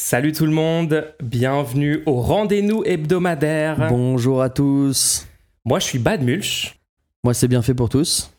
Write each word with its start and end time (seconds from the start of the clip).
Salut 0.00 0.30
tout 0.30 0.46
le 0.46 0.52
monde, 0.52 1.12
bienvenue 1.20 2.04
au 2.06 2.20
rendez-vous 2.20 2.84
hebdomadaire. 2.86 3.88
Bonjour 3.90 4.40
à 4.40 4.48
tous. 4.48 5.26
Moi 5.64 5.80
je 5.80 5.86
suis 5.86 5.98
Bad 5.98 6.22
Mulch 6.22 6.78
Moi 7.24 7.34
c'est 7.34 7.48
bien 7.48 7.62
fait 7.62 7.74
pour 7.74 7.88
tous. 7.88 8.32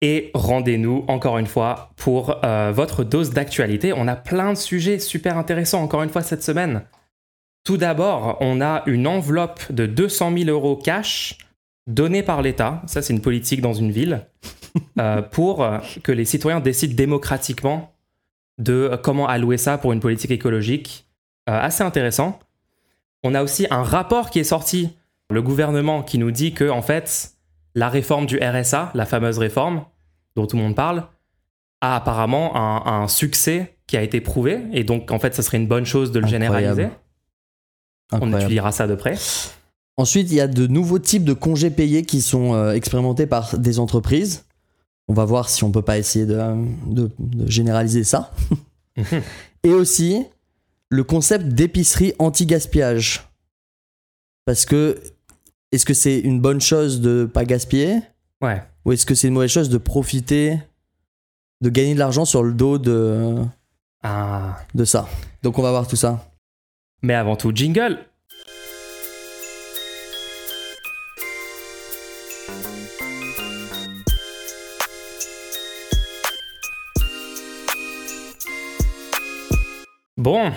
et 0.00 0.30
rendez-nous 0.32 1.04
encore 1.06 1.36
une 1.36 1.46
fois 1.46 1.90
pour 1.96 2.42
euh, 2.44 2.72
votre 2.74 3.04
dose 3.04 3.30
d'actualité. 3.30 3.92
On 3.92 4.08
a 4.08 4.16
plein 4.16 4.54
de 4.54 4.58
sujets 4.58 4.98
super 4.98 5.36
intéressants 5.36 5.82
encore 5.82 6.02
une 6.02 6.08
fois 6.08 6.22
cette 6.22 6.42
semaine. 6.42 6.82
Tout 7.62 7.76
d'abord, 7.76 8.38
on 8.40 8.62
a 8.62 8.82
une 8.86 9.06
enveloppe 9.06 9.70
de 9.70 9.84
200 9.84 10.32
000 10.38 10.48
euros 10.48 10.76
cash 10.76 11.36
donnée 11.86 12.22
par 12.22 12.40
l'État, 12.40 12.82
ça 12.86 13.02
c'est 13.02 13.12
une 13.12 13.20
politique 13.20 13.60
dans 13.60 13.74
une 13.74 13.92
ville, 13.92 14.26
euh, 14.98 15.20
pour 15.20 15.68
que 16.02 16.10
les 16.10 16.24
citoyens 16.24 16.60
décident 16.60 16.94
démocratiquement 16.94 17.92
de 18.58 18.72
euh, 18.92 18.96
comment 18.96 19.28
allouer 19.28 19.58
ça 19.58 19.78
pour 19.78 19.92
une 19.92 20.00
politique 20.00 20.30
écologique. 20.30 21.06
Euh, 21.48 21.58
assez 21.60 21.82
intéressant. 21.84 22.38
On 23.22 23.34
a 23.34 23.42
aussi 23.42 23.66
un 23.70 23.82
rapport 23.82 24.30
qui 24.30 24.38
est 24.38 24.44
sorti, 24.44 24.90
le 25.30 25.42
gouvernement 25.42 26.02
qui 26.02 26.18
nous 26.18 26.30
dit 26.30 26.52
que 26.52 26.68
en 26.68 26.82
fait, 26.82 27.32
la 27.74 27.88
réforme 27.88 28.26
du 28.26 28.38
RSA, 28.38 28.90
la 28.94 29.06
fameuse 29.06 29.38
réforme 29.38 29.84
dont 30.34 30.46
tout 30.46 30.56
le 30.56 30.62
monde 30.62 30.76
parle, 30.76 31.04
a 31.80 31.96
apparemment 31.96 32.56
un, 32.56 33.02
un 33.02 33.08
succès 33.08 33.76
qui 33.86 33.96
a 33.96 34.02
été 34.02 34.20
prouvé 34.20 34.60
et 34.72 34.84
donc 34.84 35.10
en 35.10 35.18
fait, 35.18 35.34
ça 35.34 35.42
serait 35.42 35.58
une 35.58 35.68
bonne 35.68 35.86
chose 35.86 36.10
de 36.12 36.18
le 36.18 36.26
Incroyable. 36.26 36.54
généraliser. 36.54 36.88
On 38.12 38.36
étudiera 38.38 38.72
ça 38.72 38.86
de 38.86 38.94
près. 38.94 39.16
Ensuite, 39.96 40.30
il 40.30 40.36
y 40.36 40.40
a 40.40 40.46
de 40.46 40.66
nouveaux 40.66 40.98
types 40.98 41.24
de 41.24 41.32
congés 41.32 41.70
payés 41.70 42.04
qui 42.04 42.20
sont 42.20 42.54
euh, 42.54 42.72
expérimentés 42.72 43.26
par 43.26 43.58
des 43.58 43.78
entreprises. 43.78 44.44
On 45.08 45.14
va 45.14 45.24
voir 45.24 45.48
si 45.48 45.62
on 45.64 45.70
peut 45.70 45.82
pas 45.82 45.98
essayer 45.98 46.26
de, 46.26 46.38
de- 46.86 47.10
de 47.18 47.48
généraliser 47.50 48.04
ça. 48.04 48.32
Et 49.62 49.70
aussi 49.70 50.24
le 50.88 51.04
concept 51.04 51.46
d'épicerie 51.48 52.14
anti-gaspillage. 52.18 53.28
Parce 54.44 54.64
que 54.64 55.00
est-ce 55.72 55.84
que 55.84 55.94
c'est 55.94 56.18
une 56.20 56.40
bonne 56.40 56.60
chose 56.60 57.00
de 57.00 57.24
pas 57.32 57.44
gaspiller? 57.44 58.00
Ouais. 58.42 58.62
ou 58.84 58.92
est-ce 58.92 59.06
que 59.06 59.14
c'est 59.14 59.28
une 59.28 59.34
mauvaise 59.34 59.50
chose 59.50 59.70
de 59.70 59.78
profiter 59.78 60.58
de 61.62 61.70
gagner 61.70 61.94
de 61.94 61.98
l'argent 61.98 62.24
sur 62.26 62.42
le 62.42 62.52
dos 62.52 62.78
de, 62.78 63.34
Ah. 64.02 64.58
de 64.74 64.84
ça? 64.84 65.08
Donc 65.42 65.58
on 65.58 65.62
va 65.62 65.70
voir 65.70 65.86
tout 65.88 65.96
ça. 65.96 66.30
Mais 67.02 67.14
avant 67.14 67.36
tout, 67.36 67.50
jingle. 67.54 67.98
Bon, 80.26 80.50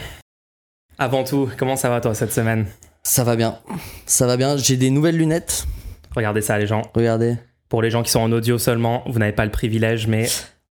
avant 0.98 1.23
tout, 1.23 1.48
comment 1.56 1.75
ça 1.75 1.89
va 1.89 2.02
toi 2.02 2.16
cette 2.16 2.31
semaine? 2.31 2.66
Ça 3.03 3.23
va 3.23 3.36
bien. 3.36 3.59
Ça 4.08 4.25
va 4.25 4.36
bien. 4.36 4.58
J'ai 4.58 4.78
des 4.78 4.89
nouvelles 4.89 5.16
lunettes. 5.16 5.67
Regardez 6.16 6.42
ça 6.42 6.58
les 6.58 6.66
gens. 6.66 6.81
Regardez. 6.95 7.36
Pour 7.70 7.84
les 7.84 7.92
gens 7.92 8.02
qui 8.02 8.09
sont 8.09 8.20
en 8.22 8.31
audio 8.31 8.58
seulement, 8.58 9.03
vous 9.06 9.20
n'avez 9.20 9.31
pas 9.31 9.45
le 9.45 9.52
privilège, 9.52 10.08
mais 10.08 10.28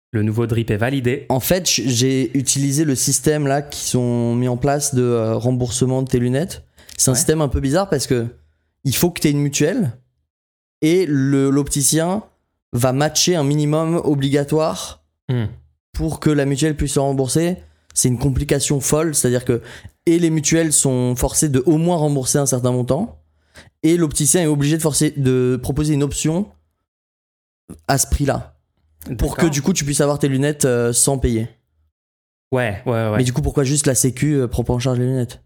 le 0.10 0.24
nouveau 0.24 0.48
drip 0.48 0.72
est 0.72 0.78
validé. 0.78 1.28
En 1.30 1.40
fait, 1.40 1.68
j'ai 1.68 2.36
utilisé 2.36 2.84
le 2.84 2.96
système 2.96 3.46
là 3.46 3.62
qui 3.62 3.82
sont 3.82 4.34
mis 4.34 4.48
en 4.48 4.58
place 4.58 4.96
de 4.96 5.04
euh, 5.04 5.36
remboursement 5.36 6.02
de 6.02 6.08
tes 6.10 6.18
lunettes. 6.18 6.64
C'est 6.98 7.10
un 7.10 7.14
Ouais. 7.14 7.18
système 7.20 7.42
un 7.42 7.48
peu 7.48 7.60
bizarre 7.60 7.90
parce 7.92 8.08
que 8.08 8.26
il 8.86 8.96
faut 8.96 9.12
que 9.12 9.22
tu 9.22 9.28
aies 9.28 9.32
une 9.34 9.42
mutuelle 9.44 9.92
et 10.82 11.06
l'opticien 11.08 12.24
va 12.74 12.92
matcher 12.92 13.36
un 13.36 13.44
minimum 13.44 14.02
obligatoire 14.04 15.04
Hmm. 15.30 15.46
pour 15.94 16.20
que 16.20 16.32
la 16.32 16.46
mutuelle 16.46 16.76
puisse 16.76 16.94
se 16.94 17.00
rembourser. 17.00 17.58
C'est 17.94 18.08
une 18.08 18.20
complication 18.20 18.80
folle, 18.80 19.16
c'est-à-dire 19.16 19.46
que 19.46 19.62
et 20.06 20.20
les 20.20 20.30
mutuelles 20.30 20.74
sont 20.74 21.16
forcées 21.16 21.50
de 21.50 21.62
au 21.66 21.78
moins 21.78 21.98
rembourser 21.98 22.38
un 22.38 22.46
certain 22.46 22.72
montant 22.72 23.20
et 23.84 23.98
l'opticien 23.98 24.42
est 24.42 24.48
obligé 24.48 24.78
de 24.78 24.82
forcer 24.82 25.12
de 25.18 25.60
proposer 25.62 25.94
une 25.94 26.04
option 26.04 26.48
à 27.88 27.98
ce 27.98 28.08
prix-là 28.08 28.56
pour 29.18 29.36
que 29.38 29.46
du 29.48 29.62
coup 29.62 29.74
tu 29.74 29.86
puisses 29.86 30.02
avoir 30.02 30.20
tes 30.20 30.28
lunettes 30.28 30.66
euh, 30.66 30.94
sans 30.94 31.18
payer. 31.18 31.48
Ouais, 32.52 32.82
ouais, 32.86 32.92
ouais. 33.10 33.18
Mais 33.18 33.24
du 33.24 33.32
coup, 33.34 33.42
pourquoi 33.44 33.64
juste 33.64 33.86
la 33.86 33.94
Sécu 33.94 34.34
euh, 34.34 34.48
prend 34.48 34.64
pas 34.64 34.74
en 34.74 34.80
charge 34.80 34.98
les 34.98 35.06
lunettes? 35.06 35.44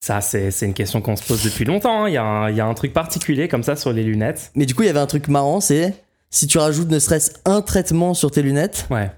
Ça, 0.00 0.20
c'est 0.22 0.50
une 0.62 0.72
question 0.74 1.02
qu'on 1.02 1.16
se 1.16 1.24
pose 1.26 1.42
depuis 1.44 1.64
longtemps. 1.66 2.04
hein. 2.04 2.08
Il 2.08 2.14
y, 2.14 2.16
a 2.16 2.24
un- 2.24 2.50
il 2.50 2.56
y 2.56 2.60
a 2.60 2.66
un 2.66 2.72
truc 2.74 2.92
particulier 2.94 3.48
comme 3.48 3.62
ça 3.62 3.76
sur 3.76 3.92
les 3.92 4.04
lunettes. 4.04 4.50
Mais 4.54 4.64
du 4.64 4.74
coup, 4.74 4.82
il 4.82 4.86
y 4.86 4.88
avait 4.88 5.00
un 5.00 5.06
truc 5.06 5.28
marrant, 5.28 5.60
c'est 5.60 5.94
si 6.30 6.46
tu 6.46 6.56
rajoutes 6.58 6.88
ne 6.88 6.98
serait-ce 6.98 7.32
un 7.44 7.60
traitement 7.62 8.14
sur 8.14 8.30
tes 8.30 8.40
lunettes, 8.42 8.86
Ouais. 8.90 9.10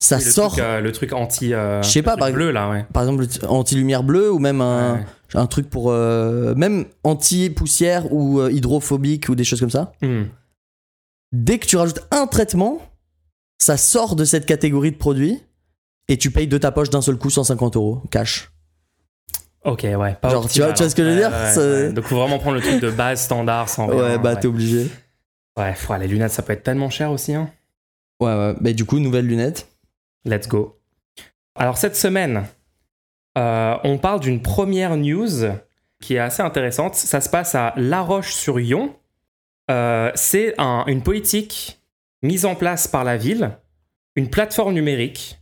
Ça 0.00 0.16
Oui, 0.18 0.24
le 0.24 0.30
sort, 0.30 0.52
Truc, 0.52 0.62
euh, 0.64 0.80
le 0.80 0.92
truc 0.92 1.12
anti. 1.12 1.52
euh, 1.54 1.82
Je 1.82 1.88
sais 1.88 2.02
pas, 2.02 2.16
par 2.16 2.30
bleu 2.32 2.50
là, 2.50 2.70
ouais. 2.70 2.86
par 2.92 3.02
exemple, 3.02 3.24
anti-lumière 3.48 4.02
bleue 4.04 4.30
ou 4.32 4.38
même 4.38 4.60
un, 4.60 4.94
Ouais. 4.94 5.04
un 5.34 5.46
truc 5.46 5.68
pour 5.68 5.90
euh, 5.90 6.54
même 6.54 6.84
anti-poussière 7.04 8.12
ou 8.12 8.40
euh, 8.40 8.50
hydrophobique 8.52 9.28
ou 9.28 9.34
des 9.34 9.44
choses 9.44 9.60
comme 9.60 9.70
ça. 9.70 9.92
Hmm. 10.02 10.24
Dès 11.32 11.58
que 11.58 11.66
tu 11.66 11.76
rajoutes 11.76 12.00
un 12.10 12.26
traitement, 12.26 12.80
ça 13.58 13.76
sort 13.76 14.14
de 14.16 14.24
cette 14.24 14.46
catégorie 14.46 14.92
de 14.92 14.96
produits 14.96 15.42
et 16.08 16.16
tu 16.16 16.30
payes 16.30 16.46
de 16.48 16.58
ta 16.58 16.70
poche 16.72 16.90
d'un 16.90 17.02
seul 17.02 17.16
coup 17.18 17.28
150 17.30 17.76
euros 17.76 18.00
cash. 18.10 18.50
Ok, 19.64 19.82
ouais. 19.82 20.14
Pas 20.22 20.30
Genre, 20.30 20.48
tu 20.48 20.60
vois- 20.60 20.68
optimal, 20.70 20.74
tu 20.74 20.82
vois 20.84 20.90
ce 20.90 20.94
que 20.94 21.04
je 21.04 21.08
veux 21.10 21.16
dire 21.16 21.30
Ouais. 21.30 21.92
Donc, 21.92 22.04
faut 22.04 22.16
vraiment 22.16 22.38
prendre 22.38 22.54
le 22.56 22.62
truc 22.62 22.80
de 22.80 22.90
base 22.90 23.22
standard 23.22 23.68
sans 23.68 23.88
rien. 23.88 23.98
ouais, 24.00 24.18
bah 24.18 24.36
t'es 24.36 24.46
obligé. 24.46 24.86
Ouais, 25.58 25.74
les 25.98 26.06
lunettes, 26.06 26.30
ça 26.30 26.42
peut 26.42 26.52
être 26.52 26.62
tellement 26.62 26.88
cher 26.88 27.10
aussi. 27.10 27.34
Hein. 27.34 27.50
Ouais, 28.20 28.32
ouais. 28.32 28.54
Mais 28.60 28.72
du 28.72 28.84
coup, 28.84 29.00
nouvelles 29.00 29.26
lunettes. 29.26 29.66
Let's 30.24 30.48
go. 30.48 30.78
Alors, 31.54 31.78
cette 31.78 31.96
semaine, 31.96 32.44
euh, 33.36 33.76
on 33.84 33.98
parle 33.98 34.20
d'une 34.20 34.42
première 34.42 34.96
news 34.96 35.28
qui 36.00 36.14
est 36.14 36.18
assez 36.18 36.42
intéressante. 36.42 36.94
Ça 36.94 37.20
se 37.20 37.28
passe 37.28 37.54
à 37.54 37.72
La 37.76 38.00
Roche-sur-Yon. 38.02 38.94
Euh, 39.70 40.10
c'est 40.14 40.54
un- 40.58 40.84
une 40.86 41.02
politique 41.02 41.80
mise 42.22 42.46
en 42.46 42.54
place 42.54 42.86
par 42.88 43.04
la 43.04 43.16
ville, 43.16 43.50
une 44.16 44.30
plateforme 44.30 44.74
numérique 44.74 45.40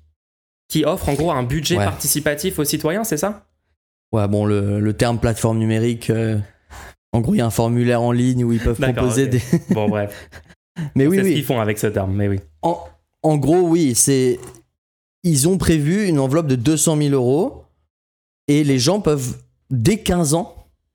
qui 0.69 0.85
offre 0.85 1.09
en 1.09 1.15
gros 1.15 1.31
un 1.31 1.43
budget 1.45 1.79
Ouais. 1.79 1.85
participatif 1.85 2.59
aux 2.59 2.65
citoyens, 2.65 3.05
c'est 3.05 3.17
ça? 3.17 3.47
Ouais, 4.13 4.27
bon, 4.29 4.45
le, 4.47 4.81
le 4.81 4.93
terme 4.95 5.19
plateforme 5.19 5.59
numérique, 5.59 6.11
euh, 6.11 6.39
en 7.13 7.21
gros, 7.21 7.35
il 7.35 7.39
y 7.39 7.41
a 7.41 7.47
un 7.47 7.51
formulaire 7.51 8.03
en 8.03 8.13
ligne 8.13 8.45
où 8.45 8.53
ils 8.53 8.61
peuvent 8.61 8.81
proposer 8.81 9.27
des. 9.29 9.41
Bon, 9.71 9.89
bref. 9.89 10.29
Mais 10.95 11.07
oui, 11.07 11.17
c'est 11.17 11.23
ce 11.23 11.29
oui. 11.29 11.35
qu'ils 11.35 11.45
font 11.45 11.61
avec 11.61 11.79
ce 11.79 11.87
terme, 11.87 12.13
mais 12.15 12.29
oui. 12.29 12.39
En, 12.63 12.79
en 13.23 13.37
gros, 13.39 13.61
oui, 13.63 13.95
c'est. 13.95 14.39
Ils 15.27 15.49
ont 15.49 15.59
prévu 15.59 16.07
une 16.07 16.21
enveloppe 16.21 16.47
de 16.47 16.55
200 16.55 16.97
000 16.99 17.11
euros 17.15 17.65
et 18.47 18.63
les 18.63 18.79
gens 18.79 19.01
peuvent, 19.01 19.39
dès 19.71 19.99
15 19.99 20.35
ans, 20.35 20.55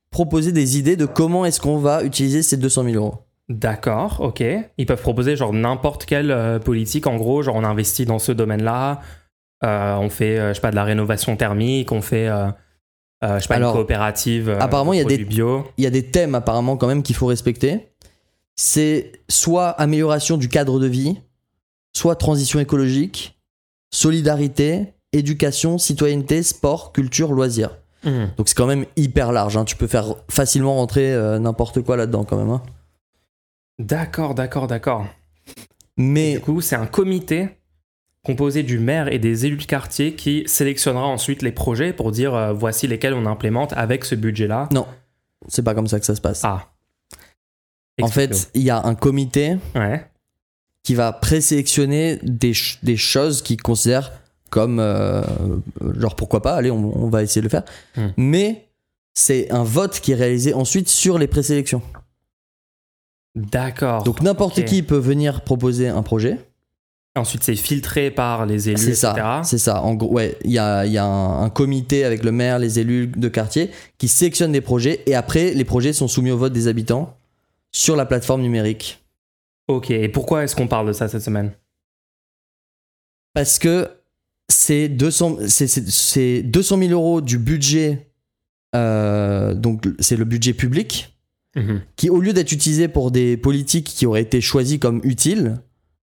proposer 0.09 0.53
des 0.53 0.77
idées 0.77 0.95
de 0.95 1.05
comment 1.05 1.43
est-ce 1.45 1.59
qu'on 1.59 1.77
va 1.77 2.03
utiliser 2.03 2.41
ces 2.41 2.55
200 2.55 2.85
000 2.85 2.95
euros. 2.95 3.15
D'accord, 3.49 4.21
ok. 4.21 4.41
Ils 4.77 4.85
peuvent 4.85 5.01
proposer 5.01 5.35
genre 5.35 5.51
n'importe 5.51 6.05
quelle 6.05 6.31
euh, 6.31 6.59
politique, 6.59 7.07
en 7.07 7.17
gros, 7.17 7.41
genre 7.41 7.55
on 7.57 7.65
investit 7.65 8.05
dans 8.05 8.19
ce 8.19 8.31
domaine-là, 8.31 9.01
euh, 9.65 9.95
on 9.97 10.09
fait, 10.09 10.39
euh, 10.39 10.49
je 10.49 10.53
sais 10.55 10.61
pas, 10.61 10.71
de 10.71 10.75
la 10.77 10.85
rénovation 10.85 11.35
thermique, 11.35 11.91
on 11.91 12.01
fait, 12.01 12.27
je 12.27 13.39
sais 13.39 13.47
pas, 13.49 13.55
Alors, 13.55 13.75
une 13.75 13.79
coopérative. 13.81 14.49
apparemment, 14.61 14.93
il 14.93 14.97
y 14.97 15.01
a 15.01 15.03
des- 15.03 15.15
produits 15.17 15.25
bio. 15.25 15.67
Il 15.77 15.83
y 15.83 15.87
a 15.87 15.91
des 15.91 16.05
thèmes 16.09 16.35
apparemment 16.35 16.77
quand 16.77 16.87
même 16.87 17.03
qu'il 17.03 17.15
faut 17.17 17.25
respecter. 17.27 17.89
C'est 18.55 19.11
soit 19.29 19.69
amélioration 19.69 20.37
du 20.37 20.47
cadre 20.47 20.79
de 20.79 20.87
vie, 20.87 21.17
soit 21.93 22.15
transition 22.15 22.59
écologique, 22.61 23.37
solidarité, 23.91 24.94
éducation, 25.13 25.78
citoyenneté, 25.78 26.44
sport, 26.44 26.91
culture, 26.94 27.31
loisirs. 27.34 27.78
Hmm. 28.03 28.25
Donc 28.38 28.47
c'est 28.50 28.56
quand 28.57 28.66
même 28.68 28.85
hyper 28.96 29.31
large. 29.31 29.57
hein. 29.57 29.66
Tu 29.66 29.75
peux 29.75 29.88
faire 29.88 30.16
facilement 30.29 30.75
rentrer 30.75 31.13
euh, 31.13 31.38
n'importe 31.40 31.81
quoi 31.81 31.97
là-dedans 31.97 32.24
quand 32.24 32.38
même. 32.38 32.50
hein. 32.50 32.63
D'accord, 33.79 34.34
d'accord, 34.35 34.68
d'accord. 34.68 35.06
Mais 35.97 36.34
Du 36.34 36.40
coup, 36.40 36.62
c'est 36.62 36.75
un 36.75 36.88
comité 36.88 37.50
composé 38.24 38.63
du 38.63 38.79
maire 38.79 39.12
et 39.12 39.19
des 39.19 39.46
élus 39.46 39.57
de 39.57 39.63
quartier 39.66 40.16
qui 40.16 40.44
sélectionnera 40.47 41.06
ensuite 41.08 41.41
les 41.41 41.52
projets 41.52 41.91
pour 41.91 42.12
dire 42.12 42.34
euh, 42.35 42.53
voici 42.53 42.88
lesquels 42.88 43.14
on 43.14 43.26
implémente 43.26 43.73
avec 43.73 44.05
ce 44.05 44.16
budget-là. 44.16 44.70
non, 44.72 44.85
c'est 45.47 45.64
pas 45.64 45.73
comme 45.76 45.87
ça 45.87 45.99
que 45.99 46.05
ça 46.05 46.16
se 46.16 46.22
passe. 46.22 46.41
Ah. 46.44 46.67
en 48.02 48.08
fait, 48.08 48.49
il 48.53 48.61
y 48.61 48.70
a 48.70 48.84
un 48.85 48.96
comité 48.96 49.58
Ouais. 49.76 50.05
Qui 50.83 50.95
va 50.95 51.11
présélectionner 51.13 52.19
des, 52.23 52.53
ch- 52.53 52.79
des 52.83 52.97
choses 52.97 53.41
qu'il 53.41 53.61
considère 53.61 54.11
comme 54.49 54.79
euh, 54.79 55.22
genre 55.97 56.16
pourquoi 56.16 56.41
pas, 56.41 56.55
allez, 56.55 56.72
on, 56.72 57.03
on 57.03 57.09
va 57.09 57.23
essayer 57.23 57.41
de 57.41 57.45
le 57.45 57.49
faire. 57.49 57.63
Hmm. 57.95 58.09
Mais 58.17 58.67
c'est 59.13 59.51
un 59.51 59.63
vote 59.63 59.99
qui 59.99 60.11
est 60.11 60.16
réalisé 60.16 60.53
ensuite 60.53 60.89
sur 60.89 61.17
les 61.17 61.28
présélections. 61.28 61.81
D'accord. 63.35 64.03
Donc 64.03 64.22
n'importe 64.22 64.66
qui 64.66 64.83
peut 64.83 64.97
venir 64.97 65.41
proposer 65.41 65.87
un 65.87 66.03
projet. 66.03 66.37
Ensuite, 67.16 67.43
c'est 67.43 67.55
filtré 67.55 68.09
par 68.09 68.45
les 68.45 68.69
élus, 68.69 68.77
C'est 68.77 68.95
ça, 68.95 69.41
c'est 69.43 69.57
ça. 69.57 69.81
En 69.81 69.95
gros, 69.95 70.13
ouais, 70.13 70.37
il 70.45 70.51
y 70.51 70.59
a, 70.59 70.85
y 70.85 70.97
a 70.97 71.03
un, 71.05 71.43
un 71.43 71.49
comité 71.49 72.05
avec 72.05 72.23
le 72.23 72.31
maire, 72.31 72.57
les 72.57 72.79
élus 72.79 73.07
de 73.07 73.27
quartier 73.27 73.69
qui 73.97 74.07
sélectionnent 74.07 74.53
des 74.53 74.61
projets 74.61 75.01
et 75.05 75.16
après 75.16 75.53
les 75.53 75.66
projets 75.66 75.91
sont 75.91 76.07
soumis 76.07 76.31
au 76.31 76.37
vote 76.37 76.53
des 76.53 76.67
habitants 76.67 77.13
sur 77.73 77.97
la 77.97 78.05
plateforme 78.05 78.41
numérique. 78.41 79.00
Ok, 79.67 79.91
et 79.91 80.09
pourquoi 80.09 80.43
est-ce 80.43 80.55
qu'on 80.55 80.67
parle 80.67 80.87
de 80.87 80.93
ça 80.93 81.08
cette 81.08 81.22
semaine? 81.22 81.52
Parce 83.34 83.59
que 83.59 83.90
c'est 84.49 84.90
200, 84.90 85.37
c'est- 85.47 85.67
c'est- 85.67 85.90
c'est 85.90 86.43
200 86.43 86.78
000 86.78 86.91
euros 86.91 87.22
du 87.22 87.37
budget, 87.37 88.11
euh, 88.75 89.53
donc 89.53 89.87
c'est 89.99 90.17
le 90.17 90.25
budget 90.25 90.53
public, 90.53 91.16
Mhm. 91.55 91.81
qui 91.96 92.09
au 92.09 92.19
lieu 92.19 92.34
d'être 92.34 92.52
utilisé 92.52 92.87
pour 92.87 93.11
des 93.11 93.37
politiques 93.37 93.87
qui 93.87 94.05
auraient 94.05 94.22
été 94.22 94.41
choisies 94.41 94.79
comme 94.79 94.99
utiles, 95.03 95.55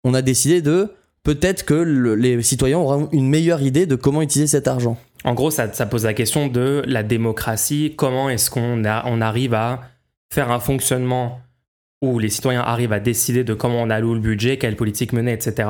on 0.03 0.13
a 0.13 0.21
décidé 0.21 0.61
de 0.61 0.91
peut-être 1.23 1.65
que 1.65 1.73
le- 1.75 2.15
les 2.15 2.41
citoyens 2.41 2.79
auront 2.79 3.09
une 3.11 3.27
meilleure 3.29 3.61
idée 3.61 3.85
de 3.85 3.95
comment 3.95 4.21
utiliser 4.21 4.47
cet 4.47 4.67
argent. 4.67 4.97
En 5.25 5.33
gros, 5.33 5.51
ça, 5.51 5.71
ça 5.73 5.85
pose 5.85 6.05
la 6.05 6.13
question 6.13 6.47
de 6.47 6.81
la 6.87 7.03
démocratie. 7.03 7.93
Comment 7.97 8.29
est-ce 8.29 8.49
qu'on 8.49 8.83
on 8.85 9.21
arrive 9.21 9.53
à 9.53 9.81
faire 10.33 10.49
un 10.49 10.59
fonctionnement 10.59 11.39
où 12.01 12.19
les 12.19 12.29
citoyens 12.29 12.61
arrivent 12.61 12.93
à 12.93 12.99
décider 12.99 13.43
de 13.43 13.53
comment 13.53 13.81
on 13.81 13.89
alloue 13.89 14.13
le 14.13 14.19
budget, 14.21 14.57
quelle 14.57 14.75
politique 14.75 15.11
mener, 15.13 15.33
etc. 15.33 15.69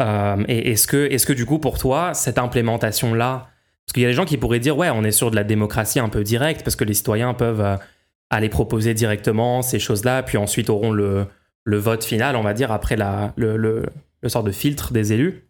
Euh, 0.00 0.44
et 0.48 0.70
est-ce 0.72 0.86
que, 0.86 1.10
est-ce 1.10 1.26
que 1.26 1.32
du 1.32 1.44
coup, 1.46 1.58
pour 1.58 1.78
toi, 1.78 2.14
cette 2.14 2.38
implémentation-là, 2.38 3.48
parce 3.84 3.92
qu'il 3.94 4.02
y 4.02 4.06
a 4.06 4.08
des 4.08 4.14
gens 4.14 4.24
qui 4.24 4.36
pourraient 4.36 4.60
dire, 4.60 4.76
ouais, 4.78 4.90
on 4.90 5.02
est 5.04 5.10
sur 5.10 5.30
de 5.30 5.36
la 5.36 5.44
démocratie 5.44 5.98
un 5.98 6.08
peu 6.08 6.22
directe, 6.22 6.62
parce 6.62 6.76
que 6.76 6.84
les 6.84 6.94
citoyens 6.94 7.34
peuvent 7.34 7.60
euh, 7.60 7.76
aller 8.30 8.48
proposer 8.48 8.94
directement 8.94 9.62
ces 9.62 9.78
choses-là, 9.78 10.22
puis 10.22 10.38
ensuite 10.38 10.70
auront 10.70 10.92
le, 10.92 11.26
le 11.64 11.76
vote 11.76 12.04
final, 12.04 12.36
on 12.36 12.42
va 12.42 12.54
dire, 12.54 12.70
après 12.72 12.96
la, 12.96 13.32
le, 13.36 13.56
le, 13.56 13.84
le 14.22 14.28
sort 14.28 14.44
de 14.44 14.52
filtre 14.52 14.92
des 14.92 15.12
élus. 15.12 15.44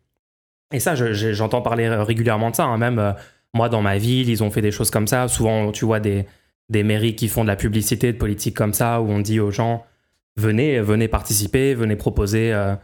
Et 0.73 0.81
ça, 0.81 0.95
je- 0.95 1.13
je- 1.13 1.33
j'entends 1.35 1.61
parler 1.61 1.89
régulièrement 1.89 2.51
de 2.51 2.57
ça. 2.57 2.65
hein. 2.65 2.79
Même 2.79 2.99
euh, 2.99 3.13
moi, 3.55 3.69
dans 3.69 3.83
ma 3.83 3.99
ville, 3.99 4.31
ils 4.31 4.43
ont 4.43 4.51
fait 4.51 4.63
des 4.63 4.71
choses 4.73 4.91
comme 4.91 5.07
ça. 5.07 5.29
Souvent, 5.29 5.71
tu 5.71 5.85
vois 5.85 6.01
des, 6.01 6.25
des 6.69 6.83
mairies 6.83 7.17
qui 7.17 7.29
font 7.29 7.43
de 7.43 7.49
la 7.49 7.57
publicité, 7.57 8.13
de 8.13 8.19
politique 8.19 8.57
comme 8.57 8.75
ça, 8.75 9.01
où 9.01 9.09
on 9.11 9.21
dit 9.21 9.41
aux 9.41 9.51
gens 9.51 9.85
venez, 10.37 10.81
venez 10.81 11.09
participer, 11.09 11.75
venez 11.75 11.97
proposer 11.97 12.53
euh, 12.53 12.75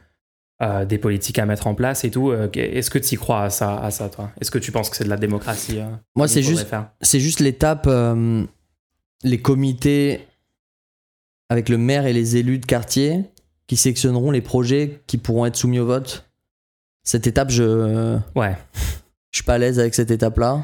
euh, 0.62 0.84
des 0.84 0.98
politiques 0.98 1.38
à 1.38 1.46
mettre 1.46 1.66
en 1.66 1.74
place 1.74 2.04
et 2.04 2.10
tout. 2.10 2.30
Euh, 2.30 2.48
Est-ce 2.52 2.90
que 2.90 2.98
tu 2.98 3.14
y 3.14 3.18
crois 3.18 3.44
à 3.44 3.50
ça, 3.50 3.78
à 3.78 3.90
ça 3.90 4.08
toi? 4.08 4.30
Est-ce 4.40 4.50
que 4.50 4.58
tu 4.58 4.72
penses 4.72 4.90
que 4.90 4.96
c'est 4.96 5.04
de 5.04 5.08
la 5.08 5.16
démocratie 5.16 5.78
Moi, 6.14 6.28
c'est 6.28 6.42
juste, 6.42 6.66
faire? 6.68 6.90
c'est 7.00 7.20
juste 7.20 7.40
l'étape, 7.40 7.88
les 9.24 9.40
comités 9.40 10.26
avec 11.48 11.68
le 11.70 11.78
maire 11.78 12.06
et 12.06 12.12
les 12.12 12.36
élus 12.36 12.58
de 12.58 12.66
quartier 12.66 13.24
qui 13.66 13.76
sélectionneront 13.76 14.30
les 14.30 14.40
projets 14.42 15.00
qui 15.06 15.16
pourront 15.18 15.46
être 15.46 15.56
soumis 15.56 15.78
au 15.78 15.86
vote. 15.86 16.28
Cette 17.04 17.26
étape, 17.26 17.50
je, 17.50 18.18
Ouais. 18.34 18.54
je 19.30 19.38
suis 19.38 19.44
pas 19.44 19.54
à 19.54 19.58
l'aise 19.58 19.78
avec 19.78 19.94
cette 19.94 20.10
étape-là. 20.10 20.62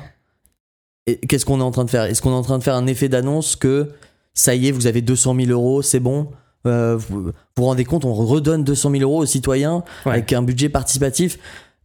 Qu'est-ce 1.28 1.44
qu'on 1.44 1.60
est 1.60 1.64
en 1.64 1.70
train 1.70 1.84
de 1.84 1.90
faire? 1.90 2.04
Est-ce 2.04 2.22
qu'on 2.22 2.30
est 2.30 2.34
en 2.34 2.42
train 2.42 2.58
de 2.58 2.62
faire 2.64 2.74
un 2.76 2.86
effet 2.86 3.08
d'annonce 3.08 3.56
que 3.56 3.90
ça 4.32 4.54
y 4.54 4.68
est, 4.68 4.70
vous 4.70 4.86
avez 4.86 5.02
200 5.02 5.34
000 5.36 5.48
euros, 5.50 5.82
c'est 5.82 6.00
bon 6.00 6.28
Euh, 6.66 6.96
vous, 6.96 7.24
vous 7.24 7.32
vous 7.58 7.64
rendez 7.64 7.84
compte, 7.84 8.06
on 8.06 8.14
redonne 8.14 8.64
200 8.64 8.90
000 8.92 9.02
euros 9.02 9.22
aux 9.22 9.26
citoyens 9.26 9.84
Ouais. 10.06 10.12
avec 10.12 10.32
un 10.32 10.40
budget 10.42 10.70
participatif? 10.70 11.38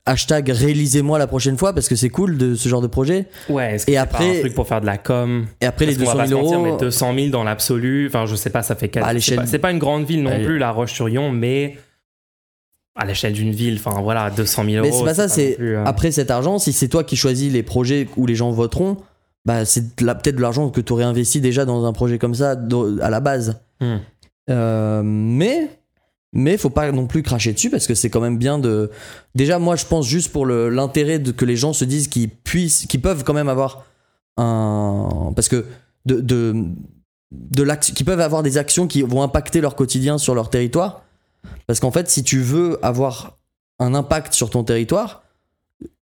Hashtag 0.06 0.50
réalisez-moi 0.50 1.20
la 1.20 1.28
prochaine 1.28 1.58
fois 1.58 1.74
parce 1.74 1.90
que 1.90 1.96
c'est 1.98 2.10
cool 2.10 2.38
de 2.38 2.56
ce 2.56 2.70
genre 2.70 2.82
de 2.82 2.88
projet. 2.88 3.28
Ouais, 3.50 3.76
est-ce 3.76 3.86
que 3.86 3.92
Et 3.92 3.98
après- 3.98 4.32
pas 4.32 4.38
un 4.38 4.40
truc 4.40 4.54
pour 4.56 4.68
faire 4.68 4.80
de 4.80 4.86
la 4.86 4.98
com? 4.98 5.46
Et 5.60 5.66
après 5.66 5.86
les 5.86 5.96
qu'on 5.96 6.06
va 6.06 6.14
200 6.14 6.18
pas 6.18 6.28
000 6.28 6.40
se 6.40 6.44
mentir, 6.46 6.60
euros, 6.60 6.72
mais 6.72 6.78
200 6.80 7.14
000 7.14 7.28
dans 7.28 7.44
l'absolu, 7.44 8.08
enfin, 8.08 8.26
je 8.26 8.36
sais 8.36 8.50
pas, 8.50 8.64
ça 8.64 8.76
fait 8.76 8.86
À 8.86 8.88
quatre. 8.90 9.08
C'est 9.10 9.14
l'échelle- 9.14 9.36
pas, 9.40 9.46
c'est 9.46 9.60
pas 9.60 9.72
une 9.72 9.78
grande 9.80 10.06
ville 10.06 10.24
non 10.24 10.32
Allez. 10.32 10.46
plus, 10.46 10.58
La 10.58 10.72
Roche-sur-Yon, 10.72 11.32
mais 11.34 11.78
à 12.96 13.06
l'échelle 13.06 13.34
d'une 13.34 13.52
ville, 13.52 13.80
enfin 13.86 14.02
voilà, 14.02 14.30
200 14.32 14.64
000 14.64 14.78
euros. 14.78 14.86
Mais 14.86 14.92
c'est 14.98 15.04
pas 15.04 15.14
ça, 15.14 15.28
c'est 15.28 15.58
euh, 15.60 15.84
après 15.86 16.12
cet 16.12 16.32
argent, 16.32 16.58
si 16.58 16.72
c'est 16.74 16.88
toi 16.88 17.04
qui 17.04 17.16
choisis 17.18 17.52
les 17.52 17.64
projets 17.64 18.08
où 18.18 18.26
les 18.26 18.36
gens 18.36 18.52
voteront, 18.52 18.98
bah 19.46 19.66
c'est 19.66 19.96
peut-être 19.96 20.36
de 20.36 20.42
l'argent 20.42 20.70
que 20.70 20.82
tu 20.82 20.94
aurais 20.94 21.04
investi 21.04 21.42
déjà 21.42 21.66
dans 21.66 21.86
un 21.86 21.94
projet 21.94 22.18
comme 22.18 22.36
ça 22.36 22.56
à 23.02 23.10
la 23.10 23.20
base. 23.20 23.62
Hmm. 23.80 23.98
Euh, 24.50 25.02
mais 25.04 25.70
mais 26.32 26.58
faut 26.58 26.70
pas 26.70 26.92
non 26.92 27.08
plus 27.08 27.24
cracher 27.24 27.54
dessus 27.54 27.70
parce 27.70 27.88
que 27.88 27.96
c'est 27.96 28.10
quand 28.10 28.22
même 28.22 28.38
bien 28.38 28.60
de. 28.60 28.92
Déjà, 29.34 29.58
moi, 29.58 29.76
je 29.76 29.86
pense 29.86 30.06
juste 30.08 30.32
pour 30.32 30.46
l'intérêt 30.46 31.22
que 31.22 31.46
les 31.46 31.56
gens 31.56 31.74
se 31.74 31.86
disent 31.86 32.08
qu'ils 32.08 32.30
puissent, 32.30 32.86
qu'ils 32.88 33.02
peuvent 33.02 33.24
quand 33.24 33.34
même 33.34 33.50
avoir 33.50 33.86
un 34.38 35.34
parce 35.36 35.50
que 35.50 35.66
de 36.06 36.22
de, 36.22 36.56
de 37.32 37.64
l'action, 37.64 37.94
qu'ils 37.94 38.06
peuvent 38.06 38.20
avoir 38.20 38.44
des 38.44 38.58
actions 38.58 38.88
qui 38.88 39.02
vont 39.02 39.24
impacter 39.24 39.62
leur 39.62 39.76
quotidien 39.76 40.18
sur 40.18 40.36
leur 40.36 40.50
territoire. 40.50 41.04
Parce 41.66 41.80
qu'en 41.80 41.92
fait, 41.92 42.10
si 42.10 42.24
tu 42.24 42.42
veux 42.42 42.84
avoir 42.86 43.38
un 43.80 43.96
impact 43.96 44.34
sur 44.34 44.50
ton 44.50 44.64
territoire, 44.64 45.24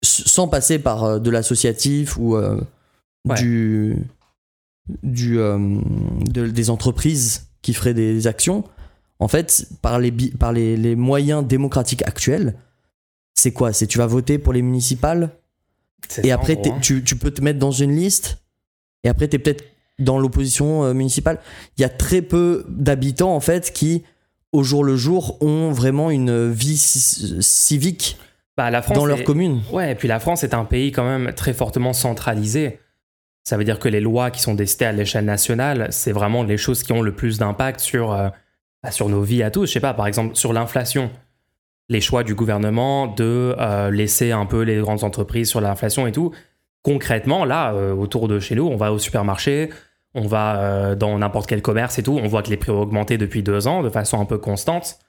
sans 0.04 0.48
passer 0.48 0.80
par 0.80 1.04
euh, 1.04 1.20
de 1.20 1.30
l'associatif 1.30 2.18
ou 2.18 2.36
euh, 2.36 2.62
Ouais. 3.28 3.36
du, 3.36 3.96
du 5.02 5.40
euh, 5.40 5.58
de- 6.30 6.48
des 6.48 6.70
entreprises 6.70 7.48
qui 7.62 7.74
feraient 7.74 7.94
des 7.94 8.28
actions, 8.28 8.64
en 9.20 9.28
fait, 9.30 9.68
par 9.82 10.00
les, 10.00 10.12
bi- 10.12 10.32
par 10.32 10.52
les, 10.52 10.76
les 10.76 10.96
moyens 10.96 11.46
démocratiques 11.46 12.04
actuels, 12.06 12.56
c'est 13.34 13.52
quoi? 13.54 13.72
C'est 13.74 13.88
tu 13.88 13.98
vas 13.98 14.08
voter 14.08 14.38
pour 14.40 14.52
les 14.54 14.62
municipales? 14.62 15.30
Et 16.22 16.28
ça, 16.28 16.34
après 16.36 16.58
hein. 16.68 16.80
tu, 16.82 17.04
tu 17.04 17.16
peux 17.16 17.32
te 17.32 17.42
mettre 17.42 17.60
dans 17.60 17.72
une 17.72 17.96
liste? 17.96 18.40
Et 19.06 19.10
après 19.10 19.30
tu 19.30 19.38
es 19.38 19.40
peut-être 19.40 19.64
dans 20.00 20.20
l'opposition 20.20 20.84
euh, 20.84 20.94
municipale. 20.94 21.40
Il 21.78 21.82
y 21.82 21.86
a 21.86 21.90
très 21.90 22.22
peu 22.22 22.66
d'habitants 22.68 23.34
en 23.34 23.40
fait 23.40 23.72
qui 23.72 24.04
au 24.52 24.64
jour 24.64 24.84
le 24.84 24.98
jour 24.98 25.38
ont 25.42 25.72
vraiment 25.72 26.10
une 26.12 26.52
vie 26.52 26.78
ci- 26.78 27.38
civique 27.42 28.18
Bah, 28.58 28.70
la 28.70 28.82
France 28.82 28.98
dans 28.98 29.06
leur 29.06 29.24
commune. 29.24 29.62
Ouais, 29.72 29.94
et 29.94 29.96
puis 29.96 30.08
la 30.08 30.20
France 30.20 30.44
est 30.44 30.54
un 30.54 30.66
pays 30.66 30.92
quand 30.92 31.06
même 31.06 31.34
très 31.34 31.54
fortement 31.54 31.94
centralisé. 31.94 32.80
Ça 33.44 33.58
veut 33.58 33.66
dire 33.66 33.80
que 33.80 33.90
les 33.90 34.00
lois 34.00 34.32
qui 34.32 34.42
sont 34.42 34.54
décidées 34.54 34.86
à 34.86 34.92
l'échelle 34.92 35.26
nationale, 35.26 35.88
c'est 35.92 36.14
vraiment 36.14 36.44
les 36.44 36.58
choses 36.58 36.84
qui 36.84 36.94
ont 36.94 37.02
le 37.02 37.14
plus 37.14 37.40
d'impact 37.40 37.82
sur, 37.82 38.14
euh, 38.14 38.30
bah, 38.82 38.92
sur 38.92 39.10
nos 39.10 39.22
vies 39.22 39.44
à 39.44 39.52
tous. 39.52 39.66
Je 39.66 39.74
sais 39.74 39.80
pas, 39.80 39.94
par 39.94 40.08
exemple, 40.08 40.36
sur 40.36 40.54
l'inflation. 40.54 41.12
Les 41.90 42.00
choix 42.00 42.24
du 42.24 42.36
gouvernement 42.36 43.08
de 43.08 43.56
euh, 43.60 43.92
laisser 43.92 44.32
un 44.32 44.46
peu 44.46 44.62
les 44.62 44.78
grandes 44.78 45.04
entreprises 45.04 45.50
sur 45.50 45.60
l'inflation 45.60 46.08
et 46.08 46.14
tout. 46.14 46.32
Concrètement, 46.84 47.44
là, 47.44 47.74
euh, 47.74 47.94
autour 47.94 48.30
de 48.30 48.40
chez 48.40 48.56
nous, 48.56 48.66
on 48.66 48.78
va 48.78 48.94
au 48.94 49.00
supermarché, 49.00 49.70
on 50.16 50.28
va 50.28 50.96
dans 50.96 51.18
n'importe 51.18 51.50
quel 51.50 51.62
commerce 51.62 51.98
et 51.98 52.04
tout, 52.04 52.18
on 52.22 52.28
voit 52.28 52.44
que 52.44 52.50
les 52.50 52.58
prix 52.58 52.72
ont 52.72 52.82
augmenté 52.82 53.18
depuis 53.18 53.44
deux 53.44 53.68
ans 53.68 53.82
de 53.82 53.90
façon 53.90 54.22
un 54.22 54.26
peu 54.26 54.38
constante. 54.38 55.00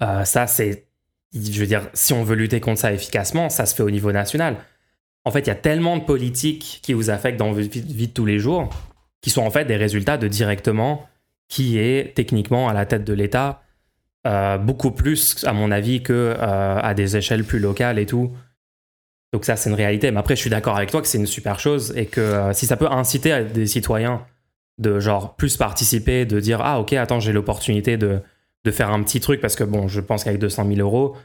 Ça, 0.00 0.46
c'est 0.46 0.86
je 1.34 1.60
veux 1.60 1.66
dire, 1.66 1.88
si 1.94 2.12
on 2.12 2.22
veut 2.22 2.36
lutter 2.36 2.60
contre 2.60 2.80
ça 2.80 2.92
efficacement, 2.92 3.48
ça 3.48 3.66
se 3.66 3.74
fait 3.74 3.82
au 3.82 3.90
niveau 3.90 4.12
national. 4.12 4.56
En 5.24 5.30
fait, 5.30 5.40
il 5.40 5.46
y 5.46 5.50
a 5.50 5.56
tellement 5.56 5.96
de 5.96 6.02
politiques 6.02 6.80
qui 6.82 6.92
vous 6.92 7.10
affectent 7.10 7.38
dans 7.38 7.52
votre 7.52 7.68
vie 7.68 8.08
de 8.08 8.12
tous 8.12 8.26
les 8.26 8.38
jours, 8.38 8.68
qui 9.22 9.30
sont 9.30 9.42
en 9.42 9.50
fait 9.50 9.64
des 9.64 9.76
résultats 9.76 10.18
de 10.18 10.28
directement 10.28 11.06
qui 11.48 11.78
est 11.78 12.14
techniquement 12.14 12.68
à 12.68 12.72
la 12.72 12.86
tête 12.86 13.04
de 13.04 13.12
l'État, 13.12 13.62
euh, 14.26 14.58
beaucoup 14.58 14.90
plus, 14.90 15.44
à 15.44 15.52
mon 15.52 15.70
avis, 15.70 16.02
que 16.02 16.12
euh, 16.12 16.80
à 16.80 16.94
des 16.94 17.16
échelles 17.16 17.44
plus 17.44 17.58
locales 17.58 17.98
et 17.98 18.06
tout. 18.06 18.32
Donc 19.32 19.44
ça, 19.44 19.56
c'est 19.56 19.68
une 19.68 19.76
réalité. 19.76 20.10
Mais 20.10 20.18
après, 20.18 20.36
je 20.36 20.40
suis 20.40 20.50
d'accord 20.50 20.76
avec 20.76 20.90
toi 20.90 21.02
que 21.02 21.08
c'est 21.08 21.18
une 21.18 21.26
super 21.26 21.58
chose 21.58 21.92
et 21.96 22.06
que 22.06 22.20
euh, 22.20 22.52
si 22.52 22.66
ça 22.66 22.76
peut 22.76 22.90
inciter 22.90 23.32
à 23.32 23.42
des 23.42 23.66
citoyens 23.66 24.24
de 24.78 25.00
genre 25.00 25.36
plus 25.36 25.56
participer, 25.56 26.24
de 26.24 26.40
dire 26.40 26.60
ah 26.62 26.80
ok, 26.80 26.92
attends, 26.94 27.20
j'ai 27.20 27.32
l'opportunité 27.32 27.96
de 27.96 28.20
de 28.64 28.70
faire 28.70 28.90
un 28.90 29.02
petit 29.02 29.20
truc 29.20 29.40
parce 29.40 29.56
que 29.56 29.64
bon, 29.64 29.88
je 29.88 30.00
pense 30.00 30.24
qu'avec 30.24 30.40
200 30.40 30.66
000 30.66 30.80
euros, 30.80 31.16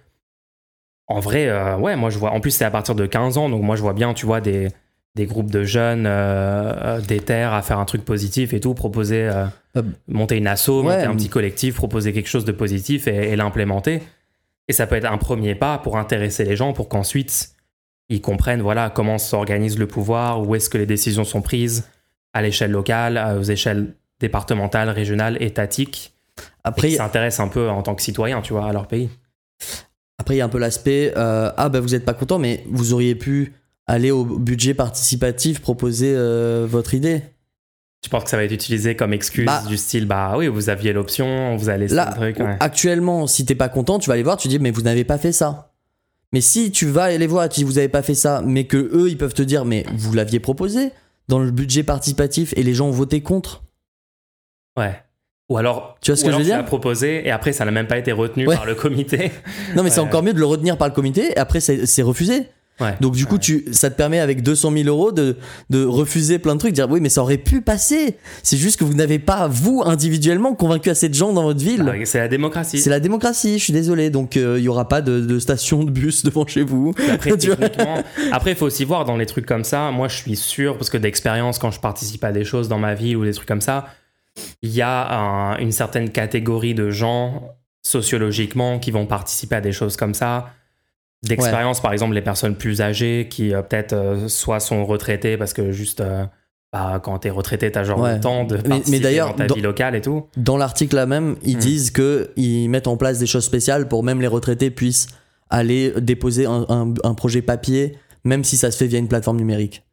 en 1.09 1.19
vrai, 1.19 1.47
euh, 1.47 1.77
ouais, 1.77 1.95
moi 1.95 2.09
je 2.09 2.17
vois. 2.17 2.31
En 2.31 2.39
plus, 2.39 2.51
c'est 2.51 2.65
à 2.65 2.71
partir 2.71 2.95
de 2.95 3.05
15 3.05 3.37
ans, 3.37 3.49
donc 3.49 3.61
moi 3.61 3.75
je 3.75 3.81
vois 3.81 3.93
bien, 3.93 4.13
tu 4.13 4.25
vois, 4.25 4.41
des, 4.41 4.69
des 5.15 5.25
groupes 5.25 5.51
de 5.51 5.63
jeunes 5.63 6.05
euh, 6.05 6.71
euh, 6.81 7.01
déter 7.01 7.41
à 7.41 7.61
faire 7.61 7.79
un 7.79 7.85
truc 7.85 8.05
positif 8.05 8.53
et 8.53 8.59
tout, 8.59 8.73
proposer, 8.73 9.29
euh, 9.29 9.81
monter 10.07 10.37
une 10.37 10.47
asso, 10.47 10.69
ouais, 10.69 10.83
monter 10.83 11.03
un 11.03 11.15
petit 11.15 11.29
collectif, 11.29 11.75
proposer 11.75 12.13
quelque 12.13 12.29
chose 12.29 12.45
de 12.45 12.51
positif 12.51 13.07
et, 13.07 13.31
et 13.31 13.35
l'implémenter. 13.35 14.01
Et 14.67 14.73
ça 14.73 14.87
peut 14.87 14.95
être 14.95 15.11
un 15.11 15.17
premier 15.17 15.55
pas 15.55 15.79
pour 15.79 15.97
intéresser 15.97 16.45
les 16.45 16.55
gens 16.55 16.73
pour 16.73 16.89
qu'ensuite 16.89 17.55
ils 18.09 18.21
comprennent 18.21 18.61
voilà 18.61 18.89
comment 18.89 19.17
s'organise 19.17 19.77
le 19.77 19.87
pouvoir, 19.87 20.47
où 20.47 20.55
est-ce 20.55 20.69
que 20.69 20.77
les 20.77 20.85
décisions 20.85 21.23
sont 21.23 21.41
prises 21.41 21.89
à 22.33 22.41
l'échelle 22.41 22.71
locale, 22.71 23.37
aux 23.39 23.43
échelles 23.43 23.95
départementales, 24.19 24.89
régionales, 24.89 25.41
étatiques, 25.41 26.13
Après, 26.63 26.89
s'intéressent 26.91 27.45
un 27.45 27.49
peu 27.49 27.69
en 27.69 27.81
tant 27.81 27.95
que 27.95 28.01
citoyens, 28.01 28.41
tu 28.41 28.53
vois, 28.53 28.67
à 28.67 28.73
leur 28.73 28.87
pays. 28.87 29.09
Après 30.19 30.35
il 30.35 30.37
y 30.37 30.41
a 30.41 30.45
un 30.45 30.49
peu 30.49 30.59
l'aspect 30.59 31.13
euh, 31.17 31.51
ah 31.57 31.69
bah 31.69 31.79
vous 31.79 31.95
êtes 31.95 32.05
pas 32.05 32.13
content, 32.13 32.37
mais 32.37 32.63
vous 32.69 32.93
auriez 32.93 33.15
pu 33.15 33.53
aller 33.87 34.11
au 34.11 34.23
budget 34.23 34.75
participatif 34.75 35.61
proposer 35.61 36.13
euh, 36.15 36.67
votre 36.69 36.93
idée. 36.93 37.23
Tu 38.01 38.09
penses 38.09 38.25
que 38.25 38.29
ça 38.29 38.37
va 38.37 38.43
être 38.43 38.51
utilisé 38.51 38.95
comme 38.95 39.11
excuse 39.13 39.45
Bah- 39.45 39.63
du 39.67 39.75
style 39.77 40.05
bah 40.05 40.35
oui 40.37 40.47
vous 40.47 40.69
aviez 40.69 40.93
l'option 40.93 41.25
on 41.25 41.57
vous 41.57 41.69
a 41.69 41.77
laissé 41.77 41.95
Là, 41.95 42.09
le 42.11 42.15
truc 42.15 42.39
ouais. 42.39 42.55
actuellement, 42.59 43.25
si 43.27 43.45
t'es 43.45 43.55
pas 43.55 43.69
content, 43.69 43.97
tu 43.99 44.07
vas 44.07 44.13
aller 44.13 44.23
voir, 44.23 44.37
tu 44.37 44.47
dis 44.47 44.59
mais 44.59 44.71
vous 44.71 44.83
n'avez 44.83 45.03
pas 45.03 45.17
fait 45.17 45.31
ça. 45.31 45.73
Mais 46.31 46.41
si 46.41 46.71
tu 46.71 46.85
vas 46.85 47.05
aller 47.05 47.25
voir, 47.27 47.49
tu 47.49 47.61
dis 47.61 47.63
vous 47.63 47.79
avez 47.79 47.89
pas 47.89 48.03
fait 48.03 48.13
ça, 48.13 48.43
mais 48.45 48.65
que 48.65 48.77
eux 48.77 49.09
ils 49.09 49.17
peuvent 49.17 49.33
te 49.33 49.41
dire 49.41 49.65
mais 49.65 49.85
vous 49.95 50.13
l'aviez 50.13 50.39
proposé 50.39 50.91
dans 51.27 51.39
le 51.39 51.51
budget 51.51 51.83
participatif 51.83 52.53
et 52.57 52.63
les 52.63 52.73
gens 52.73 52.87
ont 52.87 52.91
voté 52.91 53.21
contre. 53.21 53.63
Ouais. 54.77 55.01
Ou 55.49 55.57
alors 55.57 55.97
Tu 56.01 56.11
vois 56.11 56.15
ce 56.17 56.23
que 56.23 56.31
je 56.31 56.37
veux 56.37 56.43
dire 56.43 56.63
proposé 56.65 57.27
et 57.27 57.31
après 57.31 57.51
ça 57.53 57.65
n'a 57.65 57.71
même 57.71 57.87
pas 57.87 57.97
été 57.97 58.11
retenu 58.11 58.47
Ouais. 58.47 58.55
par 58.55 58.65
le 58.65 58.75
comité 58.75 59.31
Non 59.75 59.83
mais 59.83 59.89
c'est 59.89 59.99
encore 59.99 60.23
mieux 60.23 60.33
de 60.33 60.39
le 60.39 60.45
retenir 60.45 60.77
par 60.77 60.87
le 60.87 60.93
comité 60.93 61.31
et 61.31 61.37
après 61.37 61.59
c'est 61.59 62.01
refusé. 62.01 62.47
Ouais. 62.81 62.95
Donc 63.01 63.13
du 63.13 63.25
coup, 63.25 63.37
tu, 63.37 63.65
ça 63.73 63.89
te 63.89 63.97
permet 63.97 64.19
avec 64.21 64.41
200 64.41 64.71
000 64.71 64.87
euros 64.87 65.11
de, 65.11 65.35
de 65.69 65.83
refuser 65.83 66.39
plein 66.39 66.55
de 66.55 66.59
trucs, 66.59 66.71
de 66.71 66.75
dire 66.75 66.89
oui, 66.89 67.01
mais 67.01 67.09
ça 67.09 67.21
aurait 67.21 67.37
pu 67.37 67.59
passer. 67.59 68.15
C'est 68.41 68.55
juste 68.55 68.79
que 68.79 68.85
vous 68.85 68.93
n'avez 68.93 69.19
pas, 69.19 69.49
vous, 69.49 69.83
individuellement, 69.85 70.53
convaincu 70.55 70.89
assez 70.89 71.09
de 71.09 71.13
gens 71.13 71.33
dans 71.33 71.43
votre 71.43 71.59
ville. 71.59 71.83
Bah, 71.83 71.91
c'est 72.05 72.19
la 72.19 72.29
démocratie. 72.29 72.79
C'est 72.79 72.89
la 72.89 73.01
démocratie, 73.01 73.59
je 73.59 73.63
suis 73.65 73.73
désolé. 73.73 74.09
Donc 74.09 74.37
euh, 74.37 74.55
il 74.59 74.63
y 74.63 74.69
aura 74.69 74.87
pas 74.87 75.01
de, 75.01 75.19
de 75.19 75.39
station 75.39 75.83
de 75.83 75.91
bus 75.91 76.23
devant 76.25 76.47
chez 76.47 76.63
vous. 76.63 76.93
Après, 77.11 77.31
il 78.51 78.55
faut 78.55 78.65
aussi 78.67 78.85
voir 78.85 79.03
dans 79.03 79.17
les 79.17 79.25
trucs 79.25 79.45
comme 79.45 79.65
ça. 79.65 79.91
Moi, 79.91 80.07
je 80.07 80.15
suis 80.15 80.37
sûr, 80.37 80.77
parce 80.77 80.89
que 80.89 80.97
d'expérience, 80.97 81.59
quand 81.59 81.71
je 81.71 81.81
participe 81.81 82.23
à 82.23 82.31
des 82.31 82.45
choses 82.45 82.69
dans 82.69 82.79
ma 82.79 82.93
ville 82.95 83.17
ou 83.17 83.25
des 83.25 83.33
trucs 83.33 83.47
comme 83.49 83.59
ça, 83.59 83.87
il 84.61 84.69
y 84.71 84.81
a 84.81 85.17
un- 85.19 85.57
une 85.59 85.71
certaine 85.71 86.09
catégorie 86.09 86.73
de 86.73 86.89
gens 86.89 87.43
sociologiquement 87.83 88.79
qui 88.79 88.91
vont 88.91 89.05
participer 89.05 89.55
à 89.55 89.61
des 89.61 89.71
choses 89.71 89.95
comme 89.97 90.13
ça. 90.13 90.49
D'expérience, 91.23 91.81
par 91.81 91.91
exemple, 91.91 92.13
les 92.13 92.21
personnes 92.21 92.55
plus 92.55 92.81
âgées 92.81 93.27
qui 93.29 93.53
euh, 93.53 93.61
peut-être 93.61 93.93
euh, 93.93 94.27
soit 94.29 94.59
sont 94.61 94.85
retraitées 94.85 95.35
parce 95.37 95.51
que 95.53 95.71
juste 95.71 95.99
euh, 95.99 96.25
bah, 96.71 97.01
quand 97.03 97.19
t'es 97.19 97.29
retraité, 97.29 97.69
t'as 97.71 97.83
genre 97.83 97.99
Ouais. 97.99 98.15
le 98.15 98.19
temps 98.21 98.45
de 98.45 98.55
Mais- 98.57 98.61
mais 98.63 98.69
participer 98.69 99.17
dans 99.17 99.33
ta 99.33 99.47
dans- 99.47 99.55
vie 99.55 99.61
locale 99.61 99.95
et 99.95 100.01
tout. 100.01 100.27
Dans 100.37 100.55
l'article 100.55 100.95
là 100.95 101.05
même, 101.05 101.35
ils 101.43 101.57
Mm. 101.57 101.59
disent 101.59 101.91
que 101.91 102.31
ils 102.37 102.69
mettent 102.69 102.87
en 102.87 102.95
place 102.95 103.19
des 103.19 103.25
choses 103.27 103.43
spéciales 103.43 103.87
pour 103.89 104.03
même 104.03 104.21
les 104.21 104.27
retraités 104.27 104.69
puissent 104.71 105.07
aller 105.49 105.91
déposer 105.99 106.45
un, 106.45 106.65
un- 106.69 106.93
un 107.03 107.13
projet 107.15 107.41
papier, 107.41 107.97
même 108.23 108.43
si 108.45 108.55
ça 108.55 108.71
se 108.71 108.77
fait 108.77 108.87
via 108.87 108.99
une 108.99 109.07
plateforme 109.09 109.37
numérique. 109.37 109.83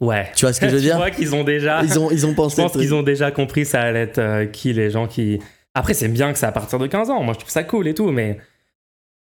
Ouais. 0.00 0.30
Tu 0.34 0.44
vois 0.46 0.52
ce 0.52 0.60
que 0.60 0.68
je 0.68 0.72
veux 0.74 0.78
tu 0.80 0.84
dire 0.86 0.96
vois 0.96 1.10
qu'ils 1.10 1.34
ont 1.34 1.44
déjà. 1.44 1.82
Ils 1.82 1.98
ont, 1.98 2.10
ils 2.10 2.26
ont 2.26 2.30
Je 2.30 2.34
pensé. 2.34 2.62
pense 2.62 2.70
le 2.72 2.78
truc. 2.78 2.82
qu'ils 2.82 2.94
ont 2.94 3.02
déjà 3.02 3.30
compris 3.30 3.64
ça 3.66 3.82
allait 3.82 4.00
être 4.00 4.18
euh, 4.18 4.46
qui 4.46 4.72
les 4.72 4.90
gens 4.90 5.06
qui. 5.06 5.38
Après, 5.74 5.94
c'est 5.94 6.08
bien 6.08 6.32
que 6.32 6.38
c'est 6.38 6.46
à 6.46 6.52
partir 6.52 6.78
de 6.78 6.86
15 6.86 7.10
ans. 7.10 7.22
Moi, 7.22 7.34
je 7.34 7.38
trouve 7.40 7.50
ça 7.50 7.62
cool 7.62 7.86
et 7.86 7.94
tout, 7.94 8.10
mais 8.10 8.38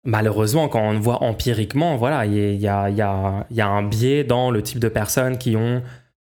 malheureusement, 0.05 0.69
quand 0.69 0.81
on 0.83 0.93
le 0.93 0.99
voit 0.99 1.23
empiriquement, 1.23 1.97
voilà, 1.97 2.27
il 2.27 2.35
y, 2.35 2.37
y 2.39 2.67
y, 2.67 2.67
y 2.67 3.61
a 3.61 3.67
un 3.69 3.83
biais 3.85 4.25
dans 4.25 4.51
le 4.51 4.63
type 4.63 4.79
de 4.81 4.89
personnes 4.89 5.39
qui 5.39 5.57
ont 5.57 5.83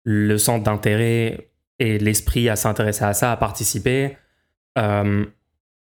le 0.05 0.38
centre 0.38 0.62
d'intérêt 0.62 1.49
et 1.78 1.99
l'esprit 1.99 2.49
à 2.49 2.55
s'intéresser 2.57 3.05
à 3.05 3.14
ça, 3.14 3.33
à 3.33 3.37
participer. 3.37 4.16
Euh, 4.78 5.25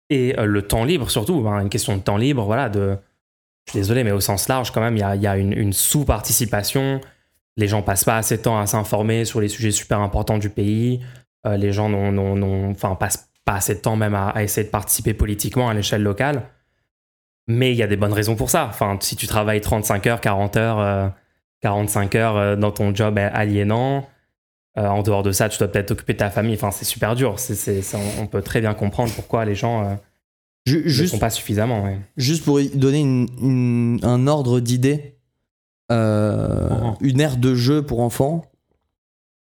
et 0.08 0.36
euh, 0.38 0.44
le 0.46 0.62
temps 0.62 0.84
libre, 0.84 1.08
surtout, 1.10 1.40
ben, 1.42 1.60
une 1.60 1.68
question 1.68 1.96
de 1.96 2.02
temps 2.02 2.16
libre, 2.16 2.44
voilà, 2.44 2.68
de. 2.68 2.96
Je 3.66 3.72
suis 3.72 3.78
désolé, 3.80 4.02
mais 4.02 4.10
au 4.10 4.20
sens 4.20 4.48
large, 4.48 4.72
quand 4.72 4.80
même, 4.80 4.96
il 4.96 5.00
y 5.00 5.04
a, 5.04 5.14
il 5.14 5.22
y 5.22 5.26
a 5.28 5.36
une, 5.36 5.52
une 5.52 5.72
sous-participation. 5.72 7.00
Les 7.56 7.68
gens 7.68 7.82
passent 7.82 8.04
pas 8.04 8.16
assez 8.16 8.36
de 8.36 8.42
temps 8.42 8.58
à 8.58 8.66
s'informer 8.66 9.24
sur 9.24 9.40
les 9.40 9.48
sujets 9.48 9.70
super 9.70 10.00
importants 10.00 10.38
du 10.38 10.50
pays. 10.50 11.00
Euh, 11.46 11.56
les 11.56 11.72
gens 11.72 11.88
n'ont, 11.88 12.70
enfin, 12.70 12.94
passent 12.94 13.28
pas 13.44 13.54
assez 13.54 13.74
de 13.74 13.80
temps 13.80 13.96
même 13.96 14.14
à, 14.14 14.28
à 14.28 14.42
essayer 14.42 14.64
de 14.64 14.70
participer 14.70 15.14
politiquement 15.14 15.68
à 15.68 15.74
l'échelle 15.74 16.02
locale. 16.02 16.42
Mais 17.48 17.72
il 17.72 17.76
y 17.76 17.82
a 17.82 17.86
des 17.86 17.96
bonnes 17.96 18.12
raisons 18.12 18.36
pour 18.36 18.50
ça. 18.50 18.66
Enfin, 18.68 18.96
si 19.00 19.16
tu 19.16 19.26
travailles 19.26 19.60
35 19.60 20.06
heures, 20.06 20.20
40 20.20 20.56
heures, 20.56 20.78
euh, 20.78 21.08
45 21.62 22.14
heures 22.14 22.36
euh, 22.36 22.56
dans 22.56 22.70
ton 22.70 22.94
job 22.94 23.18
aliénant, 23.18 24.06
euh, 24.78 24.86
en 24.86 25.02
dehors 25.02 25.22
de 25.24 25.32
ça, 25.32 25.48
tu 25.48 25.58
dois 25.58 25.68
peut-être 25.68 25.88
t'occuper 25.88 26.12
de 26.12 26.18
ta 26.18 26.30
famille. 26.30 26.54
Enfin, 26.54 26.70
c'est 26.70 26.84
super 26.84 27.16
dur. 27.16 27.38
Ça, 27.40 27.98
on- 28.20 28.26
peut 28.26 28.42
très 28.42 28.60
bien 28.60 28.72
comprendre 28.74 29.12
pourquoi 29.14 29.44
les 29.44 29.56
gens 29.56 29.84
euh, 29.84 29.94
ne 30.66 31.06
font 31.10 31.18
pas 31.18 31.30
suffisamment. 31.30 31.82
ouais. 31.84 31.98
juste 32.16 32.44
pour 32.44 32.60
donner 32.74 33.00
une- 33.00 33.28
une- 33.42 34.00
un 34.04 34.26
ordre 34.28 34.60
d'idée, 34.60 35.16
euh, 35.90 36.68
une 37.00 37.20
aire 37.20 37.36
de 37.36 37.54
jeu 37.54 37.82
pour 37.82 38.00
enfants, 38.00 38.44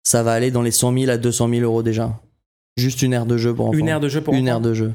ça 0.05 0.23
va 0.23 0.33
aller 0.33 0.51
dans 0.51 0.63
les 0.63 0.71
100 0.71 0.93
000 0.99 1.11
à 1.11 1.17
200 1.17 1.49
000 1.49 1.63
euros 1.63 1.83
déjà. 1.83 2.19
Juste 2.77 3.03
une 3.03 3.13
aire 3.13 3.27
de 3.27 3.37
jeu 3.37 3.55
pour 3.55 3.67
enfants. 3.69 3.79
Une 3.79 3.89
aire 3.89 4.01
de 4.01 4.09
jeu 4.09 4.21
pour 4.21 4.35
Une 4.35 4.49
enfants 4.49 4.57
aire 4.57 4.61
de 4.61 4.75
jeu. 4.75 4.93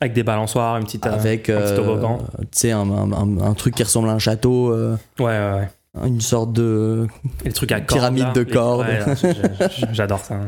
avec 0.00 0.12
des 0.14 0.22
balançoires, 0.22 0.76
une 0.78 0.84
petite. 0.84 1.06
euh, 1.06 1.12
Avec 1.12 1.50
un 1.50 1.60
petit 1.60 1.72
euh, 1.72 1.76
toboggan. 1.76 2.18
tu 2.40 2.46
sais, 2.52 2.70
un, 2.72 2.88
un- 2.90 3.12
un- 3.12 3.38
un 3.40 3.54
truc 3.54 3.74
qui 3.74 3.82
ressemble 3.82 4.08
à 4.08 4.12
un 4.12 4.18
château, 4.18 4.72
Ouais, 4.72 4.96
ouais, 5.18 5.68
ouais. 5.96 6.08
une 6.08 6.20
sorte 6.20 6.52
de. 6.52 7.06
Et 7.44 7.48
le 7.48 7.52
truc 7.52 7.72
à 7.72 7.80
cordes, 7.80 7.88
Pyramide 7.98 8.22
là, 8.24 8.32
de 8.32 8.40
les- 8.40 8.50
cordes. 8.52 8.86
ouais, 8.86 9.68
J'adore 9.92 10.20
ça. 10.24 10.38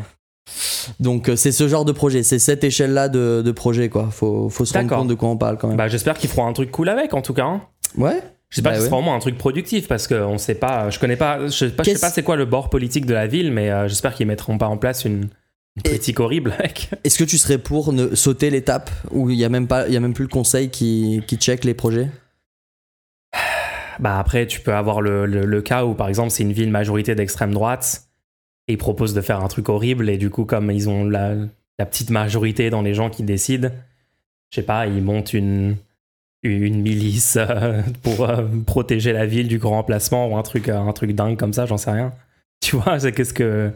Donc 1.00 1.30
c'est 1.36 1.52
ce 1.52 1.68
genre 1.68 1.84
de 1.84 1.92
projet, 1.92 2.22
c'est 2.22 2.38
cette 2.38 2.64
échelle-là 2.64 3.08
de, 3.10 3.42
de 3.44 3.52
projet 3.52 3.90
quoi. 3.90 4.08
Faut, 4.10 4.48
faut 4.48 4.64
se 4.64 4.72
rendre 4.72 4.88
compte 4.88 5.08
de 5.08 5.14
quoi 5.14 5.28
on 5.28 5.36
parle 5.36 5.58
quand 5.58 5.68
même. 5.68 5.76
Bah, 5.76 5.88
j'espère 5.88 6.16
qu'ils 6.16 6.30
feront 6.30 6.46
un 6.46 6.52
truc 6.54 6.70
cool 6.70 6.88
avec, 6.88 7.12
en 7.12 7.20
tout 7.20 7.34
cas. 7.34 7.44
hein. 7.44 7.60
ouais. 7.98 8.22
J'espère 8.50 8.72
Bah 8.72 8.76
que 8.76 8.80
ce 8.80 8.84
ouais. 8.84 8.90
sera 8.90 9.00
vraiment 9.00 9.14
un 9.14 9.18
truc 9.18 9.36
productif 9.36 9.88
parce 9.88 10.06
qu'on 10.08 10.38
sait 10.38 10.54
pas, 10.54 10.88
je 10.90 10.98
connais 10.98 11.16
pas, 11.16 11.46
je 11.46 11.50
sais 11.50 11.70
pas, 11.70 11.82
je 11.82 11.90
sais 11.90 11.98
pas 12.00 12.08
c'est 12.10 12.22
quoi 12.22 12.36
le 12.36 12.46
bord 12.46 12.70
politique 12.70 13.04
de 13.06 13.12
la 13.14 13.26
ville, 13.26 13.52
mais 13.52 13.70
euh, 13.70 13.88
j'espère 13.88 14.14
qu'ils 14.14 14.26
mettront 14.26 14.56
pas 14.56 14.68
en 14.68 14.78
place 14.78 15.04
une, 15.04 15.24
une 15.76 15.82
Et- 15.84 15.88
politique 15.90 16.18
horrible. 16.20 16.54
Est-ce 17.04 17.18
que 17.18 17.24
tu 17.24 17.36
serais 17.36 17.58
pour 17.58 17.92
ne 17.92 18.14
sauter 18.14 18.48
l'étape 18.50 18.90
où 19.10 19.28
il 19.28 19.36
y 19.36 19.44
a 19.44 19.48
même 19.50 19.66
pas, 19.68 19.86
il 19.86 19.92
y 19.92 19.96
a 19.96 20.00
même 20.00 20.14
plus 20.14 20.24
le 20.24 20.28
conseil 20.30 20.70
qui, 20.70 21.22
qui 21.26 21.36
check 21.36 21.64
les 21.64 21.74
projets? 21.74 22.08
Bah 23.98 24.18
après, 24.18 24.46
tu 24.46 24.60
peux 24.60 24.72
avoir 24.74 25.00
le, 25.00 25.26
le- 25.26 25.44
le 25.44 25.62
cas 25.62 25.84
où, 25.84 25.94
par 25.94 26.08
exemple, 26.08 26.30
c'est 26.30 26.42
une 26.44 26.52
ville 26.52 26.70
majorité 26.70 27.14
d'extrême 27.14 27.52
droite 27.52 28.02
et 28.68 28.74
ils 28.74 28.78
proposent 28.78 29.14
de 29.14 29.20
faire 29.20 29.40
un 29.42 29.48
truc 29.48 29.68
horrible 29.68 30.08
et 30.08 30.18
du 30.18 30.30
coup, 30.30 30.44
comme 30.44 30.70
ils 30.70 30.88
ont 30.88 31.04
la, 31.04 31.34
la 31.78 31.86
petite 31.86 32.10
majorité 32.10 32.70
dans 32.70 32.82
les 32.82 32.94
gens 32.94 33.10
qui 33.10 33.24
décident, 33.24 33.70
je 34.50 34.54
sais 34.56 34.62
pas, 34.66 34.86
ils 34.86 35.02
montent 35.02 35.32
une 35.34 35.76
une 36.48 36.80
milice 36.80 37.36
euh, 37.38 37.82
pour 38.02 38.28
euh, 38.28 38.44
protéger 38.66 39.12
la 39.12 39.26
ville 39.26 39.48
du 39.48 39.58
grand 39.58 39.78
emplacement 39.78 40.28
ou 40.28 40.36
un 40.36 40.42
truc 40.42 40.68
un 40.68 40.92
truc 40.92 41.12
dingue 41.12 41.36
comme 41.36 41.52
ça, 41.52 41.66
j'en 41.66 41.78
sais 41.78 41.90
rien. 41.90 42.12
Tu 42.60 42.74
vois, 42.74 42.98
c'est 42.98 43.12
qu'est-ce 43.12 43.32
que 43.32 43.70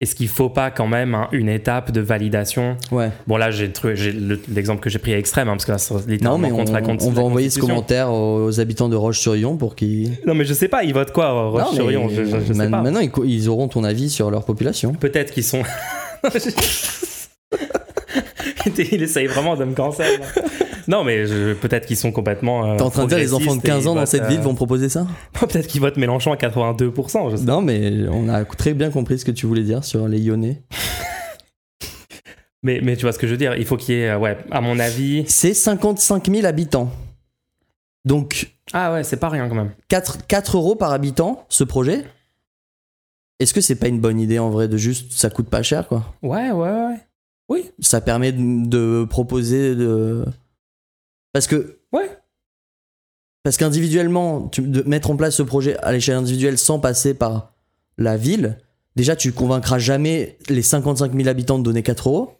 est-ce 0.00 0.16
qu'il 0.16 0.28
faut 0.28 0.50
pas 0.50 0.72
quand 0.72 0.88
même 0.88 1.14
hein, 1.14 1.28
une 1.30 1.48
étape 1.48 1.92
de 1.92 2.00
validation? 2.00 2.76
Ouais. 2.90 3.10
Bon 3.28 3.36
là, 3.36 3.50
j'ai 3.52 3.72
l'exemple 4.48 4.82
que 4.82 4.90
j'ai 4.90 4.98
pris 4.98 5.12
est 5.12 5.18
extrême 5.18 5.48
hein, 5.48 5.52
parce 5.52 5.64
que 5.64 5.72
là, 5.72 5.78
c'est 5.78 6.20
Non 6.20 6.36
mais 6.36 6.50
on, 6.50 6.56
contre 6.56 6.72
la, 6.72 6.80
on 6.82 7.10
va 7.10 7.20
la 7.20 7.26
envoyer 7.26 7.48
ce 7.48 7.60
commentaire 7.60 8.10
aux, 8.10 8.44
aux 8.46 8.60
habitants 8.60 8.88
de 8.88 8.96
Roche-sur-Yon 8.96 9.56
pour 9.56 9.76
qu'ils. 9.76 10.18
Non, 10.26 10.34
mais 10.34 10.44
je 10.44 10.52
sais 10.52 10.68
pas, 10.68 10.82
ils 10.82 10.92
votent 10.92 11.12
quoi, 11.12 11.48
Roche-sur-Yon? 11.48 12.08
Je, 12.08 12.24
je- 12.24 12.52
sais 12.52 12.70
pas. 12.70 12.82
Maintenant 12.82 13.00
ils, 13.24 13.48
auront 13.48 13.68
ton 13.68 13.84
avis 13.84 14.10
sur 14.10 14.30
leur 14.30 14.44
population. 14.44 14.92
Peut-être 14.92 15.30
qu'ils 15.30 15.44
sont. 15.44 15.62
Il 18.66 19.02
essaye 19.02 19.26
vraiment 19.26 19.56
de 19.56 19.64
me 19.64 19.74
cancel. 19.74 20.20
là. 20.20 20.26
Non, 20.88 21.04
mais 21.04 21.24
peut-être 21.60 21.86
qu'ils 21.86 21.96
sont 21.96 22.12
complètement. 22.12 22.72
euh, 22.72 22.76
T'es 22.76 22.82
en 22.82 22.90
train 22.90 23.04
de 23.04 23.08
dire 23.08 23.18
les 23.18 23.32
enfants 23.34 23.56
de 23.56 23.60
progressistes 23.60 23.64
et 23.66 23.68
15 23.68 23.86
ans 23.86 23.94
dans 23.94 24.06
cette 24.06 24.26
ville 24.26 24.40
euh, 24.40 24.42
vont 24.42 24.54
proposer 24.54 24.88
ça 24.88 25.06
Peut-être 25.32 25.66
qu'ils 25.66 25.80
votent 25.80 25.96
Mélenchon 25.96 26.32
à 26.32 26.36
82%. 26.36 27.30
Je 27.30 27.36
sais. 27.36 27.44
Non 27.44 27.62
mais 27.62 28.06
on 28.10 28.28
a 28.28 28.44
très 28.44 28.74
bien 28.74 28.90
compris 28.90 29.18
ce 29.18 29.24
que 29.24 29.30
tu 29.30 29.46
voulais 29.46 29.62
dire 29.62 29.84
sur 29.84 30.08
les 30.08 30.18
Lyonnais. 30.18 30.62
Mais, 32.62 32.80
mais 32.82 32.96
tu 32.96 33.02
vois 33.02 33.12
ce 33.12 33.18
que 33.18 33.26
je 33.26 33.32
veux 33.32 33.36
dire 33.36 33.54
Il 33.56 33.66
faut 33.66 33.76
qu'il 33.76 33.94
y 33.94 33.98
ait, 33.98 34.08
euh, 34.08 34.18
ouais, 34.18 34.38
à 34.50 34.62
mon 34.62 34.78
avis. 34.78 35.24
C'est 35.26 35.52
55 35.52 36.30
000 36.30 36.46
habitants. 36.46 36.90
Donc 38.06 38.54
Ah 38.72 38.90
ouais, 38.94 39.04
c'est 39.04 39.18
pas 39.18 39.28
rien 39.28 39.46
quand 39.50 39.54
même. 39.54 39.72
4, 39.88 40.26
4 40.26 40.56
euros 40.56 40.74
par 40.74 40.90
habitant 40.92 41.44
ce 41.50 41.62
projet. 41.62 42.04
Est-ce 43.38 43.52
que 43.52 43.60
c'est 43.60 43.74
pas 43.74 43.88
une 43.88 44.00
bonne 44.00 44.18
idée 44.18 44.38
en 44.38 44.48
vrai 44.48 44.66
de 44.68 44.78
juste 44.78 45.12
ça 45.12 45.28
coûte 45.28 45.50
pas 45.50 45.62
cher 45.62 45.88
quoi? 45.88 46.14
Ouais, 46.22 46.52
ouais, 46.52 46.70
ouais. 46.70 46.96
Oui, 47.50 47.70
Ça 47.80 48.00
permet 48.00 48.32
de, 48.32 48.66
de 48.66 49.04
proposer 49.04 49.74
de 49.74 50.24
parce 51.34 51.46
que 51.46 51.78
ouais. 51.92 52.08
parce 53.42 53.58
qu'individuellement 53.58 54.50
de 54.56 54.82
mettre 54.88 55.10
en 55.10 55.16
place 55.16 55.34
ce 55.36 55.42
projet 55.42 55.76
à 55.78 55.92
l'échelle 55.92 56.16
individuelle 56.16 56.56
sans 56.56 56.78
passer 56.78 57.12
par 57.12 57.52
la 57.98 58.16
ville, 58.16 58.58
déjà 58.96 59.14
tu 59.16 59.32
convaincras 59.32 59.78
jamais 59.78 60.38
les 60.48 60.62
55 60.62 61.12
000 61.14 61.28
habitants 61.28 61.58
de 61.58 61.64
donner 61.64 61.82
4 61.82 62.08
euros. 62.08 62.38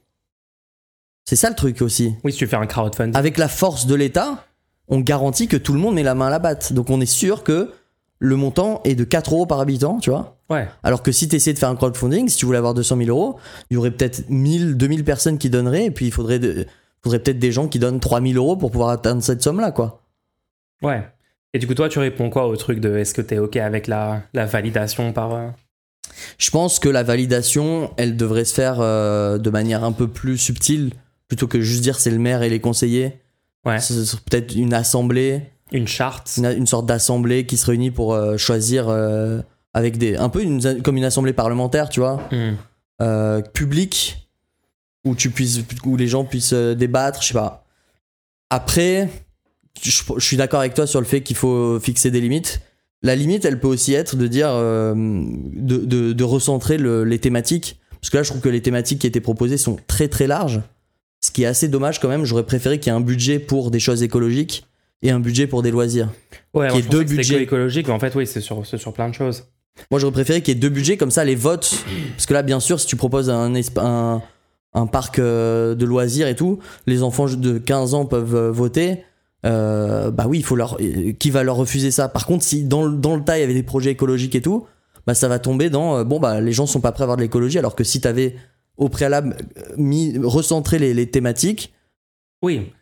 C'est 1.26 1.36
ça 1.36 1.48
le 1.50 1.54
truc 1.56 1.82
aussi. 1.82 2.14
Oui, 2.24 2.32
si 2.32 2.38
tu 2.38 2.46
fais 2.46 2.56
un 2.56 2.66
crowdfunding. 2.66 3.14
Avec 3.16 3.36
la 3.38 3.48
force 3.48 3.86
de 3.86 3.94
l'État, 3.94 4.46
on 4.88 5.00
garantit 5.00 5.48
que 5.48 5.56
tout 5.56 5.72
le 5.72 5.78
monde 5.78 5.94
met 5.94 6.02
la 6.02 6.14
main 6.14 6.26
à 6.26 6.30
la 6.30 6.38
batte. 6.38 6.72
Donc 6.72 6.90
on 6.90 7.00
est 7.00 7.06
sûr 7.06 7.42
que 7.44 7.72
le 8.18 8.36
montant 8.36 8.80
est 8.84 8.94
de 8.94 9.04
4 9.04 9.32
euros 9.34 9.46
par 9.46 9.60
habitant, 9.60 9.98
tu 9.98 10.10
vois. 10.10 10.38
Ouais. 10.50 10.68
Alors 10.82 11.02
que 11.02 11.12
si 11.12 11.28
tu 11.28 11.36
essayais 11.36 11.54
de 11.54 11.58
faire 11.58 11.68
un 11.70 11.76
crowdfunding, 11.76 12.28
si 12.28 12.36
tu 12.36 12.46
voulais 12.46 12.58
avoir 12.58 12.74
200 12.74 12.96
000 12.98 13.08
euros, 13.08 13.38
il 13.70 13.74
y 13.74 13.76
aurait 13.76 13.90
peut-être 13.90 14.28
1000, 14.30 14.76
2000 14.76 15.04
personnes 15.04 15.38
qui 15.38 15.50
donneraient, 15.50 15.86
et 15.86 15.90
puis 15.90 16.06
il 16.06 16.12
faudrait, 16.12 16.38
de- 16.38 16.66
faudrait 17.04 17.20
peut-être 17.20 17.38
des 17.38 17.52
gens 17.52 17.68
qui 17.68 17.78
donnent 17.78 18.00
3000 18.00 18.36
euros 18.36 18.56
pour 18.56 18.70
pouvoir 18.70 18.88
atteindre 18.90 19.22
cette 19.22 19.42
somme-là, 19.42 19.70
quoi. 19.70 20.02
Ouais. 20.82 21.06
Et 21.52 21.58
du 21.58 21.66
coup, 21.68 21.74
toi, 21.74 21.88
tu 21.88 21.98
réponds 22.00 22.30
quoi 22.30 22.48
au 22.48 22.56
truc 22.56 22.80
de 22.80 22.96
est-ce 22.96 23.14
que 23.14 23.22
t'es 23.22 23.38
OK 23.38 23.56
avec 23.56 23.86
la, 23.86 24.22
la 24.34 24.44
validation 24.46 25.12
par. 25.12 25.32
euh, 25.34 25.48
Je 26.38 26.50
pense 26.50 26.78
que 26.80 26.88
la 26.88 27.02
validation, 27.04 27.92
elle 27.96 28.16
devrait 28.16 28.44
se 28.44 28.54
faire 28.54 28.78
euh, 28.80 29.38
de 29.38 29.50
manière 29.50 29.84
un 29.84 29.92
peu 29.92 30.08
plus 30.08 30.36
subtile, 30.38 30.90
plutôt 31.28 31.46
que 31.46 31.60
juste 31.60 31.82
dire 31.82 31.98
c'est 32.00 32.10
le 32.10 32.18
maire 32.18 32.42
et 32.42 32.50
les 32.50 32.60
conseillers. 32.60 33.20
Ouais. 33.64 33.78
Ce 33.80 34.04
serait 34.04 34.20
peut-être 34.28 34.54
une 34.56 34.74
assemblée, 34.74 35.42
Une 35.72 35.86
charte 35.88 36.34
une, 36.36 36.46
une 36.46 36.66
sorte 36.66 36.86
d'assemblée 36.86 37.46
qui 37.46 37.56
se 37.56 37.66
réunit 37.66 37.90
pour 37.90 38.12
euh, 38.14 38.36
choisir 38.36 38.88
euh, 38.88 39.40
avec 39.72 39.96
des. 39.96 40.16
Un 40.16 40.28
peu 40.28 40.42
une- 40.42 40.82
comme 40.82 40.96
une 40.96 41.04
assemblée 41.04 41.32
parlementaire, 41.32 41.88
tu 41.88 42.00
vois. 42.00 42.20
Euh, 43.00 43.40
public 43.42 44.23
où 45.04 45.14
tu 45.14 45.30
puisses 45.30 45.60
où 45.84 45.96
les 45.96 46.06
gens 46.08 46.24
puissent 46.24 46.52
euh, 46.52 46.74
débattre 46.74 47.22
je 47.22 47.28
sais 47.28 47.34
pas 47.34 47.64
après 48.50 49.08
je, 49.82 49.90
je 50.16 50.24
suis 50.24 50.36
d'accord 50.36 50.60
avec 50.60 50.74
toi 50.74 50.86
sur 50.86 51.00
le 51.00 51.06
fait 51.06 51.22
qu'il 51.22 51.36
faut 51.36 51.78
fixer 51.80 52.10
des 52.10 52.20
limites 52.20 52.60
la 53.02 53.16
limite 53.16 53.44
elle 53.44 53.60
peut 53.60 53.68
aussi 53.68 53.92
être 53.94 54.16
de 54.16 54.26
dire 54.26 54.48
euh, 54.50 54.94
de, 54.96 55.76
de- 55.78 56.12
de 56.12 56.24
recentrer 56.24 56.78
le- 56.78 57.04
les 57.04 57.18
thématiques 57.18 57.80
parce 58.00 58.10
que 58.10 58.16
là 58.18 58.22
je 58.22 58.30
trouve 58.30 58.40
que 58.42 58.48
les 58.48 58.62
thématiques 58.62 58.98
qui 59.00 59.06
étaient 59.06 59.20
proposées 59.20 59.56
sont 59.58 59.76
très 59.86 60.08
très 60.08 60.26
larges 60.26 60.60
ce 61.20 61.30
qui 61.30 61.42
est 61.42 61.46
assez 61.46 61.68
dommage 61.68 62.00
quand 62.00 62.08
même 62.08 62.24
j'aurais 62.24 62.44
préféré 62.46 62.78
qu'il 62.78 62.92
y 62.92 62.94
ait 62.94 62.98
un 62.98 63.02
budget 63.02 63.38
pour 63.38 63.70
des 63.70 63.80
choses 63.80 64.02
écologiques 64.02 64.66
et 65.02 65.10
un 65.10 65.20
budget 65.20 65.46
pour 65.46 65.60
des 65.62 65.70
loisirs. 65.70 66.08
Ouais, 66.54 66.70
moi, 66.70 66.80
je 66.80 66.88
deux 66.88 67.04
budgets. 67.04 67.34
que 67.36 67.40
écologique, 67.42 67.88
mais 67.88 67.92
en 67.92 67.98
fait, 67.98 68.14
oui, 68.14 68.26
c'est 68.26 68.40
sur, 68.40 68.64
sur 68.64 68.94
plein 68.94 69.10
de 69.10 69.14
choses. 69.14 69.44
Moi, 69.90 70.00
j'aurais 70.00 70.14
préféré 70.14 70.40
qu'il 70.40 70.54
y 70.54 70.56
ait 70.56 70.60
deux 70.60 70.70
budgets, 70.70 70.96
comme 70.96 71.10
ça, 71.10 71.24
les 71.24 71.34
votes. 71.34 71.84
Parce 72.16 72.24
que 72.24 72.32
là, 72.32 72.42
bien 72.42 72.58
sûr, 72.58 72.80
si 72.80 72.86
tu 72.86 72.96
proposes 72.96 73.28
un, 73.28 73.52
un 74.74 74.86
parc 74.86 75.18
euh, 75.18 75.74
de 75.74 75.84
loisirs 75.84 76.26
et 76.28 76.34
tout, 76.34 76.58
les 76.86 77.02
enfants 77.02 77.26
de 77.26 77.58
15 77.58 77.94
ans 77.94 78.06
peuvent 78.06 78.34
euh, 78.34 78.50
voter. 78.50 79.04
Euh, 79.46 80.10
bah 80.10 80.24
oui, 80.28 80.38
il 80.38 80.44
faut 80.44 80.56
leur. 80.56 80.76
euh, 80.80 81.12
Qui 81.12 81.30
va 81.30 81.42
leur 81.42 81.56
refuser 81.56 81.90
ça? 81.90 82.08
Par 82.08 82.26
contre, 82.26 82.44
si 82.44 82.64
dans, 82.64 82.84
le- 82.84 82.96
dans 82.96 83.14
le 83.16 83.22
tas, 83.22 83.38
il 83.38 83.40
y 83.40 83.44
avait 83.44 83.54
des 83.54 83.62
projets 83.62 83.90
écologiques 83.90 84.34
et 84.34 84.40
tout, 84.42 84.66
bah 85.06 85.14
ça 85.14 85.28
va 85.28 85.38
tomber 85.38 85.70
dans. 85.70 86.04
bon, 86.04 86.18
bah 86.18 86.40
les 86.40 86.52
gens 86.52 86.66
sont 86.66 86.80
pas 86.80 86.92
prêts 86.92 87.02
à 87.02 87.04
avoir 87.04 87.16
de 87.16 87.22
l'écologie, 87.22 87.58
alors 87.58 87.74
que 87.76 87.84
si 87.84 88.00
t'avais 88.00 88.36
au 88.76 88.88
préalable 88.88 89.36
mis, 89.76 90.18
recentré 90.18 90.78
les, 90.78 90.94
les 90.94 91.08
thématiques, 91.10 91.72
Oui. 92.42 92.72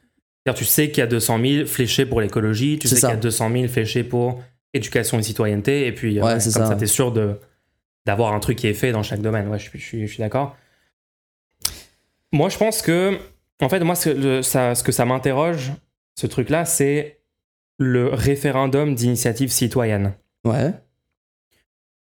Tu 0.57 0.65
sais 0.65 0.91
qu'il 0.91 0.99
y 0.99 1.03
a 1.03 1.07
200 1.07 1.39
000 1.45 1.67
fléchés 1.67 2.05
pour 2.07 2.21
l'écologie, 2.21 2.77
tu 2.79 2.89
sais 2.89 2.97
qu'il 2.97 3.09
y 3.09 3.13
a 3.13 3.17
200 3.17 3.51
000 3.53 3.69
fléchés 3.69 4.03
pour 4.03 4.41
éducation 4.75 5.19
et 5.19 5.23
citoyenneté, 5.23 5.87
et 5.87 5.93
puis 5.93 6.21
Ouais, 6.21 6.31
comme 6.33 6.41
ça. 6.41 6.67
ça, 6.67 6.75
t'es 6.75 6.87
sûr 6.87 7.13
de, 7.13 7.35
d'avoir 8.07 8.33
un 8.35 8.41
truc 8.41 8.59
qui 8.59 8.67
est 8.67 8.75
fait 8.75 8.91
dans 8.91 9.03
chaque 9.05 9.21
domaine. 9.21 9.47
Ouais, 9.49 9.59
je, 9.61 9.69
suis- 9.69 9.79
je 9.79 9.85
suis, 9.85 10.07
je 10.07 10.13
suis 10.13 10.21
d'accord. 10.21 10.57
Moi, 12.33 12.49
je 12.49 12.59
pense 12.59 12.83
que, 12.83 13.19
en 13.61 13.69
fait, 13.69 13.81
moi, 13.81 13.95
ce, 13.95 14.09
le- 14.11 14.43
ça, 14.43 14.75
ce 14.75 14.83
que 14.83 14.93
ça 14.93 15.05
m'interroge, 15.05 15.73
ce 16.19 16.27
truc-là, 16.27 16.65
c'est 16.65 17.21
le 17.79 18.09
référendum 18.09 18.95
d'initiative 18.95 19.51
citoyenne. 19.51 20.15
ouais. 20.45 20.73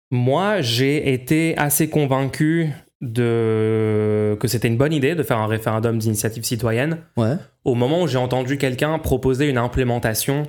Moi, 0.10 0.62
j'ai 0.62 1.12
été 1.12 1.58
assez 1.58 1.90
convaincu 1.90 2.70
de 3.02 4.38
que 4.40 4.48
c'était 4.48 4.70
une 4.70 4.78
bonne 4.78 4.94
idée 4.94 5.16
de 5.16 5.22
faire 5.24 5.38
un 5.38 5.48
référendum 5.48 5.98
d'initiative 5.98 6.44
citoyenne 6.46 7.00
Ouais. 7.18 7.34
au 7.66 7.76
moment 7.76 8.04
où 8.04 8.08
j'ai 8.08 8.18
entendu 8.18 8.58
quelqu'un 8.58 8.98
proposer 9.00 9.50
une 9.50 9.58
implémentation 9.58 10.44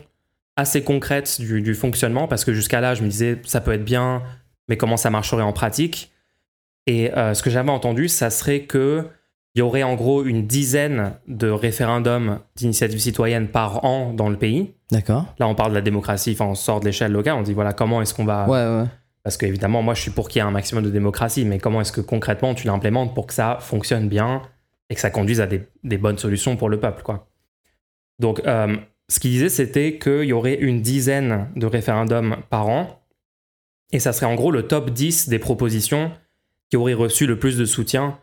assez 0.56 0.84
concrète 0.84 1.40
du, 1.40 1.60
du 1.60 1.74
fonctionnement, 1.74 2.28
parce 2.28 2.44
que 2.44 2.52
jusqu'à 2.54 2.80
là, 2.80 2.94
je 2.94 3.02
me 3.02 3.08
disais, 3.08 3.38
ça 3.44 3.60
peut 3.60 3.72
être 3.72 3.84
bien, 3.84 4.22
mais 4.68 4.76
comment 4.76 4.96
ça 4.96 5.10
marcherait 5.10 5.42
en 5.42 5.52
pratique? 5.52 6.12
Et 6.86 7.12
euh, 7.16 7.34
ce 7.34 7.42
que 7.42 7.50
j'avais 7.50 7.70
entendu, 7.70 8.08
ça 8.08 8.30
serait 8.30 8.60
que 8.60 9.06
il 9.58 9.62
y 9.62 9.62
aurait 9.62 9.82
en 9.82 9.96
gros 9.96 10.24
une 10.24 10.46
dizaine 10.46 11.14
de 11.26 11.50
référendums 11.50 12.38
d'initiative 12.54 13.00
citoyenne 13.00 13.48
par 13.48 13.84
an 13.84 14.12
dans 14.12 14.28
le 14.28 14.36
pays. 14.36 14.72
D'accord. 14.92 15.24
Là, 15.40 15.48
on 15.48 15.56
parle 15.56 15.70
de 15.70 15.74
la 15.74 15.80
démocratie, 15.80 16.30
enfin, 16.30 16.44
on 16.44 16.54
sort 16.54 16.78
de 16.78 16.84
l'échelle 16.84 17.10
locale, 17.10 17.34
on 17.34 17.42
dit 17.42 17.54
voilà, 17.54 17.72
comment 17.72 18.00
est-ce 18.00 18.14
qu'on 18.14 18.24
va 18.24 18.48
Ouais, 18.48 18.82
ouais. 18.82 18.88
parce 19.24 19.36
que 19.36 19.46
évidemment, 19.46 19.82
moi, 19.82 19.94
je 19.94 20.02
suis 20.02 20.12
pour 20.12 20.28
qu'il 20.28 20.38
y 20.38 20.44
ait 20.44 20.46
un 20.46 20.52
maximum 20.52 20.84
de 20.84 20.90
démocratie, 20.90 21.44
mais 21.44 21.58
comment 21.58 21.80
est-ce 21.80 21.90
que 21.90 22.00
concrètement 22.00 22.54
tu 22.54 22.68
l'implémentes 22.68 23.16
pour 23.16 23.26
que 23.26 23.34
ça 23.34 23.58
fonctionne 23.60 24.08
bien 24.08 24.42
et 24.90 24.94
que 24.94 25.00
ça 25.00 25.10
conduise 25.10 25.40
à 25.40 25.48
des, 25.48 25.62
des 25.82 25.98
bonnes 25.98 26.18
solutions 26.18 26.54
pour 26.56 26.68
le 26.68 26.78
peuple, 26.78 27.02
quoi. 27.02 27.26
Donc, 28.20 28.40
euh, 28.46 28.76
ce 29.08 29.18
qu'il 29.18 29.32
disait, 29.32 29.48
c'était 29.48 29.98
qu'il 29.98 30.22
y 30.22 30.32
aurait 30.32 30.54
une 30.54 30.82
dizaine 30.82 31.48
de 31.56 31.66
référendums 31.66 32.36
par 32.48 32.68
an, 32.68 33.02
et 33.90 33.98
ça 33.98 34.12
serait 34.12 34.26
en 34.26 34.36
gros 34.36 34.52
le 34.52 34.68
top 34.68 34.90
10 34.90 35.28
des 35.28 35.40
propositions 35.40 36.12
qui 36.70 36.76
auraient 36.76 36.94
reçu 36.94 37.26
le 37.26 37.40
plus 37.40 37.56
de 37.58 37.64
soutien 37.64 38.18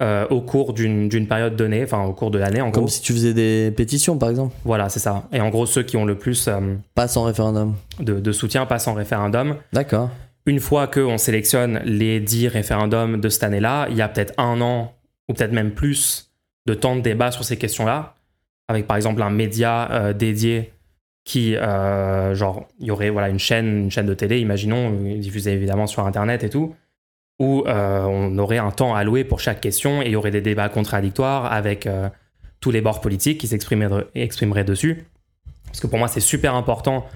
euh, 0.00 0.26
au 0.30 0.40
cours 0.40 0.72
d'une 0.74 1.26
période 1.26 1.56
donnée, 1.56 1.82
enfin 1.82 2.04
au 2.04 2.12
cours 2.12 2.30
de 2.30 2.38
l'année, 2.38 2.60
en 2.60 2.70
Comme 2.70 2.84
gros. 2.84 2.90
si 2.90 3.02
tu 3.02 3.12
faisais 3.12 3.34
des 3.34 3.72
pétitions, 3.76 4.16
par 4.16 4.30
exemple. 4.30 4.54
Voilà, 4.64 4.88
c'est 4.88 5.00
ça. 5.00 5.24
Et 5.32 5.40
en 5.40 5.48
gros, 5.50 5.66
ceux 5.66 5.82
qui 5.82 5.96
ont 5.96 6.04
le 6.04 6.16
plus 6.16 6.46
euh, 6.48 6.60
Pas 6.94 7.08
sans 7.08 7.24
référendum. 7.24 7.74
de, 8.00 8.20
de 8.20 8.32
soutien 8.32 8.64
passent 8.66 8.86
en 8.88 8.94
référendum. 8.94 9.56
D'accord. 9.72 10.10
une 10.46 10.60
fois 10.60 10.86
qu'on 10.86 11.18
sélectionne 11.18 11.80
les 11.84 12.20
10 12.20 12.48
référendums 12.48 13.20
de 13.20 13.28
cette 13.28 13.42
année-là, 13.42 13.86
il 13.90 13.96
y 13.96 14.02
a 14.02 14.08
peut-être 14.08 14.32
un 14.38 14.60
an 14.60 14.94
ou 15.28 15.34
peut-être 15.34 15.52
même 15.52 15.72
plus 15.72 16.30
de 16.66 16.74
temps 16.74 16.96
de 16.96 17.00
débat 17.02 17.30
sur 17.32 17.44
ces 17.44 17.56
questions-là, 17.58 18.14
avec 18.68 18.86
par 18.86 18.96
exemple 18.96 19.20
un 19.22 19.30
média 19.30 19.90
euh, 19.90 20.12
dédié 20.12 20.72
qui, 21.24 21.54
euh, 21.56 22.34
genre, 22.34 22.66
il 22.80 22.86
y 22.86 22.90
aurait 22.90 23.10
voilà, 23.10 23.28
une, 23.28 23.38
chaîne, 23.38 23.66
une 23.84 23.90
chaîne 23.90 24.06
de 24.06 24.14
télé, 24.14 24.40
imaginons, 24.40 24.90
diffusée 25.18 25.52
évidemment 25.52 25.86
sur 25.86 26.06
Internet 26.06 26.42
et 26.44 26.48
tout, 26.48 26.74
où 27.38 27.64
euh, 27.66 28.02
on 28.04 28.36
aurait 28.38 28.58
un 28.58 28.70
temps 28.70 28.94
alloué 28.94 29.24
pour 29.24 29.40
chaque 29.40 29.60
question 29.60 30.02
et 30.02 30.06
il 30.06 30.12
y 30.12 30.16
aurait 30.16 30.30
des 30.30 30.40
débats 30.40 30.68
contradictoires 30.68 31.52
avec 31.52 31.86
euh, 31.86 32.08
tous 32.60 32.70
les 32.70 32.80
bords 32.80 33.00
politiques 33.00 33.38
qui 33.38 33.46
s'exprimeraient 33.46 34.06
exprimeraient 34.14 34.64
dessus. 34.64 35.04
Parce 35.66 35.80
que 35.80 35.86
pour 35.86 35.98
moi, 35.98 36.08
c'est 36.08 36.20
super 36.20 36.54
important 36.54 37.06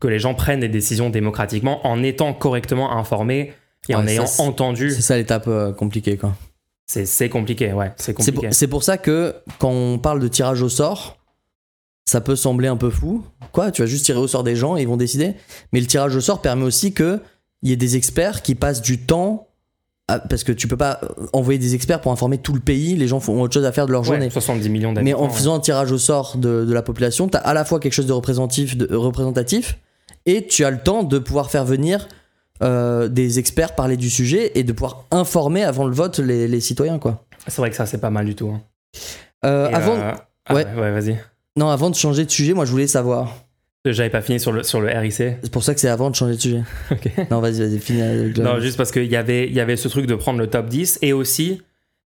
que 0.00 0.08
les 0.08 0.18
gens 0.18 0.34
prennent 0.34 0.60
des 0.60 0.68
décisions 0.68 1.10
démocratiquement 1.10 1.86
en 1.86 2.02
étant 2.02 2.32
correctement 2.32 2.96
informés 2.96 3.52
et 3.88 3.94
en 3.94 4.04
Ouais, 4.04 4.12
ayant 4.12 4.26
entendu. 4.38 4.90
C'est 4.90 5.02
ça 5.02 5.16
l'étape 5.16 5.46
euh, 5.48 5.72
compliquée, 5.72 6.16
quoi. 6.16 6.34
C'est 6.86 7.28
compliqué, 7.28 7.74
ouais, 7.74 7.92
c'est 7.96 8.14
pour, 8.14 8.24
c'est 8.50 8.66
pour 8.66 8.82
ça 8.82 8.96
que 8.96 9.34
quand 9.58 9.70
on 9.70 9.98
parle 9.98 10.20
de 10.20 10.28
tirage 10.28 10.62
au 10.62 10.70
sort, 10.70 11.18
ça 12.06 12.22
peut 12.22 12.34
sembler 12.34 12.66
un 12.66 12.78
peu 12.78 12.88
fou. 12.88 13.26
Quoi, 13.52 13.70
tu 13.70 13.82
vas 13.82 13.86
juste 13.86 14.06
tirer 14.06 14.18
au 14.18 14.26
sort 14.26 14.42
des 14.42 14.56
gens 14.56 14.78
et 14.78 14.82
ils 14.82 14.88
vont 14.88 14.96
décider. 14.96 15.34
Mais 15.72 15.80
le 15.80 15.86
tirage 15.86 16.16
au 16.16 16.22
sort 16.22 16.40
permet 16.40 16.64
aussi 16.64 16.94
que 16.94 17.20
il 17.60 17.68
y 17.68 17.72
ait 17.72 17.76
des 17.76 17.96
experts 17.96 18.40
qui 18.40 18.54
passent 18.54 18.80
du 18.80 18.98
temps. 18.98 19.47
À- 20.08 20.18
parce 20.18 20.42
que 20.44 20.52
tu 20.52 20.66
peux 20.68 20.76
pas 20.76 21.00
euh, 21.02 21.26
envoyer 21.32 21.58
des 21.58 21.74
experts 21.74 22.00
pour 22.00 22.10
informer 22.12 22.38
tout 22.38 22.52
le 22.54 22.60
pays. 22.60 22.96
Les 22.96 23.06
gens 23.08 23.20
font 23.20 23.40
autre 23.40 23.54
chose 23.54 23.64
à 23.64 23.72
faire 23.72 23.86
de 23.86 23.92
leur 23.92 24.00
Ouais, 24.02 24.06
journée. 24.06 24.30
70 24.30 24.68
millions 24.68 24.92
Mais 25.02 25.14
en 25.14 25.28
faisant 25.28 25.54
un 25.54 25.60
tirage 25.60 25.92
au 25.92 25.98
sort 25.98 26.36
de, 26.36 26.64
de 26.64 26.72
la 26.72 26.82
population, 26.82 27.28
tu 27.28 27.36
as 27.36 27.40
à 27.40 27.54
la 27.54 27.64
fois 27.64 27.78
quelque 27.80 27.92
chose 27.92 28.06
de 28.06 28.12
représentatif, 28.12 28.76
de, 28.76 28.94
représentatif 28.94 29.78
et 30.26 30.46
tu 30.46 30.64
as 30.64 30.70
le 30.70 30.78
temps 30.78 31.02
de 31.04 31.18
pouvoir 31.18 31.50
faire 31.50 31.64
venir 31.64 32.08
euh, 32.62 33.06
des 33.08 33.38
experts 33.38 33.74
parler 33.76 33.96
du 33.96 34.10
sujet 34.10 34.50
et 34.58 34.64
de 34.64 34.72
pouvoir 34.72 35.04
informer 35.10 35.62
avant 35.62 35.86
le 35.86 35.94
vote 35.94 36.18
les, 36.18 36.48
les 36.48 36.60
citoyens. 36.60 36.98
quoi. 36.98 37.24
C'est 37.46 37.58
vrai 37.58 37.70
que 37.70 37.76
ça, 37.76 37.86
c'est 37.86 37.98
pas 37.98 38.10
mal 38.10 38.26
du 38.26 38.34
tout. 38.34 38.48
hein. 38.48 38.60
Euh, 39.44 39.70
avant, 39.72 39.94
euh, 39.94 40.12
ah, 40.46 40.54
ouais. 40.54 40.66
ouais, 40.76 40.90
vas-y. 40.90 41.16
Non, 41.56 41.68
avant 41.68 41.90
de 41.90 41.94
changer 41.94 42.24
de 42.24 42.30
sujet, 42.30 42.54
moi 42.54 42.64
je 42.64 42.70
voulais 42.72 42.86
savoir. 42.88 43.32
J'avais 43.84 44.10
pas 44.10 44.20
fini 44.20 44.38
sur 44.40 44.52
le, 44.52 44.62
sur 44.64 44.80
le 44.80 44.88
RIC. 44.88 45.12
C'est 45.12 45.50
pour 45.50 45.62
ça 45.62 45.72
que 45.74 45.80
c'est 45.80 45.88
avant 45.88 46.10
de 46.10 46.14
changer 46.14 46.34
de 46.34 46.40
sujet. 46.40 46.62
Non, 47.30 47.40
vas-y, 47.40 47.60
vas-y, 47.60 47.78
finis 47.78 48.02
avec 48.02 48.36
le- 48.36 48.42
Non, 48.44 48.60
juste 48.60 48.76
parce 48.76 48.90
qu'il 48.90 49.04
y 49.06 49.16
avait, 49.16 49.48
y 49.50 49.60
avait 49.60 49.76
ce 49.76 49.88
truc 49.88 50.06
de 50.06 50.14
prendre 50.14 50.38
le 50.38 50.46
top 50.48 50.66
10 50.66 50.98
et 51.02 51.12
aussi 51.12 51.62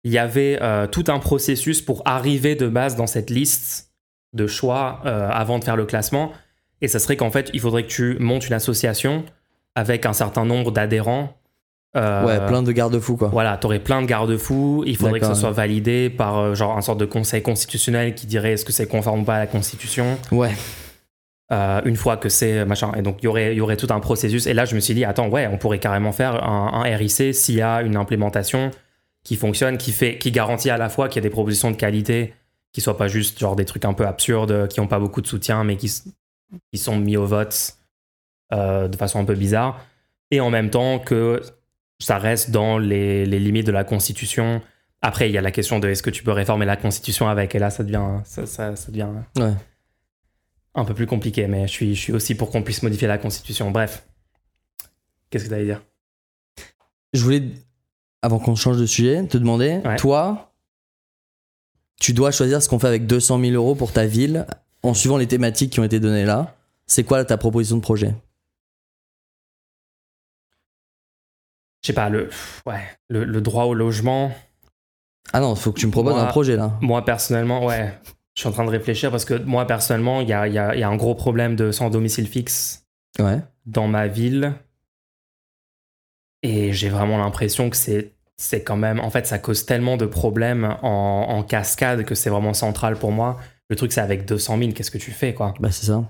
il 0.04 0.12
y 0.12 0.18
avait 0.18 0.58
euh, 0.62 0.86
tout 0.86 1.04
un 1.08 1.18
processus 1.18 1.82
pour 1.82 2.02
arriver 2.06 2.54
de 2.54 2.68
base 2.68 2.94
dans 2.96 3.06
cette 3.08 3.28
liste 3.30 3.90
de 4.32 4.46
choix 4.46 5.00
euh, 5.04 5.28
avant 5.30 5.58
de 5.58 5.64
faire 5.64 5.76
le 5.76 5.84
classement. 5.84 6.32
Et 6.80 6.88
ça 6.88 6.98
serait 6.98 7.16
qu'en 7.16 7.30
fait, 7.30 7.50
il 7.52 7.60
faudrait 7.60 7.82
que 7.82 7.88
tu 7.88 8.16
montes 8.20 8.46
une 8.46 8.54
association 8.54 9.24
avec 9.74 10.06
un 10.06 10.12
certain 10.12 10.44
nombre 10.44 10.70
d'adhérents. 10.70 11.36
Euh, 11.96 12.24
Ouais, 12.24 12.46
plein 12.46 12.62
de 12.62 12.70
garde-fous, 12.72 13.16
quoi. 13.16 13.28
Voilà, 13.28 13.56
tu 13.58 13.66
aurais 13.66 13.78
plein 13.80 14.00
de 14.02 14.06
garde-fous. 14.06 14.84
Il 14.86 14.96
faudrait 14.96 15.18
que 15.20 15.26
ce 15.26 15.34
soit 15.34 15.50
validé 15.50 16.08
par 16.10 16.38
euh, 16.38 16.54
genre 16.54 16.76
un 16.78 16.82
sorte 16.82 17.00
de 17.00 17.06
conseil 17.06 17.42
constitutionnel 17.42 18.14
qui 18.14 18.26
dirait 18.26 18.52
est-ce 18.52 18.64
que 18.64 18.72
c'est 18.72 18.86
conforme 18.86 19.20
ou 19.20 19.24
pas 19.24 19.36
à 19.36 19.38
la 19.40 19.46
Constitution. 19.46 20.18
Ouais. 20.30 20.52
Euh, 21.52 21.80
une 21.84 21.94
fois 21.94 22.16
que 22.16 22.28
c'est 22.28 22.64
machin. 22.64 22.92
Et 22.96 23.02
donc, 23.02 23.18
il 23.22 23.26
y 23.26 23.28
aurait, 23.28 23.54
il 23.54 23.58
y 23.58 23.60
aurait 23.60 23.76
tout 23.76 23.86
un 23.90 24.00
processus. 24.00 24.46
Et 24.46 24.54
là, 24.54 24.64
je 24.64 24.74
me 24.74 24.80
suis 24.80 24.94
dit, 24.94 25.04
attends, 25.04 25.28
ouais, 25.28 25.46
on 25.46 25.58
pourrait 25.58 25.78
carrément 25.78 26.10
faire 26.10 26.42
un, 26.44 26.82
RIC 26.82 27.32
s'il 27.34 27.54
y 27.54 27.62
a 27.62 27.82
une 27.82 27.96
implémentation 27.96 28.72
qui 29.22 29.36
fonctionne, 29.36 29.78
qui, 29.78 29.92
fait, 29.92 30.18
qui 30.18 30.32
garantit 30.32 30.70
à 30.70 30.76
la 30.76 30.88
fois 30.88 31.08
qu'il 31.08 31.22
y 31.22 31.24
a 31.24 31.28
des 31.28 31.32
propositions 31.32 31.70
de 31.70 31.76
qualité, 31.76 32.34
qui 32.72 32.80
soient 32.80 32.96
pas 32.96 33.06
juste 33.06 33.38
genre 33.38 33.54
des 33.54 33.64
trucs 33.64 33.84
un 33.84 33.92
peu 33.92 34.06
absurdes, 34.06 34.66
qui 34.68 34.80
n'ont 34.80 34.88
pas 34.88 34.98
beaucoup 34.98 35.20
de 35.20 35.26
soutien, 35.28 35.62
mais 35.62 35.76
qui, 35.76 35.88
qui 36.72 36.78
sont 36.78 36.96
mis 36.96 37.16
au 37.16 37.26
vote 37.26 37.74
euh, 38.52 38.88
de 38.88 38.96
façon 38.96 39.20
un 39.20 39.24
peu 39.24 39.34
bizarre. 39.34 39.80
Et 40.32 40.40
en 40.40 40.50
même 40.50 40.70
temps 40.70 40.98
que 40.98 41.40
ça 42.00 42.18
reste 42.18 42.50
dans 42.50 42.78
les, 42.78 43.24
les 43.24 43.38
limites 43.38 43.66
de 43.66 43.72
la 43.72 43.84
Constitution. 43.84 44.60
Après, 45.00 45.28
il 45.28 45.32
y 45.32 45.38
a 45.38 45.40
la 45.40 45.50
question 45.50 45.78
de 45.78 45.88
est-ce 45.88 46.02
que 46.02 46.10
tu 46.10 46.22
peux 46.22 46.32
réformer 46.32 46.66
la 46.66 46.76
Constitution 46.76 47.28
avec, 47.28 47.54
et 47.54 47.58
là, 47.58 47.70
ça 47.70 47.84
devient, 47.84 48.20
ça, 48.24 48.46
ça, 48.46 48.76
ça 48.76 48.90
devient 48.90 49.08
Ouais. 49.38 49.52
Un 50.76 50.84
peu 50.84 50.94
plus 50.94 51.06
compliqué, 51.06 51.46
mais 51.46 51.62
je 51.66 51.72
suis, 51.72 51.94
je 51.94 52.00
suis 52.00 52.12
aussi 52.12 52.34
pour 52.34 52.50
qu'on 52.50 52.62
puisse 52.62 52.82
modifier 52.82 53.08
la 53.08 53.18
Constitution. 53.18 53.70
Bref. 53.70 54.06
Qu'est-ce 55.30 55.44
que 55.44 55.48
tu 55.48 55.54
allais 55.54 55.64
dire? 55.64 55.82
Je 57.12 57.22
voulais, 57.22 57.42
avant 58.22 58.38
qu'on 58.38 58.54
change 58.54 58.76
de 58.78 58.86
sujet, 58.86 59.26
te 59.26 59.38
demander, 59.38 59.80
Ouais. 59.84 59.96
toi, 59.96 60.52
tu 61.98 62.12
dois 62.12 62.30
choisir 62.30 62.62
ce 62.62 62.68
qu'on 62.68 62.78
fait 62.78 62.88
avec 62.88 63.06
200 63.06 63.40
000 63.40 63.52
euros 63.54 63.74
pour 63.74 63.92
ta 63.92 64.06
ville 64.06 64.46
en 64.82 64.92
suivant 64.94 65.16
les 65.16 65.26
thématiques 65.26 65.72
qui 65.72 65.80
ont 65.80 65.84
été 65.84 65.98
données 65.98 66.24
là. 66.26 66.54
C'est 66.86 67.04
quoi 67.04 67.24
ta 67.24 67.36
proposition 67.38 67.76
de 67.76 67.82
projet? 67.82 68.14
Je 71.82 71.88
sais 71.88 71.92
pas, 71.92 72.08
le, 72.08 72.28
ouais, 72.66 72.80
le, 73.08 73.24
le 73.24 73.40
droit 73.40 73.64
au 73.64 73.74
logement, 73.74 74.32
Ah 75.32 75.40
non, 75.40 75.54
faut 75.54 75.72
que 75.72 75.78
tu 75.80 75.86
me 75.86 75.92
proposes 75.92 76.14
Moi- 76.14 76.22
un 76.22 76.26
projet 76.26 76.56
là. 76.56 76.76
moi 76.80 77.04
personnellement, 77.04 77.64
ouais, 77.64 77.96
je 78.36 78.40
suis 78.42 78.48
en 78.48 78.52
train 78.52 78.64
de 78.64 78.70
réfléchir 78.70 79.10
parce 79.10 79.24
que 79.24 79.34
moi 79.34 79.66
personnellement, 79.66 80.20
il 80.20 80.28
y 80.28 80.32
a, 80.32 80.46
il 80.46 80.52
y 80.54 80.58
a- 80.58 80.74
il 80.74 80.80
y 80.80 80.84
a 80.84 80.88
un 80.88 80.96
gros 80.96 81.14
problème 81.14 81.56
de 81.56 81.72
sans 81.72 81.90
domicile 81.90 82.28
fixe 82.28 82.84
Ouais. 83.18 83.40
dans 83.64 83.88
ma 83.88 84.06
ville. 84.06 84.52
Et 86.42 86.72
j'ai 86.72 86.88
vraiment 86.88 87.18
l'impression 87.18 87.70
que 87.70 87.76
c'est 87.76 88.12
c'est 88.38 88.62
quand 88.62 88.76
même. 88.76 89.00
En 89.00 89.08
fait, 89.08 89.26
ça 89.26 89.38
cause 89.38 89.64
tellement 89.64 89.96
de 89.96 90.04
problèmes 90.04 90.76
en, 90.82 91.26
en 91.30 91.42
cascade 91.42 92.04
que 92.04 92.14
c'est 92.14 92.28
vraiment 92.28 92.52
central 92.52 92.96
pour 92.96 93.10
moi. 93.10 93.38
Le 93.70 93.76
truc, 93.76 93.92
c'est 93.92 94.02
avec 94.02 94.26
200 94.26 94.58
000, 94.58 94.72
qu'est-ce 94.72 94.90
que 94.90 94.98
tu 94.98 95.10
fais, 95.10 95.32
quoi? 95.32 95.54
Bah 95.58 95.70
c'est 95.72 95.86
ça. 95.86 96.04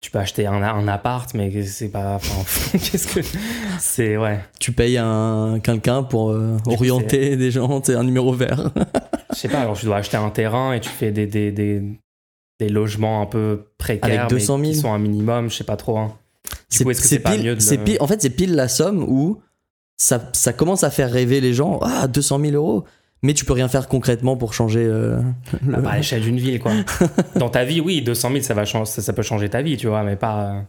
Tu 0.00 0.10
peux 0.12 0.20
acheter 0.20 0.46
un, 0.46 0.62
un 0.62 0.86
appart, 0.88 1.32
mais 1.34 1.62
c'est 1.64 1.88
pas. 1.90 2.14
enfin, 2.14 2.42
qu'est-ce 2.78 3.08
que. 3.12 3.20
C'est. 3.80 4.16
Ouais. 4.16 4.38
Tu 4.60 4.70
payes 4.72 4.98
un 4.98 5.58
quelqu'un 5.62 6.04
pour 6.04 6.30
euh, 6.30 6.56
orienter 6.66 7.36
des 7.36 7.50
gens, 7.50 7.82
c'est 7.82 7.94
un 7.96 8.04
numéro 8.04 8.32
vert. 8.32 8.70
Je 9.32 9.38
sais 9.38 9.48
pas, 9.48 9.60
alors 9.60 9.76
tu 9.78 9.86
dois 9.86 9.96
acheter 9.96 10.16
un 10.16 10.30
terrain 10.30 10.72
et 10.72 10.80
tu 10.80 10.88
fais 10.88 11.10
des, 11.10 11.26
des, 11.26 11.52
des, 11.52 11.82
des 12.60 12.68
logements 12.68 13.22
un 13.22 13.26
peu 13.26 13.66
précaires, 13.78 14.26
Avec 14.26 14.30
200 14.30 14.46
000. 14.46 14.58
mais 14.58 14.68
qui 14.70 14.74
sont 14.76 14.92
un 14.92 14.98
minimum, 14.98 15.50
je 15.50 15.56
sais 15.56 15.64
pas 15.64 15.76
trop. 15.76 15.98
hein. 15.98 16.14
Du 16.44 16.50
C'est 16.68 16.84
coup, 16.84 16.90
est-ce 16.90 17.00
que 17.00 17.06
c'est 17.08 17.16
c'est 17.16 17.22
pas 17.22 17.32
pile- 17.32 17.44
mieux 17.44 17.54
de 17.56 17.60
c'est 17.60 17.76
le- 17.78 17.84
pile- 17.84 17.96
En 18.00 18.06
fait, 18.06 18.20
c'est 18.20 18.30
pile 18.30 18.54
la 18.54 18.68
somme 18.68 19.02
où 19.02 19.40
ça, 19.96 20.30
ça 20.32 20.52
commence 20.52 20.84
à 20.84 20.90
faire 20.90 21.10
rêver 21.10 21.40
les 21.40 21.54
gens. 21.54 21.78
Ah, 21.82 22.08
200 22.08 22.40
000 22.40 22.52
euros. 22.54 22.84
Mais 23.24 23.34
tu 23.34 23.44
peux 23.44 23.52
rien 23.52 23.68
faire 23.68 23.86
concrètement 23.86 24.36
pour 24.36 24.52
changer. 24.52 24.84
euh, 24.84 25.20
le- 25.64 25.74
Ah, 25.76 25.80
pas 25.82 25.90
à 25.90 25.96
l'échelle 25.96 26.22
d'une 26.22 26.38
ville, 26.38 26.58
quoi. 26.58 26.72
Dans 27.36 27.48
ta 27.50 27.64
vie, 27.64 27.80
oui, 27.80 28.02
200 28.02 28.30
000, 28.32 28.42
ça, 28.42 28.52
va 28.54 28.64
chan- 28.64 28.84
ça, 28.84 29.00
ça 29.00 29.12
peut 29.12 29.22
changer 29.22 29.48
ta 29.48 29.62
vie, 29.62 29.76
tu 29.76 29.86
vois, 29.86 30.02
mais 30.02 30.16
pas. 30.16 30.64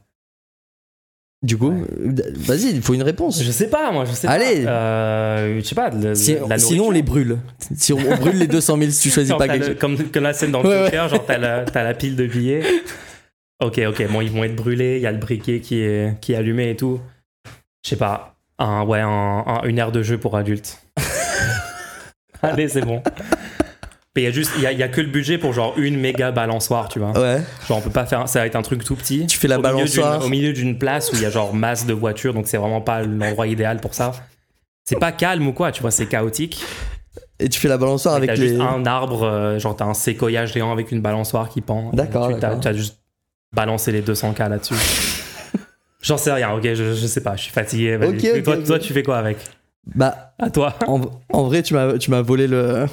Du 1.44 1.58
coup, 1.58 1.72
Ouais. 1.72 1.82
euh, 2.08 2.32
vas-y, 2.38 2.70
il 2.72 2.82
faut 2.82 2.94
une 2.94 3.04
réponse. 3.04 3.44
Je 3.44 3.52
sais 3.52 3.68
pas, 3.68 3.92
moi, 3.92 4.06
je 4.06 4.14
sais 4.14 4.28
Allez. 4.28 4.64
pas. 4.64 4.70
Euh, 4.72 5.60
je 5.60 5.66
sais 5.66 5.76
pas, 5.76 5.90
de, 5.90 6.10
de- 6.10 6.14
Si- 6.14 6.36
de 6.36 6.50
la 6.50 6.58
sinon, 6.58 6.88
on 6.88 6.92
les 6.92 7.02
brûle. 7.04 7.38
Si 7.76 7.92
on, 7.92 7.98
on 7.98 8.16
brûle 8.16 8.38
les 8.38 8.48
200 8.48 8.78
000 8.78 8.92
si 8.92 9.10
tu 9.10 9.10
choisis 9.14 9.36
pas 9.38 9.48
quelque 9.50 9.66
chose. 9.66 9.76
comme, 9.80 9.98
comme 10.10 10.24
la 10.24 10.32
scène 10.34 10.52
dans 10.52 10.64
le 10.64 10.70
Ouais, 10.84 10.92
genre 11.10 11.26
t'as 11.26 11.38
la, 11.38 11.66
la 11.74 11.94
pile 11.94 12.16
de 12.16 12.26
billets. 12.28 12.64
Ok, 13.62 13.80
ok, 13.86 14.08
bon, 14.10 14.22
ils 14.22 14.32
vont 14.32 14.44
être 14.46 14.56
brûlés, 14.56 14.96
il 14.98 15.02
y 15.02 15.06
a 15.08 15.12
le 15.12 15.18
briquet 15.18 15.60
qui 15.60 15.82
est, 15.82 16.18
qui 16.22 16.32
est 16.32 16.36
allumé 16.38 16.70
et 16.70 16.76
tout. 16.78 17.02
Je 17.84 17.90
sais 17.90 17.96
pas, 17.98 18.36
un, 18.58 18.84
ouais, 18.86 19.02
un- 19.02 19.44
un- 19.46 19.64
une 19.66 19.78
aire 19.80 19.92
de 19.92 20.02
jeu 20.02 20.18
pour 20.18 20.38
adultes. 20.38 20.80
Allez, 22.42 22.68
c'est 22.70 22.82
bon. 22.86 23.02
Mais 24.16 24.22
il 24.22 24.26
y 24.26 24.28
a 24.28 24.32
juste, 24.32 24.52
il 24.58 24.62
y 24.64 24.68
a, 24.68 24.72
il 24.72 24.78
y 24.78 24.84
a 24.84 24.88
que 24.90 25.02
le 25.02 25.08
budget 25.08 25.40
pour 25.40 25.54
genre 25.54 25.74
une 25.78 26.00
méga 26.00 26.32
balançoire, 26.32 26.88
tu 26.88 27.00
vois. 27.00 27.12
Ouais. 27.20 27.42
Genre 27.68 27.80
on 27.80 27.82
peut 27.82 27.90
pas 27.90 28.06
faire, 28.06 28.30
ça 28.30 28.40
va 28.42 28.46
être 28.46 28.56
un 28.56 28.62
truc 28.62 28.84
tout 28.84 28.96
petit. 28.96 29.26
Tu 29.26 29.38
fais 29.40 29.48
la 29.48 29.58
au 29.58 29.62
milieu 29.62 29.86
d'une- 29.86 30.02
balançoire. 30.02 30.24
Au 30.26 30.30
milieu 30.30 30.54
d'une 30.54 30.78
place 30.78 31.12
où 31.12 31.16
il 31.16 31.22
y 31.22 31.26
a 31.26 31.32
genre 31.32 31.54
masse 31.56 31.86
de 31.88 31.94
voitures, 31.94 32.34
donc 32.34 32.48
c'est 32.48 32.58
vraiment 32.58 32.82
pas 32.82 33.02
l'endroit 33.02 33.48
idéal 33.48 33.80
pour 33.80 33.94
ça. 33.96 34.12
C'est 34.86 35.00
pas 35.00 35.12
calme 35.12 35.48
ou 35.48 35.54
quoi, 35.54 35.72
tu 35.72 35.82
vois, 35.82 35.90
c'est 35.92 36.06
chaotique. 36.06 36.64
Et 37.40 37.50
tu 37.50 37.60
fais 37.60 37.68
la 37.70 37.78
balançoire 37.78 38.16
avec 38.16 38.36
juste 38.36 38.54
les. 38.56 38.60
un 38.62 38.86
arbre, 38.86 39.24
euh, 39.24 39.58
genre 39.60 39.76
t'as 39.76 39.86
un 39.86 39.94
séquoia 39.96 40.46
géant 40.46 40.72
avec 40.72 40.92
une 40.92 41.02
balançoire 41.02 41.50
qui 41.50 41.62
pend. 41.62 41.90
D'accord, 41.94 42.30
Tu 42.34 42.40
t'as 42.40 42.74
juste 42.74 43.00
balancé 43.56 43.92
les 43.92 44.02
200K 44.02 44.48
là-dessus. 44.50 44.76
J'en 46.02 46.18
sais 46.18 46.32
rien, 46.34 46.52
ok, 46.54 46.64
je, 46.64 46.94
je 46.94 47.08
sais 47.08 47.22
pas, 47.24 47.36
je 47.36 47.44
suis 47.44 47.52
fatigué. 47.52 47.98
vas-y. 47.98 48.10
Ok, 48.18 48.24
Et 48.26 48.32
ok, 48.40 48.44
toi, 48.44 48.58
toi, 48.58 48.80
tu 48.80 48.94
fais 48.94 49.04
quoi 49.04 49.18
avec? 49.18 49.38
Bah, 49.96 50.34
À 50.40 50.50
toi 50.50 50.76
en, 50.88 51.02
en 51.30 51.44
vrai, 51.44 51.62
tu 51.62 51.74
m'as 51.74 51.98
tu 51.98 52.10
m'as 52.10 52.22
volé 52.22 52.48
le 52.48 52.86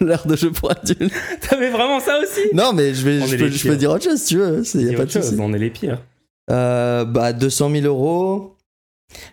l'air 0.00 0.26
de 0.26 0.34
jeu 0.36 0.50
pour 0.50 0.70
adultes. 0.72 1.12
T'avais 1.48 1.70
vraiment 1.70 2.00
ça 2.00 2.18
aussi? 2.20 2.40
Non, 2.52 2.72
mais 2.72 2.94
je, 2.94 3.04
vais, 3.04 3.26
je, 3.26 3.36
peux, 3.36 3.48
je 3.48 3.72
dire 3.74 3.90
autre 3.92 4.04
chose 4.04 4.18
si 4.20 4.26
tu 4.34 4.38
veux. 4.38 4.62
Il 4.74 4.92
a 4.94 4.96
pas 4.98 5.04
de 5.04 5.10
chose. 5.10 5.36
On 5.38 5.52
est 5.52 5.58
les 5.58 5.70
pires. 5.70 6.02
Euh, 6.50 7.04
bah, 7.04 7.32
200 7.32 7.70
000 7.70 7.86
euros. 7.86 8.56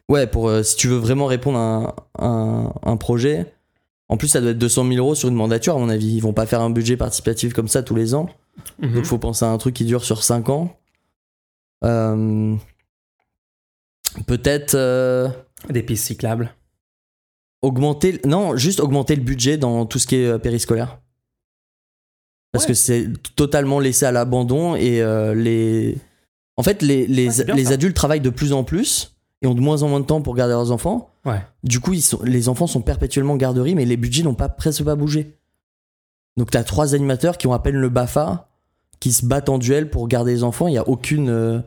Ouais, 0.08 0.28
pour 0.28 0.50
euh, 0.50 0.62
si 0.62 0.76
tu 0.76 0.88
veux 0.88 0.98
vraiment 0.98 1.26
répondre 1.26 1.58
à 1.58 1.96
un, 2.20 2.26
un- 2.28 2.74
un 2.84 2.98
projet. 2.98 3.52
En 4.10 4.18
plus, 4.18 4.28
ça 4.28 4.40
doit 4.40 4.52
être 4.52 4.58
200 4.60 4.86
000 4.88 4.96
euros 4.98 5.16
sur 5.16 5.30
une 5.30 5.36
mandature, 5.36 5.76
à 5.76 5.80
mon 5.80 5.90
avis. 5.90 6.16
Ils 6.16 6.20
vont 6.22 6.32
pas 6.34 6.46
faire 6.46 6.62
un 6.62 6.70
budget 6.70 6.96
participatif 6.96 7.54
comme 7.54 7.68
ça 7.68 7.82
tous 7.84 7.96
les 7.96 8.14
ans. 8.14 8.30
Mhm. 8.80 8.94
Donc, 8.94 9.06
faut 9.06 9.18
penser 9.18 9.46
à 9.46 9.50
un 9.50 9.58
truc 9.58 9.74
qui 9.76 9.84
dure 9.86 10.06
sur 10.06 10.24
5 10.24 10.50
ans. 10.50 10.78
Euh, 11.84 12.56
Peut-être 14.26 14.76
Des 15.70 15.84
pistes 15.84 16.06
cyclables. 16.06 16.54
Augmenter. 17.62 18.20
Non, 18.26 18.56
juste 18.56 18.80
augmenter 18.80 19.16
le 19.16 19.22
budget 19.24 19.58
dans 19.58 19.86
tout 19.86 20.00
ce 20.00 20.08
qui 20.08 20.16
est 20.18 20.26
euh, 20.28 20.38
périscolaire. 20.38 21.00
Parce 22.52 22.64
Ouais. 22.66 22.70
que 22.70 22.74
c'est 22.74 23.08
totalement 23.36 23.80
laissé 23.80 24.06
à 24.06 24.12
l'abandon 24.12 24.76
et 24.76 25.02
euh, 25.02 25.34
les. 25.36 25.98
En 26.56 26.64
fait, 26.64 26.82
les, 26.82 27.06
les, 27.08 27.42
Ouais, 27.42 27.54
les 27.56 27.72
adultes 27.72 27.96
travaillent 27.96 28.22
de 28.22 28.30
plus 28.32 28.52
en 28.54 28.64
plus 28.64 29.16
et 29.44 29.48
ont 29.48 29.54
de 29.54 29.60
moins 29.62 29.84
en 29.84 29.90
moins 29.90 30.00
de 30.00 30.06
temps 30.06 30.22
pour 30.22 30.34
garder 30.34 30.54
leurs 30.54 30.72
enfants. 30.72 31.12
Ouais. 31.26 31.42
Du 31.64 31.80
coup, 31.80 31.94
ils 31.94 32.02
sont, 32.02 32.20
les 32.24 32.50
enfants 32.50 32.66
sont 32.66 32.82
perpétuellement 32.82 33.34
en 33.34 33.38
garderie, 33.38 33.76
mais 33.76 33.86
les 33.86 33.98
budgets 33.98 34.24
n'ont 34.24 34.34
pas 34.34 34.50
presque 34.50 34.84
pas 34.84 34.96
bougé. 34.96 35.38
Donc, 36.38 36.50
tu 36.50 36.58
as 36.58 36.64
trois 36.64 36.96
animateurs 36.96 37.38
qui 37.38 37.46
ont 37.48 37.54
à 37.54 37.60
peine 37.60 37.76
le 37.76 37.90
BAFA, 37.90 38.48
qui 39.00 39.12
se 39.14 39.26
battent 39.26 39.50
en 39.50 39.60
duel 39.60 39.90
pour 39.92 40.08
garder 40.08 40.32
les 40.32 40.44
enfants. 40.44 40.68
Il 40.68 40.72
n'y 40.72 40.78
a 40.80 40.88
aucune, 40.88 41.30
euh, 41.30 41.60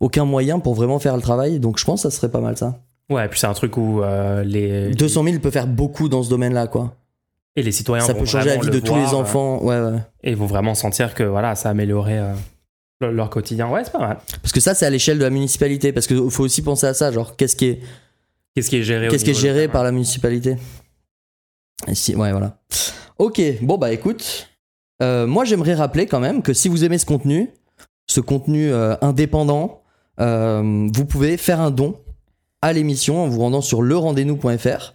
aucun 0.00 0.24
moyen 0.24 0.58
pour 0.58 0.74
vraiment 0.74 0.98
faire 0.98 1.14
le 1.14 1.22
travail. 1.22 1.60
Donc, 1.60 1.78
je 1.78 1.84
pense 1.84 2.02
que 2.02 2.10
ça 2.10 2.16
serait 2.16 2.30
pas 2.30 2.40
mal 2.40 2.56
ça. 2.56 2.80
Ouais, 3.10 3.28
puis 3.28 3.38
c'est 3.38 3.46
un 3.46 3.54
truc 3.54 3.76
où 3.76 4.02
euh, 4.02 4.42
les, 4.42 4.90
200 4.94 5.24
000 5.24 5.38
peut 5.38 5.50
faire 5.50 5.66
beaucoup 5.68 6.08
dans 6.08 6.22
ce 6.22 6.28
domaine-là, 6.30 6.66
quoi. 6.66 6.96
et 7.54 7.62
les 7.62 7.70
citoyens 7.72 8.04
Ça 8.04 8.12
vont 8.14 8.20
peut 8.20 8.24
changer 8.26 8.48
la 8.48 8.56
vie 8.56 8.68
de 8.70 8.80
tous 8.80 8.96
les 8.96 9.12
euh, 9.14 9.16
enfants. 9.16 9.62
Ouais, 9.62 9.78
ouais. 9.80 9.98
et 10.24 10.34
vont 10.34 10.46
vraiment 10.46 10.74
sentir 10.74 11.14
que 11.14 11.22
voilà, 11.22 11.54
ça 11.54 11.68
a 11.68 11.70
amélioré 11.72 12.18
euh, 12.18 12.32
leur- 13.00 13.30
quotidien. 13.30 13.68
Ouais, 13.70 13.84
c'est 13.84 13.92
pas 13.92 14.00
mal. 14.00 14.18
Parce 14.42 14.52
que 14.52 14.58
ça, 14.60 14.74
c'est 14.74 14.86
à 14.86 14.90
l'échelle 14.90 15.18
de 15.18 15.22
la 15.22 15.30
municipalité. 15.30 15.92
Parce 15.92 16.06
qu'il 16.08 16.30
faut 16.30 16.42
aussi 16.42 16.62
penser 16.62 16.86
à 16.88 16.94
ça. 16.94 17.12
Genre, 17.12 17.36
qu'est-ce 17.36 17.54
qui 17.54 17.66
est, 17.66 17.80
Qu'est-ce 18.54 18.70
qui 18.70 18.76
est 18.78 18.82
géré 18.82 19.06
qu'est-ce 19.08 19.24
qui 19.24 19.30
est 19.30 19.34
géré 19.34 19.68
par 19.68 19.84
la 19.84 19.92
municipalité 19.92 20.56
Et 21.86 21.94
si, 21.94 22.16
Ouais, 22.16 22.32
voilà. 22.32 22.58
Ok, 23.18 23.40
bon, 23.62 23.78
bah 23.78 23.92
écoute. 23.92 24.48
euh, 25.02 25.26
moi, 25.26 25.44
j'aimerais 25.44 25.74
rappeler 25.74 26.06
quand 26.06 26.20
même 26.20 26.42
que 26.42 26.52
si 26.54 26.68
vous 26.68 26.82
aimez 26.84 26.98
ce 26.98 27.06
contenu, 27.06 27.50
ce 28.06 28.20
contenu 28.20 28.72
indépendant, 29.00 29.82
vous 30.18 31.04
pouvez 31.08 31.36
faire 31.36 31.60
un 31.60 31.70
don 31.70 32.00
à 32.62 32.72
l'émission 32.72 33.22
en 33.22 33.28
vous 33.28 33.40
rendant 33.40 33.60
sur 33.60 33.82
lerendez-nous.fr. 33.82 34.92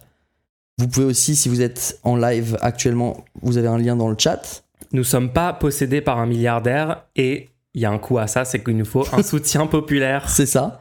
Vous 0.78 0.88
pouvez 0.88 1.06
aussi, 1.06 1.36
si 1.36 1.48
vous 1.48 1.60
êtes 1.60 1.98
en 2.02 2.16
live 2.16 2.56
actuellement, 2.60 3.24
vous 3.42 3.58
avez 3.58 3.68
un 3.68 3.78
lien 3.78 3.96
dans 3.96 4.08
le 4.08 4.16
chat. 4.18 4.64
Nous 4.92 5.04
sommes 5.04 5.32
pas 5.32 5.52
possédés 5.52 6.00
par 6.00 6.18
un 6.18 6.26
milliardaire 6.26 7.04
et 7.16 7.50
il 7.74 7.80
y 7.80 7.84
a 7.84 7.90
un 7.90 7.98
coup 7.98 8.18
à 8.18 8.26
ça, 8.26 8.44
c'est 8.44 8.62
qu'il 8.62 8.76
nous 8.76 8.84
faut 8.84 9.06
un 9.12 9.22
soutien 9.22 9.66
populaire. 9.66 10.28
C'est 10.28 10.46
ça. 10.46 10.80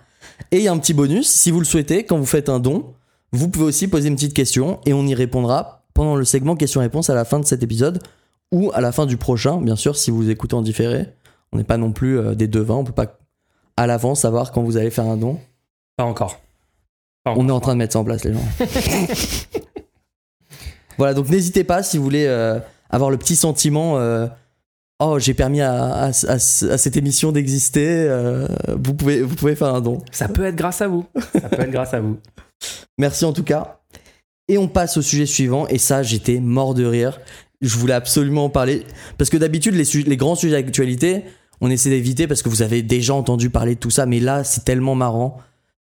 Et 0.52 0.58
il 0.58 0.64
y 0.64 0.68
a 0.68 0.72
un 0.72 0.78
petit 0.78 0.94
bonus, 0.94 1.30
si 1.30 1.52
vous 1.52 1.60
le 1.60 1.66
souhaitez, 1.66 2.04
quand 2.04 2.18
vous 2.18 2.26
faites 2.26 2.50
un 2.50 2.60
don, 2.60 2.94
vous 3.32 3.50
pouvez 3.50 3.66
aussi 3.66 3.88
poser 3.88 4.10
une 4.10 4.16
petite 4.16 4.34
question 4.34 4.80
et 4.86 4.94
on 4.94 5.06
y 5.06 5.16
répondra 5.16 5.84
pendant 5.94 6.16
le 6.16 6.26
segment 6.26 6.56
questions-réponses 6.56 7.10
à 7.10 7.16
la 7.16 7.26
fin 7.26 7.40
de 7.40 7.46
cet 7.46 7.64
épisode 7.64 8.02
ou 8.52 8.72
à 8.74 8.82
la 8.82 8.92
fin 8.92 9.06
du 9.06 9.18
prochain, 9.18 9.62
bien 9.62 9.76
sûr, 9.76 9.96
si 9.96 10.12
vous 10.12 10.30
écoutez 10.30 10.56
en 10.56 10.62
différé. 10.62 11.08
On 11.54 11.58
n'est 11.58 11.64
pas 11.64 11.78
non 11.78 11.92
plus 11.92 12.18
euh, 12.18 12.36
des 12.36 12.48
devins, 12.48 12.76
on 12.76 12.84
peut 12.84 12.92
pas 12.92 13.18
à 13.78 13.88
l'avance 13.88 14.22
savoir 14.22 14.52
quand 14.52 14.62
vous 14.62 14.78
allez 14.78 14.92
faire 14.92 15.06
un 15.06 15.18
don. 15.18 15.40
Pas 15.98 16.04
encore. 16.04 16.40
On 17.26 17.48
est 17.48 17.52
en 17.52 17.60
train 17.60 17.74
de 17.74 17.78
mettre 17.78 17.94
ça 17.94 18.00
en 18.00 18.04
place, 18.04 18.24
les 18.24 18.34
gens. 18.34 18.44
voilà, 20.98 21.14
donc 21.14 21.30
n'hésitez 21.30 21.64
pas 21.64 21.84
si 21.84 21.98
vous 21.98 22.04
voulez 22.04 22.26
euh, 22.26 22.60
avoir 22.90 23.10
le 23.10 23.18
petit 23.18 23.36
sentiment. 23.36 23.98
euh, 23.98 24.28
Oh, 25.04 25.18
j'ai 25.18 25.34
permis 25.34 25.62
à, 25.62 25.84
à- 25.94 26.08
à- 26.10 26.34
à 26.36 26.40
cette 26.40 26.96
émission 26.96 27.32
d'exister. 27.32 27.88
euh, 27.90 28.48
vous, 28.68 28.94
pouvez, 28.94 29.24
vous 29.24 29.34
pouvez 29.36 29.56
faire 29.56 29.74
un 29.74 29.82
don. 29.82 29.98
Ça 30.12 30.28
peut 30.28 30.46
être 30.46 30.56
grâce 30.56 30.80
à 30.82 30.88
vous. 30.88 31.06
Ça 31.34 31.50
peut 31.50 31.62
être 31.64 31.72
grâce 31.72 31.96
à 31.96 32.00
vous. 32.00 32.20
Merci 33.00 33.26
en 33.26 33.34
tout 33.34 33.44
cas. 33.44 33.80
Et 34.48 34.60
on 34.60 34.68
passe 34.68 34.98
au 34.98 35.02
sujet 35.02 35.26
suivant. 35.26 35.68
Et 35.70 35.80
ça, 35.80 36.04
j'étais 36.04 36.40
mort 36.40 36.76
de 36.76 36.86
rire. 36.86 37.20
Je 37.62 37.76
voulais 37.80 37.96
absolument 37.96 38.46
en 38.46 38.50
parler. 38.52 38.84
Parce 39.18 39.32
que 39.32 39.38
d'habitude, 39.38 39.74
les, 39.74 40.04
les 40.04 40.18
grands 40.18 40.36
sujets 40.36 40.62
d'actualité, 40.62 41.24
on 41.62 41.72
essaie 41.72 41.90
d'éviter 41.90 42.28
parce 42.28 42.44
que 42.44 42.50
vous 42.50 42.62
avez 42.62 42.84
déjà 42.84 43.16
entendu 43.16 43.50
parler 43.50 43.74
de 43.74 43.80
tout 43.80 43.90
ça. 43.90 44.06
Mais 44.06 44.20
là, 44.20 44.44
c'est 44.44 44.66
tellement 44.66 44.94
marrant. 44.94 45.40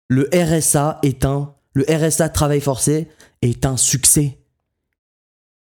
Le 0.09 0.29
RSA 0.33 0.99
est 1.03 1.25
un. 1.25 1.53
Le 1.73 1.85
RSA 1.89 2.29
travail 2.29 2.61
forcé 2.61 3.07
est 3.41 3.65
un 3.65 3.77
succès. 3.77 4.37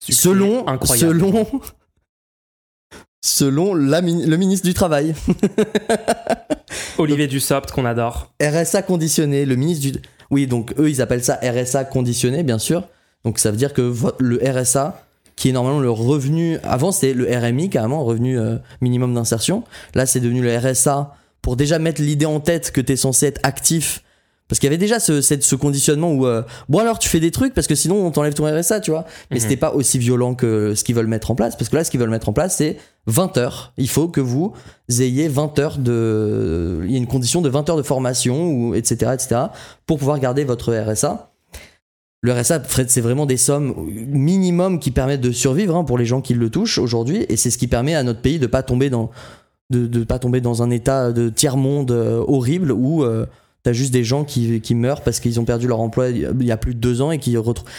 Succès 0.03 0.21
selon. 0.21 0.67
incroyable. 0.67 1.19
Selon. 1.19 1.61
Selon 3.25 3.73
la 3.73 4.01
le 4.01 4.35
ministre 4.35 4.67
du 4.67 4.73
Travail. 4.73 5.15
Olivier 6.97 7.27
Dussopt 7.27 7.71
qu'on 7.71 7.85
adore. 7.85 8.33
RSA 8.41 8.81
conditionné, 8.81 9.45
le 9.45 9.55
ministre 9.55 9.91
du... 9.91 9.99
Oui, 10.29 10.45
donc 10.45 10.73
eux, 10.77 10.89
ils 10.89 11.01
appellent 11.01 11.23
ça 11.23 11.39
RSA 11.41 11.85
conditionné, 11.85 12.43
bien 12.43 12.59
sûr. 12.59 12.83
Donc 13.23 13.39
ça 13.39 13.51
veut 13.51 13.57
dire 13.57 13.73
que 13.73 13.93
le 14.19 14.41
RSA, 14.43 15.05
qui 15.37 15.49
est 15.49 15.51
normalement 15.53 15.79
le 15.79 15.89
revenu... 15.89 16.57
Avant, 16.63 16.91
c'était 16.91 17.13
le 17.13 17.25
RMI, 17.25 17.69
carrément, 17.69 18.03
revenu 18.03 18.37
euh, 18.37 18.57
minimum 18.81 19.13
d'insertion. 19.13 19.63
Là, 19.95 20.05
c'est 20.05 20.19
devenu 20.19 20.41
le 20.41 20.57
RSA 20.57 21.15
pour 21.41 21.55
déjà 21.55 21.79
mettre 21.79 22.01
l'idée 22.01 22.25
en 22.25 22.41
tête 22.41 22.71
que 22.71 22.81
tu 22.81 22.91
es 22.91 22.97
censé 22.97 23.27
être 23.27 23.39
actif. 23.43 24.03
Parce 24.53 24.59
qu'il 24.59 24.67
y 24.67 24.71
avait 24.71 24.77
déjà 24.77 24.99
ce, 24.99 25.19
cette- 25.21 25.41
ce 25.41 25.55
conditionnement 25.55 26.11
où... 26.13 26.27
euh, 26.27 26.43
bon 26.69 26.77
alors, 26.77 26.99
tu 26.99 27.09
fais 27.09 27.19
des 27.19 27.31
trucs 27.31 27.55
parce 27.55 27.65
que 27.65 27.73
sinon, 27.73 28.05
on 28.05 28.11
t'enlève 28.11 28.35
ton 28.35 28.45
RSA, 28.45 28.81
tu 28.81 28.91
vois. 28.91 29.03
Mais 29.31 29.37
Mhm. 29.37 29.41
c'était 29.41 29.57
pas 29.57 29.73
aussi 29.73 29.97
violent 29.97 30.35
que 30.35 30.75
ce 30.75 30.83
qu'ils 30.83 30.93
veulent 30.93 31.07
mettre 31.07 31.31
en 31.31 31.35
place. 31.35 31.55
Parce 31.55 31.69
que 31.69 31.75
là, 31.75 31.83
ce 31.83 31.89
qu'ils 31.89 31.99
veulent 31.99 32.11
mettre 32.11 32.29
en 32.29 32.33
place, 32.33 32.57
c'est 32.57 32.77
20 33.07 33.35
heures. 33.39 33.73
Il 33.77 33.89
faut 33.89 34.07
que 34.09 34.21
vous 34.21 34.53
ayez 34.99 35.27
20 35.27 35.57
heures 35.57 35.79
de. 35.79 36.81
Il 36.85 36.91
y 36.91 36.93
a 36.93 36.97
une 36.99 37.07
condition 37.07 37.41
de 37.41 37.49
20 37.49 37.67
heures 37.71 37.77
de 37.77 37.81
formation, 37.81 38.45
ou 38.51 38.75
etc., 38.75 39.11
etc., 39.15 39.41
pour 39.87 39.97
pouvoir 39.97 40.19
garder 40.19 40.43
votre 40.43 40.71
RSA. 40.71 41.31
Le 42.21 42.31
RSA, 42.31 42.61
c'est 42.87 43.01
vraiment 43.01 43.25
des 43.25 43.37
sommes 43.37 43.73
minimum 44.07 44.77
qui 44.79 44.91
permettent 44.91 45.21
de 45.21 45.31
survivre 45.31 45.75
hein, 45.75 45.83
pour 45.83 45.97
les 45.97 46.05
gens 46.05 46.21
qui 46.21 46.35
le 46.35 46.51
touchent 46.51 46.77
aujourd'hui, 46.77 47.25
et 47.27 47.37
c'est 47.37 47.49
ce 47.49 47.57
qui 47.57 47.67
permet 47.67 47.95
à 47.95 48.03
notre 48.03 48.21
pays 48.21 48.37
de 48.37 48.45
pas 48.47 48.61
tomber 48.61 48.91
dans 48.91 49.09
de, 49.71 49.87
de 49.87 50.03
pas 50.03 50.19
tomber 50.19 50.41
dans 50.41 50.61
un 50.61 50.69
état 50.69 51.11
de 51.11 51.29
tiers 51.29 51.57
monde 51.57 51.89
euh, 51.89 52.23
horrible 52.27 52.71
où 52.71 53.03
euh, 53.03 53.25
t'as 53.63 53.73
juste 53.73 53.91
des 53.93 54.03
gens 54.03 54.23
qui, 54.23 54.61
qui 54.61 54.75
meurent 54.75 55.01
parce 55.01 55.19
qu'ils 55.19 55.39
ont 55.39 55.45
perdu 55.45 55.67
leur 55.67 55.79
emploi 55.79 56.09
il 56.09 56.17
y 56.43 56.51
a- 56.51 56.57
plus 56.57 56.75
de 56.75 56.79
deux 56.79 57.01
ans 57.01 57.11
et 57.11 57.17
qui 57.19 57.35
retrouvent. 57.37 57.69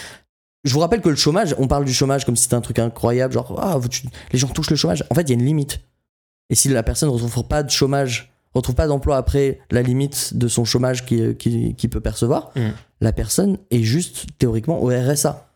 Je 0.64 0.72
vous 0.72 0.80
rappelle 0.80 1.02
que 1.02 1.10
le 1.10 1.16
chômage, 1.16 1.54
on 1.58 1.68
parle 1.68 1.84
du 1.84 1.92
chômage 1.92 2.24
comme 2.24 2.36
si 2.36 2.44
c'était 2.44 2.54
un 2.54 2.60
truc 2.62 2.78
incroyable, 2.78 3.34
genre 3.34 3.58
ah, 3.62 3.76
vous- 3.76 3.88
tu- 3.88 4.06
les 4.32 4.38
gens 4.38 4.48
touchent 4.48 4.70
le 4.70 4.76
chômage. 4.76 5.04
En 5.10 5.14
fait, 5.14 5.22
il 5.22 5.28
y 5.28 5.32
a 5.32 5.34
une 5.34 5.44
limite. 5.44 5.80
Et 6.50 6.54
si 6.54 6.68
la 6.68 6.82
personne 6.82 7.08
ne 7.10 7.14
retrouve 7.14 7.46
pas 7.46 7.62
de 7.62 7.70
chômage, 7.70 8.32
retrouve 8.54 8.74
pas 8.74 8.86
d'emploi 8.86 9.16
après 9.18 9.60
la 9.70 9.82
limite 9.82 10.36
de 10.36 10.48
son 10.48 10.64
chômage 10.64 11.04
qu'il 11.04 11.36
qui, 11.36 11.74
qui 11.74 11.88
peut 11.88 12.00
percevoir, 12.00 12.50
Mm. 12.56 12.60
la 13.02 13.12
personne 13.12 13.58
est 13.70 13.82
juste 13.82 14.26
théoriquement 14.38 14.82
au 14.82 14.88
RSA. 14.88 15.48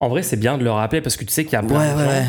En 0.00 0.08
vrai, 0.08 0.24
c'est 0.24 0.36
bien 0.36 0.58
de 0.58 0.64
le 0.64 0.70
rappeler 0.72 1.00
parce 1.00 1.16
que 1.16 1.24
tu 1.24 1.32
sais 1.32 1.44
qu'il 1.44 1.52
y 1.52 1.56
a 1.56 1.62
plein 1.62 1.94
de 1.94 2.00
gens 2.00 2.24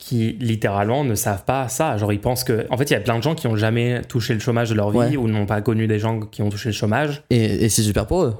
qui 0.00 0.32
littéralement 0.40 1.04
ne 1.04 1.14
savent 1.14 1.44
pas 1.44 1.68
ça. 1.68 1.96
Genre, 1.98 2.12
ils 2.12 2.20
pensent 2.20 2.42
que. 2.42 2.66
En 2.70 2.76
fait, 2.76 2.84
il 2.90 2.94
y 2.94 2.96
a 2.96 3.00
plein 3.00 3.18
de 3.18 3.22
gens 3.22 3.34
qui 3.36 3.46
ont 3.46 3.54
jamais 3.54 4.00
touché 4.08 4.34
le 4.34 4.40
chômage 4.40 4.70
de 4.70 4.74
leur 4.74 4.90
vie 4.90 4.98
Ouais. 4.98 5.16
ou 5.16 5.28
n'ont 5.28 5.46
pas 5.46 5.60
connu 5.60 5.86
des 5.86 5.98
gens 6.00 6.18
qui 6.20 6.42
ont 6.42 6.48
touché 6.48 6.70
le 6.70 6.74
chômage. 6.74 7.22
Et, 7.30 7.64
et 7.64 7.68
c'est 7.68 7.82
super 7.82 8.06
pour 8.06 8.22
eux. 8.24 8.34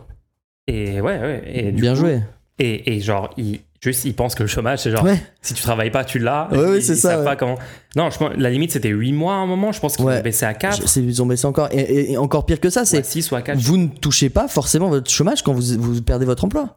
Et 0.67 1.01
ouais, 1.01 1.19
ouais. 1.21 1.43
Et 1.47 1.71
Bien 1.73 1.93
coup- 1.93 2.01
joué. 2.01 2.21
Et, 2.59 2.95
et 2.97 3.01
genre, 3.01 3.31
ils, 3.37 3.61
juste, 3.81 4.05
ils 4.05 4.15
pensent 4.15 4.35
que 4.35 4.43
le 4.43 4.49
chômage, 4.49 4.81
c'est 4.81 4.91
genre, 4.91 5.05
Ouais. 5.05 5.21
si 5.43 5.55
tu 5.55 5.63
travailles 5.63 5.91
pas, 5.91 6.05
tu 6.05 6.19
l'as. 6.19 6.49
Ouais, 6.51 6.79
Ils- 6.79 6.83
c'est 6.83 6.95
ils 6.95 6.97
ça, 6.97 7.11
savent 7.11 7.19
ouais. 7.21 7.25
pas 7.25 7.37
comment. 7.37 7.57
Non, 7.95 8.09
je 8.11 8.19
pense, 8.19 8.31
la 8.37 8.51
limite, 8.51 8.73
c'était 8.73 8.89
8 8.89 9.13
mois 9.13 9.35
à 9.35 9.39
un 9.39 9.47
moment. 9.47 9.71
Je 9.73 9.81
pense 9.81 9.97
qu'ils 9.97 10.07
ont 10.07 10.21
baissé 10.23 10.47
à 10.47 10.55
4. 10.55 10.83
Je- 10.83 10.87
c'est- 10.87 11.01
Ils 11.03 11.23
ont 11.23 11.27
baissé 11.27 11.47
encore. 11.47 11.69
Et 11.73 12.17
encore 12.17 12.47
pire 12.47 12.61
que 12.61 12.71
ça, 12.71 12.85
c'est 12.85 13.05
6 13.05 13.31
ou 13.31 13.37
à 13.37 13.43
4. 13.43 13.59
vous 13.59 13.77
ne 13.77 13.89
touchez 13.89 14.31
pas 14.31 14.49
forcément 14.49 14.89
votre 14.89 15.11
chômage 15.11 15.43
quand 15.43 15.53
vous, 15.53 15.79
vous 15.79 16.01
perdez 16.03 16.25
votre 16.25 16.45
emploi. 16.45 16.77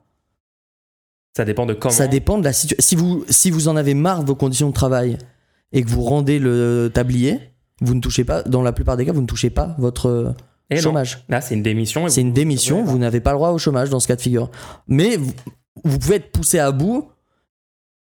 Ça 1.36 1.46
dépend 1.46 1.66
de 1.66 1.74
comment. 1.74 1.94
Ça 1.94 2.08
dépend 2.08 2.38
de 2.38 2.44
la 2.44 2.54
situation. 2.54 2.78
Si 2.86 2.96
vous, 2.96 3.26
si 3.28 3.50
vous 3.50 3.68
en 3.68 3.76
avez 3.76 3.94
marre 3.94 4.22
de 4.24 4.28
vos 4.28 4.36
conditions 4.36 4.70
de 4.70 4.74
travail 4.74 5.18
et 5.72 5.82
que 5.84 5.90
vous 5.90 6.04
rendez 6.04 6.40
le 6.40 6.92
tablier, 6.94 7.40
vous 7.82 7.96
ne 7.96 8.00
touchez 8.00 8.24
pas, 8.24 8.44
dans 8.44 8.62
la 8.62 8.72
plupart 8.72 8.98
des 8.98 9.06
cas, 9.06 9.14
vous 9.14 9.22
ne 9.22 9.28
touchez 9.28 9.50
pas 9.50 9.76
votre 9.80 10.36
non. 10.72 10.78
chômage. 10.78 11.26
Là, 11.30 11.42
c'est 11.42 11.56
une 11.56 11.64
démission. 11.64 12.08
C'est 12.08 12.22
une 12.22 12.34
démission, 12.34 12.84
vous 12.84 12.98
n'avez 13.00 13.20
pas 13.20 13.32
le 13.32 13.38
droit 13.38 13.50
au 13.50 13.58
chômage 13.58 13.90
dans 13.90 14.00
ce 14.00 14.08
cas 14.08 14.16
de 14.16 14.22
figure. 14.22 14.52
Mais 14.88 15.18
vous, 15.18 15.32
vous 15.84 16.00
pouvez 16.00 16.18
être 16.18 16.32
poussé 16.32 16.60
à 16.60 16.72
bout 16.72 17.10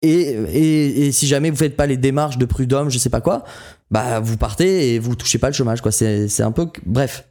et, 0.03 0.11
et, 0.11 1.07
et 1.07 1.13
si 1.13 1.27
jamais 1.27 1.49
vous 1.51 1.57
faites 1.57 1.77
pas 1.77 1.87
les 1.87 1.97
démarches 1.97 2.37
de 2.37 2.45
prud'homme, 2.45 2.91
je 2.91 2.99
sais 2.99 3.09
pas 3.11 3.21
quoi, 3.21 3.45
bah 3.91 4.21
vous 4.21 4.37
partez 4.37 4.95
et 4.95 4.99
vous 4.99 5.15
touchez 5.17 5.39
pas 5.39 5.47
le 5.49 5.55
chômage. 5.55 5.81
quoi. 5.81 5.91
C'est 5.93 6.43
un 6.43 6.53
peu. 6.53 6.69
Bref. 6.85 7.29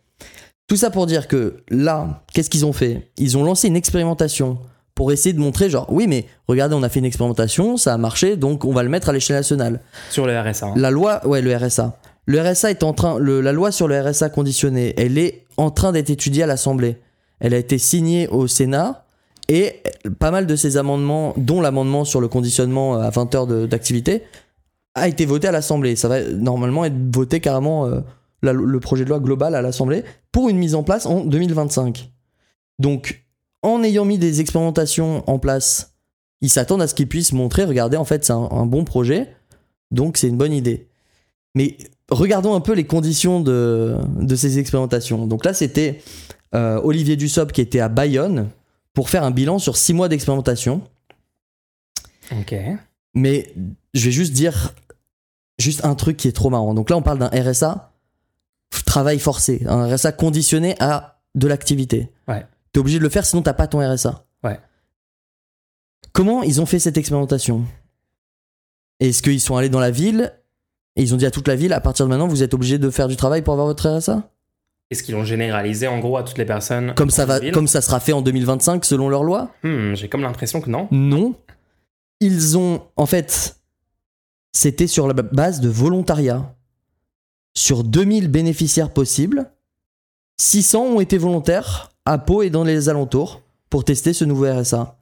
Tout 0.67 0.77
ça 0.77 0.89
pour 0.89 1.05
dire 1.05 1.27
que 1.27 1.57
là, 1.69 2.23
qu'est-ce 2.33 2.49
qu'ils 2.49 2.65
ont 2.65 2.71
fait? 2.73 3.11
Ils 3.17 3.37
ont 3.37 3.43
lancé 3.43 3.67
une 3.67 3.75
expérimentation 3.75 4.57
pour 4.95 5.11
essayer 5.11 5.33
de 5.33 5.39
montrer, 5.39 5.69
genre, 5.69 5.87
oui, 5.89 6.07
mais 6.07 6.25
regardez, 6.47 6.75
on 6.75 6.83
a 6.83 6.89
fait 6.89 6.99
une 6.99 7.05
expérimentation, 7.05 7.77
ça 7.77 7.93
a 7.93 7.97
marché, 7.97 8.35
donc 8.37 8.65
on 8.65 8.73
va 8.73 8.83
le 8.83 8.89
mettre 8.89 9.09
à 9.09 9.13
l'échelle 9.13 9.37
nationale. 9.37 9.79
Sur 10.09 10.25
le 10.27 10.37
RSA. 10.39 10.67
hein. 10.67 10.73
La 10.75 10.91
loi, 10.91 11.25
ouais, 11.27 11.41
le 11.41 11.55
RSA. 11.55 11.97
Le 12.25 12.39
RSA 12.41 12.71
est 12.71 12.83
en 12.83 12.93
train, 12.93 13.17
le- 13.17 13.41
la 13.41 13.51
loi 13.51 13.71
sur 13.71 13.87
le 13.87 13.99
RSA 13.99 14.29
conditionné, 14.29 14.93
elle 14.97 15.17
est 15.17 15.45
en 15.57 15.71
train 15.71 15.91
d'être 15.91 16.09
étudiée 16.09 16.43
à 16.43 16.47
l'Assemblée. 16.47 16.97
Elle 17.39 17.53
a 17.53 17.57
été 17.57 17.77
signée 17.77 18.27
au 18.27 18.47
Sénat 18.47 19.05
et 19.49 19.81
pas 20.19 20.29
mal 20.31 20.45
de 20.45 20.55
ces 20.55 20.77
amendements, 20.77 21.33
dont 21.37 21.61
l'amendement 21.61 22.05
sur 22.05 22.21
le 22.21 22.27
conditionnement 22.27 22.95
à 22.95 23.09
20 23.09 23.33
heures 23.35 23.47
d'activité, 23.47 24.23
a 24.93 25.07
été 25.07 25.25
voté 25.25 25.47
à 25.47 25.51
l'Assemblée. 25.51 25.95
Ça 25.95 26.07
va 26.09 26.21
normalement 26.21 26.85
être 26.85 26.93
voté 27.13 27.39
carrément 27.39 27.85
euh, 27.87 28.01
la- 28.43 28.53
le 28.53 28.79
projet 28.79 29.03
de 29.03 29.09
loi 29.09 29.19
global 29.19 29.55
à 29.55 29.61
l'Assemblée 29.61 30.03
pour 30.31 30.47
une 30.49 30.57
mise 30.57 30.75
en 30.75 30.83
place 30.83 31.05
en 31.05 31.21
2025. 31.25 32.11
Donc, 32.79 33.23
en 33.61 33.83
ayant 33.83 34.05
mis 34.05 34.17
des 34.17 34.41
expérimentations 34.41 35.23
en 35.29 35.39
place, 35.39 35.93
ils 36.41 36.49
s'attendent 36.49 36.81
à 36.81 36.87
ce 36.87 36.95
qu'ils 36.95 37.07
puissent 37.07 37.33
montrer, 37.33 37.65
regardez, 37.65 37.97
en 37.97 38.05
fait, 38.05 38.25
c'est 38.25 38.33
un, 38.33 38.49
un 38.51 38.65
bon 38.65 38.83
projet, 38.83 39.35
donc 39.91 40.17
c'est 40.17 40.27
une 40.27 40.37
bonne 40.37 40.53
idée. 40.53 40.87
Mais 41.55 41.77
regardons 42.09 42.55
un 42.55 42.61
peu 42.61 42.73
les 42.73 42.85
conditions 42.85 43.39
de, 43.39 43.97
de 44.19 44.35
ces 44.35 44.59
expérimentations. 44.59 45.27
Donc 45.27 45.45
là, 45.45 45.53
c'était 45.53 46.01
euh, 46.55 46.79
Olivier 46.83 47.15
Dussopt 47.15 47.51
qui 47.51 47.61
était 47.61 47.79
à 47.79 47.89
Bayonne 47.89 48.49
pour 48.93 49.09
faire 49.09 49.23
un 49.23 49.31
bilan 49.31 49.59
sur 49.59 49.77
six 49.77 49.93
mois 49.93 50.09
d'expérimentation. 50.09 50.81
Ok. 52.31 52.55
Mais 53.13 53.53
je 53.93 54.05
vais 54.05 54.11
juste 54.11 54.33
dire 54.33 54.73
juste 55.59 55.85
un 55.85 55.95
truc 55.95 56.17
qui 56.17 56.27
est 56.27 56.31
trop 56.33 56.49
marrant. 56.49 56.73
Donc 56.73 56.89
là, 56.89 56.97
on 56.97 57.01
parle 57.01 57.19
d'un 57.19 57.27
RSA 57.27 57.91
travail 58.85 59.19
forcé, 59.19 59.63
un 59.67 59.87
RSA 59.87 60.11
conditionné 60.11 60.75
à 60.79 61.21
de 61.35 61.47
l'activité. 61.47 62.09
Ouais. 62.27 62.45
T'es 62.73 62.79
obligé 62.79 62.97
de 62.99 63.03
le 63.03 63.09
faire, 63.09 63.25
sinon 63.25 63.41
t'as 63.41 63.53
pas 63.53 63.67
ton 63.67 63.79
RSA. 63.79 64.25
Ouais. 64.43 64.59
Comment 66.13 66.43
ils 66.43 66.61
ont 66.61 66.65
fait 66.65 66.79
cette 66.79 66.97
expérimentation? 66.97 67.65
Est-ce 68.99 69.21
qu'ils 69.21 69.41
sont 69.41 69.55
allés 69.57 69.69
dans 69.69 69.79
la 69.79 69.91
ville? 69.91 70.33
Et 70.95 71.01
ils 71.03 71.13
ont 71.13 71.17
dit 71.17 71.25
à 71.25 71.31
toute 71.31 71.47
la 71.47 71.55
ville, 71.55 71.73
à 71.73 71.79
partir 71.81 72.05
de 72.05 72.09
maintenant, 72.09 72.27
vous 72.27 72.43
êtes 72.43 72.53
obligé 72.53 72.77
de 72.77 72.89
faire 72.89 73.07
du 73.07 73.15
travail 73.15 73.41
pour 73.41 73.53
avoir 73.53 73.67
votre 73.67 73.89
RSA 73.89 74.29
Est-ce 74.89 75.03
qu'ils 75.03 75.15
l'ont 75.15 75.23
généralisé 75.23 75.87
en 75.87 75.99
gros 75.99 76.17
à 76.17 76.23
toutes 76.23 76.37
les 76.37 76.45
personnes 76.45 76.93
Comme 76.95 77.09
ça 77.09 77.25
va, 77.25 77.39
ville? 77.39 77.53
comme 77.53 77.67
ça 77.67 77.81
sera 77.81 77.99
fait 77.99 78.13
en 78.13 78.21
2025 78.21 78.83
selon 78.85 79.07
leur 79.09 79.23
loi? 79.23 79.51
Hmm, 79.63 79.93
J'ai 79.95 80.09
comme 80.09 80.21
l'impression 80.21 80.59
que 80.61 80.69
non. 80.69 80.87
Non. 80.91 81.35
Ils 82.19 82.57
ont, 82.57 82.83
en 82.97 83.05
fait, 83.05 83.57
c'était 84.51 84.87
sur 84.87 85.07
la 85.07 85.13
base 85.13 85.61
de 85.61 85.69
volontariat. 85.69 86.53
Sur 87.53 87.83
2000 87.83 88.27
bénéficiaires 88.29 88.91
possibles, 88.93 89.49
600 90.39 90.83
ont 90.83 90.99
été 91.01 91.17
volontaires 91.17 91.90
à 92.05 92.17
Pau 92.17 92.41
et 92.41 92.49
dans 92.49 92.63
les 92.63 92.89
alentours 92.89 93.41
pour 93.69 93.83
tester 93.85 94.13
ce 94.13 94.25
nouveau 94.25 94.45
RSA. 94.53 94.97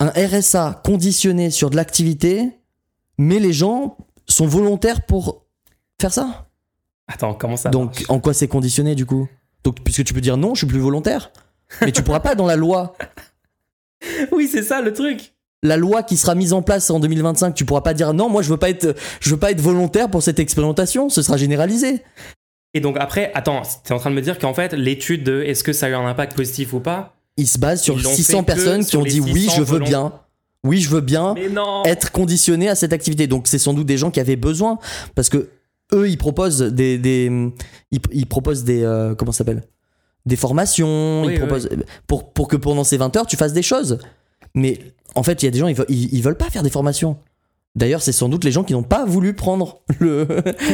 Un 0.00 0.08
RSA 0.10 0.82
conditionné 0.84 1.50
sur 1.50 1.70
de 1.70 1.76
l'activité, 1.76 2.50
mais 3.18 3.38
les 3.38 3.52
gens 3.52 3.96
sont 4.28 4.46
volontaires 4.46 5.06
pour 5.06 5.44
faire 6.00 6.12
ça. 6.12 6.48
Attends, 7.08 7.34
comment 7.34 7.56
ça 7.56 7.70
Donc, 7.70 7.94
marche 8.00 8.04
en 8.10 8.20
quoi 8.20 8.34
c'est 8.34 8.48
conditionné 8.48 8.94
du 8.94 9.06
coup? 9.06 9.28
Donc, 9.64 9.80
puisque 9.82 10.04
tu 10.04 10.12
peux 10.12 10.20
dire 10.20 10.36
non, 10.36 10.54
je 10.54 10.58
suis 10.58 10.66
plus 10.66 10.80
volontaire. 10.80 11.30
Mais 11.80 11.92
tu 11.92 12.02
pourras 12.02 12.20
pas 12.20 12.34
dans 12.34 12.46
la 12.46 12.56
loi 12.56 12.96
Oui, 14.32 14.48
c'est 14.52 14.62
ça 14.62 14.82
le 14.82 14.92
truc. 14.92 15.34
la 15.62 15.76
loi 15.76 16.02
qui 16.02 16.16
sera 16.16 16.34
mise 16.34 16.52
en 16.52 16.62
place 16.62 16.90
en 16.90 17.00
2025, 17.00 17.54
tu 17.54 17.64
pourras 17.64 17.80
pas 17.80 17.94
dire 17.94 18.12
non, 18.12 18.28
moi 18.28 18.42
je 18.42 18.50
veux 18.50 18.56
pas 18.58 18.68
être, 18.70 18.94
je 19.20 19.30
veux 19.30 19.38
pas 19.38 19.50
être 19.50 19.60
volontaire 19.60 20.10
pour 20.10 20.22
cette 20.22 20.38
expérimentation, 20.38 21.08
ce 21.08 21.22
sera 21.22 21.36
généralisé. 21.36 22.02
Et 22.74 22.80
donc 22.80 22.96
après, 22.98 23.30
attends, 23.34 23.62
t'es 23.84 23.94
en 23.94 23.98
train 23.98 24.10
de 24.10 24.14
me 24.14 24.20
dire 24.20 24.38
qu'en 24.38 24.54
fait, 24.54 24.72
l'étude 24.72 25.24
de 25.24 25.42
est-ce 25.42 25.64
que 25.64 25.72
ça 25.72 25.86
a 25.86 25.88
eu 25.90 25.94
un 25.94 26.06
impact 26.06 26.36
positif 26.36 26.72
ou 26.72 26.80
pas 26.80 27.16
Il 27.36 27.46
se 27.46 27.58
base 27.58 27.82
sur 27.82 27.96
Ils 27.96 28.02
l'ont 28.02 28.10
600 28.10 28.38
fait 28.38 28.40
que 28.40 28.46
personnes 28.46 28.84
qui 28.84 28.96
ont 28.96 29.02
dit 29.02 29.20
oui, 29.20 29.42
600 29.42 29.56
je 29.56 29.62
veux 29.62 29.78
bien, 29.78 30.12
oui, 30.64 30.80
je 30.80 30.90
veux 30.90 31.00
bien 31.00 31.34
être 31.84 32.12
conditionné 32.12 32.68
à 32.68 32.74
cette 32.74 32.92
activité. 32.92 33.26
Donc 33.26 33.46
c'est 33.46 33.58
sans 33.58 33.72
doute 33.72 33.86
des 33.86 33.96
gens 33.96 34.10
qui 34.10 34.20
avaient 34.20 34.36
besoin. 34.36 34.78
Parce 35.14 35.28
que 35.28 35.48
eux, 35.94 36.08
ils 36.08 36.18
proposent 36.18 36.58
des, 36.58 36.98
des 36.98 37.30
ils, 37.92 38.00
ils 38.12 38.26
proposent 38.26 38.64
des, 38.64 38.82
euh, 38.82 39.14
comment 39.14 39.32
ça 39.32 39.38
s'appelle, 39.38 39.62
des 40.26 40.36
formations, 40.36 41.22
Oui, 41.24 41.34
ils 41.34 41.38
proposent 41.38 41.68
pour 42.06 42.32
pour 42.32 42.48
que 42.48 42.56
pendant 42.56 42.84
ces 42.84 42.96
20 42.96 43.14
heures 43.16 43.26
tu 43.26 43.36
fasses 43.36 43.52
des 43.52 43.62
choses. 43.62 43.98
Mais 44.54 44.80
en 45.14 45.22
fait, 45.22 45.42
il 45.42 45.46
y 45.46 45.48
a 45.48 45.50
des 45.50 45.58
gens, 45.60 45.68
ils, 45.68 45.76
ils, 45.88 46.14
ils 46.14 46.22
veulent 46.22 46.36
pas 46.36 46.50
faire 46.50 46.62
des 46.62 46.70
formations. 46.70 47.16
D'ailleurs, 47.76 48.00
c'est 48.00 48.12
sans 48.12 48.30
doute 48.30 48.42
les 48.42 48.52
gens 48.52 48.64
qui 48.64 48.72
n'ont 48.72 48.82
pas 48.82 49.04
voulu 49.04 49.34
prendre 49.34 49.82
le, 50.00 50.26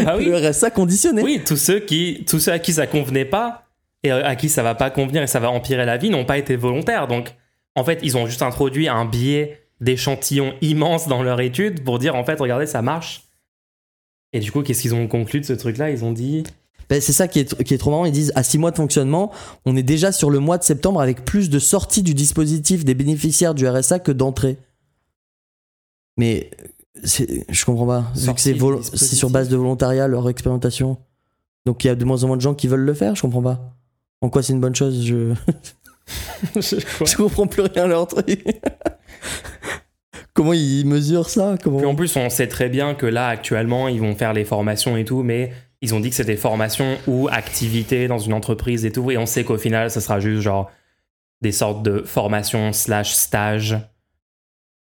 Ah 0.06 0.16
oui 0.16 0.26
le 0.26 0.36
RSA 0.36 0.70
conditionné. 0.70 1.22
Oui, 1.22 1.42
tous 1.44 1.56
ceux, 1.56 1.80
qui, 1.80 2.24
tous 2.28 2.38
ceux 2.38 2.52
à 2.52 2.60
qui 2.60 2.72
ça 2.72 2.86
convenait 2.86 3.24
pas 3.24 3.64
et 4.04 4.12
à 4.12 4.36
qui 4.36 4.48
ça 4.48 4.62
va 4.62 4.76
pas 4.76 4.90
convenir 4.90 5.22
et 5.22 5.26
ça 5.26 5.40
va 5.40 5.50
empirer 5.50 5.84
la 5.84 5.96
vie 5.96 6.10
n'ont 6.10 6.24
pas 6.24 6.38
été 6.38 6.54
volontaires. 6.54 7.08
Donc, 7.08 7.34
en 7.74 7.84
fait, 7.84 7.98
ils 8.02 8.16
ont 8.16 8.26
juste 8.26 8.42
introduit 8.42 8.88
un 8.88 9.04
biais 9.04 9.64
d'échantillons 9.80 10.54
immense 10.60 11.08
dans 11.08 11.24
leur 11.24 11.40
étude 11.40 11.82
pour 11.82 11.98
dire 11.98 12.14
en 12.14 12.24
fait, 12.24 12.38
regardez, 12.38 12.66
ça 12.66 12.82
marche. 12.82 13.24
Et 14.32 14.38
du 14.38 14.52
coup, 14.52 14.62
qu'est-ce 14.62 14.82
qu'ils 14.82 14.94
ont 14.94 15.08
conclu 15.08 15.40
de 15.40 15.44
ce 15.44 15.52
truc-là? 15.52 15.90
Ils 15.90 16.04
ont 16.04 16.12
dit 16.12 16.44
Ben, 16.88 17.00
c'est 17.00 17.12
ça 17.12 17.26
qui 17.26 17.40
est, 17.40 17.62
qui 17.64 17.74
est 17.74 17.78
trop 17.78 17.90
marrant. 17.90 18.04
Ils 18.04 18.12
disent 18.12 18.32
à 18.36 18.44
6 18.44 18.58
mois 18.58 18.70
de 18.70 18.76
fonctionnement, 18.76 19.32
on 19.66 19.76
est 19.76 19.82
déjà 19.82 20.12
sur 20.12 20.30
le 20.30 20.38
mois 20.38 20.56
de 20.56 20.62
septembre 20.62 21.00
avec 21.00 21.24
plus 21.24 21.50
de 21.50 21.58
sorties 21.58 22.04
du 22.04 22.14
dispositif 22.14 22.84
des 22.84 22.94
bénéficiaires 22.94 23.54
du 23.54 23.66
RSA 23.66 23.98
que 23.98 24.12
d'entrées. 24.12 24.56
Mais 26.16 26.50
je 26.94 27.64
comprends 27.64 27.86
pas. 27.86 28.12
Vu 28.14 28.34
que 28.34 28.40
c'est 28.40 29.16
sur 29.16 29.30
base 29.30 29.48
de 29.48 29.56
volontariat 29.56 30.08
leur 30.08 30.28
expérimentation. 30.28 30.98
Donc 31.64 31.84
il 31.84 31.86
y 31.86 31.90
a 31.90 31.94
de 31.94 32.04
moins 32.04 32.24
en 32.24 32.28
moins 32.28 32.36
de 32.36 32.42
gens 32.42 32.54
qui 32.54 32.66
veulent 32.66 32.80
le 32.80 32.94
faire, 32.94 33.14
je 33.14 33.22
comprends 33.22 33.42
pas. 33.42 33.76
En 34.20 34.28
quoi 34.28 34.42
c'est 34.42 34.52
une 34.52 34.60
bonne 34.60 34.74
chose 34.74 35.04
Je, 35.04 35.34
comprends 37.16 37.46
plus 37.46 37.62
rien 37.62 37.84
à 37.84 37.86
leur 37.86 38.06
truc. 38.06 38.44
Comment 40.34 40.54
ils 40.54 40.86
mesurent 40.86 41.28
ça 41.28 41.56
Puis 41.60 41.68
en 41.70 41.78
Comment 41.78 41.94
plus, 41.94 42.16
on 42.16 42.30
sait 42.30 42.48
très 42.48 42.68
bien 42.68 42.94
que 42.94 43.06
là, 43.06 43.28
actuellement, 43.28 43.88
ils 43.88 44.00
vont 44.00 44.14
faire 44.14 44.32
les 44.32 44.44
formations 44.44 44.96
et 44.96 45.04
tout, 45.04 45.22
mais 45.22 45.52
ils 45.82 45.94
ont 45.94 46.00
dit 46.00 46.08
que 46.08 46.16
c'était 46.16 46.36
formation 46.36 46.96
ou 47.06 47.28
activité 47.30 48.08
dans 48.08 48.18
une 48.18 48.32
entreprise 48.32 48.84
et 48.86 48.92
tout, 48.92 49.10
et 49.10 49.18
on 49.18 49.26
sait 49.26 49.44
qu'au 49.44 49.58
final, 49.58 49.90
ça 49.90 50.00
sera 50.00 50.20
juste 50.20 50.40
genre 50.40 50.70
des 51.42 51.52
sortes 51.52 51.82
de 51.82 51.98
formations 51.98 52.72
slash 52.72 53.12
stage 53.12 53.76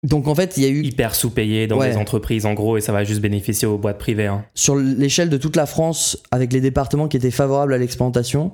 Donc 0.03 0.27
en 0.27 0.35
fait, 0.35 0.55
il 0.57 0.63
y 0.63 0.65
a 0.65 0.69
eu 0.69 0.81
hyper 0.83 1.13
sous-payés 1.13 1.67
dans 1.67 1.77
Ouais. 1.77 1.91
des 1.91 1.97
entreprises 1.97 2.45
en 2.45 2.53
gros, 2.53 2.77
et 2.77 2.81
ça 2.81 2.93
va 2.93 3.03
juste 3.03 3.19
bénéficier 3.21 3.67
aux 3.67 3.77
boîtes 3.77 3.97
privées. 3.97 4.27
hein. 4.27 4.45
sur 4.55 4.75
l'échelle 4.77 5.29
de 5.29 5.37
toute 5.37 5.55
la 5.57 5.65
France, 5.65 6.17
avec 6.31 6.53
les 6.53 6.61
départements 6.61 7.07
qui 7.09 7.17
étaient 7.17 7.31
favorables 7.31 7.73
à 7.73 7.77
l'expérimentation, 7.77 8.53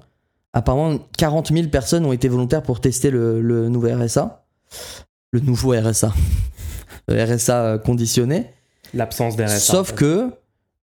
apparemment 0.54 0.98
40 1.18 1.52
000 1.54 1.68
personnes 1.68 2.06
ont 2.06 2.14
été 2.14 2.28
volontaires 2.30 2.64
pour 2.64 2.82
tester 2.82 3.12
le, 3.12 3.42
le 3.42 3.70
nouveau 3.70 3.96
RSA. 3.96 4.46
Le 5.32 5.40
nouveau 5.42 5.74
RSA. 5.80 6.14
Le 7.08 7.24
RSA 7.24 7.64
euh, 7.66 7.78
conditionné. 7.78 8.48
L'absence 8.96 9.36
d'RSA. 9.36 9.60
Sauf 9.60 9.94
que 9.94 10.32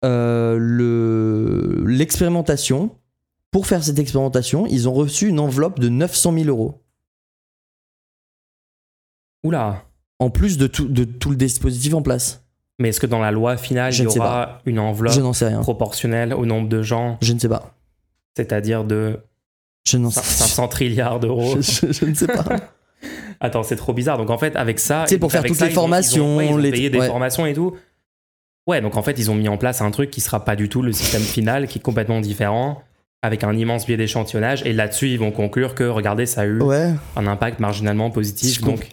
euh, 0.07 0.57
le- 0.59 1.85
l'expérimentation, 1.87 2.91
pour 3.51 3.67
faire 3.67 3.85
cette 3.85 3.99
expérimentation, 3.99 4.67
ils 4.67 4.89
ont 4.89 4.95
reçu 4.95 5.29
une 5.29 5.39
enveloppe 5.41 5.79
de 5.81 5.91
900 5.91 6.33
000 6.33 6.45
euros. 6.49 6.81
Oula 9.45 9.83
En 10.19 10.31
plus 10.31 10.57
de 10.59 10.67
tout, 10.67 10.87
de 10.89 11.05
tout 11.05 11.31
le 11.31 11.37
dispositif 11.37 11.93
en 11.95 12.03
place. 12.03 12.43
Mais 12.79 12.89
est-ce 12.91 13.01
que 13.01 13.07
dans 13.07 13.21
la 13.21 13.31
loi 13.31 13.57
finale, 13.57 13.93
Je 13.93 14.03
il 14.05 14.11
y 14.13 14.19
aura 14.19 14.61
une 14.67 14.79
enveloppe 14.79 15.13
Je 15.15 15.21
n'en 15.21 15.33
sais 15.33 15.47
rien. 15.49 15.61
proportionnelle 15.61 16.35
au 16.35 16.45
nombre 16.47 16.69
de 16.69 16.83
gens, 16.83 17.19
Je 17.23 17.33
ne 17.33 17.39
sais 17.39 17.49
pas. 17.49 17.75
c'est-à-dire 18.37 18.85
de 18.85 19.19
Je 19.87 19.97
n'en 19.99 20.09
cin- 20.11 20.23
sais 20.23 20.45
500 20.45 20.69
trilliards 20.69 21.21
d'euros 21.21 21.57
je, 21.61 22.05
ne 22.05 22.15
sais 22.15 22.27
pas. 22.27 22.45
Attends, 23.41 23.63
c'est 23.63 23.77
trop 23.77 23.93
bizarre. 23.93 24.19
Donc 24.19 24.31
en 24.31 24.39
fait, 24.39 24.57
avec 24.57 24.79
ça, 24.79 25.05
Tu 25.07 25.15
sais, 25.15 25.19
pour 25.19 25.31
faire 25.33 25.45
toutes 25.45 25.57
ça, 25.57 25.67
les 25.67 25.71
ils 25.73 25.75
ont- 25.75 25.81
formations, 25.83 26.37
ouais, 26.39 26.61
les- 26.61 26.71
payé 26.71 26.91
des 26.91 26.99
ouais. 26.99 27.07
formations 27.07 27.47
et 27.47 27.53
tout. 27.55 27.77
Ouais, 28.67 28.81
donc 28.81 28.97
en 28.97 29.03
fait, 29.03 29.19
ils 29.19 29.31
ont 29.31 29.35
mis 29.35 29.49
en 29.49 29.57
place 29.59 29.81
un 29.81 29.91
truc 29.91 30.11
qui 30.11 30.21
sera 30.21 30.45
pas 30.45 30.57
du 30.57 30.69
tout 30.69 30.83
le 30.83 30.93
système 30.93 31.23
final, 31.23 31.69
qui 31.69 31.79
est 31.79 31.83
complètement 31.83 32.21
différent, 32.21 32.83
avec 33.23 33.45
un 33.45 33.53
immense 33.57 33.87
biais 33.87 33.97
d'échantillonnage. 33.97 34.63
Et 34.67 34.73
là-dessus, 34.73 35.09
ils 35.11 35.19
vont 35.19 35.31
conclure 35.31 35.75
que, 35.75 35.85
regardez, 35.85 36.27
ça 36.27 36.41
a 36.43 36.45
eu 36.47 36.61
Ouais, 36.61 36.93
un 37.15 37.27
impact 37.27 37.61
marginalement 37.61 38.11
positif. 38.11 38.57
Je. 38.61 38.65
Donc, 38.65 38.89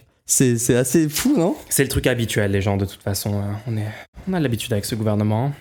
c'est 0.58 0.76
assez 0.76 1.10
fou, 1.10 1.36
non? 1.38 1.56
C'est 1.70 1.84
le 1.84 1.90
truc 1.90 2.08
habituel, 2.08 2.52
les 2.52 2.62
gens, 2.62 2.78
de 2.78 2.86
toute 2.86 3.02
façon. 3.02 3.34
euh, 3.36 3.52
on, 3.68 3.78
est, 3.78 3.88
on 4.28 4.34
a 4.34 4.40
l'habitude 4.40 4.72
avec 4.74 4.86
ce 4.86 4.96
gouvernement. 4.96 5.52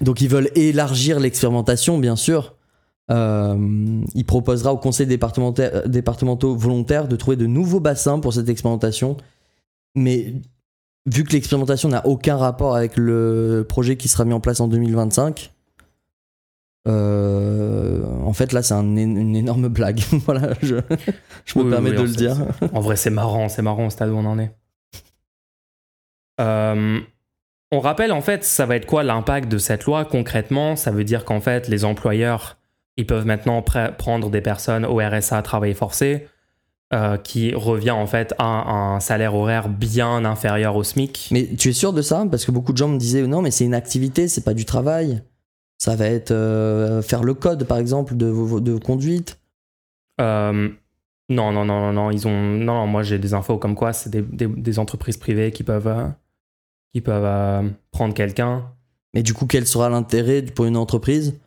Donc 0.00 0.20
ils 0.20 0.28
veulent 0.28 0.50
élargir 0.54 1.18
l'expérimentation, 1.20 1.98
bien 1.98 2.16
sûr. 2.16 2.54
Euh, 3.10 3.56
il 4.14 4.24
proposera 4.24 4.72
aux 4.72 4.76
conseils 4.78 5.06
départementaires- 5.06 5.88
départementaux 5.88 6.54
volontaires 6.54 7.08
de 7.08 7.16
trouver 7.16 7.36
de 7.36 7.46
nouveaux 7.46 7.80
bassins 7.80 8.20
pour 8.20 8.34
cette 8.34 8.48
expérimentation. 8.48 9.16
Mais 9.94 10.34
vu 11.06 11.24
que 11.24 11.32
l'expérimentation 11.32 11.88
n'a 11.88 12.06
aucun 12.06 12.36
rapport 12.36 12.76
avec 12.76 12.96
le 12.96 13.64
projet 13.68 13.96
qui 13.96 14.08
sera 14.08 14.24
mis 14.24 14.34
en 14.34 14.40
place 14.40 14.60
en 14.60 14.68
2025, 14.68 15.52
euh, 16.88 18.02
en 18.24 18.32
fait 18.32 18.52
là 18.52 18.62
c'est 18.62 18.74
un 18.74 18.96
une 18.96 19.36
énorme 19.36 19.68
blague. 19.78 20.00
voilà, 20.26 20.54
je, 20.62 20.76
je 21.44 21.58
me 21.58 21.64
Oui, 21.64 21.70
permets 21.70 21.90
oui, 21.90 21.96
de 21.96 22.02
le 22.02 22.08
sait, 22.08 22.16
dire. 22.16 22.36
En 22.72 22.80
vrai, 22.80 22.96
c'est 22.96 23.10
marrant, 23.10 23.48
c'est 23.48 23.62
marrant 23.62 23.86
au 23.86 23.90
stade 23.90 24.10
où 24.10 24.16
on 24.16 24.24
en 24.24 24.38
est. 24.38 24.50
Euh, 26.40 27.00
on 27.72 27.80
rappelle 27.80 28.12
en 28.12 28.20
fait, 28.20 28.44
ça 28.44 28.64
va 28.66 28.76
être 28.76 28.86
quoi 28.86 29.02
l'impact 29.02 29.48
de 29.50 29.58
cette 29.58 29.84
loi 29.84 30.04
concrètement? 30.04 30.76
Ça 30.76 30.90
veut 30.90 31.04
dire 31.04 31.24
qu'en 31.24 31.40
fait, 31.40 31.68
les 31.68 31.84
employeurs, 31.84 32.56
ils 32.96 33.06
peuvent 33.06 33.26
maintenant 33.26 33.60
pr- 33.60 33.94
prendre 33.96 34.30
des 34.30 34.40
personnes 34.40 34.84
au 34.86 34.96
RSA 34.98 35.36
à 35.38 35.42
travail 35.42 35.74
forcé, 35.74 36.26
euh, 36.94 37.16
qui 37.18 37.54
revient 37.54 37.90
en 37.90 38.06
fait 38.06 38.34
à 38.38 38.44
un 38.46 39.00
salaire 39.00 39.34
horaire 39.34 39.68
bien 39.68 40.24
inférieur 40.24 40.76
au 40.76 40.84
SMIC. 40.84 41.28
Mais 41.32 41.46
tu 41.58 41.68
es 41.68 41.72
sûr 41.72 41.92
de 41.92 42.00
ça? 42.02 42.24
Parce 42.30 42.46
que 42.46 42.50
beaucoup 42.52 42.72
de 42.72 42.78
gens 42.78 42.88
me 42.88 42.98
disaient 42.98 43.26
non, 43.26 43.42
mais 43.42 43.50
c'est 43.50 43.64
une 43.66 43.74
activité, 43.74 44.28
c'est 44.28 44.44
pas 44.44 44.54
du 44.54 44.64
travail. 44.64 45.22
Ça 45.78 45.94
va 45.96 46.06
être 46.06 46.32
euh, 46.32 47.02
faire 47.02 47.22
le 47.22 47.34
code, 47.34 47.64
par 47.64 47.78
exemple, 47.78 48.16
de, 48.16 48.26
vos- 48.26 48.60
de 48.60 48.76
conduite. 48.78 49.38
Euh, 50.20 50.68
non, 51.30 51.52
non, 51.52 51.64
non, 51.64 51.80
non, 51.80 51.92
non, 51.92 52.10
ils 52.10 52.26
ont. 52.26 52.32
Non, 52.42 52.74
non, 52.74 52.86
moi 52.86 53.02
j'ai 53.02 53.18
des 53.18 53.34
infos 53.34 53.58
comme 53.58 53.74
quoi 53.74 53.92
c'est 53.92 54.10
des, 54.10 54.22
des- 54.22 54.46
des 54.48 54.78
entreprises 54.78 55.16
privées 55.16 55.52
qui 55.52 55.62
peuvent, 55.62 55.86
euh, 55.86 56.08
qui 56.92 57.00
peuvent 57.00 57.24
euh, 57.24 57.68
prendre 57.92 58.14
quelqu'un. 58.14 58.64
Mais 59.14 59.22
du 59.22 59.34
coup, 59.34 59.46
quel 59.46 59.66
sera 59.66 59.88
l'intérêt 59.88 60.42
pour 60.42 60.64
une 60.64 60.76
entreprise 60.76 61.38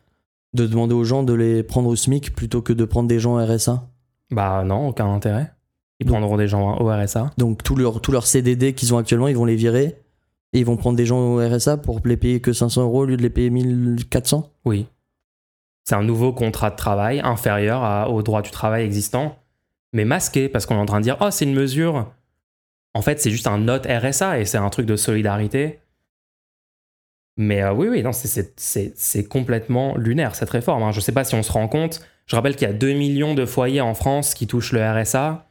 de 0.54 0.66
demander 0.66 0.94
aux 0.94 1.04
gens 1.04 1.22
de 1.22 1.32
les 1.32 1.62
prendre 1.62 1.88
au 1.88 1.96
SMIC 1.96 2.34
plutôt 2.34 2.62
que 2.62 2.72
de 2.72 2.84
prendre 2.84 3.08
des 3.08 3.18
gens 3.18 3.34
au 3.36 3.44
RSA 3.44 3.88
Bah 4.30 4.64
non, 4.64 4.88
aucun 4.88 5.12
intérêt. 5.12 5.52
Ils 6.00 6.06
prendront 6.06 6.36
des 6.36 6.48
gens 6.48 6.78
au 6.78 6.88
RSA. 6.88 7.30
Donc 7.38 7.62
tous 7.62 7.76
leurs 7.76 8.00
tous 8.00 8.10
leurs 8.12 8.26
CDD 8.26 8.72
qu'ils 8.74 8.92
ont 8.94 8.98
actuellement, 8.98 9.28
ils 9.28 9.36
vont 9.36 9.44
les 9.44 9.54
virer 9.56 9.96
et 10.52 10.58
ils 10.60 10.66
vont 10.66 10.76
prendre 10.76 10.96
des 10.96 11.06
gens 11.06 11.18
au 11.18 11.36
RSA 11.38 11.78
pour 11.78 12.00
les 12.04 12.16
payer 12.16 12.40
que 12.40 12.52
500 12.52 12.82
euros 12.82 13.00
au 13.00 13.04
lieu 13.06 13.16
de 13.16 13.22
les 13.22 13.30
payer 13.30 13.50
1400 13.50 14.50
Oui. 14.64 14.86
C'est 15.84 15.94
un 15.94 16.02
nouveau 16.04 16.32
contrat 16.32 16.70
de 16.70 16.76
travail 16.76 17.20
inférieur 17.24 17.82
à- 17.82 18.08
au 18.10 18.22
droit 18.22 18.42
du 18.42 18.50
travail 18.50 18.84
existant, 18.84 19.36
mais 19.92 20.04
masqué 20.04 20.48
parce 20.48 20.64
qu'on 20.66 20.76
est 20.76 20.80
en 20.80 20.86
train 20.86 20.98
de 21.00 21.04
dire 21.04 21.16
oh 21.20 21.30
c'est 21.30 21.44
une 21.44 21.54
mesure. 21.54 22.12
En 22.94 23.02
fait, 23.02 23.20
c'est 23.20 23.30
juste 23.30 23.46
un 23.46 23.58
note 23.58 23.86
RSA 23.86 24.38
et 24.40 24.44
c'est 24.44 24.58
un 24.58 24.68
truc 24.70 24.86
de 24.86 24.96
solidarité. 24.96 25.80
Mais 27.38 27.62
euh, 27.62 27.72
oui, 27.72 27.88
oui, 27.88 28.02
non, 28.02 28.10
c'est- 28.12 29.28
complètement 29.28 29.96
lunaire 29.96 30.34
cette 30.34 30.50
réforme. 30.50 30.82
hein. 30.82 30.92
Je 30.92 31.00
sais 31.00 31.12
pas 31.12 31.24
si 31.24 31.34
on 31.34 31.42
se 31.42 31.50
rend 31.50 31.66
compte. 31.68 32.06
Je 32.26 32.36
rappelle 32.36 32.54
qu'il 32.54 32.68
y 32.68 32.70
a 32.70 32.74
2 32.74 32.92
millions 32.92 33.34
de 33.34 33.46
foyers 33.46 33.80
en 33.80 33.94
France 33.94 34.34
qui 34.34 34.46
touchent 34.46 34.72
le 34.72 34.82
RSA. 34.82 35.48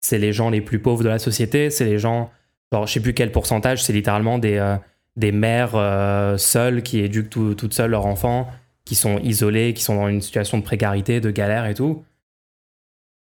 C'est 0.00 0.18
les 0.18 0.32
gens 0.32 0.48
les 0.50 0.60
plus 0.62 0.80
pauvres 0.80 1.04
de 1.04 1.08
la 1.08 1.18
société. 1.18 1.70
C'est 1.70 1.84
les 1.84 1.98
gens, 1.98 2.30
genre, 2.72 2.86
je 2.86 2.92
sais 2.92 3.00
plus 3.00 3.14
quel 3.14 3.32
pourcentage, 3.32 3.82
c'est 3.82 3.92
littéralement 3.92 4.38
des, 4.38 4.56
euh, 4.56 4.76
des 5.16 5.32
mères 5.32 5.74
euh, 5.74 6.36
seules 6.38 6.82
qui 6.82 6.98
éduquent 7.00 7.30
tout- 7.30 7.54
toutes 7.54 7.74
seules 7.74 7.90
leurs 7.90 8.06
enfants, 8.06 8.48
qui 8.84 8.94
sont 8.94 9.18
isolés, 9.18 9.74
qui 9.74 9.82
sont 9.82 9.96
dans 9.96 10.08
une 10.08 10.20
situation 10.22 10.58
de 10.58 10.62
précarité, 10.62 11.20
de 11.20 11.30
galère 11.30 11.66
et 11.66 11.74
tout. 11.74 12.04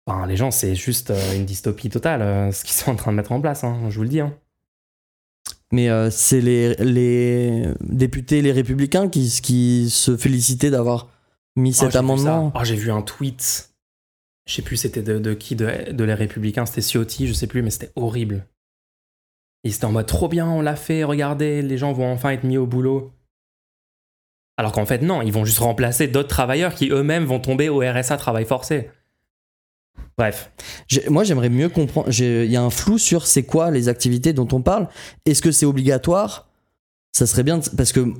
Enfin, 0.05 0.25
les 0.25 0.37
gens, 0.37 0.51
c'est 0.51 0.75
juste 0.75 1.11
euh, 1.11 1.35
une 1.35 1.45
dystopie 1.45 1.89
totale, 1.89 2.21
euh, 2.21 2.51
ce 2.51 2.63
qu'ils 2.63 2.73
sont 2.75 2.91
en 2.91 2.95
train 2.95 3.11
de 3.11 3.17
mettre 3.17 3.31
en 3.31 3.41
place, 3.41 3.63
hein, 3.63 3.77
je 3.89 3.95
vous 3.97 4.03
le 4.03 4.09
dis. 4.09 4.21
hein. 4.21 4.33
Mais 5.71 5.89
euh, 5.89 6.09
c'est 6.09 6.39
les, 6.39 6.75
les 6.75 7.73
députés, 7.81 8.41
les 8.41 8.53
républicains 8.53 9.09
qui, 9.09 9.29
qui 9.43 9.89
se 9.89 10.15
félicitaient 10.15 10.69
d'avoir 10.69 11.09
mis 11.57 11.71
Oh, 11.71 11.73
cet 11.73 11.81
j'ai 11.81 11.87
vu 11.87 11.91
ça. 11.91 11.99
amendement. 11.99 12.51
Oh, 12.55 12.63
j'ai 12.63 12.75
vu 12.75 12.89
un 12.91 13.01
tweet. 13.01 13.71
Je 14.45 14.53
sais 14.53 14.61
plus 14.61 14.77
c'était 14.77 15.01
de, 15.03 15.19
de 15.19 15.33
qui, 15.33 15.57
de, 15.57 15.91
de 15.91 16.03
les 16.05 16.13
Républicains, 16.13 16.65
c'était 16.65 16.79
Ciotti, 16.81 17.27
je 17.27 17.33
sais 17.33 17.47
plus, 17.47 17.61
mais 17.61 17.69
c'était 17.69 17.91
horrible. 17.97 18.45
Ils 19.67 19.75
étaient 19.75 19.85
en 19.85 19.91
mode 19.91 20.05
trop 20.05 20.27
bien, 20.27 20.47
on 20.47 20.61
l'a 20.61 20.75
fait, 20.75 21.03
regardez, 21.03 21.61
les 21.61 21.77
gens 21.77 21.93
vont 21.93 22.11
enfin 22.11 22.29
être 22.31 22.43
mis 22.43 22.57
au 22.57 22.65
boulot. 22.65 23.11
Alors 24.57 24.71
qu'en 24.71 24.85
fait, 24.85 25.01
non, 25.01 25.21
ils 25.21 25.31
vont 25.31 25.45
juste 25.45 25.59
remplacer 25.59 26.07
d'autres 26.07 26.29
travailleurs 26.29 26.73
qui 26.73 26.89
eux-mêmes 26.89 27.25
vont 27.25 27.39
tomber 27.39 27.69
au 27.69 27.79
RSA 27.79 28.17
travail 28.17 28.45
forcé. 28.45 28.89
Bref, 30.17 30.51
Moi, 31.09 31.23
j'aimerais 31.23 31.49
mieux 31.49 31.69
comprendre. 31.69 32.09
Il 32.19 32.51
y 32.51 32.55
a 32.57 32.63
un 32.63 32.71
flou 32.71 32.97
sur 32.97 33.27
c'est 33.27 33.43
quoi 33.43 33.69
les 33.69 33.87
activités 33.87 34.33
dont 34.33 34.47
on 34.51 34.61
parle. 34.61 34.87
Est-ce 35.25 35.43
que 35.43 35.51
c'est 35.51 35.67
obligatoire? 35.67 36.47
Ça 37.11 37.27
serait 37.27 37.43
bien 37.43 37.59
parce 37.75 37.91
que 37.91 38.11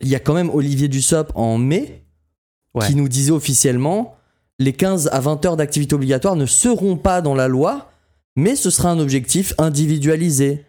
il 0.00 0.08
y 0.08 0.14
a 0.14 0.20
quand 0.20 0.34
même 0.34 0.48
Olivier 0.50 0.88
Dussopt 0.88 1.32
en 1.34 1.58
mai 1.58 1.98
Ouais. 2.74 2.86
qui 2.86 2.94
nous 2.94 3.06
disait 3.08 3.32
officiellement 3.32 4.16
les 4.58 4.72
15 4.72 5.10
à 5.12 5.20
20 5.20 5.44
heures 5.44 5.56
d'activité 5.58 5.94
obligatoire 5.94 6.36
ne 6.36 6.46
seront 6.46 6.96
pas 6.96 7.20
dans 7.20 7.34
la 7.34 7.46
loi, 7.46 7.91
mais 8.36 8.56
ce 8.56 8.70
sera 8.70 8.90
un 8.90 8.98
objectif 8.98 9.54
individualisé. 9.58 10.64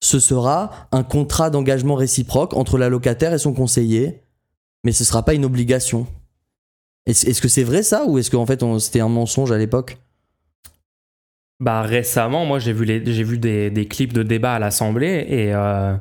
Ce 0.00 0.18
sera 0.20 0.88
un 0.92 1.02
contrat 1.02 1.50
d'engagement 1.50 1.94
réciproque 1.94 2.54
entre 2.54 2.76
la 2.78 2.88
locataire 2.88 3.32
et 3.32 3.38
son 3.38 3.54
conseiller, 3.54 4.22
mais 4.84 4.92
ce 4.92 5.04
sera 5.04 5.22
pas 5.24 5.34
une 5.34 5.44
obligation. 5.44 6.06
Est-ce 7.06 7.26
est-ce 7.26 7.40
que 7.40 7.48
c'est 7.48 7.62
vrai 7.64 7.82
ça 7.82 8.04
ou 8.06 8.18
est-ce 8.18 8.30
qu'en 8.30 8.46
fait 8.46 8.62
on- 8.62 8.78
c'était 8.78 9.00
un 9.00 9.08
mensonge 9.08 9.52
à 9.52 9.58
l'époque? 9.58 9.98
Bah 11.60 11.80
récemment, 11.82 12.44
moi 12.44 12.58
j'ai 12.58 12.72
vu, 12.74 12.84
les, 12.84 13.02
j'ai 13.10 13.22
vu 13.24 13.38
des, 13.38 13.70
des 13.70 13.86
clips 13.88 14.12
de 14.12 14.22
débat 14.22 14.54
à 14.54 14.58
l'Assemblée 14.58 15.24
et 15.28 15.54
euh, 15.54 15.96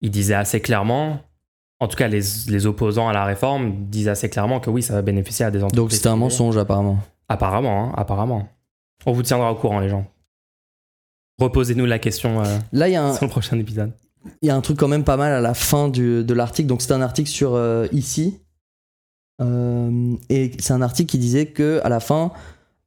ils 0.00 0.10
disaient 0.10 0.34
assez 0.34 0.60
clairement, 0.60 1.20
en 1.78 1.86
tout 1.86 1.96
cas 1.96 2.08
les, 2.08 2.22
les 2.48 2.66
opposants 2.66 3.08
à 3.08 3.12
la 3.12 3.24
réforme 3.24 3.86
disaient 3.88 4.10
assez 4.10 4.28
clairement 4.28 4.58
que 4.58 4.70
oui, 4.70 4.82
ça 4.82 4.94
va 4.94 5.02
bénéficier 5.02 5.44
à 5.44 5.52
des 5.52 5.58
entreprises. 5.62 5.76
Donc 5.76 5.92
c'était 5.92 6.08
un 6.08 6.16
mensonge 6.16 6.56
apparemment. 6.56 6.98
Apparemment, 7.28 7.84
hein, 7.84 7.92
apparemment. 7.96 8.48
On 9.06 9.12
vous 9.12 9.22
tiendra 9.22 9.52
au 9.52 9.54
courant, 9.54 9.78
les 9.78 9.88
gens. 9.88 10.06
Reposez-nous 11.38 11.86
la 11.86 11.98
question 11.98 12.42
euh, 12.44 12.58
Là, 12.72 12.88
il 12.88 12.92
y, 12.92 12.96
a 12.96 13.04
un- 13.04 13.14
sur 13.14 13.24
le 13.24 13.30
prochain 13.30 13.58
épisode. 13.58 13.90
il 14.42 14.46
y 14.48 14.50
a 14.50 14.56
un 14.56 14.60
truc 14.60 14.78
quand 14.78 14.88
même 14.88 15.04
pas 15.04 15.16
mal 15.16 15.32
à 15.32 15.40
la 15.40 15.54
fin 15.54 15.88
du- 15.88 16.22
de 16.24 16.34
l'article. 16.34 16.68
Donc 16.68 16.82
c'est 16.82 16.92
un 16.92 17.02
article 17.02 17.28
sur 17.28 17.54
euh, 17.54 17.86
ici. 17.92 18.38
Euh, 19.42 20.14
et 20.28 20.52
c'est 20.58 20.72
un 20.72 20.82
article 20.82 21.10
qui 21.10 21.18
disait 21.18 21.46
que 21.46 21.80
à 21.84 21.88
la 21.88 22.00
fin, 22.00 22.32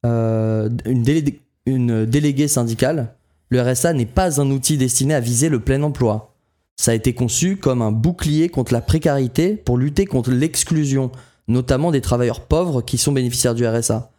une, 0.04 1.02
délé- 1.02 1.40
une 1.66 2.06
déléguée 2.06 2.48
syndicale, 2.48 3.14
le 3.50 3.60
RSA 3.60 3.92
n'est 3.92 4.06
pas 4.06 4.40
un 4.40 4.50
outil 4.50 4.78
destiné 4.78 5.14
à 5.14 5.20
viser 5.20 5.48
le 5.50 5.60
plein 5.60 5.82
emploi. 5.82 6.34
Ça 6.76 6.92
a 6.92 6.94
été 6.94 7.12
conçu 7.12 7.56
comme 7.56 7.82
un 7.82 7.92
bouclier 7.92 8.48
contre 8.48 8.72
la 8.72 8.80
précarité 8.80 9.54
pour 9.56 9.76
lutter 9.76 10.06
contre 10.06 10.30
l'exclusion, 10.30 11.10
notamment 11.48 11.90
des 11.90 12.00
travailleurs 12.00 12.40
pauvres 12.46 12.80
qui 12.82 12.96
sont 12.98 13.12
bénéficiaires 13.12 13.54
du 13.54 13.66
RSA. 13.66 14.10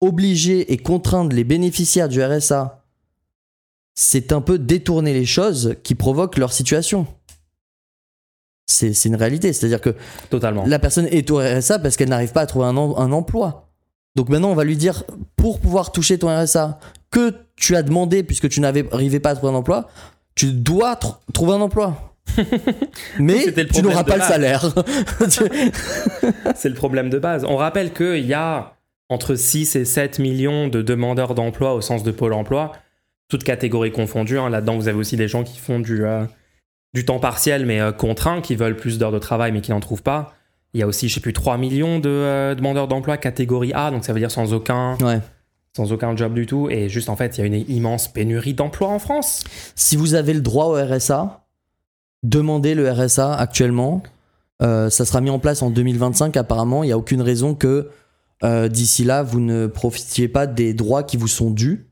Obliger 0.00 0.72
et 0.72 0.76
contraindre 0.76 1.34
les 1.34 1.44
bénéficiaires 1.44 2.08
du 2.08 2.22
RSA 2.22 2.83
c'est 3.94 4.32
un 4.32 4.40
peu 4.40 4.58
détourner 4.58 5.12
les 5.12 5.24
choses 5.26 5.76
qui 5.82 5.94
provoquent 5.94 6.36
leur 6.38 6.52
situation. 6.52 7.06
C'est 8.66 9.04
une 9.04 9.14
réalité. 9.16 9.52
C'est-à-dire 9.52 9.80
que 9.80 9.94
Totalement. 10.30 10.64
la 10.66 10.78
personne 10.78 11.06
est 11.10 11.30
au 11.30 11.36
RSA 11.38 11.78
parce 11.78 11.96
qu'elle 11.96 12.08
n'arrive 12.08 12.32
pas 12.32 12.40
à 12.42 12.46
trouver 12.46 12.66
un, 12.66 12.76
em- 12.76 12.94
un 12.96 13.12
emploi. 13.12 13.68
Donc 14.16 14.28
maintenant, 14.28 14.50
on 14.50 14.54
va 14.54 14.64
lui 14.64 14.76
dire, 14.76 15.04
pour 15.36 15.60
pouvoir 15.60 15.92
toucher 15.92 16.18
ton 16.18 16.28
RSA, 16.28 16.78
que 17.10 17.34
tu 17.56 17.76
as 17.76 17.82
demandé 17.82 18.22
puisque 18.22 18.48
tu 18.48 18.60
n'arrivais 18.60 19.20
pas 19.20 19.30
à 19.30 19.34
trouver 19.36 19.52
un 19.52 19.56
emploi, 19.56 19.88
tu 20.34 20.52
dois 20.52 20.94
tr- 20.94 21.16
trouver 21.32 21.52
un 21.52 21.60
emploi. 21.60 22.14
Mais 23.18 23.52
tu 23.72 23.82
n'auras 23.82 24.04
pas 24.04 24.16
le 24.16 24.22
salaire. 24.22 24.72
C'est 26.54 26.68
le 26.68 26.74
problème 26.74 27.10
de 27.10 27.18
base. 27.18 27.44
On 27.44 27.56
rappelle 27.56 27.92
qu'il 27.92 28.24
y 28.26 28.34
a 28.34 28.76
entre 29.10 29.34
6 29.34 29.76
et 29.76 29.84
7 29.84 30.18
millions 30.18 30.68
de 30.68 30.80
demandeurs 30.82 31.34
d'emploi 31.34 31.74
au 31.74 31.80
sens 31.80 32.02
de 32.02 32.10
Pôle 32.10 32.32
emploi, 32.32 32.72
toutes 33.34 33.42
catégories 33.42 33.90
confondues. 33.90 34.38
hein. 34.38 34.48
Là-dedans, 34.48 34.76
vous 34.76 34.86
avez 34.86 34.96
aussi 34.96 35.16
des 35.16 35.26
gens 35.26 35.42
qui 35.42 35.58
font 35.58 35.80
du, 35.80 36.04
euh, 36.04 36.24
du 36.94 37.04
temps 37.04 37.18
partiel 37.18 37.66
mais 37.66 37.80
euh, 37.80 37.90
contraint, 37.90 38.40
qui 38.40 38.54
veulent 38.54 38.76
plus 38.76 38.96
d'heures 38.96 39.10
de 39.10 39.18
travail 39.18 39.50
mais 39.50 39.60
qui 39.60 39.72
n'en 39.72 39.80
trouvent 39.80 40.04
pas. 40.04 40.34
Il 40.72 40.78
y 40.78 40.84
a 40.84 40.86
aussi, 40.86 41.08
je 41.08 41.14
sais 41.14 41.20
plus, 41.20 41.32
3 41.32 41.58
millions 41.58 41.98
de 41.98 42.08
euh, 42.08 42.54
demandeurs 42.54 42.86
d'emploi 42.86 43.16
catégorie 43.16 43.72
A, 43.72 43.90
donc 43.90 44.04
ça 44.04 44.12
veut 44.12 44.20
dire 44.20 44.30
sans 44.30 44.52
aucun, 44.52 44.96
ouais. 44.98 45.18
sans 45.76 45.92
aucun 45.92 46.14
job 46.14 46.32
du 46.32 46.46
tout. 46.46 46.70
Et 46.70 46.88
juste, 46.88 47.08
en 47.08 47.16
fait, 47.16 47.36
il 47.36 47.40
y 47.40 47.42
a 47.42 47.46
une 47.46 47.68
immense 47.68 48.06
pénurie 48.06 48.54
d'emplois 48.54 48.88
en 48.88 49.00
France. 49.00 49.42
Si 49.74 49.96
vous 49.96 50.14
avez 50.14 50.32
le 50.32 50.40
droit 50.40 50.66
au 50.66 50.74
RSA, 50.74 51.44
demandez 52.22 52.76
le 52.76 52.88
RSA 52.88 53.34
actuellement. 53.34 54.04
Euh, 54.62 54.90
ça 54.90 55.04
sera 55.04 55.20
mis 55.20 55.30
en 55.30 55.40
place 55.40 55.60
en 55.60 55.70
2025 55.70 56.36
apparemment. 56.36 56.84
Il 56.84 56.86
n'y 56.86 56.92
a 56.92 56.98
aucune 56.98 57.22
raison 57.22 57.56
que 57.56 57.90
d'ici 58.68 59.04
là, 59.04 59.22
vous 59.22 59.40
ne 59.40 59.66
profitiez 59.66 60.28
pas 60.28 60.46
des 60.46 60.74
droits 60.74 61.02
qui 61.02 61.16
vous 61.16 61.28
sont 61.28 61.50
dus. 61.50 61.88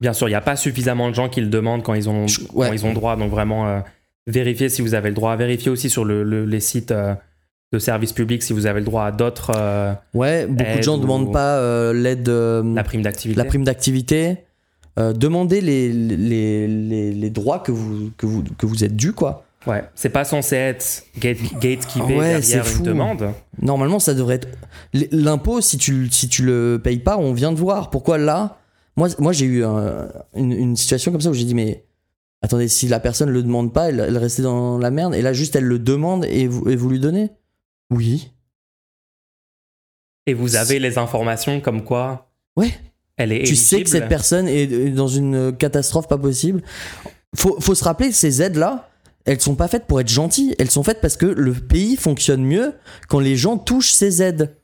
Bien 0.00 0.12
sûr, 0.12 0.28
il 0.28 0.32
n'y 0.32 0.36
a 0.36 0.40
pas 0.40 0.56
suffisamment 0.56 1.08
de 1.08 1.14
gens 1.14 1.28
qui 1.28 1.40
le 1.40 1.46
demandent 1.48 1.82
quand 1.82 1.94
ils 1.94 2.08
ont, 2.08 2.26
ouais. 2.54 2.66
quand 2.68 2.72
ils 2.72 2.84
ont 2.86 2.92
droit, 2.92 3.16
donc 3.16 3.30
vraiment, 3.30 3.66
euh, 3.68 3.80
vérifiez 4.26 4.68
si 4.68 4.82
vous 4.82 4.94
avez 4.94 5.08
le 5.08 5.14
droit. 5.14 5.34
Vérifiez 5.36 5.70
aussi 5.70 5.88
sur 5.88 6.04
le- 6.04 6.22
le- 6.24 6.44
les 6.44 6.60
sites 6.60 6.90
euh, 6.90 7.14
de 7.72 7.78
services 7.78 8.12
publics 8.12 8.42
si 8.42 8.52
vous 8.52 8.66
avez 8.66 8.80
le 8.80 8.86
droit 8.86 9.04
à 9.04 9.12
d'autres. 9.12 9.52
euh, 9.54 9.92
Ouais, 10.12 10.46
beaucoup 10.46 10.76
de 10.76 10.82
gens 10.82 10.96
ne 10.96 11.02
demandent 11.02 11.32
pas 11.32 11.56
euh, 11.58 11.92
l'aide, 11.92 12.28
la 12.28 12.84
prime 12.84 13.02
d'activité. 13.02 13.38
la 13.38 13.44
prime 13.44 13.64
d'activité. 13.64 14.38
Demandez 14.96 15.60
les, 15.60 15.92
les, 15.92 16.68
les, 16.68 17.12
les 17.12 17.30
droits 17.30 17.58
que 17.58 17.72
vous, 17.72 18.10
que, 18.16 18.26
vous, 18.26 18.44
que 18.56 18.64
vous 18.66 18.84
êtes 18.84 18.94
dû, 18.94 19.12
quoi. 19.12 19.44
Ouais, 19.66 19.82
c'est 19.96 20.10
pas 20.10 20.24
censé 20.24 20.54
être 20.56 21.04
gate, 21.18 21.38
gatekeepé 21.60 22.14
Ouais, 22.16 22.38
derrière 22.40 22.64
une 22.76 22.82
demande. 22.84 23.30
Normalement, 23.60 23.98
ça 23.98 24.14
devrait 24.14 24.36
être. 24.36 24.48
L'impôt, 25.10 25.60
si 25.60 25.78
tu, 25.78 26.08
si 26.12 26.28
tu 26.28 26.44
le 26.44 26.80
payes 26.84 26.98
pas, 27.00 27.16
on 27.18 27.32
vient 27.32 27.50
de 27.50 27.56
voir. 27.58 27.90
Pourquoi 27.90 28.18
là 28.18 28.58
Moi, 28.96 29.08
moi 29.18 29.32
j'ai 29.32 29.46
eu 29.46 29.64
un- 29.64 30.08
une, 30.34 30.52
une 30.52 30.76
situation 30.76 31.10
comme 31.12 31.20
ça 31.20 31.30
où 31.30 31.34
j'ai 31.34 31.44
dit, 31.44 31.54
mais 31.54 31.84
attendez, 32.42 32.68
si 32.68 32.86
la 32.88 33.00
personne 33.00 33.30
le 33.30 33.42
demande 33.42 33.72
pas, 33.72 33.88
elle, 33.88 34.00
elle 34.00 34.18
restait 34.18 34.42
dans 34.42 34.78
la 34.78 34.90
merde. 34.90 35.14
Et 35.14 35.22
là, 35.22 35.32
juste, 35.32 35.56
elle 35.56 35.64
le 35.64 35.78
demande 35.78 36.24
et 36.26 36.46
vous, 36.46 36.68
et 36.68 36.76
vous 36.76 36.88
lui 36.90 37.00
donnez? 37.00 37.30
Oui. 37.90 38.30
Et 40.26 40.34
vous 40.34 40.56
avez 40.56 40.78
les 40.78 40.98
informations 40.98 41.60
comme 41.60 41.82
quoi 41.84 42.30
Ouais. 42.56 42.72
elle 43.16 43.32
est 43.32 43.44
Tu 43.44 43.56
sais 43.56 43.82
que 43.82 43.90
cette 43.90 44.08
personne 44.08 44.48
est 44.48 44.90
dans 44.90 45.08
une 45.08 45.54
catastrophe 45.56 46.08
pas 46.08 46.18
possible. 46.18 46.62
Faut, 47.36 47.60
faut 47.60 47.74
se 47.74 47.84
rappeler, 47.84 48.12
ces 48.12 48.40
aides-là, 48.42 48.88
elles 49.26 49.40
sont 49.40 49.56
pas 49.56 49.68
faites 49.68 49.86
pour 49.86 50.00
être 50.00 50.08
gentilles. 50.08 50.54
Elles 50.58 50.70
sont 50.70 50.82
faites 50.82 51.00
parce 51.00 51.16
que 51.16 51.26
le 51.26 51.52
pays 51.52 51.96
fonctionne 51.96 52.44
mieux 52.44 52.74
quand 53.08 53.18
les 53.20 53.36
gens 53.36 53.58
touchent 53.58 53.92
ces 53.92 54.22
aides. 54.22 54.56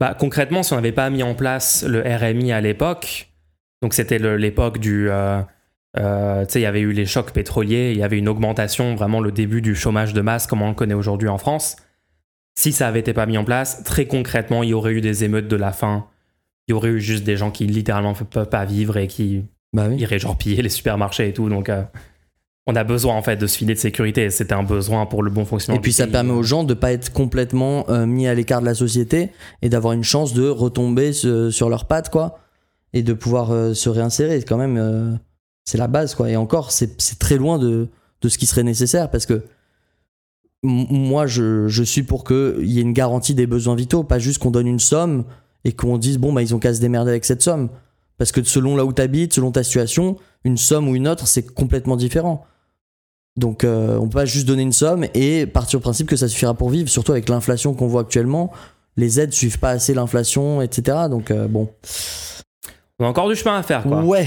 Bah, 0.00 0.16
concrètement, 0.18 0.62
si 0.62 0.72
on 0.72 0.76
n'avait 0.76 0.92
pas 0.92 1.08
mis 1.10 1.22
en 1.22 1.34
place 1.34 1.84
le 1.84 2.00
RMI 2.02 2.52
à 2.52 2.60
l'époque, 2.60 3.27
donc 3.82 3.94
c'était 3.94 4.18
l'époque 4.36 4.78
du. 4.78 5.08
euh, 5.10 5.40
euh, 5.98 6.44
tu 6.44 6.52
sais, 6.52 6.60
il 6.60 6.64
y 6.64 6.66
avait 6.66 6.80
eu 6.80 6.92
les 6.92 7.06
chocs 7.06 7.32
pétroliers, 7.32 7.92
il 7.92 7.98
y 7.98 8.02
avait 8.02 8.18
une 8.18 8.28
augmentation, 8.28 8.94
vraiment 8.94 9.20
le 9.20 9.32
début 9.32 9.62
du 9.62 9.74
chômage 9.74 10.12
de 10.12 10.20
masse, 10.20 10.46
comme 10.46 10.62
on 10.62 10.68
le 10.68 10.74
connaît 10.74 10.94
aujourd'hui 10.94 11.28
en 11.28 11.38
France. 11.38 11.76
Si 12.58 12.72
ça 12.72 12.88
avait 12.88 13.00
été 13.00 13.12
pas 13.12 13.26
mis 13.26 13.38
en 13.38 13.44
place, 13.44 13.82
très 13.84 14.06
concrètement, 14.06 14.62
il 14.62 14.70
y 14.70 14.74
aurait 14.74 14.92
eu 14.92 15.00
des 15.00 15.24
émeutes 15.24 15.48
de 15.48 15.56
la 15.56 15.72
faim. 15.72 16.06
Il 16.66 16.72
y 16.72 16.74
aurait 16.74 16.90
eu 16.90 17.00
juste 17.00 17.24
des 17.24 17.36
gens 17.36 17.50
qui 17.50 17.66
littéralement 17.66 18.10
ne 18.18 18.24
peuvent 18.24 18.48
pas 18.48 18.64
vivre 18.64 18.96
et 18.98 19.06
qui 19.06 19.44
Bah 19.72 19.86
oui. 19.88 19.96
iraient 19.96 20.18
genre 20.18 20.36
piller 20.36 20.60
les 20.60 20.68
supermarchés 20.68 21.28
et 21.28 21.32
tout. 21.32 21.48
Donc, 21.48 21.68
euh, 21.70 21.82
on 22.66 22.76
a 22.76 22.84
besoin 22.84 23.14
en 23.14 23.22
fait 23.22 23.36
de 23.36 23.46
ce 23.46 23.56
filet 23.56 23.72
de 23.74 23.78
sécurité. 23.78 24.28
C'était 24.28 24.52
un 24.54 24.64
besoin 24.64 25.06
pour 25.06 25.22
le 25.22 25.30
bon 25.30 25.44
fonctionnement. 25.46 25.78
Et 25.78 25.82
puis 25.82 25.92
ça 25.94 26.04
pays. 26.04 26.12
permet 26.12 26.32
aux 26.32 26.42
gens 26.42 26.64
de 26.64 26.74
pas 26.74 26.92
être 26.92 27.12
complètement 27.12 27.88
euh, 27.88 28.04
mis 28.04 28.26
à 28.28 28.34
l'écart 28.34 28.60
de 28.60 28.66
la 28.66 28.74
société 28.74 29.30
et 29.62 29.68
d'avoir 29.70 29.94
une 29.94 30.04
chance 30.04 30.34
de 30.34 30.46
retomber 30.48 31.12
sur 31.12 31.70
leurs 31.70 31.86
pattes, 31.86 32.10
quoi. 32.10 32.40
Et 32.92 33.02
de 33.02 33.12
pouvoir 33.12 33.50
euh, 33.50 33.74
se 33.74 33.88
réinsérer. 33.88 34.42
Quand 34.42 34.56
même, 34.56 34.76
euh, 34.78 35.12
c'est 35.64 35.78
la 35.78 35.88
base, 35.88 36.14
quoi. 36.14 36.30
Et 36.30 36.36
encore, 36.36 36.72
c'est 36.72 37.18
très 37.18 37.36
loin 37.36 37.58
de, 37.58 37.88
de 38.20 38.28
ce 38.28 38.38
qui 38.38 38.46
serait 38.46 38.62
nécessaire 38.62 39.10
parce 39.10 39.26
que 39.26 39.42
moi, 40.62 41.26
je, 41.26 41.68
je 41.68 41.82
suis 41.82 42.02
pour 42.02 42.24
qu'il 42.24 42.64
y 42.64 42.78
ait 42.78 42.82
une 42.82 42.92
garantie 42.92 43.34
des 43.34 43.46
besoins 43.46 43.76
vitaux, 43.76 44.02
pas 44.02 44.18
juste 44.18 44.38
qu'on 44.38 44.50
donne 44.50 44.66
une 44.66 44.80
somme 44.80 45.24
et 45.64 45.72
qu'on 45.72 45.98
dise, 45.98 46.18
bon, 46.18 46.32
bah, 46.32 46.42
ils 46.42 46.54
ont 46.54 46.58
qu'à 46.58 46.74
se 46.74 46.80
démerder 46.80 47.10
avec 47.10 47.24
cette 47.24 47.42
somme. 47.42 47.68
Parce 48.16 48.32
que 48.32 48.42
selon 48.42 48.76
là 48.76 48.84
où 48.84 48.92
tu 48.92 49.00
habites, 49.00 49.34
selon 49.34 49.52
ta 49.52 49.62
situation, 49.62 50.16
une 50.44 50.56
somme 50.56 50.88
ou 50.88 50.96
une 50.96 51.06
autre, 51.06 51.28
c'est 51.28 51.54
complètement 51.54 51.96
différent. 51.96 52.44
Donc 53.36 53.62
euh, 53.62 53.96
on 53.98 54.08
peut 54.08 54.18
pas 54.18 54.24
juste 54.24 54.48
donner 54.48 54.62
une 54.62 54.72
somme 54.72 55.06
et 55.14 55.46
partir 55.46 55.78
du 55.78 55.82
principe 55.82 56.08
que 56.08 56.16
ça 56.16 56.26
suffira 56.26 56.54
pour 56.54 56.70
vivre, 56.70 56.88
surtout 56.88 57.12
avec 57.12 57.28
l'inflation 57.28 57.72
qu'on 57.72 57.86
voit 57.86 58.00
actuellement. 58.00 58.50
Les 58.96 59.20
aides 59.20 59.32
suivent 59.32 59.60
pas 59.60 59.70
assez 59.70 59.94
l'inflation, 59.94 60.60
etc. 60.60 61.06
Donc 61.08 61.30
euh, 61.30 61.46
bon. 61.46 61.70
On 62.98 63.04
a 63.04 63.08
encore 63.08 63.28
du 63.28 63.36
chemin 63.36 63.58
à 63.58 63.62
faire, 63.62 63.82
quoi. 63.84 64.02
Ouais. 64.02 64.26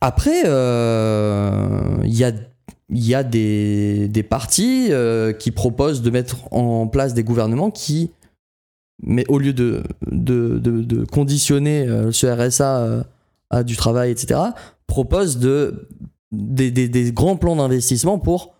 Après, 0.00 0.42
euh, 0.46 1.96
il 2.04 2.14
y 2.14 2.24
a, 2.24 2.32
il 2.90 3.04
y 3.06 3.14
a 3.14 3.24
des, 3.24 4.08
des 4.08 4.22
partis 4.22 4.88
euh, 4.90 5.32
qui 5.32 5.50
proposent 5.50 6.02
de 6.02 6.10
mettre 6.10 6.52
en 6.52 6.86
place 6.86 7.14
des 7.14 7.24
gouvernements 7.24 7.70
qui, 7.70 8.12
mais 9.02 9.24
au 9.28 9.38
lieu 9.38 9.52
de, 9.52 9.82
de, 10.10 10.58
de, 10.58 10.82
de 10.82 11.04
conditionner 11.04 11.88
euh, 11.88 12.12
ce 12.12 12.26
RSA 12.26 12.78
euh, 12.78 13.02
à 13.50 13.62
du 13.64 13.76
travail, 13.76 14.10
etc., 14.10 14.40
proposent 14.86 15.38
de, 15.38 15.88
des, 16.30 16.70
des, 16.70 16.88
des 16.88 17.12
grands 17.12 17.36
plans 17.36 17.56
d'investissement 17.56 18.18
pour 18.18 18.54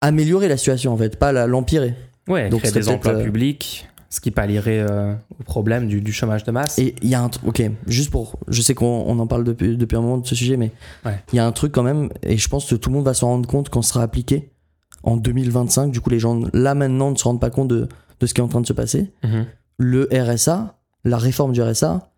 améliorer 0.00 0.48
la 0.48 0.56
situation, 0.56 0.92
en 0.92 0.96
fait, 0.96 1.18
pas 1.18 1.32
l'empirer. 1.46 1.94
Ouais, 2.28 2.48
Donc, 2.48 2.60
créer 2.60 2.72
des 2.72 2.88
emplois 2.88 3.14
publics, 3.14 3.88
ce 4.12 4.20
qui 4.20 4.30
pallierait 4.32 4.80
euh, 4.80 5.14
au 5.38 5.42
problème 5.44 5.86
du, 5.86 6.00
du 6.00 6.12
chômage 6.12 6.42
de 6.44 6.50
masse. 6.50 6.78
Et 6.80 6.96
il 7.00 7.08
y 7.08 7.14
a 7.14 7.22
un 7.22 7.28
truc, 7.28 7.46
ok, 7.46 7.62
juste 7.86 8.10
pour, 8.10 8.38
je 8.48 8.60
sais 8.60 8.74
qu'on 8.74 9.04
on 9.06 9.18
en 9.20 9.26
parle 9.28 9.44
depuis, 9.44 9.76
depuis 9.76 9.96
un 9.96 10.00
moment 10.00 10.18
de 10.18 10.26
ce 10.26 10.34
sujet, 10.34 10.56
mais 10.56 10.72
il 11.04 11.08
Ouais. 11.08 11.18
y 11.32 11.38
a 11.38 11.46
un 11.46 11.52
truc 11.52 11.70
quand 11.72 11.84
même, 11.84 12.08
et 12.24 12.36
je 12.36 12.48
pense 12.48 12.66
que 12.68 12.74
tout 12.74 12.90
le 12.90 12.96
monde 12.96 13.04
va 13.04 13.14
s'en 13.14 13.28
rendre 13.28 13.48
compte 13.48 13.68
quand 13.68 13.82
ce 13.82 13.90
sera 13.90 14.02
appliqué 14.02 14.50
en 15.04 15.16
2025. 15.16 15.92
Du 15.92 16.00
coup, 16.00 16.10
les 16.10 16.18
gens 16.18 16.40
là 16.52 16.74
maintenant 16.74 17.10
ne 17.12 17.16
se 17.16 17.24
rendent 17.24 17.40
pas 17.40 17.50
compte 17.50 17.68
de, 17.68 17.88
de 18.18 18.26
ce 18.26 18.34
qui 18.34 18.40
est 18.40 18.44
en 18.44 18.48
train 18.48 18.60
de 18.60 18.66
se 18.66 18.72
passer. 18.72 19.12
Mhm. 19.22 19.46
Le 19.78 20.08
RSA, 20.12 20.76
la 21.04 21.16
réforme 21.16 21.52
du 21.52 21.62
RSA, 21.62 22.10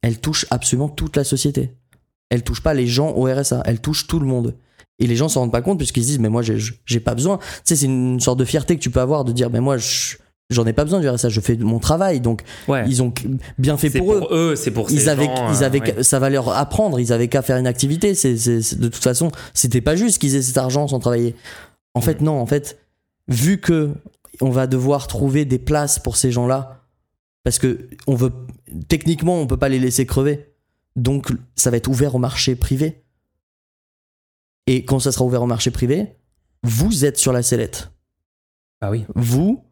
elle 0.00 0.18
touche 0.20 0.46
absolument 0.50 0.88
toute 0.88 1.16
la 1.16 1.24
société. 1.24 1.72
Elle 2.30 2.44
touche 2.44 2.62
pas 2.62 2.72
les 2.72 2.86
gens 2.86 3.10
au 3.10 3.24
RSA, 3.24 3.62
elle 3.66 3.80
touche 3.80 4.06
tout 4.06 4.18
le 4.20 4.26
monde. 4.26 4.54
Et 4.98 5.06
les 5.08 5.16
gens 5.16 5.28
s'en 5.28 5.40
rendent 5.40 5.52
pas 5.52 5.60
compte 5.62 5.78
puisqu'ils 5.78 6.02
se 6.04 6.08
disent, 6.08 6.18
mais 6.20 6.28
moi, 6.28 6.42
j'ai 6.42 7.00
pas 7.00 7.14
besoin. 7.16 7.38
Tu 7.38 7.44
sais, 7.64 7.76
c'est 7.76 7.86
une 7.86 8.20
sorte 8.20 8.38
de 8.38 8.44
fierté 8.44 8.76
que 8.76 8.80
tu 8.80 8.90
peux 8.90 9.00
avoir 9.00 9.24
de 9.24 9.32
dire, 9.32 9.50
mais 9.50 9.60
moi, 9.60 9.76
je- 9.76 10.16
j'en 10.52 10.66
ai 10.66 10.72
pas 10.72 10.84
besoin 10.84 11.00
du 11.00 11.08
RSA, 11.08 11.28
je 11.28 11.40
fais 11.40 11.56
mon 11.56 11.78
travail. 11.78 12.20
Donc, 12.20 12.42
Ouais. 12.68 12.84
ils 12.86 13.02
ont 13.02 13.12
bien 13.58 13.76
fait 13.76 13.90
pour, 13.90 14.12
eux 14.14 14.28
eux, 14.30 14.56
c'est 14.56 14.70
pour 14.70 14.88
ces 14.90 14.96
ils 14.96 15.08
avaient, 15.08 15.24
gens, 15.26 15.52
ils 15.52 15.64
avaient 15.64 15.80
ouais. 15.80 16.02
ça 16.02 16.18
va 16.18 16.30
leur 16.30 16.48
apprendre, 16.50 17.00
ils 17.00 17.12
avaient 17.12 17.28
qu'à 17.28 17.42
faire 17.42 17.56
une 17.56 17.66
activité. 17.66 18.14
C'est, 18.14 18.34
de 18.34 18.88
toute 18.88 19.02
façon, 19.02 19.30
c'était 19.54 19.80
pas 19.80 19.96
juste 19.96 20.18
qu'ils 20.20 20.36
aient 20.36 20.42
cet 20.42 20.58
argent 20.58 20.86
sans 20.88 20.98
travailler. 20.98 21.34
En 21.94 22.00
fait, 22.00 22.20
non, 22.20 22.40
en 22.40 22.46
fait, 22.46 22.78
vu 23.28 23.58
que 23.60 23.90
on 24.40 24.50
va 24.50 24.66
devoir 24.66 25.06
trouver 25.06 25.44
des 25.44 25.58
places 25.58 25.98
pour 25.98 26.16
ces 26.16 26.30
gens-là, 26.32 26.80
parce 27.44 27.58
que 27.58 27.88
on 28.06 28.14
veut, 28.14 28.32
techniquement, 28.88 29.40
on 29.40 29.46
peut 29.46 29.56
pas 29.58 29.68
les 29.68 29.78
laisser 29.78 30.06
crever. 30.06 30.48
Donc, 30.96 31.32
ça 31.56 31.70
va 31.70 31.76
être 31.76 31.88
ouvert 31.88 32.14
au 32.14 32.18
marché 32.18 32.54
privé. 32.54 33.02
Et 34.66 34.84
quand 34.84 34.98
ça 35.00 35.12
sera 35.12 35.24
ouvert 35.24 35.42
au 35.42 35.46
marché 35.46 35.70
privé, 35.70 36.16
vous 36.62 37.04
êtes 37.04 37.18
sur 37.18 37.32
la 37.32 37.42
sellette 37.42 37.90
Ah 38.80 38.90
oui. 38.90 39.04
vous, 39.16 39.64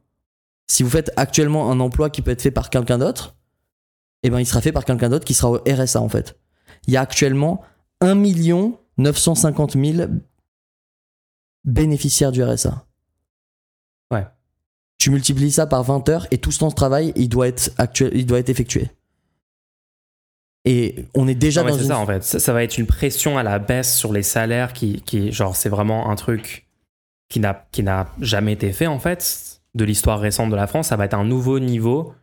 si 0.71 0.85
vous 0.85 0.91
faites 0.91 1.11
actuellement 1.17 1.71
un 1.73 1.81
emploi 1.81 2.11
qui 2.11 2.23
peut 2.23 2.31
être 2.31 2.43
fait 2.43 2.53
par 2.53 2.71
quelqu'un 2.71 2.99
d'autre, 2.99 3.35
eh 4.23 4.31
ben 4.31 4.39
il 4.39 4.47
sera 4.47 4.61
fait 4.61 4.71
par 4.71 4.85
quelqu'un 4.85 5.09
d'autre 5.09 5.25
qui 5.25 5.35
sera 5.35 5.51
au 5.51 5.59
RSA 5.67 6.01
en 6.01 6.09
fait. 6.09 6.39
Il 6.87 6.95
y 6.95 6.97
a 6.97 7.01
actuellement 7.01 7.63
1 8.01 8.15
950 8.97 9.73
000 9.73 10.09
bénéficiaires 11.65 12.31
du 12.31 12.45
RSA. 12.45 12.87
Ouais. 14.13 14.27
Tu 14.99 15.11
multiplies 15.11 15.51
ça 15.51 15.67
par 15.67 15.83
20 15.83 16.09
heures 16.09 16.27
et 16.31 16.39
tout 16.39 16.53
ce 16.53 16.61
temps 16.61 16.69
de 16.69 16.75
travail, 16.75 17.13
il 17.17 17.29
doit 17.29 17.49
être, 17.49 17.73
actuel, 17.77 18.13
il 18.15 18.27
doit 18.27 18.39
être 18.39 18.49
effectué. 18.49 18.91
Et 20.65 21.07
on 21.15 21.27
est 21.27 21.35
déjà 21.35 21.65
Non, 21.65 21.71
dans 21.71 21.79
une... 21.79 21.89
ça 21.89 21.99
en 21.99 22.07
fait. 22.07 22.23
Ça, 22.23 22.39
ça 22.39 22.53
va 22.53 22.63
être 22.63 22.79
une 22.79 22.87
pression 22.87 23.39
à 23.39 23.43
la 23.43 23.59
baisse 23.59 23.97
sur 23.97 24.13
les 24.13 24.23
salaires 24.23 24.73
qui, 24.73 25.01
qui 25.01 25.33
genre, 25.33 25.57
c'est 25.57 25.69
vraiment 25.69 26.11
un 26.11 26.15
truc 26.15 26.69
qui 27.29 27.41
n'a, 27.41 27.67
qui 27.73 27.83
n'a 27.83 28.09
jamais 28.21 28.53
été 28.53 28.73
fait 28.73 28.87
en 28.87 29.01
fait 29.01 29.50
de 29.75 29.85
l'histoire 29.85 30.21
récente 30.21 30.51
de 30.51 30.57
la 30.57 30.67
France. 30.67 30.89
Ça 30.89 30.97
va 30.97 31.05
être 31.05 31.15
un 31.15 31.25
nouveau 31.25 31.59
niveau 31.61 32.15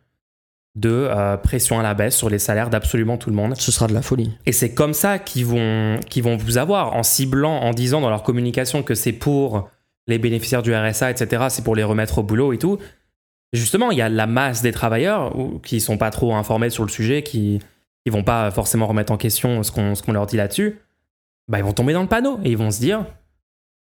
de 0.74 0.90
euh, 0.90 1.36
pression 1.36 1.80
à 1.80 1.82
la 1.82 1.94
baisse 1.94 2.16
sur 2.16 2.30
les 2.30 2.38
salaires 2.38 2.70
d'absolument 2.70 3.16
tout 3.16 3.30
le 3.30 3.36
monde. 3.36 3.54
Ce 3.56 3.72
sera 3.72 3.86
de 3.86 3.94
la 3.94 4.02
folie. 4.02 4.36
Et 4.46 4.52
c'est 4.52 4.74
comme 4.74 4.94
ça 4.94 5.18
qu'ils 5.18 5.46
vont, 5.46 5.98
vont 6.22 6.36
vous 6.36 6.58
avoir 6.58 6.94
en 6.94 7.02
ciblant, 7.02 7.60
en 7.60 7.72
disant 7.72 8.00
dans 8.00 8.10
leur 8.10 8.22
communication 8.22 8.82
que 8.82 8.94
c'est 8.94 9.12
pour 9.12 9.68
les 10.06 10.18
bénéficiaires 10.18 10.62
du 10.62 10.74
RSA, 10.74 11.10
etc. 11.10 11.46
C'est 11.48 11.64
pour 11.64 11.74
les 11.74 11.84
remettre 11.84 12.18
au 12.18 12.22
boulot 12.22 12.52
et 12.52 12.58
tout. 12.58 12.78
Justement, 13.52 13.90
il 13.90 13.98
y 13.98 14.02
a 14.02 14.08
la 14.08 14.26
masse 14.26 14.62
des 14.62 14.72
travailleurs 14.72 15.34
qui 15.62 15.80
sont 15.80 15.98
pas 15.98 16.10
trop 16.10 16.34
informés 16.34 16.70
sur 16.70 16.84
le 16.84 16.90
sujet, 16.90 17.22
qui 17.22 17.60
qui 18.04 18.10
vont 18.10 18.22
pas 18.22 18.50
forcément 18.50 18.86
remettre 18.86 19.12
en 19.12 19.16
question 19.16 19.62
ce 19.62 19.72
qu'on 19.72 19.94
ce 19.94 20.02
qu'on 20.02 20.12
leur 20.12 20.26
dit 20.26 20.36
là-dessus. 20.36 20.78
Bah, 21.48 21.58
ils 21.58 21.64
vont 21.64 21.72
tomber 21.72 21.92
dans 21.94 22.02
le 22.02 22.08
panneau 22.08 22.38
et 22.44 22.50
ils 22.50 22.58
vont 22.58 22.70
se 22.70 22.80
dire 22.80 23.04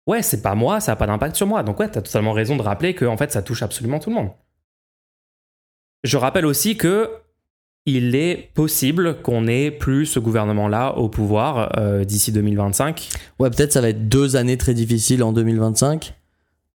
ouais, 0.07 0.23
c'est 0.23 0.43
pas 0.43 0.55
moi, 0.55 0.81
ça 0.81 0.93
a 0.93 0.97
pas 0.97 1.07
d'impact 1.07 1.37
sur 1.37 1.47
moi. 1.47 1.63
Donc 1.63 1.79
ouais, 1.81 1.89
t'as 1.89 2.03
totalement 2.03 2.33
raison 2.33 2.57
de 2.57 2.63
rappeler 2.63 2.95
que 2.95 3.05
en 3.05 3.17
fait, 3.17 3.31
ça 3.33 3.43
touche 3.43 3.63
absolument 3.63 3.99
tout 3.99 4.11
le 4.11 4.17
monde. 4.17 4.31
Je 6.05 6.17
rappelle 6.17 6.47
aussi 6.47 6.77
que 6.77 7.11
il 7.87 8.15
est 8.15 8.51
possible 8.55 9.21
qu'on 9.23 9.47
ait 9.47 9.71
plus 9.71 10.07
ce 10.07 10.21
gouvernement-là 10.21 10.97
au 10.99 11.09
pouvoir 11.09 11.73
euh, 11.79 12.05
d'ici 12.05 12.31
2025. 12.31 13.09
Ouais, 13.39 13.51
peut-être 13.51 13.73
ça 13.73 13.81
va 13.81 13.89
être 13.89 14.09
deux 14.09 14.37
années 14.37 14.59
très 14.59 14.75
difficiles 14.75 15.23
en 15.23 15.33
2025. 15.33 16.15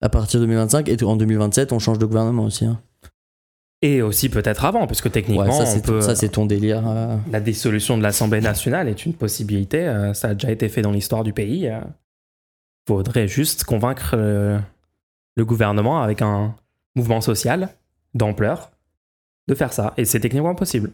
À 0.02 0.10
partir 0.10 0.40
de 0.40 0.46
2025 0.46 0.90
et 0.90 1.02
en 1.04 1.16
2027, 1.16 1.72
on 1.72 1.80
change 1.80 2.00
de 2.00 2.06
gouvernement 2.06 2.44
aussi. 2.44 2.66
hein. 2.66 2.80
Et 3.82 4.02
aussi 4.02 4.30
peut-être 4.30 4.64
avant, 4.64 4.88
puisque 4.88 5.12
techniquement, 5.12 5.44
Ouais, 5.46 5.52
ça 5.52 5.64
on 5.64 5.66
c'est 5.66 5.86
peut... 5.86 6.02
ça 6.02 6.16
c'est 6.16 6.30
ton 6.30 6.46
délire. 6.46 6.84
euh. 6.88 7.18
la 7.32 7.42
dissolution 7.42 7.98
de 7.98 8.04
l'Assemblée 8.04 8.40
nationale 8.42 8.88
est 8.88 9.06
une 9.06 9.14
possibilité. 9.14 9.86
euh, 9.86 10.14
ça 10.14 10.30
a 10.30 10.34
déjà 10.34 10.52
été 10.52 10.70
fait 10.70 10.82
dans 10.82 10.92
l'histoire 10.92 11.24
du 11.24 11.34
pays. 11.34 11.70
Faudrait 12.88 13.28
juste 13.28 13.64
convaincre 13.64 14.12
euh, 14.18 14.60
le 15.36 15.46
gouvernement 15.46 16.02
avec 16.02 16.22
un 16.22 16.56
mouvement 16.96 17.22
social 17.22 17.70
d'ampleur 18.14 18.72
de 19.48 19.56
faire 19.56 19.74
ça. 19.74 19.94
Et 19.98 20.06
c'est 20.06 20.20
techniquement 20.20 20.56
possible. 20.56 20.92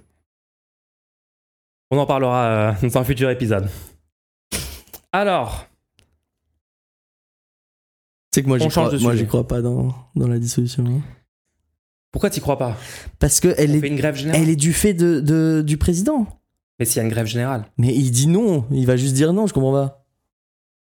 On 1.91 1.97
en 1.97 2.05
parlera 2.05 2.45
euh, 2.45 2.73
dans 2.87 2.97
un 2.97 3.03
futur 3.03 3.29
épisode. 3.29 3.69
Alors, 5.11 5.65
C'est 8.33 8.43
que 8.43 8.47
moi, 8.47 8.57
j'y 8.59 8.67
crois, 8.69 8.91
moi, 8.99 9.15
crois 9.25 9.47
pas 9.47 9.61
dans, 9.61 9.93
dans 10.15 10.27
la 10.27 10.37
dissolution. 10.39 10.85
hein. 10.85 11.01
Pourquoi 12.11 12.29
t'y 12.29 12.41
crois 12.41 12.57
pas? 12.57 12.75
Parce 13.19 13.39
que 13.39 13.53
elle 13.57 13.75
est, 13.75 13.87
une 13.87 13.95
grève 13.95 14.15
générale. 14.15 14.41
elle 14.41 14.49
est 14.49 14.55
du 14.55 14.73
fait 14.73 14.93
de, 14.93 15.19
de- 15.19 15.63
du 15.65 15.77
président. 15.77 16.27
Mais 16.79 16.85
s'il 16.85 16.97
y 16.97 16.99
a 17.01 17.03
une 17.03 17.11
grève 17.11 17.25
générale, 17.27 17.65
Mais 17.77 17.93
il 17.93 18.09
dit 18.11 18.27
non, 18.27 18.65
il 18.71 18.85
va 18.87 18.95
juste 18.97 19.13
dire 19.13 19.33
non, 19.33 19.47
je 19.47 19.53
comprends 19.53 19.73
pas. 19.73 19.98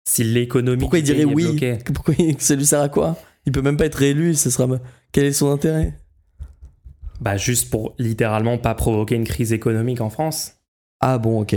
Si 0.09 0.25
l'économie 0.25 0.81
Pourquoi 0.81 0.99
il 1.01 1.03
dirait 1.05 1.25
oui 1.25 1.45
bloquée, 1.45 1.79
Pourquoi 1.95 2.15
ça 2.39 2.55
lui 2.55 2.65
sert 2.67 2.81
à 2.81 2.89
quoi? 2.89 3.17
Il 3.47 3.53
peut 3.53 3.63
même 3.63 3.77
pas 3.77 3.87
être 3.87 3.95
réélu, 3.97 4.35
ce 4.35 4.49
sera 4.51 4.67
quel 5.13 5.25
est 5.27 5.33
son 5.33 5.51
intérêt? 5.51 5.95
Bah 7.21 7.37
juste 7.37 7.71
pour 7.71 7.95
littéralement 7.99 8.59
pas 8.59 8.75
provoquer 8.75 9.17
une 9.17 9.25
crise 9.25 9.53
économique 9.53 10.01
en 10.01 10.09
France, 10.09 10.55
Ah 11.01 11.19
bon, 11.19 11.41
ok, 11.43 11.55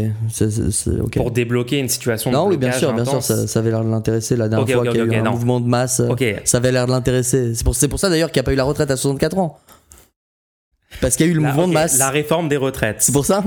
pour 1.15 1.31
débloquer 1.31 1.79
une 1.79 1.87
situation 1.89 2.31
de 2.31 2.35
Non, 2.35 2.47
oui, 2.47 2.57
bien 2.57 2.71
sûr, 2.71 2.93
bien 2.93 3.05
sûr, 3.05 3.21
ça, 3.23 3.47
ça 3.47 3.59
avait 3.59 3.69
l'air 3.71 3.83
de 3.85 3.89
l'intéresser 3.89 4.35
la 4.35 4.49
dernière 4.49 4.77
Ok, 4.79 4.83
fois 4.83 4.91
qu'il 4.91 4.99
y 4.99 5.03
a 5.03 5.05
eu 5.05 5.19
un 5.19 5.23
non. 5.23 5.31
mouvement 5.31 5.59
de 5.61 5.67
masse. 5.67 5.99
euh, 6.01 6.13
Ça 6.45 6.57
avait 6.57 6.71
l'air 6.71 6.87
de 6.87 6.91
l'intéresser. 6.91 7.53
C'est 7.55 7.63
pour, 7.63 7.75
pour 7.89 7.99
ça 7.99 8.09
d'ailleurs 8.09 8.31
qu'il 8.31 8.39
n'y 8.39 8.45
a 8.45 8.47
pas 8.47 8.53
eu 8.53 8.57
la 8.57 8.63
retraite 8.63 8.91
à 8.91 8.97
64 8.97 9.37
ans. 9.37 9.59
Parce 10.99 11.15
qu'il 11.15 11.25
y 11.25 11.29
a 11.29 11.31
eu 11.31 11.35
le 11.35 11.41
la, 11.41 11.49
mouvement 11.49 11.67
de 11.67 11.73
masse. 11.73 11.97
la 11.99 12.09
réforme 12.09 12.49
des 12.49 12.57
retraites. 12.57 12.97
C'est 13.01 13.11
pour 13.13 13.25
ça? 13.25 13.43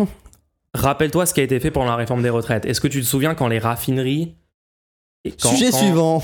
Rappelle-toi 0.73 1.27
ce 1.27 1.35
qui 1.35 1.41
a 1.41 1.45
été 1.45 1.61
fait 1.61 1.71
pendant 1.71 1.91
la 1.91 1.97
réforme 1.97 2.23
des 2.23 2.31
retraites. 2.31 2.65
Est-ce 2.67 2.81
que 2.81 2.89
tu 2.89 3.01
te 3.01 3.07
souviens 3.07 3.35
quand 3.35 3.49
les 3.49 3.59
raffineries 3.59 4.35
et 5.25 5.33
quand- 5.33 5.51
Sujet 5.51 5.70
quand- 5.70 5.79
suivant. 5.79 6.18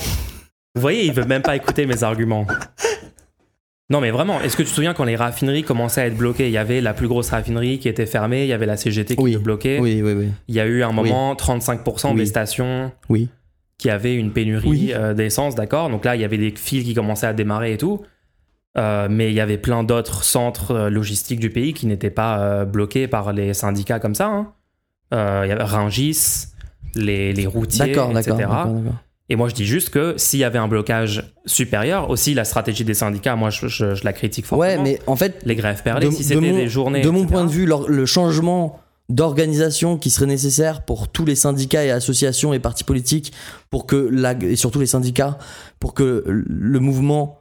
Vous 0.74 0.80
voyez, 0.80 1.04
il 1.06 1.12
veut 1.12 1.24
même 1.24 1.42
pas 1.42 1.56
écouter 1.56 1.86
mes 1.86 2.02
arguments. 2.04 2.46
Non 3.90 4.00
mais 4.00 4.12
vraiment, 4.12 4.40
est-ce 4.40 4.56
que 4.56 4.62
tu 4.62 4.68
te 4.68 4.74
souviens 4.74 4.94
quand 4.94 5.02
les 5.04 5.16
raffineries 5.16 5.64
commençaient 5.64 6.02
à 6.02 6.06
être 6.06 6.16
bloquées? 6.16 6.46
Il 6.46 6.52
y 6.52 6.58
avait 6.58 6.80
la 6.80 6.94
plus 6.94 7.08
grosse 7.08 7.30
raffinerie 7.30 7.80
qui 7.80 7.88
était 7.88 8.06
fermée, 8.06 8.42
il 8.44 8.48
y 8.48 8.52
avait 8.52 8.66
la 8.66 8.76
CGT 8.76 9.16
qui 9.16 9.22
Oui. 9.22 9.32
était 9.32 9.42
bloquée. 9.42 9.80
Oui, 9.80 10.00
oui, 10.00 10.12
oui. 10.12 10.28
Il 10.46 10.54
y 10.54 10.60
a 10.60 10.66
eu 10.66 10.84
un 10.84 10.92
moment 10.92 11.34
35% 11.34 12.14
des 12.14 12.20
Oui. 12.20 12.26
stations 12.28 12.92
Oui. 13.08 13.28
qui 13.78 13.90
avaient 13.90 14.14
une 14.14 14.32
pénurie 14.32 14.68
Oui. 14.68 14.92
euh, 14.94 15.12
d'essence, 15.12 15.56
d'accord? 15.56 15.88
Donc 15.90 16.04
là, 16.04 16.14
il 16.14 16.22
y 16.22 16.24
avait 16.24 16.38
des 16.38 16.54
fils 16.54 16.84
qui 16.84 16.94
commençaient 16.94 17.26
à 17.26 17.32
démarrer 17.32 17.72
et 17.72 17.78
tout. 17.78 18.00
Euh, 18.78 19.08
mais 19.10 19.30
il 19.30 19.34
y 19.34 19.40
avait 19.40 19.58
plein 19.58 19.82
d'autres 19.82 20.22
centres 20.22 20.70
euh, 20.70 20.90
logistiques 20.90 21.40
du 21.40 21.50
pays 21.50 21.74
qui 21.74 21.86
n'étaient 21.86 22.10
pas 22.10 22.38
euh, 22.38 22.64
bloqués 22.64 23.08
par 23.08 23.32
les 23.32 23.54
syndicats 23.54 23.98
comme 23.98 24.14
ça. 24.14 24.28
hein. 24.28 24.52
Il 25.12 25.48
y 25.48 25.52
avait 25.52 25.64
Rungis, 25.64 26.46
les, 26.94 27.32
les 27.32 27.46
routiers, 27.46 27.86
D'accord, 27.94 28.10
etc. 28.10 28.36
d'accord. 28.36 28.48
d'accord, 28.54 28.72
d'accord. 28.72 28.92
Et 29.32 29.36
moi, 29.36 29.48
je 29.48 29.54
dis 29.54 29.64
juste 29.64 29.90
que 29.90 30.14
s'il 30.16 30.40
y 30.40 30.44
avait 30.44 30.58
un 30.58 30.66
blocage 30.66 31.32
supérieur, 31.46 32.10
aussi 32.10 32.34
la 32.34 32.44
stratégie 32.44 32.84
des 32.84 32.94
syndicats, 32.94 33.36
moi, 33.36 33.50
je, 33.50 33.68
je- 33.68 33.94
je 33.94 34.04
la 34.04 34.12
critique 34.12 34.44
fortement. 34.44 34.68
Ouais, 34.68 34.76
mais 34.82 34.98
en 35.06 35.14
fait, 35.14 35.40
Les 35.44 35.54
grèves 35.54 35.82
perlées, 35.84 36.06
de- 36.06 36.10
si 36.12 36.22
de 36.22 36.28
c'était 36.28 36.40
mon- 36.40 36.56
des 36.56 36.68
journées. 36.68 37.00
de 37.02 37.10
mon 37.10 37.20
etc. 37.20 37.32
point 37.32 37.44
de 37.44 37.50
vue, 37.50 37.66
le 37.88 38.06
changement 38.06 38.80
d'organisation 39.08 39.98
qui 39.98 40.10
serait 40.10 40.26
nécessaire 40.26 40.82
pour 40.82 41.08
tous 41.08 41.24
les 41.24 41.34
syndicats 41.36 41.84
et 41.84 41.90
associations 41.90 42.52
et 42.54 42.58
partis 42.58 42.84
politiques, 42.84 43.32
pour 43.68 43.86
que 43.86 43.96
la, 44.10 44.32
et 44.40 44.56
surtout 44.56 44.80
les 44.80 44.86
syndicats, 44.86 45.38
pour 45.78 45.94
que 45.94 46.24
le 46.26 46.78
mouvement 46.80 47.36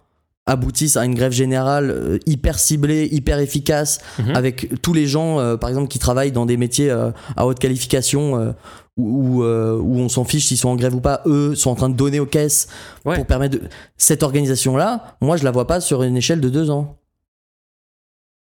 aboutisse 0.45 0.97
à 0.97 1.05
une 1.05 1.13
grève 1.13 1.31
générale 1.31 1.91
euh, 1.91 2.17
hyper 2.25 2.57
ciblée, 2.57 3.07
hyper 3.11 3.37
efficace, 3.39 3.99
Mhm. 4.17 4.35
avec 4.35 4.81
tous 4.81 4.93
les 4.93 5.05
gens, 5.05 5.39
euh, 5.39 5.57
par 5.57 5.69
exemple, 5.69 5.87
qui 5.89 5.99
travaillent 5.99 6.31
dans 6.31 6.47
des 6.47 6.57
métiers 6.57 6.89
euh, 6.89 7.11
à 7.37 7.45
haute 7.45 7.59
qualification, 7.59 8.35
euh, 8.39 8.51
où, 8.99 9.37
où, 9.39 9.43
euh, 9.43 9.77
où 9.79 9.97
on 9.97 10.09
s'en 10.09 10.23
fiche 10.25 10.47
s'ils 10.47 10.57
sont 10.57 10.69
en 10.69 10.75
grève 10.75 10.93
ou 10.95 11.01
pas, 11.01 11.21
eux 11.25 11.55
sont 11.55 11.69
en 11.71 11.75
train 11.75 11.89
de 11.89 11.95
donner 11.95 12.19
aux 12.19 12.25
caisses 12.25 12.67
Ouais. 13.05 13.15
pour 13.15 13.25
permettre 13.25 13.57
de... 13.57 13.63
Cette 13.97 14.23
organisation-là, 14.23 15.15
moi, 15.21 15.37
je 15.37 15.43
la 15.43 15.51
vois 15.51 15.67
pas 15.67 15.79
sur 15.81 16.03
une 16.03 16.17
échelle 16.17 16.41
de 16.41 16.49
deux 16.49 16.69
ans. 16.69 16.97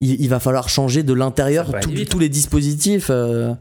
Il, 0.00 0.20
il 0.20 0.28
va 0.28 0.40
falloir 0.40 0.68
changer 0.68 1.02
de 1.02 1.12
l'intérieur 1.12 1.70
tous- 1.80 2.18
les 2.18 2.28
dispositifs. 2.28 3.08
euh, 3.10 3.54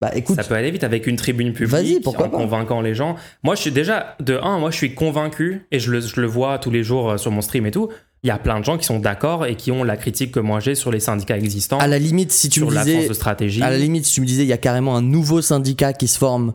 Bah 0.00 0.10
écoute, 0.14 0.36
Ça 0.36 0.44
peut 0.44 0.54
aller 0.54 0.70
vite 0.70 0.84
avec 0.84 1.06
une 1.06 1.16
tribune 1.16 1.52
publique, 1.52 2.06
en 2.06 2.12
pas. 2.12 2.28
convainquant 2.28 2.80
les 2.80 2.94
gens. 2.94 3.16
Moi, 3.42 3.54
je 3.56 3.60
suis 3.62 3.72
déjà, 3.72 4.16
de 4.20 4.38
un, 4.42 4.58
moi, 4.58 4.70
je 4.70 4.76
suis 4.76 4.94
convaincu, 4.94 5.66
et 5.70 5.78
je 5.80 5.90
le, 5.90 6.00
je 6.00 6.20
le 6.20 6.26
vois 6.26 6.58
tous 6.58 6.70
les 6.70 6.82
jours 6.84 7.10
euh, 7.10 7.16
sur 7.18 7.30
mon 7.30 7.40
stream 7.40 7.66
et 7.66 7.70
tout, 7.70 7.88
il 8.24 8.28
y 8.28 8.30
a 8.30 8.38
plein 8.38 8.60
de 8.60 8.64
gens 8.64 8.78
qui 8.78 8.84
sont 8.86 9.00
d'accord 9.00 9.46
et 9.46 9.56
qui 9.56 9.72
ont 9.72 9.82
la 9.82 9.96
critique 9.96 10.30
que 10.32 10.40
moi 10.40 10.60
j'ai 10.60 10.74
sur 10.76 10.92
les 10.92 11.00
syndicats 11.00 11.36
existants, 11.36 11.78
à 11.78 11.86
la 11.88 11.98
limite, 11.98 12.30
si 12.32 12.48
tu 12.48 12.60
sur 12.60 12.70
me 12.70 12.76
disais, 12.78 13.08
de 13.08 13.12
stratégie. 13.14 13.62
à 13.62 13.70
la 13.70 13.78
limite, 13.78 14.06
si 14.06 14.14
tu 14.14 14.20
me 14.20 14.26
disais, 14.26 14.42
il 14.44 14.48
y 14.48 14.52
a 14.52 14.58
carrément 14.58 14.96
un 14.96 15.02
nouveau 15.02 15.42
syndicat 15.42 15.92
qui 15.92 16.06
se 16.08 16.18
forme. 16.18 16.52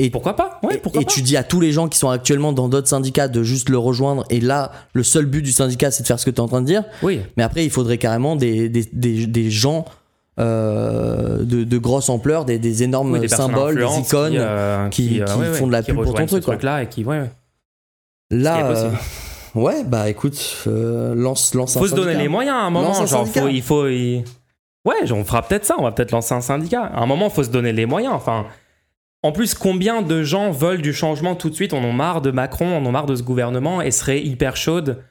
Et, 0.00 0.10
Pourquoi 0.10 0.36
pas? 0.36 0.60
Ouais, 0.62 0.76
et- 0.76 0.78
pourquoi 0.78 1.02
et 1.02 1.04
pas? 1.04 1.10
tu 1.10 1.22
dis 1.22 1.36
à 1.36 1.42
tous 1.42 1.60
les 1.60 1.72
gens 1.72 1.88
qui 1.88 1.98
sont 1.98 2.08
actuellement 2.08 2.52
dans 2.52 2.68
d'autres 2.68 2.86
syndicats 2.88 3.26
de 3.26 3.42
juste 3.42 3.68
le 3.68 3.78
rejoindre. 3.78 4.24
Et 4.30 4.38
là, 4.40 4.70
le 4.92 5.02
seul 5.02 5.26
but 5.26 5.42
du 5.42 5.50
syndicat, 5.50 5.90
c'est 5.90 6.02
de 6.04 6.06
faire 6.06 6.20
ce 6.20 6.24
que 6.24 6.30
tu 6.30 6.36
es 6.36 6.40
en 6.40 6.46
train 6.46 6.60
de 6.62 6.66
dire. 6.66 6.84
Oui, 7.02 7.20
Mais 7.36 7.42
après, 7.42 7.64
il 7.64 7.70
faudrait 7.70 7.98
carrément 7.98 8.36
des, 8.36 8.68
des, 8.68 8.88
des, 8.92 9.26
des 9.26 9.50
gens 9.50 9.84
euh, 10.38 11.42
de, 11.42 11.64
de 11.64 11.78
grosse 11.78 12.08
ampleur, 12.10 12.44
des, 12.44 12.60
des 12.60 12.84
énormes 12.84 13.12
oui, 13.12 13.18
des 13.20 13.26
personnes 13.26 13.46
symboles, 13.50 13.74
des 13.76 13.98
icônes. 13.98 14.30
qui, 14.32 14.38
euh, 14.38 14.88
qui- 14.88 15.20
euh, 15.20 15.24
qui 15.24 15.32
ouais, 15.40 15.48
ouais, 15.48 15.54
font 15.58 15.66
de 15.66 15.72
la 15.72 15.82
pub 15.82 15.96
pour 15.96 16.04
ton 16.04 16.12
truc, 16.26 16.28
ce 16.30 16.36
quoi. 16.36 16.54
truc-là 16.54 16.84
et 16.84 16.88
qui, 16.88 17.02
ouais. 17.04 17.24
Là, 18.30 18.92
Ouais, 19.54 19.84
bah 19.84 20.08
écoute, 20.08 20.64
euh, 20.66 21.14
lance, 21.14 21.54
lance 21.54 21.76
un 21.76 21.80
faut 21.80 21.86
se 21.88 21.94
donner 21.94 22.14
les 22.14 22.28
moyens 22.28 22.56
à 22.56 22.60
un 22.66 22.70
moment. 22.70 22.88
Lance 22.88 23.10
genre, 23.10 23.26
faut, 23.26 23.48
il 23.48 23.62
faut. 23.62 23.86
il- 23.88 24.24
Ouais, 24.84 25.10
on 25.12 25.24
fera 25.24 25.42
peut-être 25.42 25.64
ça. 25.64 25.74
On 25.78 25.82
va 25.82 25.92
peut-être 25.92 26.12
lancer 26.12 26.34
un 26.34 26.40
syndicat. 26.40 26.82
À 26.84 27.00
un 27.02 27.06
moment, 27.06 27.28
faut 27.30 27.42
se 27.44 27.50
donner 27.50 27.72
les 27.72 27.84
moyens. 27.86 28.14
Enfin, 28.14 28.46
en 29.22 29.32
plus, 29.32 29.54
combien 29.54 30.02
de 30.02 30.22
gens 30.22 30.50
veulent 30.50 30.80
du 30.82 30.92
changement 30.92 31.34
tout 31.34 31.50
de 31.50 31.54
suite? 31.54 31.72
On 31.72 31.84
en 31.84 31.90
a 31.90 31.92
marre 31.92 32.20
de 32.22 32.30
Macron, 32.30 32.66
on 32.66 32.84
en 32.84 32.88
a 32.88 32.90
marre 32.92 33.06
de 33.06 33.16
ce 33.16 33.22
gouvernement 33.22 33.82
et 33.82 33.90
seraient 33.90 34.22
hyper 34.22 34.56
chaudes 34.56 35.02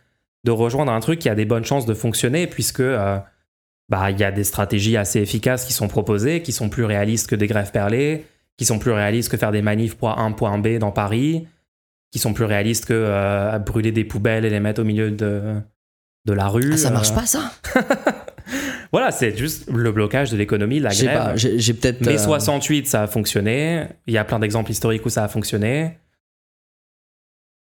de 0.46 0.52
rejoindre 0.52 0.92
un 0.92 1.00
truc 1.02 1.20
qui 1.20 1.30
a 1.30 1.36
des 1.36 1.46
bonnes 1.46 1.66
chances 1.66 1.86
de 1.86 1.94
fonctionner 1.94 2.48
puisque 2.48 2.80
euh, 2.80 3.18
bah 3.90 4.10
il 4.12 4.18
y 4.20 4.24
a 4.24 4.32
des 4.32 4.46
stratégies 4.46 4.96
assez 4.96 5.20
efficaces 5.20 5.66
qui 5.66 5.74
sont 5.74 5.90
proposées, 5.90 6.42
qui 6.42 6.54
sont 6.54 6.70
plus 6.70 6.86
réalistes 6.86 7.30
que 7.30 7.36
des 7.36 7.48
grèves 7.48 7.72
perlées, 7.72 8.26
qui 8.58 8.64
sont 8.66 8.80
plus 8.80 8.92
réalistes 8.92 9.30
que 9.30 9.38
faire 9.38 9.52
des 9.52 9.62
manifs 9.62 9.98
point 9.98 10.16
A 10.18 10.30
point 10.32 10.58
B 10.58 10.78
dans 10.78 10.92
Paris, 10.92 11.46
qui 12.12 12.20
sont 12.20 12.34
plus 12.34 12.46
réalistes 12.46 12.86
que 12.86 12.94
euh, 12.94 13.60
brûler 13.60 13.92
des 13.92 14.04
poubelles 14.04 14.46
et 14.46 14.50
les 14.50 14.60
mettre 14.60 14.82
au 14.82 14.86
milieu 14.86 15.12
de 15.12 15.56
de 16.26 16.34
la 16.34 16.48
rue. 16.48 16.72
Ah, 16.74 16.78
ça 16.78 16.92
marche 16.92 17.12
euh, 17.12 17.16
pas 17.16 17.26
ça 17.26 17.52
voilà, 18.92 19.12
c'est 19.12 19.36
juste 19.38 19.70
le 19.72 19.92
blocage 19.92 20.30
de 20.30 20.38
l'économie, 20.38 20.80
la 20.80 20.94
grève. 20.94 21.18
pas, 21.18 21.36
j'ai 21.36 21.58
j'ai 21.58 21.74
peut-être. 21.74 22.06
Mai 22.06 22.16
euh, 22.16 22.18
68, 22.18 22.88
ça 22.88 23.04
a 23.04 23.08
fonctionné. 23.08 23.86
Il 24.08 24.14
y 24.14 24.18
a 24.18 24.26
plein 24.26 24.40
d'exemples 24.40 24.72
historiques 24.72 25.06
où 25.06 25.10
ça 25.10 25.24
a 25.24 25.28
fonctionné. 25.28 25.98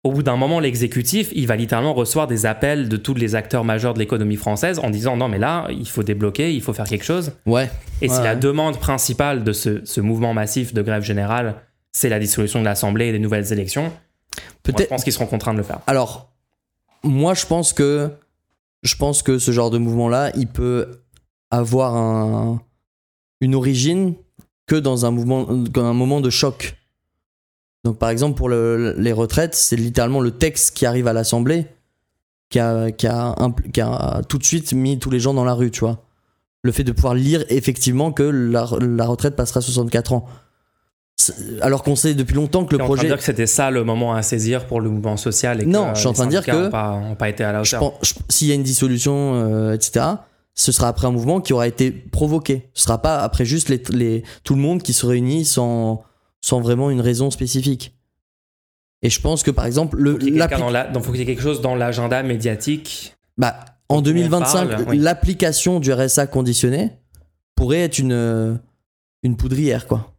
Au 0.03 0.11
bout 0.11 0.23
d'un 0.23 0.35
moment, 0.35 0.59
l'exécutif, 0.59 1.29
il 1.33 1.45
va 1.45 1.55
littéralement 1.55 1.93
recevoir 1.93 2.25
des 2.25 2.47
appels 2.47 2.89
de 2.89 2.97
tous 2.97 3.13
les 3.13 3.35
acteurs 3.35 3.63
majeurs 3.63 3.93
de 3.93 3.99
l'économie 3.99 4.35
française 4.35 4.79
en 4.79 4.89
disant 4.89 5.15
non 5.15 5.27
mais 5.27 5.37
là, 5.37 5.67
il 5.69 5.87
faut 5.87 6.01
débloquer, 6.03 6.53
il 6.53 6.61
faut 6.61 6.73
faire 6.73 6.87
quelque 6.87 7.05
chose. 7.05 7.33
Ouais. 7.45 7.69
Et 8.01 8.09
si 8.09 8.17
Ouais, 8.17 8.23
la 8.23 8.35
demande 8.35 8.79
principale 8.79 9.43
de 9.43 9.53
ce, 9.53 9.85
ce 9.85 10.01
mouvement 10.01 10.33
massif 10.33 10.73
de 10.73 10.81
grève 10.81 11.03
générale, 11.03 11.55
c'est 11.91 12.09
la 12.09 12.19
dissolution 12.19 12.59
de 12.59 12.65
l'Assemblée 12.65 13.07
et 13.07 13.11
des 13.11 13.19
nouvelles 13.19 13.53
élections, 13.53 13.91
je 14.83 14.85
pense 14.87 15.03
qu'ils 15.03 15.13
seront 15.13 15.25
contraints 15.27 15.53
de 15.53 15.57
le 15.59 15.63
faire. 15.63 15.79
Alors, 15.87 16.29
moi, 17.03 17.33
je 17.33 17.45
pense 17.45 17.73
que 17.73 18.11
je 18.83 18.95
pense 18.95 19.21
que 19.23 19.37
ce 19.39 19.51
genre 19.51 19.69
de 19.69 19.77
mouvement-là, 19.77 20.31
il 20.35 20.47
peut 20.47 21.01
avoir 21.51 21.95
un, 21.95 22.61
une 23.41 23.53
origine 23.55 24.15
que 24.67 24.75
dans 24.75 25.05
un 25.05 25.11
mouvement, 25.11 25.43
dans 25.43 25.85
un 25.85 25.93
moment 25.93 26.21
de 26.21 26.29
choc. 26.29 26.75
Donc, 27.83 27.97
par 27.97 28.09
exemple, 28.09 28.37
pour 28.37 28.49
le- 28.49 28.93
les 28.97 29.11
retraites, 29.11 29.53
c'est 29.55 29.75
littéralement 29.75 30.19
le 30.19 30.31
texte 30.31 30.75
qui 30.75 30.85
arrive 30.85 31.07
à 31.07 31.13
l'Assemblée 31.13 31.67
qui 32.49 32.59
a, 32.59 32.91
qui, 32.91 33.07
a 33.07 33.33
impl- 33.39 33.71
qui 33.71 33.81
a 33.81 34.21
tout 34.27 34.37
de 34.37 34.43
suite 34.43 34.73
mis 34.73 34.99
tous 34.99 35.09
les 35.09 35.19
gens 35.19 35.33
dans 35.33 35.45
la 35.45 35.53
rue, 35.53 35.71
tu 35.71 35.79
vois. 35.81 36.03
Le 36.63 36.71
fait 36.71 36.83
de 36.83 36.91
pouvoir 36.91 37.15
lire 37.15 37.43
effectivement 37.49 38.11
que 38.11 38.23
la, 38.23 38.67
la 38.79 39.05
retraite 39.07 39.35
passera 39.35 39.59
à 39.59 39.61
64 39.61 40.13
ans. 40.13 40.25
Alors 41.61 41.83
qu'on 41.83 41.95
sait 41.95 42.13
depuis 42.13 42.35
longtemps 42.35 42.65
que 42.65 42.75
le 42.75 42.81
en 42.81 42.85
train 42.85 42.93
de 42.93 42.95
projet. 42.95 43.07
dire 43.07 43.17
que 43.17 43.23
c'était 43.23 43.45
ça 43.47 43.69
le 43.71 43.83
moment 43.83 44.13
à 44.13 44.21
saisir 44.21 44.65
pour 44.67 44.81
le 44.81 44.89
mouvement 44.89 45.17
social 45.17 45.61
et 45.61 45.65
que 45.65 45.69
Non, 45.69 45.87
euh, 45.89 45.93
je 45.93 45.99
suis 45.99 46.07
en 46.07 46.13
train 46.13 46.25
de 46.25 46.31
dire 46.31 46.45
que- 46.45 46.67
ont 46.67 47.15
pas, 47.15 47.29
été 47.29 47.43
à 47.43 47.51
la 47.51 47.61
hauteur. 47.61 47.93
S'il 48.29 48.47
y 48.47 48.51
a 48.51 48.55
une 48.55 48.63
dissolution, 48.63 49.35
euh, 49.35 49.73
etc., 49.73 50.05
ce 50.53 50.71
sera 50.71 50.87
après 50.89 51.07
un 51.07 51.11
mouvement 51.11 51.39
qui 51.41 51.53
aura 51.53 51.67
été 51.67 51.91
provoqué. 51.91 52.69
Ce 52.73 52.83
sera 52.83 53.01
pas 53.01 53.19
après 53.19 53.45
juste 53.45 53.69
les, 53.69 53.81
les- 53.91 54.23
tout 54.43 54.55
le 54.55 54.61
monde 54.61 54.81
qui 54.83 54.93
se 54.93 55.05
réunit 55.05 55.45
sans, 55.45 56.03
sans 56.41 56.59
vraiment 56.61 56.89
une 56.89 57.01
raison 57.01 57.31
spécifique. 57.31 57.95
Et 59.01 59.09
je 59.09 59.19
pense 59.21 59.43
que 59.43 59.51
par 59.51 59.65
exemple, 59.65 59.97
le, 59.97 60.13
Faut 60.13 60.25
y 60.27 60.31
donc, 60.93 61.03
faut 61.03 61.11
qu'il 61.11 61.21
y 61.21 61.23
ait 61.23 61.25
quelque 61.25 61.41
chose 61.41 61.61
dans 61.61 61.75
l'agenda 61.75 62.21
médiatique. 62.21 63.15
bah, 63.37 63.55
en 63.89 63.95
dont 63.95 64.01
tout 64.03 64.15
le 64.15 64.21
monde 64.21 64.29
2025, 64.29 64.69
parle, 64.69 64.85
oui. 64.89 64.97
l'application 64.99 65.79
du 65.79 65.91
RSA 65.91 66.27
conditionné 66.27 66.91
pourrait 67.55 67.79
être 67.81 67.99
une, 67.99 68.59
une 69.23 69.35
poudrière, 69.37 69.87
quoi. 69.87 70.10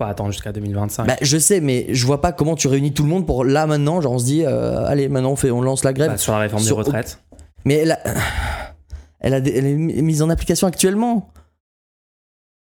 Pas 0.00 0.08
attendre 0.08 0.32
jusqu'à 0.32 0.50
2025. 0.50 1.06
Bah, 1.06 1.16
je 1.20 1.36
sais, 1.36 1.60
mais 1.60 1.86
je 1.92 2.06
vois 2.06 2.22
pas 2.22 2.32
comment 2.32 2.56
tu 2.56 2.68
réunis 2.68 2.94
tout 2.94 3.02
le 3.02 3.10
monde 3.10 3.26
pour 3.26 3.44
là 3.44 3.66
maintenant, 3.66 4.00
genre 4.00 4.12
on 4.14 4.18
se 4.18 4.24
dit, 4.24 4.46
euh, 4.46 4.86
allez, 4.86 5.10
maintenant 5.10 5.32
on, 5.32 5.36
fait, 5.36 5.50
on 5.50 5.60
lance 5.60 5.84
la 5.84 5.92
grève. 5.92 6.10
Bah, 6.12 6.16
sur 6.16 6.32
la 6.32 6.38
réforme 6.38 6.62
sur- 6.62 6.76
des 6.76 6.82
retraites. 6.84 7.22
Mais 7.66 7.74
elle, 7.74 7.90
a- 7.92 8.00
elle, 9.20 9.34
a 9.34 9.42
des- 9.42 9.52
elle 9.54 9.66
est 9.66 9.74
mise 9.76 10.22
en 10.22 10.30
application 10.30 10.66
actuellement. 10.66 11.30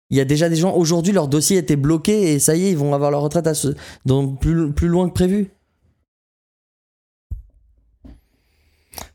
Il 0.08 0.16
y 0.16 0.20
a 0.22 0.24
déjà 0.24 0.48
des 0.48 0.56
gens, 0.56 0.72
aujourd'hui, 0.74 1.12
leur 1.12 1.28
dossier 1.28 1.58
était 1.58 1.76
bloqué 1.76 2.32
et 2.32 2.38
ça 2.38 2.56
y 2.56 2.64
est, 2.68 2.70
ils 2.70 2.78
vont 2.78 2.94
avoir 2.94 3.10
leur 3.10 3.20
retraite 3.20 3.46
à 3.46 3.52
ce- 3.52 3.74
dans 4.06 4.26
plus, 4.28 4.72
plus 4.72 4.88
loin 4.88 5.06
que 5.10 5.12
prévu. 5.12 5.50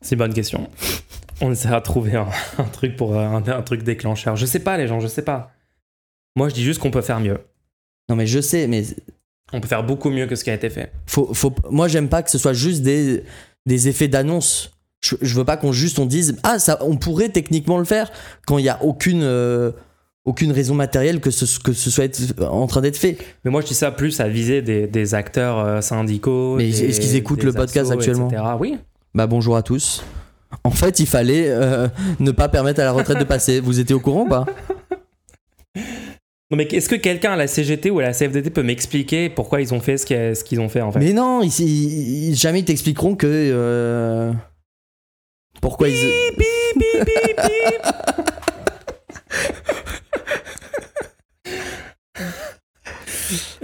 C'est 0.02 0.14
une 0.14 0.20
bonne 0.20 0.34
question. 0.36 0.70
On 1.42 1.52
essaiera 1.52 1.80
de 1.80 1.86
trouver 1.86 2.16
un, 2.18 2.28
un 2.60 2.64
truc 2.66 2.96
pour 2.96 3.16
euh, 3.18 3.26
un, 3.26 3.48
un 3.48 3.62
truc 3.64 3.82
déclencheur. 3.82 4.36
Je 4.36 4.46
sais 4.46 4.60
pas, 4.60 4.78
les 4.78 4.88
gens, 4.88 5.00
je 5.00 5.08
sais 5.08 5.24
pas. 5.24 5.52
Moi, 6.36 6.50
je 6.50 6.54
dis 6.54 6.64
juste 6.64 6.80
qu'on 6.80 6.92
peut 6.92 7.02
faire 7.02 7.20
mieux. 7.20 7.40
Non, 8.10 8.16
mais 8.16 8.28
je 8.28 8.40
sais, 8.42 8.68
mais 8.68 8.84
On 9.54 9.62
peut 9.62 9.68
faire 9.68 9.84
beaucoup 9.84 10.10
mieux 10.10 10.28
que 10.28 10.36
ce 10.36 10.44
qui 10.44 10.50
a 10.50 10.54
été 10.54 10.70
fait. 10.70 10.92
Faut, 11.08 11.34
faut, 11.34 11.54
moi, 11.70 11.88
j'aime 11.88 12.10
pas 12.10 12.24
que 12.24 12.30
ce 12.32 12.38
soit 12.38 12.54
juste 12.54 12.82
des, 12.84 13.24
des 13.66 13.88
effets 13.88 14.08
d'annonce. 14.08 14.72
Je, 15.04 15.16
je 15.22 15.36
veux 15.36 15.46
pas 15.46 15.58
qu'on 15.58 15.72
juste 15.72 15.98
on 15.98 16.06
dise 16.06 16.38
ah 16.44 16.60
ça, 16.60 16.78
on 16.82 16.96
pourrait 16.96 17.30
techniquement 17.30 17.80
le 17.80 17.86
faire 17.86 18.12
quand 18.46 18.60
il 18.60 18.66
y 18.66 18.70
a 18.70 18.84
aucune 18.84 19.24
euh, 19.24 19.72
aucune 20.26 20.52
raison 20.52 20.76
matérielle 20.76 21.20
que 21.22 21.32
ce, 21.32 21.58
que 21.60 21.74
ce 21.74 21.90
soit 21.90 22.04
être- 22.06 22.40
en 22.44 22.68
train 22.68 22.82
d'être 22.82 22.98
fait. 22.98 23.18
Mais 23.44 23.50
moi, 23.50 23.62
je 23.62 23.66
dis 23.68 23.74
ça 23.74 23.90
plus 23.90 24.20
à 24.20 24.28
viser 24.28 24.62
des, 24.62 24.86
des 24.86 25.16
acteurs 25.16 25.58
euh, 25.58 25.82
syndicaux. 25.82 26.58
Mais 26.58 26.70
est-ce 26.70 27.00
qu'ils 27.02 27.16
écoutent 27.16 27.42
le 27.44 27.52
podcast 27.54 27.90
assos, 27.90 27.94
actuellement 28.00 28.28
etc. 28.30 28.44
Oui. 28.60 28.78
Bah 29.16 29.26
bonjour 29.26 29.58
à 29.58 29.64
tous. 29.64 30.04
En 30.64 30.70
fait, 30.72 31.00
il 31.00 31.08
fallait 31.08 31.46
euh, 31.50 31.88
ne 32.20 32.30
pas 32.32 32.48
permettre 32.50 32.80
à 32.82 32.84
la 32.84 32.92
retraite 32.92 33.18
de 33.18 33.24
passer. 33.24 33.60
Vous 33.60 33.80
étiez 33.80 33.96
au 33.96 34.00
courant 34.00 34.26
ou 34.26 34.30
pas? 34.30 34.46
Non, 36.52 36.58
mais 36.58 36.66
est-ce 36.66 36.90
que 36.90 36.96
quelqu'un 36.96 37.32
à 37.32 37.36
la 37.38 37.48
CGT 37.48 37.90
ou 37.92 38.00
à 38.00 38.04
la 38.04 38.12
CFDT 38.12 38.50
peut 38.50 38.62
m'expliquer 38.62 39.30
pourquoi 39.30 39.62
ils 39.62 39.74
ont 39.74 39.80
fait 39.80 39.98
ce 39.98 40.44
qu'ils 40.44 40.60
ont 40.60 40.68
fait 40.68 40.82
en 40.82 40.92
fait? 40.92 41.00
Mais 41.00 41.14
non, 41.14 41.42
ils, 41.42 41.60
ils- 41.62 42.36
jamais 42.36 42.60
ils 42.60 42.66
t'expliqueront 42.66 43.16
que 43.16 43.26
euh, 43.26 44.34
pourquoi 45.62 45.88
ils. 45.88 45.96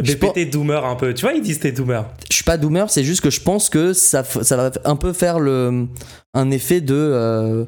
Je 0.01 0.13
BPT 0.15 0.49
Doomer 0.49 0.85
un 0.85 0.95
peu. 0.95 1.13
Tu 1.13 1.23
vois, 1.25 1.33
ils 1.33 1.41
disent 1.41 1.59
t'es 1.59 1.71
Doomer. 1.71 2.03
Je 2.29 2.35
suis 2.35 2.43
pas 2.43 2.57
doomer, 2.57 2.89
c'est 2.89 3.03
juste 3.03 3.21
que 3.21 3.29
je 3.29 3.41
pense 3.41 3.69
que 3.69 3.93
ça, 3.93 4.21
va 4.21 4.71
un 4.85 4.95
peu 4.95 5.11
faire 5.13 5.39
le, 5.39 5.87
un 6.33 6.51
effet 6.51 6.81
de. 6.81 6.93
euh, 6.95 7.65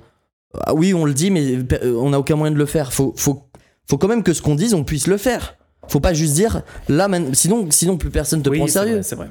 ah 0.65 0.73
oui, 0.73 0.93
on 0.93 1.05
le 1.05 1.13
dit, 1.13 1.31
mais 1.31 1.57
on 1.83 2.11
n'a 2.11 2.19
aucun 2.19 2.35
moyen 2.35 2.53
de 2.53 2.57
le 2.57 2.65
faire. 2.65 2.93
Faut, 2.93 3.13
faut, 3.17 3.48
faut 3.89 3.97
quand 3.97 4.07
même 4.07 4.23
que 4.23 4.33
ce 4.33 4.41
qu'on 4.41 4.55
dise, 4.55 4.73
on 4.73 4.83
puisse 4.83 5.07
le 5.07 5.17
faire. 5.17 5.55
Faut 5.87 5.99
pas 5.99 6.13
juste 6.13 6.33
dire 6.35 6.61
là, 6.87 7.07
man- 7.07 7.33
sinon, 7.33 7.67
sinon 7.71 7.97
plus 7.97 8.11
personne 8.11 8.41
te 8.43 8.49
Oui, 8.49 8.57
prend 8.57 8.65
au 8.65 8.67
c'est 8.67 8.73
sérieux. 8.73 8.93
vrai, 8.95 9.03
C'est 9.03 9.15
vrai. 9.15 9.27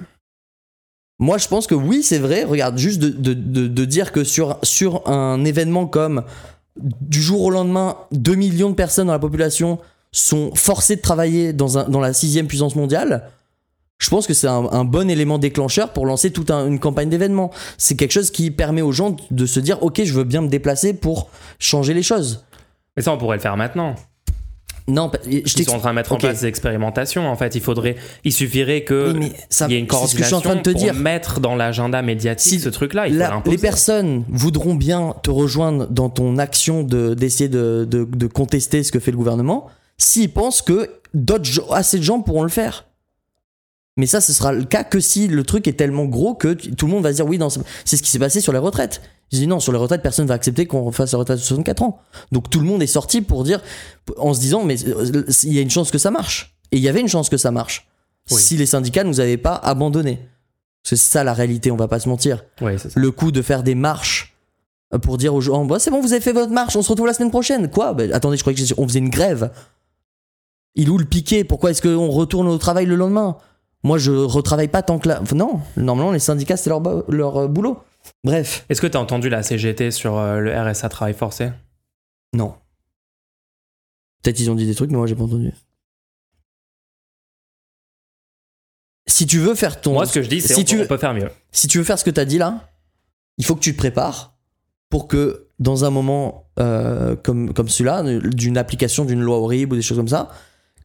Moi, 1.21 1.39
je 1.39 1.49
pense 1.49 1.67
que 1.67 1.75
oui, 1.75 2.03
c'est 2.03 2.19
vrai. 2.19 2.45
Regarde, 2.45 2.79
juste 2.79 3.01
de, 3.01 3.09
de, 3.09 3.35
de, 3.35 3.67
de 3.67 3.85
dire 3.85 4.13
que 4.13 4.23
sur, 4.25 4.59
sur 4.63 5.09
un 5.09 5.45
événement 5.45 5.87
comme 5.87 6.23
du 6.81 7.21
jour 7.21 7.43
au 7.43 7.51
lendemain, 7.51 7.97
2 8.13 8.35
millions 8.37 8.71
de 8.71 8.75
personnes 8.77 9.09
dans 9.09 9.13
la 9.13 9.19
population 9.19 9.79
sont 10.13 10.55
forcées 10.55 10.95
de 10.97 11.01
travailler 11.01 11.53
dans, 11.53 11.77
un, 11.77 11.89
dans 11.89 12.01
la 12.01 12.13
sixième 12.13 12.47
puissance 12.47 12.77
mondiale, 12.77 13.31
je 13.99 14.09
pense 14.11 14.29
que 14.29 14.35
c'est 14.35 14.47
un, 14.47 14.69
un 14.71 14.85
bon 14.85 15.11
élément 15.11 15.39
déclencheur 15.39 15.93
pour 15.93 16.07
lancer 16.07 16.31
toute 16.31 16.53
un- 16.53 16.69
une 16.69 16.79
campagne 16.79 17.09
d'événements. 17.11 17.51
C'est 17.79 17.97
quelque 17.97 18.13
chose 18.13 18.31
qui 18.31 18.53
permet 18.53 18.81
aux 18.83 18.93
gens 18.93 19.17
de 19.33 19.45
se 19.47 19.59
dire, 19.59 19.83
ok, 19.83 20.03
je 20.05 20.13
veux 20.15 20.23
bien 20.25 20.41
me 20.41 20.49
déplacer 20.49 20.95
pour 20.95 21.31
changer 21.59 21.95
les 21.95 22.05
choses. 22.05 22.45
Mais 22.97 23.03
ça, 23.03 23.13
on 23.13 23.19
pourrait 23.19 23.37
le 23.39 23.43
faire 23.43 23.57
maintenant. 23.57 23.97
Non, 24.89 25.11
je 25.25 25.31
Ils 25.31 25.65
sont 25.65 25.75
en 25.75 25.79
train 25.81 25.91
de 25.91 25.97
mettre 25.97 26.13
en 26.13 26.17
place 26.17 26.41
des 26.41 26.47
expérimentations. 26.47 27.29
En 27.29 27.37
fait, 27.37 27.55
il 27.55 27.61
faudrait, 27.61 27.97
il 28.25 28.33
suffirait 28.33 28.83
que 28.85 29.13
Oui, 29.17 29.33
ça- 29.51 29.67
il 29.69 29.73
y 29.73 29.77
ait 29.77 29.79
une 29.81 29.87
c'est 29.89 29.95
ce 29.95 30.01
que 30.17 30.19
je 30.19 30.25
suis 30.25 30.31
coordination 30.33 30.37
en 30.39 30.41
train 30.41 30.57
de 30.57 30.63
te 30.63 30.71
pour 30.71 30.81
dire. 30.81 30.95
mettre 30.95 31.41
dans 31.41 31.55
l'agenda 31.55 32.01
médiatique 32.03 32.55
Si 32.55 32.61
ce 32.61 32.71
truc-là. 32.71 33.07
Les 33.09 33.59
personnes 33.59 34.25
voudront 34.29 34.75
bien 34.75 35.15
te 35.23 35.31
rejoindre 35.31 35.87
dans 35.89 36.09
ton 36.09 36.39
action 36.39 36.83
de- 36.83 37.13
d'essayer 37.15 37.49
de, 37.51 37.87
de- 37.89 38.05
de 38.11 38.27
contester 38.27 38.83
ce 38.83 38.91
que 38.91 38.99
fait 38.99 39.11
le 39.11 39.17
gouvernement 39.19 39.67
s'ils 39.99 40.31
pensent 40.33 40.63
que 40.63 40.89
d'autres 41.13 41.73
assez 41.73 41.99
de 41.99 42.03
gens 42.05 42.21
pourront 42.21 42.43
le 42.45 42.49
faire. 42.49 42.87
Mais 43.97 44.07
ça, 44.07 44.21
ce 44.21 44.33
sera 44.33 44.53
le 44.53 44.65
cas 44.65 44.85
que 44.85 45.01
si 45.01 45.27
le 45.27 45.43
truc 45.43 45.67
est 45.67 45.73
tellement 45.73 46.05
gros 46.05 46.35
que 46.35 46.55
tout 46.55 46.87
le 46.87 46.93
monde 46.93 47.03
va 47.03 47.11
se 47.11 47.17
dire 47.17 47.27
oui, 47.27 47.39
c'est 47.85 47.97
ce 47.97 48.03
qui 48.03 48.11
s'est 48.11 48.19
passé 48.21 48.41
sur 48.41 48.53
les 48.53 48.59
retraites. 48.61 49.03
Je 49.33 49.39
dis 49.39 49.47
non, 49.47 49.61
sur 49.61 49.73
les 49.73 49.79
retraites, 49.79 50.03
personne 50.03 50.25
ne 50.25 50.29
va 50.29 50.35
accepter 50.35 50.67
qu'on 50.67 50.91
fasse 50.93 51.13
la 51.13 51.19
retraite 51.19 51.39
de 51.39 51.43
64 51.43 51.83
ans. 51.83 52.01
Donc 52.33 52.49
tout 52.51 52.61
le 52.61 52.67
monde 52.67 52.83
est 52.83 52.87
sorti 52.87 53.21
pour 53.21 53.45
dire, 53.45 53.61
en 54.17 54.33
se 54.33 54.41
disant, 54.41 54.65
mais 54.65 54.77
euh, 54.89 55.25
il 55.43 55.53
y 55.53 55.59
a 55.59 55.63
une 55.63 55.71
chance 55.71 55.91
que 55.91 55.99
ça 55.99 56.11
marche. 56.11 56.57
Et 56.73 56.77
il 56.79 56.83
y 56.83 56.89
avait 56.89 57.01
une 57.01 57.09
chance 57.09 57.29
que 57.29 57.37
ça 57.37 57.51
marche. 57.51 57.87
Oui. 58.31 58.41
Si 58.41 58.57
les 58.57 58.67
syndicats 58.67 59.05
nous 59.05 59.21
avaient 59.21 59.37
pas 59.37 59.55
abandonnés. 59.55 60.21
C'est 60.83 60.97
ça 60.97 61.25
la 61.25 61.35
réalité, 61.35 61.71
on 61.71 61.77
va 61.77 61.89
pas 61.89 62.01
se 62.01 62.09
mentir 62.09 62.45
Oui, 62.63 62.73
c'est 62.79 62.91
ça. 62.91 63.01
le 63.01 63.11
coup 63.11 63.31
de 63.33 63.43
faire 63.43 63.63
des 63.63 63.75
marches 63.75 64.35
euh, 64.95 64.99
pour 64.99 65.19
dire 65.19 65.35
aux 65.35 65.41
gens 65.43 65.65
bah, 65.67 65.79
c'est 65.79 65.91
bon 65.91 66.01
vous 66.01 66.13
avez 66.13 66.23
fait 66.23 66.33
votre 66.33 66.53
marche 66.53 66.75
on 66.77 66.81
se 66.83 66.89
retrouve 66.89 67.07
la 67.07 67.13
semaine 67.13 67.31
prochaine 67.31 67.69
quoi? 67.69 67.93
Bah, 67.93 68.05
attendez 68.15 68.39
je 68.39 68.43
croyais 68.43 68.57
que 68.59 68.75
on 68.79 68.89
faisait 68.89 69.01
une 69.01 69.11
grève 69.11 69.51
il 70.77 70.89
où 70.89 70.97
le 70.97 71.05
piquet 71.05 71.45
pourquoi 71.45 71.73
est-ce 71.73 71.83
qu'on 71.83 72.09
retourne 72.09 72.47
au 72.49 72.57
travail 72.57 72.87
le 72.87 72.95
lendemain? 72.95 73.37
Moi 73.83 73.99
je 73.99 74.13
retravaille 74.13 74.69
pas 74.69 74.81
tant 74.83 74.99
que 74.99 75.09
là 75.09 75.21
non 75.35 75.61
normalement 75.77 76.13
les 76.13 76.21
syndicats 76.21 76.57
c'est 76.57 76.71
leur 76.71 77.37
euh, 77.37 77.49
boulot 77.49 77.79
bref. 78.25 78.65
Est-ce 78.69 78.81
que 78.81 78.87
tu 78.87 78.97
as 78.97 79.01
entendu 79.01 79.29
la 79.29 79.43
CGT 79.43 79.91
sur 79.91 80.17
euh, 80.19 80.39
le 80.41 80.53
RSA 80.59 80.89
travail 80.89 81.15
forcé? 81.15 81.51
Non. 82.33 82.55
Peut-être 84.23 84.39
ils 84.41 84.51
ont 84.51 84.55
dit 84.55 84.67
des 84.67 84.75
trucs 84.75 84.91
mais 84.91 84.97
moi 84.97 85.07
j'ai 85.07 85.15
pas 85.15 85.25
entendu. 85.25 85.53
Si 89.07 89.27
tu 89.27 89.39
veux 89.39 89.55
faire 89.55 89.81
ton 89.81 89.95
Moi, 89.95 90.07
ce 90.07 90.13
que 90.13 90.23
je 90.23 90.29
dis, 90.29 90.41
c'est 90.41 90.55
si 90.55 90.61
on, 90.61 90.65
tu- 90.65 90.81
on 90.83 90.87
peut 90.87 90.99
faire 90.99 91.15
mieux. 91.15 91.31
si 91.51 91.67
tu 91.67 91.79
veux 91.79 91.85
faire 91.85 91.99
ce 91.99 92.05
que 92.05 92.11
tu 92.11 92.21
as 92.21 92.25
dit 92.25 92.39
là, 92.39 92.69
il 93.39 93.45
faut 93.45 93.55
que 93.55 93.61
tu 93.61 93.73
te 93.73 93.79
prépares 93.79 94.35
pour 94.91 95.09
que 95.09 95.47
dans 95.59 95.85
un 95.85 95.91
moment 95.91 96.51
euh, 96.59 97.17
comme, 97.17 97.53
comme 97.55 97.69
celui-là, 97.69 98.03
d'une 98.21 98.59
application 98.59 99.05
d'une 99.05 99.21
loi 99.23 99.39
horrible 99.39 99.73
ou 99.73 99.77
des 99.77 99.83
choses 99.83 99.97
comme 99.97 100.09
ça, 100.09 100.29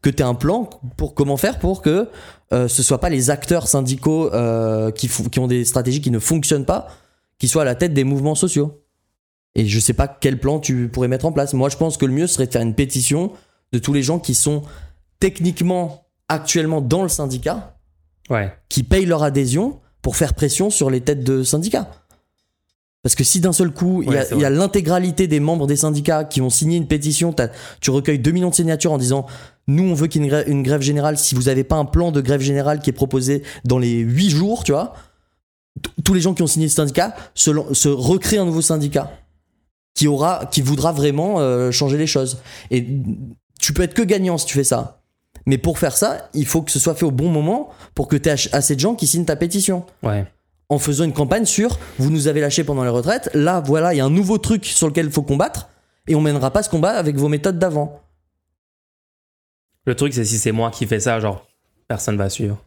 que 0.02 0.10
tu 0.10 0.22
aies 0.22 0.26
un 0.26 0.34
plan 0.34 0.64
pour 0.96 1.14
comment 1.14 1.36
faire 1.36 1.58
pour 1.58 1.80
que 1.82 2.08
euh, 2.52 2.66
ce 2.68 2.82
soit 2.82 2.98
pas 2.98 3.08
les 3.08 3.30
acteurs 3.30 3.68
syndicaux 3.68 4.32
euh, 4.34 4.90
qui 4.90 5.38
ont 5.38 5.46
des 5.46 5.64
stratégies 5.64 6.00
qui 6.00 6.10
ne 6.10 6.18
fonctionnent 6.18 6.66
pas 6.66 6.88
qui 7.44 7.48
soient 7.48 7.60
à 7.60 7.66
la 7.66 7.74
tête 7.74 7.92
des 7.92 8.04
mouvements 8.04 8.34
sociaux. 8.34 8.80
Et 9.54 9.66
je 9.66 9.78
sais 9.78 9.92
pas 9.92 10.08
quel 10.08 10.40
plan 10.40 10.60
tu 10.60 10.88
pourrais 10.88 11.08
mettre 11.08 11.26
en 11.26 11.32
place. 11.32 11.52
Moi, 11.52 11.68
je 11.68 11.76
pense 11.76 11.98
que 11.98 12.06
le 12.06 12.12
mieux 12.14 12.26
serait 12.26 12.46
de 12.46 12.52
faire 12.52 12.62
une 12.62 12.74
pétition 12.74 13.32
de 13.70 13.78
tous 13.78 13.92
les 13.92 14.02
gens 14.02 14.18
qui 14.18 14.34
sont 14.34 14.62
techniquement 15.20 16.06
actuellement 16.30 16.80
dans 16.80 17.02
le 17.02 17.10
syndicat 17.10 17.76
Ouais. 18.30 18.50
qui 18.70 18.82
payent 18.82 19.04
leur 19.04 19.22
adhésion 19.22 19.80
pour 20.00 20.16
faire 20.16 20.32
pression 20.32 20.70
sur 20.70 20.88
les 20.88 21.02
têtes 21.02 21.22
de 21.22 21.42
syndicats. 21.42 21.90
Parce 23.02 23.14
que 23.14 23.24
si 23.24 23.40
d'un 23.40 23.52
seul 23.52 23.70
coup, 23.70 24.00
il 24.02 24.08
y 24.08 24.12
Ouais, 24.12 24.32
a- 24.46 24.50
y 24.50 24.54
l'intégralité 24.56 25.26
des 25.26 25.38
membres 25.40 25.66
des 25.66 25.76
syndicats 25.76 26.24
qui 26.24 26.40
ont 26.40 26.48
signé 26.48 26.78
une 26.78 26.86
pétition, 26.86 27.34
tu 27.82 27.90
recueilles 27.90 28.18
2 28.20 28.30
millions 28.30 28.48
de 28.48 28.54
signatures 28.54 28.92
en 28.92 28.96
disant 28.98 29.26
nous 29.66 29.82
on 29.84 29.92
veut 29.92 30.06
qu'il 30.06 30.22
y 30.22 30.24
ait 30.24 30.28
une 30.28 30.30
grève, 30.30 30.48
une 30.48 30.62
grève 30.62 30.80
générale, 30.80 31.18
si 31.18 31.34
vous 31.34 31.42
n'avez 31.42 31.64
pas 31.64 31.76
un 31.76 31.84
plan 31.84 32.10
de 32.10 32.22
grève 32.22 32.40
générale 32.40 32.80
qui 32.80 32.88
est 32.88 32.94
proposé 32.94 33.42
dans 33.66 33.78
les 33.78 33.98
8 33.98 34.30
jours, 34.30 34.64
tu 34.64 34.72
vois, 34.72 34.94
tous 36.04 36.14
les 36.14 36.20
gens 36.20 36.34
qui 36.34 36.42
ont 36.42 36.46
signé 36.46 36.68
ce 36.68 36.76
syndicat 36.76 37.14
se, 37.34 37.50
se 37.72 37.88
recréent 37.88 38.42
un 38.42 38.46
nouveau 38.46 38.62
syndicat 38.62 39.10
qui 39.94 40.08
aura, 40.08 40.46
qui 40.46 40.60
voudra 40.60 40.92
vraiment 40.92 41.40
euh, 41.40 41.70
changer 41.70 41.96
les 41.96 42.06
choses. 42.06 42.38
Et 42.70 42.86
tu 43.60 43.72
peux 43.72 43.82
être 43.82 43.94
que 43.94 44.02
gagnant 44.02 44.38
si 44.38 44.46
tu 44.46 44.54
fais 44.54 44.64
ça. 44.64 45.00
Mais 45.46 45.58
pour 45.58 45.78
faire 45.78 45.96
ça, 45.96 46.28
il 46.34 46.46
faut 46.46 46.62
que 46.62 46.70
ce 46.70 46.78
soit 46.78 46.94
fait 46.94 47.04
au 47.04 47.10
bon 47.10 47.28
moment 47.28 47.70
pour 47.94 48.08
que 48.08 48.16
tu 48.16 48.28
aies 48.28 48.54
assez 48.54 48.74
de 48.74 48.80
gens 48.80 48.94
qui 48.94 49.06
signent 49.06 49.24
ta 49.24 49.36
pétition. 49.36 49.84
Ouais. 50.02 50.26
En 50.70 50.78
faisant 50.78 51.04
une 51.04 51.12
campagne 51.12 51.44
sur 51.44 51.78
vous 51.98 52.10
nous 52.10 52.26
avez 52.26 52.40
lâché 52.40 52.64
pendant 52.64 52.82
les 52.82 52.90
retraites, 52.90 53.30
là 53.34 53.60
voilà, 53.60 53.94
il 53.94 53.98
y 53.98 54.00
a 54.00 54.04
un 54.04 54.10
nouveau 54.10 54.38
truc 54.38 54.64
sur 54.64 54.88
lequel 54.88 55.06
il 55.06 55.12
faut 55.12 55.22
combattre 55.22 55.68
et 56.08 56.14
on 56.14 56.20
mènera 56.20 56.50
pas 56.50 56.62
ce 56.62 56.70
combat 56.70 56.92
avec 56.92 57.16
vos 57.16 57.28
méthodes 57.28 57.58
d'avant. 57.58 58.00
Le 59.86 59.94
truc, 59.94 60.14
c'est 60.14 60.24
si 60.24 60.38
c'est 60.38 60.52
moi 60.52 60.70
qui 60.70 60.86
fais 60.86 61.00
ça, 61.00 61.20
genre, 61.20 61.46
personne 61.88 62.16
va 62.16 62.30
suivre. 62.30 62.63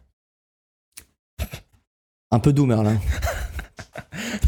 Un 2.30 2.40
peu 2.40 2.52
doomer 2.52 2.82
là. 2.82 2.92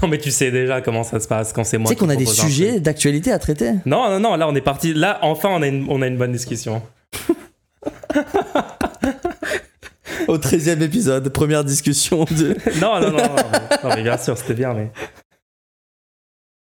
Non, 0.02 0.08
mais 0.08 0.18
tu 0.18 0.30
sais 0.30 0.50
déjà 0.50 0.80
comment 0.80 1.04
ça 1.04 1.20
se 1.20 1.28
passe 1.28 1.52
quand 1.52 1.64
c'est 1.64 1.76
Tu 1.76 1.82
moi 1.82 1.88
sais 1.90 1.94
qui 1.94 2.00
qu'on 2.00 2.08
a 2.08 2.16
des 2.16 2.26
sujets 2.26 2.80
d'actualité 2.80 3.32
à 3.32 3.38
traiter. 3.38 3.74
Non, 3.86 4.10
non, 4.10 4.18
non, 4.18 4.36
là, 4.36 4.48
on 4.48 4.54
est 4.54 4.60
parti. 4.60 4.94
Là, 4.94 5.18
enfin, 5.22 5.48
on 5.50 5.62
a 5.62 5.66
une, 5.66 5.86
on 5.88 6.02
a 6.02 6.06
une 6.06 6.16
bonne 6.16 6.32
discussion. 6.32 6.82
Au 10.28 10.38
13 10.38 10.68
e 10.68 10.82
épisode, 10.82 11.28
première 11.30 11.64
discussion 11.64 12.24
de. 12.24 12.56
Non, 12.80 13.00
non, 13.00 13.10
non, 13.10 13.18
non, 13.18 13.36
non, 13.84 13.90
mais 13.94 14.02
bien 14.02 14.16
sûr, 14.16 14.36
c'était 14.38 14.54
bien, 14.54 14.74
mais. 14.74 14.90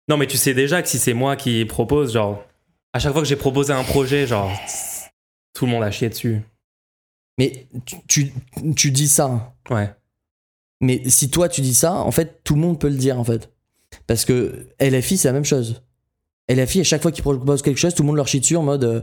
Non, 0.08 0.16
mais 0.16 0.26
tu 0.26 0.36
sais 0.36 0.54
déjà 0.54 0.82
que 0.82 0.88
si 0.88 0.98
c'est 0.98 1.14
moi 1.14 1.36
qui 1.36 1.64
propose, 1.64 2.12
genre, 2.12 2.44
à 2.92 2.98
chaque 2.98 3.12
fois 3.12 3.22
que 3.22 3.28
j'ai 3.28 3.36
proposé 3.36 3.72
un 3.72 3.84
projet, 3.84 4.26
genre, 4.26 4.50
tout 5.54 5.66
le 5.66 5.72
monde 5.72 5.82
a 5.82 5.90
chié 5.90 6.08
dessus. 6.08 6.40
Mais 7.38 7.66
tu, 7.84 7.96
tu, 8.08 8.32
tu 8.74 8.90
dis 8.90 9.08
ça. 9.08 9.54
Ouais. 9.70 9.90
Mais 10.80 11.02
si 11.08 11.30
toi 11.30 11.48
tu 11.48 11.60
dis 11.60 11.74
ça, 11.74 11.94
en 11.94 12.10
fait, 12.10 12.40
tout 12.44 12.54
le 12.54 12.60
monde 12.60 12.78
peut 12.78 12.88
le 12.88 12.96
dire 12.96 13.18
en 13.18 13.24
fait. 13.24 13.50
Parce 14.06 14.24
que 14.24 14.66
LFI, 14.80 15.16
c'est 15.16 15.28
la 15.28 15.32
même 15.32 15.44
chose. 15.44 15.82
LFI, 16.50 16.80
à 16.80 16.84
chaque 16.84 17.02
fois 17.02 17.12
qu'ils 17.12 17.22
proposent 17.22 17.62
quelque 17.62 17.78
chose, 17.78 17.94
tout 17.94 18.02
le 18.02 18.06
monde 18.06 18.16
leur 18.16 18.28
chie 18.28 18.40
dessus 18.40 18.56
en 18.56 18.62
mode 18.62 18.84
euh, 18.84 19.00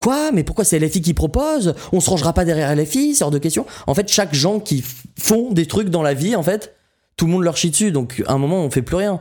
Quoi? 0.00 0.32
Mais 0.32 0.42
pourquoi 0.42 0.64
c'est 0.64 0.78
LFI 0.80 1.00
qui 1.00 1.14
propose? 1.14 1.74
On 1.92 2.00
se 2.00 2.10
rangera 2.10 2.32
pas 2.32 2.44
derrière 2.44 2.74
LFI, 2.74 3.14
c'est 3.14 3.22
hors 3.24 3.30
de 3.30 3.38
question. 3.38 3.66
En 3.86 3.94
fait, 3.94 4.08
chaque 4.10 4.34
gens 4.34 4.58
qui 4.58 4.84
font 5.18 5.52
des 5.52 5.66
trucs 5.66 5.90
dans 5.90 6.02
la 6.02 6.12
vie, 6.14 6.34
en 6.34 6.42
fait, 6.42 6.74
tout 7.16 7.26
le 7.26 7.32
monde 7.32 7.44
leur 7.44 7.56
chie 7.56 7.70
dessus. 7.70 7.92
Donc, 7.92 8.22
à 8.26 8.32
un 8.32 8.38
moment, 8.38 8.64
on 8.64 8.70
fait 8.70 8.82
plus 8.82 8.96
rien. 8.96 9.20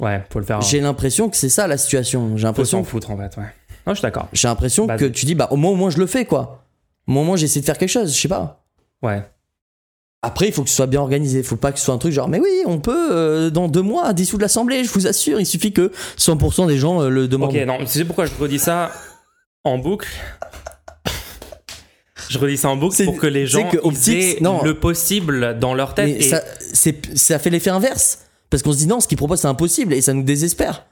Ouais, 0.00 0.24
faut 0.32 0.40
le 0.40 0.44
faire. 0.44 0.60
J'ai 0.62 0.80
l'impression 0.80 1.28
que 1.30 1.36
c'est 1.36 1.48
ça 1.48 1.68
la 1.68 1.78
situation. 1.78 2.30
J'ai 2.36 2.40
Faut 2.42 2.46
l'impression 2.48 2.78
s'en 2.78 2.84
foutre, 2.84 3.10
en 3.12 3.16
fait, 3.16 3.36
ouais. 3.36 3.44
Non, 3.86 3.92
je 3.92 3.98
suis 3.98 4.02
d'accord. 4.02 4.28
j'ai 4.32 4.48
l'impression 4.48 4.86
Bah, 4.86 4.96
que 4.96 5.04
tu 5.04 5.26
dis 5.26 5.36
Bah, 5.36 5.46
au 5.52 5.56
moins, 5.56 5.70
au 5.70 5.76
moins, 5.76 5.90
je 5.90 5.98
le 5.98 6.06
fais, 6.06 6.24
quoi. 6.24 6.64
Au 7.06 7.12
moins, 7.12 7.22
au 7.22 7.26
moins, 7.26 7.36
j'essaie 7.36 7.60
de 7.60 7.64
faire 7.64 7.78
quelque 7.78 7.88
chose, 7.90 8.12
je 8.12 8.20
sais 8.20 8.28
pas. 8.28 8.64
Ouais. 9.02 9.22
Après, 10.24 10.46
il 10.48 10.52
faut 10.52 10.62
que 10.62 10.70
ce 10.70 10.76
soit 10.76 10.86
bien 10.86 11.00
organisé. 11.00 11.38
Il 11.40 11.44
faut 11.44 11.56
pas 11.56 11.70
que 11.72 11.78
ce 11.78 11.84
soit 11.84 11.94
un 11.94 11.98
truc 11.98 12.12
genre, 12.12 12.28
mais 12.28 12.40
oui, 12.40 12.48
on 12.66 12.78
peut, 12.78 13.08
euh, 13.12 13.50
dans 13.50 13.68
deux 13.68 13.82
mois, 13.82 14.12
dissoudre 14.14 14.42
l'Assemblée, 14.42 14.82
je 14.84 14.90
vous 14.90 15.06
assure. 15.06 15.38
Il 15.38 15.46
suffit 15.46 15.72
que 15.72 15.92
100% 16.18 16.66
des 16.66 16.78
gens 16.78 17.02
euh, 17.02 17.08
le 17.10 17.28
demandent. 17.28 17.50
Ok, 17.54 17.66
non, 17.66 17.78
tu 17.80 17.86
sais 17.86 18.04
pourquoi 18.04 18.24
je 18.26 18.32
redis 18.40 18.58
ça 18.58 18.90
en 19.64 19.78
boucle? 19.78 20.08
Je 22.30 22.38
redis 22.38 22.56
ça 22.56 22.70
en 22.70 22.76
boucle 22.76 22.96
C'est- 22.96 23.04
pour 23.04 23.18
que 23.18 23.26
les 23.26 23.46
gens 23.46 23.68
que 23.68 23.76
aient 24.10 24.38
non. 24.40 24.62
le 24.62 24.74
possible 24.78 25.58
dans 25.58 25.74
leur 25.74 25.94
tête. 25.94 26.16
Et- 26.20 26.22
ça, 26.22 26.42
ça 27.14 27.38
fait 27.38 27.50
l'effet 27.50 27.70
inverse. 27.70 28.20
Parce 28.50 28.62
qu'on 28.62 28.72
se 28.72 28.78
dit 28.78 28.86
non, 28.86 29.00
ce 29.00 29.08
qu'il 29.08 29.18
propose 29.18 29.40
c'est 29.40 29.48
impossible 29.48 29.92
et 29.92 30.00
ça 30.00 30.12
nous 30.14 30.22
désespère. 30.22 30.86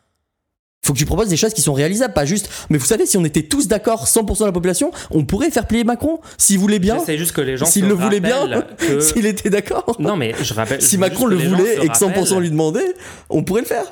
Faut 0.85 0.95
que 0.95 0.99
tu 0.99 1.05
proposes 1.07 1.28
des 1.28 1.37
choses 1.37 1.55
qui 1.55 1.62
sont 1.62 1.74
réalisables, 1.74 2.12
pas 2.12 2.24
juste. 2.24 2.51
Mais 2.68 2.76
vous 2.76 2.85
savez, 2.85 3.07
si 3.07 3.16
on 3.16 3.24
était 3.24 3.45
tous 3.45 3.68
d'accord, 3.68 4.07
100% 4.07 4.41
de 4.41 4.45
la 4.47 4.53
population, 4.53 4.91
on 5.12 5.24
pourrait 5.24 5.51
faire 5.53 5.68
plier 5.68 5.85
Macron 5.85 6.18
s'il 6.39 6.59
voulait 6.59 6.80
bien, 6.80 6.99
J'essaie 6.99 7.18
juste 7.18 7.30
que 7.33 7.41
les 7.41 7.57
gens 7.57 7.66
s'il 7.66 7.87
le 7.87 7.95
voulait 7.95 8.18
bien, 8.18 8.49
que- 8.78 8.99
s'il 9.01 9.26
était 9.26 9.49
d'accord. 9.49 9.95
Non, 10.01 10.16
mais 10.16 10.35
je 10.43 10.53
rappelle. 10.55 10.83
Si 10.83 10.99
Macron 10.99 11.26
le 11.26 11.37
voulait 11.37 11.76
et 11.85 11.89
que 11.89 11.95
100% 11.97 12.07
rappellent- 12.09 12.41
lui 12.41 12.51
demandait, 12.51 12.95
on 13.30 13.45
pourrait 13.45 13.61
le 13.61 13.66
faire. 13.68 13.85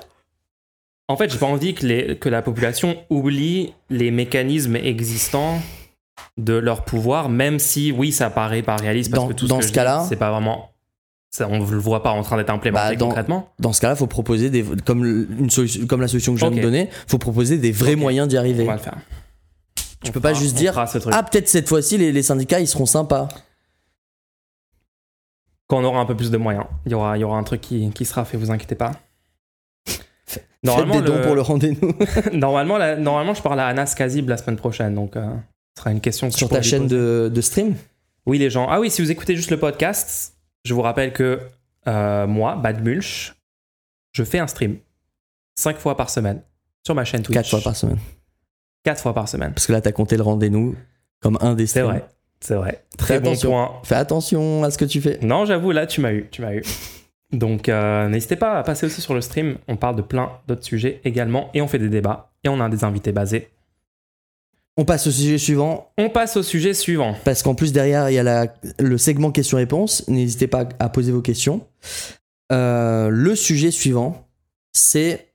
En 1.07 1.17
fait, 1.17 1.31
j'ai 1.31 1.39
pas 1.39 1.47
envie 1.47 1.75
que, 1.75 1.87
les, 1.87 2.17
que 2.19 2.29
la 2.29 2.43
population 2.43 2.97
oublie 3.09 3.73
les 3.89 4.11
mécanismes 4.11 4.75
existants 4.77 5.61
de 6.39 6.55
leur 6.55 6.85
pouvoir, 6.85 7.29
même 7.29 7.61
si, 7.61 7.93
oui, 7.93 8.11
ça 8.11 8.31
paraît 8.31 8.63
pas 8.63 8.75
réaliste 8.77 9.11
parce 9.13 9.23
Dans- 9.23 9.29
que 9.29 9.33
tout 9.35 9.47
dans 9.47 9.57
ce, 9.57 9.61
que 9.61 9.65
ce 9.67 9.69
je 9.71 9.75
cas-là- 9.75 10.07
c'est 10.09 10.17
pas 10.17 10.31
vraiment. 10.33 10.70
Ça, 11.31 11.47
on 11.49 11.59
le 11.61 11.65
voit 11.79 12.03
pas 12.03 12.11
en 12.11 12.23
train 12.23 12.37
d'être 12.37 12.51
implémenté 12.51 12.91
Bah, 12.91 12.97
dans- 12.97 13.07
concrètement. 13.07 13.49
Dans 13.61 13.73
ce 13.73 13.81
cas-là, 13.81 13.95
faut 13.95 14.09
proposer 14.09 14.51
des, 14.51 14.65
comme 14.85 15.05
une 15.05 15.49
solution, 15.51 15.87
comme 15.87 16.01
la 16.01 16.09
solution 16.09 16.33
que 16.35 16.41
je 16.41 16.45
viens 16.47 16.57
de 16.57 16.61
donner, 16.61 16.89
faut 17.07 17.19
proposer 17.19 17.57
des 17.59 17.71
vrais 17.71 17.95
moyens 17.95 18.27
d'y 18.27 18.37
On 18.37 18.41
arriver. 18.41 18.65
va 18.65 18.73
le 18.75 18.79
faire. 18.81 18.97
Tu 20.03 20.09
On 20.09 20.13
peux 20.13 20.21
pas 20.21 20.35
juste 20.35 20.57
on 20.57 20.59
dire, 20.59 20.89
ce. 20.89 20.99
Ah, 21.13 21.23
peut-être 21.23 21.49
cette 21.49 21.69
fois-ci, 21.69 21.99
les, 21.99 22.11
les 22.11 22.23
syndicats, 22.23 22.59
ils 22.59 22.67
seront 22.67 22.87
sympas. 22.87 23.29
Quand 25.69 25.79
on 25.79 25.85
aura 25.85 26.01
un 26.01 26.07
peu 26.07 26.17
plus 26.17 26.33
de 26.33 26.37
moyens, 26.37 26.65
il 26.87 26.93
y 26.93 26.95
aura, 26.97 27.17
il 27.17 27.21
y 27.21 27.25
aura 27.25 27.39
un 27.39 27.45
truc 27.45 27.61
qui, 27.61 27.91
qui 27.91 28.05
sera 28.05 28.25
fait, 28.25 28.37
vous 28.37 28.51
inquiétez 28.51 28.75
pas. 28.75 28.91
Faites 30.27 30.49
Normalement, 30.65 30.97
des 31.01 31.07
dons 31.07 31.17
le- 31.17 31.23
pour 31.23 31.35
le 31.37 31.43
rendez-nous 31.43 31.93
normalement, 32.33 32.77
la- 32.77 32.97
normalement, 32.97 33.35
je 33.35 33.43
parle 33.43 33.61
à 33.61 33.69
Anas 33.69 33.95
Kazib 33.97 34.29
la 34.29 34.37
semaine 34.37 34.57
prochaine, 34.57 34.97
donc 34.97 35.15
euh, 35.17 35.29
ce 35.77 35.83
sera 35.83 35.93
une 35.93 36.01
question 36.01 36.29
que 36.29 36.35
sur 36.35 36.49
ta 36.49 36.61
chaîne 36.63 36.89
de, 36.89 37.31
de 37.33 37.41
stream? 37.41 37.77
Oui, 38.27 38.39
les 38.39 38.51
gens. 38.51 38.67
Ah 38.69 38.81
oui, 38.81 38.91
si 38.91 39.01
vous 39.01 39.13
écoutez 39.13 39.37
juste 39.37 39.51
le 39.53 39.59
podcast, 39.61 40.35
je 40.65 40.75
vous 40.75 40.83
rappelle 40.83 41.13
que 41.13 41.41
euh, 41.87 42.27
moi, 42.27 42.57
Bad 42.57 42.83
Mulch, 42.85 43.35
je 44.13 44.25
fais 44.25 44.39
un 44.39 44.47
stream 44.47 44.79
cinq 45.57 45.79
fois 45.79 45.97
par 45.97 46.11
semaine 46.11 46.43
sur 46.85 46.95
ma 46.95 47.05
chaîne 47.05 47.23
Twitch. 47.23 47.37
Quatre 47.37 47.51
fois 47.51 47.61
par 47.61 47.77
semaine. 47.77 47.99
Quatre 48.85 49.03
fois 49.03 49.15
par 49.15 49.29
semaine. 49.29 49.53
Parce 49.53 49.67
que 49.67 49.73
là, 49.73 49.81
t'as 49.81 49.93
compté 49.93 50.17
le 50.17 50.23
rendez-nous 50.23 50.75
comme 51.21 51.39
un 51.41 51.55
des 51.55 51.67
C'est 51.67 51.83
vrai. 51.83 52.05
C'est 52.41 52.55
vrai. 52.55 52.85
Fais 52.93 52.97
Très 52.97 53.21
bon 53.21 53.29
attention. 53.31 53.51
point. 53.51 53.73
Fais 53.85 53.95
attention 53.97 54.65
à 54.65 54.71
ce 54.71 54.79
que 54.79 54.87
tu 54.87 55.01
fais. 55.03 55.19
Non, 55.21 55.45
j'avoue, 55.45 55.73
là, 55.73 55.87
tu 55.87 56.01
m'as 56.01 56.13
eu. 56.13 56.29
Tu 56.31 56.41
m'as 56.41 56.55
eu. 56.55 56.63
Donc, 57.33 57.69
euh, 57.69 58.09
n'hésitez 58.09 58.37
pas 58.37 58.59
à 58.59 58.63
passer 58.63 58.87
aussi 58.87 59.01
sur 59.03 59.13
le 59.15 59.21
stream. 59.21 59.59
On 59.69 59.77
parle 59.77 59.97
de 59.97 60.03
plein 60.03 60.33
d'autres 60.49 60.65
sujets 60.65 61.01
également. 61.05 61.51
Et 61.53 61.61
on 61.61 61.69
fait 61.69 61.79
des 61.79 61.91
débats. 61.91 62.33
Et 62.43 62.49
on 62.49 62.59
a 62.61 62.69
des 62.71 62.83
invités 62.85 63.13
basés. 63.13 63.51
On 64.81 64.85
passe 64.87 65.07
au 65.07 65.11
sujet 65.11 65.37
suivant, 65.37 65.93
On 65.99 66.09
passe 66.09 66.39
au 66.39 66.43
sujet 66.43 66.73
suivant. 66.73 67.15
parce 67.25 67.43
qu'en 67.43 67.55
plus, 67.55 67.71
derrière, 67.71 68.09
il 68.09 68.15
y 68.15 68.19
a 68.19 68.23
la- 68.23 68.47
le 68.79 68.97
segment 68.97 69.31
questions-réponses. 69.31 70.09
N'hésitez 70.09 70.47
pas 70.47 70.65
à 70.79 70.89
poser 70.89 71.13
vos 71.13 71.21
questions. 71.21 71.67
Euh, 72.51 73.11
le 73.11 73.35
sujet 73.37 73.71
suivant, 73.71 74.27
c'est. 74.73 75.27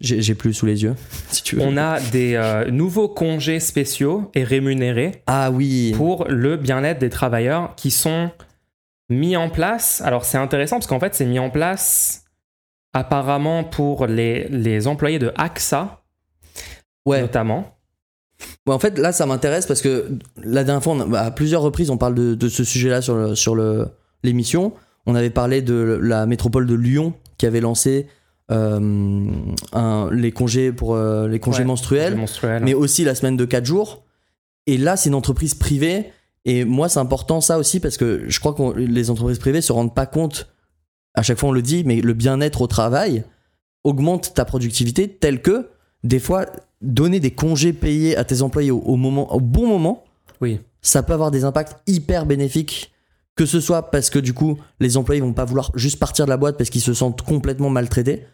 J'ai 0.00 0.34
plus 0.34 0.52
sous 0.52 0.66
les 0.66 0.82
yeux, 0.82 0.96
si 1.30 1.42
tu 1.42 1.56
veux. 1.56 1.62
On 1.62 1.78
a 1.78 1.98
des 2.00 2.34
euh, 2.34 2.70
nouveaux 2.70 3.08
congés 3.08 3.58
spéciaux 3.58 4.30
et 4.34 4.44
rémunérés 4.44 5.22
Ah 5.26 5.50
oui. 5.50 5.94
pour 5.96 6.26
le 6.28 6.56
bien-être 6.58 6.98
des 6.98 7.08
travailleurs 7.08 7.74
qui 7.76 7.90
sont 7.90 8.30
mis 9.08 9.34
en 9.36 9.48
place. 9.48 10.02
Alors 10.02 10.24
c'est 10.26 10.36
intéressant 10.36 10.76
parce 10.76 10.88
qu'en 10.88 11.00
fait 11.00 11.14
c'est 11.14 11.24
mis 11.24 11.38
en 11.38 11.48
place 11.48 12.24
apparemment 12.92 13.64
pour 13.64 14.06
les, 14.06 14.46
les 14.48 14.86
employés 14.88 15.18
de 15.20 15.32
AXA 15.36 16.02
Ouais. 17.06 17.20
notamment. 17.22 17.76
Ouais, 18.66 18.74
en 18.74 18.78
fait, 18.78 18.98
là, 18.98 19.12
ça 19.12 19.26
m'intéresse 19.26 19.66
parce 19.66 19.80
que 19.82 20.06
la 20.42 20.64
dernière 20.64 20.82
fois, 20.82 20.94
on 20.94 21.12
a- 21.12 21.18
à 21.20 21.30
plusieurs 21.30 21.62
reprises, 21.62 21.90
on 21.90 21.98
parle 21.98 22.14
de, 22.14 22.34
de 22.34 22.48
ce 22.48 22.64
sujet-là 22.64 23.02
sur, 23.02 23.14
le- 23.14 23.34
sur 23.34 23.54
le- 23.54 23.88
l'émission. 24.22 24.72
On 25.06 25.14
avait 25.14 25.30
parlé 25.30 25.60
de 25.62 25.98
la 26.02 26.24
métropole 26.26 26.66
de 26.66 26.74
Lyon 26.74 27.12
qui 27.38 27.46
avait 27.46 27.60
lancé 27.60 28.06
euh, 28.50 29.26
un- 29.72 30.08
les 30.12 30.30
congés 30.32 30.70
pour 30.72 30.94
euh, 30.94 31.28
les 31.28 31.40
congés 31.40 31.60
Ouais, 31.60 31.64
menstruels, 31.64 32.14
menstruels. 32.16 32.62
mais 32.62 32.74
aussi 32.74 33.02
la 33.04 33.14
semaine 33.14 33.36
de 33.38 33.44
4 33.46 33.64
jours. 33.64 34.02
Et 34.66 34.76
là, 34.76 34.96
c'est 34.96 35.08
une 35.08 35.14
entreprise 35.14 35.54
privée. 35.54 36.10
Et 36.44 36.64
moi, 36.66 36.88
c'est 36.90 36.98
important 37.00 37.40
ça 37.40 37.58
aussi 37.58 37.80
parce 37.80 37.96
que 37.96 38.24
je 38.28 38.40
crois 38.40 38.52
que 38.52 38.78
les 38.78 39.08
entreprises 39.10 39.38
privées 39.38 39.62
se 39.62 39.72
rendent 39.72 39.94
pas 39.94 40.04
compte. 40.06 40.48
À 41.14 41.22
chaque 41.22 41.38
fois, 41.38 41.50
on 41.50 41.52
le 41.52 41.62
dit, 41.62 41.84
mais 41.84 42.00
le 42.02 42.12
bien-être 42.12 42.60
au 42.60 42.66
travail 42.66 43.24
augmente 43.82 44.34
ta 44.34 44.44
productivité 44.44 45.08
tel 45.08 45.40
que 45.40 45.68
des 46.04 46.20
fois 46.20 46.46
donner 46.80 47.18
des 47.18 47.32
congés 47.32 47.72
payés 47.72 48.16
à 48.16 48.24
tes 48.24 48.42
employés 48.42 48.70
au, 48.70 48.78
au 48.78 48.96
moment, 48.96 49.34
au 49.34 49.40
bon 49.40 49.66
moment, 49.66 50.04
Oui. 50.40 50.60
ça 50.82 51.02
peut 51.02 51.12
avoir 51.14 51.30
des 51.32 51.44
impacts 51.44 51.76
hyper 51.88 52.26
bénéfiques. 52.26 52.92
Que 53.36 53.46
ce 53.46 53.58
soit 53.58 53.90
parce 53.90 54.10
que 54.10 54.20
du 54.20 54.32
coup, 54.32 54.58
les 54.78 54.96
employés 54.96 55.20
vont 55.20 55.32
pas 55.32 55.44
vouloir 55.44 55.72
juste 55.74 55.98
partir 55.98 56.24
de 56.24 56.30
la 56.30 56.36
boîte 56.36 56.56
parce 56.56 56.70
qu'ils 56.70 56.80
se 56.82 56.94
sentent 56.94 57.22
complètement 57.22 57.68
maltraités, 57.68 58.26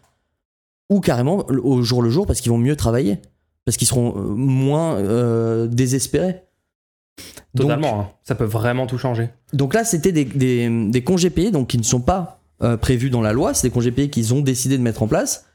ou 0.91 0.99
carrément 0.99 1.45
au 1.47 1.81
jour 1.81 2.03
le 2.03 2.11
jour 2.11 2.27
parce 2.27 2.39
qu'ils 2.39 2.51
vont 2.51 2.59
mieux 2.59 2.75
travailler, 2.75 3.17
parce 3.65 3.77
qu'ils 3.77 3.87
seront 3.87 4.13
euh, 4.15 4.21
moins 4.21 4.97
euh, 4.97 5.65
désespérés. 5.65 6.43
Donc- 7.55 7.67
Totalement. 7.67 8.01
hein. 8.01 8.09
Ça 8.23 8.35
peut 8.35 8.43
vraiment 8.45 8.85
tout 8.85 8.97
changer. 8.99 9.29
donc 9.53 9.73
là, 9.73 9.83
c'était 9.83 10.11
des, 10.11 10.25
des- 10.25 10.89
des 10.89 11.03
congés 11.03 11.29
payés 11.31 11.49
donc, 11.51 11.67
qui 11.69 11.77
ne 11.79 11.83
sont 11.83 12.01
pas 12.01 12.39
euh, 12.61 12.77
prévus 12.77 13.09
dans 13.09 13.21
la 13.21 13.33
loi. 13.33 13.53
C'est 13.55 13.67
des 13.67 13.73
congés 13.73 13.91
payés 13.91 14.09
qu'ils 14.11 14.33
ont 14.35 14.41
décidé 14.41 14.77
de 14.77 14.83
mettre 14.83 15.01
en 15.01 15.07
place. 15.07 15.45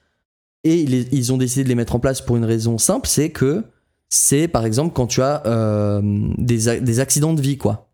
Et 0.66 0.80
ils, 0.82 1.14
ils 1.14 1.32
ont 1.32 1.36
décidé 1.36 1.62
de 1.64 1.68
les 1.68 1.74
mettre 1.76 1.94
en 1.94 2.00
place 2.00 2.20
pour 2.20 2.36
une 2.36 2.44
raison 2.44 2.76
simple 2.76 3.06
c'est 3.06 3.30
que 3.30 3.62
c'est 4.08 4.48
par 4.48 4.64
exemple 4.66 4.92
quand 4.94 5.06
tu 5.06 5.22
as 5.22 5.42
euh, 5.46 6.00
des, 6.38 7.00
accidents 7.00 7.34
de 7.34 7.40
vie, 7.40 7.56
quoi. 7.56 7.88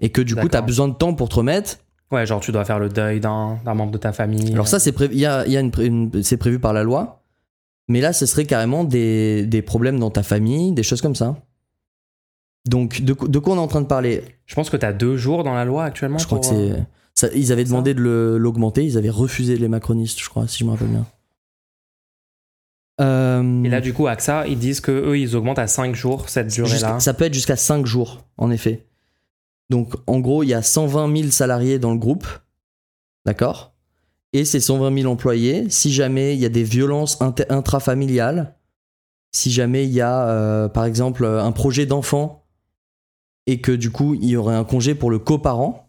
Et 0.00 0.10
que 0.10 0.20
du 0.20 0.34
coup, 0.36 0.48
tu 0.48 0.56
as 0.56 0.62
besoin 0.62 0.86
de 0.88 0.94
temps 0.94 1.14
pour 1.14 1.28
te 1.28 1.34
remettre. 1.36 1.78
Ouais, 2.10 2.26
genre 2.26 2.40
tu 2.40 2.52
dois 2.52 2.64
faire 2.64 2.78
le 2.78 2.88
deuil 2.88 3.20
d'un 3.20 3.58
membre 3.64 3.90
de 3.90 3.98
ta 3.98 4.12
famille. 4.12 4.52
Alors, 4.52 4.68
ça, 4.68 4.78
c'est 4.78 4.92
prévu, 4.92 5.16
y 5.16 5.26
a, 5.26 5.44
il 5.46 5.52
y 5.52 5.56
a 5.56 5.60
une 5.60 6.10
prévu 6.38 6.58
par 6.58 6.72
la 6.72 6.82
loi. 6.82 7.22
Mais 7.88 8.00
là, 8.00 8.12
ce 8.12 8.24
serait 8.24 8.44
carrément 8.44 8.84
des, 8.84 9.44
des 9.46 9.62
problèmes 9.62 9.98
dans 9.98 10.10
ta 10.10 10.22
famille, 10.22 10.72
des 10.72 10.84
choses 10.84 11.02
comme 11.02 11.16
ça. 11.16 11.36
Donc, 12.68 13.02
de, 13.02 13.12
quoi- 13.12 13.28
de 13.28 13.38
quoi 13.38 13.54
on 13.54 13.56
est 13.56 13.60
en 13.60 13.68
train 13.68 13.80
de 13.80 13.86
parler? 13.86 14.22
Je 14.46 14.54
pense 14.54 14.70
que 14.70 14.76
tu 14.76 14.86
as 14.86 14.92
deux 14.92 15.16
jours 15.16 15.44
dans 15.44 15.54
la 15.54 15.64
loi 15.64 15.84
actuellement. 15.84 16.18
Je 16.18 16.26
crois 16.26 16.38
que 16.38 16.46
euh, 16.52 16.76
c'est. 17.14 17.32
ils 17.36 17.52
avaient 17.52 17.64
demandé 17.64 17.94
de 17.94 18.36
l'augmenter, 18.38 18.84
ils 18.84 18.96
avaient 18.98 19.10
refusé 19.10 19.56
les 19.56 19.68
macronistes, 19.68 20.20
je 20.20 20.28
crois, 20.28 20.46
si 20.46 20.58
je 20.58 20.64
me 20.64 20.70
rappelle 20.70 20.88
bien. 20.88 21.06
Euh, 23.00 23.64
Et 23.64 23.68
là, 23.68 23.80
du 23.80 23.92
coup, 23.94 24.06
AXA, 24.06 24.46
ils 24.46 24.58
disent 24.58 24.80
que 24.80 24.90
eux, 24.92 25.18
ils 25.18 25.34
augmentent 25.36 25.58
à 25.58 25.66
5 25.66 25.94
jours 25.94 26.28
cette 26.28 26.48
durée-là. 26.48 27.00
ça 27.00 27.14
peut 27.14 27.24
être 27.24 27.34
jusqu'à 27.34 27.56
5 27.56 27.86
jours, 27.86 28.26
en 28.36 28.50
effet. 28.50 28.86
Donc, 29.70 29.94
en 30.06 30.18
gros, 30.20 30.42
il 30.42 30.48
y 30.48 30.54
a 30.54 30.62
120 30.62 31.16
000 31.16 31.30
salariés 31.30 31.78
dans 31.78 31.92
le 31.92 31.98
groupe. 31.98 32.26
D'accord? 33.24 33.72
Et 34.32 34.44
ces 34.44 34.60
120 34.60 34.94
000 35.02 35.10
employés, 35.12 35.68
si 35.70 35.92
jamais 35.92 36.34
il 36.34 36.40
y 36.40 36.46
a 36.46 36.50
des 36.50 36.62
violences 36.64 37.18
intrafamiliales, 37.48 38.54
si 39.32 39.50
jamais 39.50 39.84
il 39.84 39.92
y 39.92 40.00
a, 40.00 40.28
euh, 40.28 40.68
par 40.68 40.84
exemple, 40.84 41.24
un 41.24 41.52
projet 41.52 41.86
d'enfant 41.86 42.44
et 43.46 43.60
que 43.60 43.72
du 43.72 43.90
coup, 43.90 44.14
il 44.14 44.26
y 44.28 44.36
aurait 44.36 44.54
un 44.56 44.64
congé 44.64 44.94
pour 44.94 45.10
le 45.10 45.18
coparent, 45.18 45.86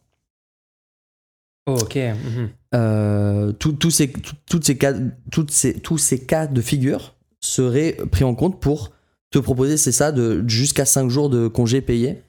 Oh, 1.68 1.78
ok. 1.82 1.96
mhm. 1.96 2.50
Euh, 2.74 3.52
tout- 3.54 3.90
ces, 3.92 4.12
tout- 4.12 4.36
toutes 4.50 4.66
ces 4.66 4.78
cas, 4.78 4.94
toutes 5.32 5.52
ces, 5.52 5.80
tous 5.80 5.98
ces 5.98 6.26
cas 6.26 6.48
de 6.48 6.62
figure 6.62 7.16
seraient 7.42 7.98
pris 8.12 8.24
en 8.24 8.36
compte 8.36 8.62
pour 8.62 8.92
te 9.32 9.40
proposer, 9.40 9.78
c'est 9.78 9.92
ça, 9.92 10.12
de 10.12 10.44
jusqu'à 10.48 10.86
5 10.86 11.10
jours 11.10 11.30
de 11.30 11.48
congés 11.48 11.82
payés? 11.82 12.24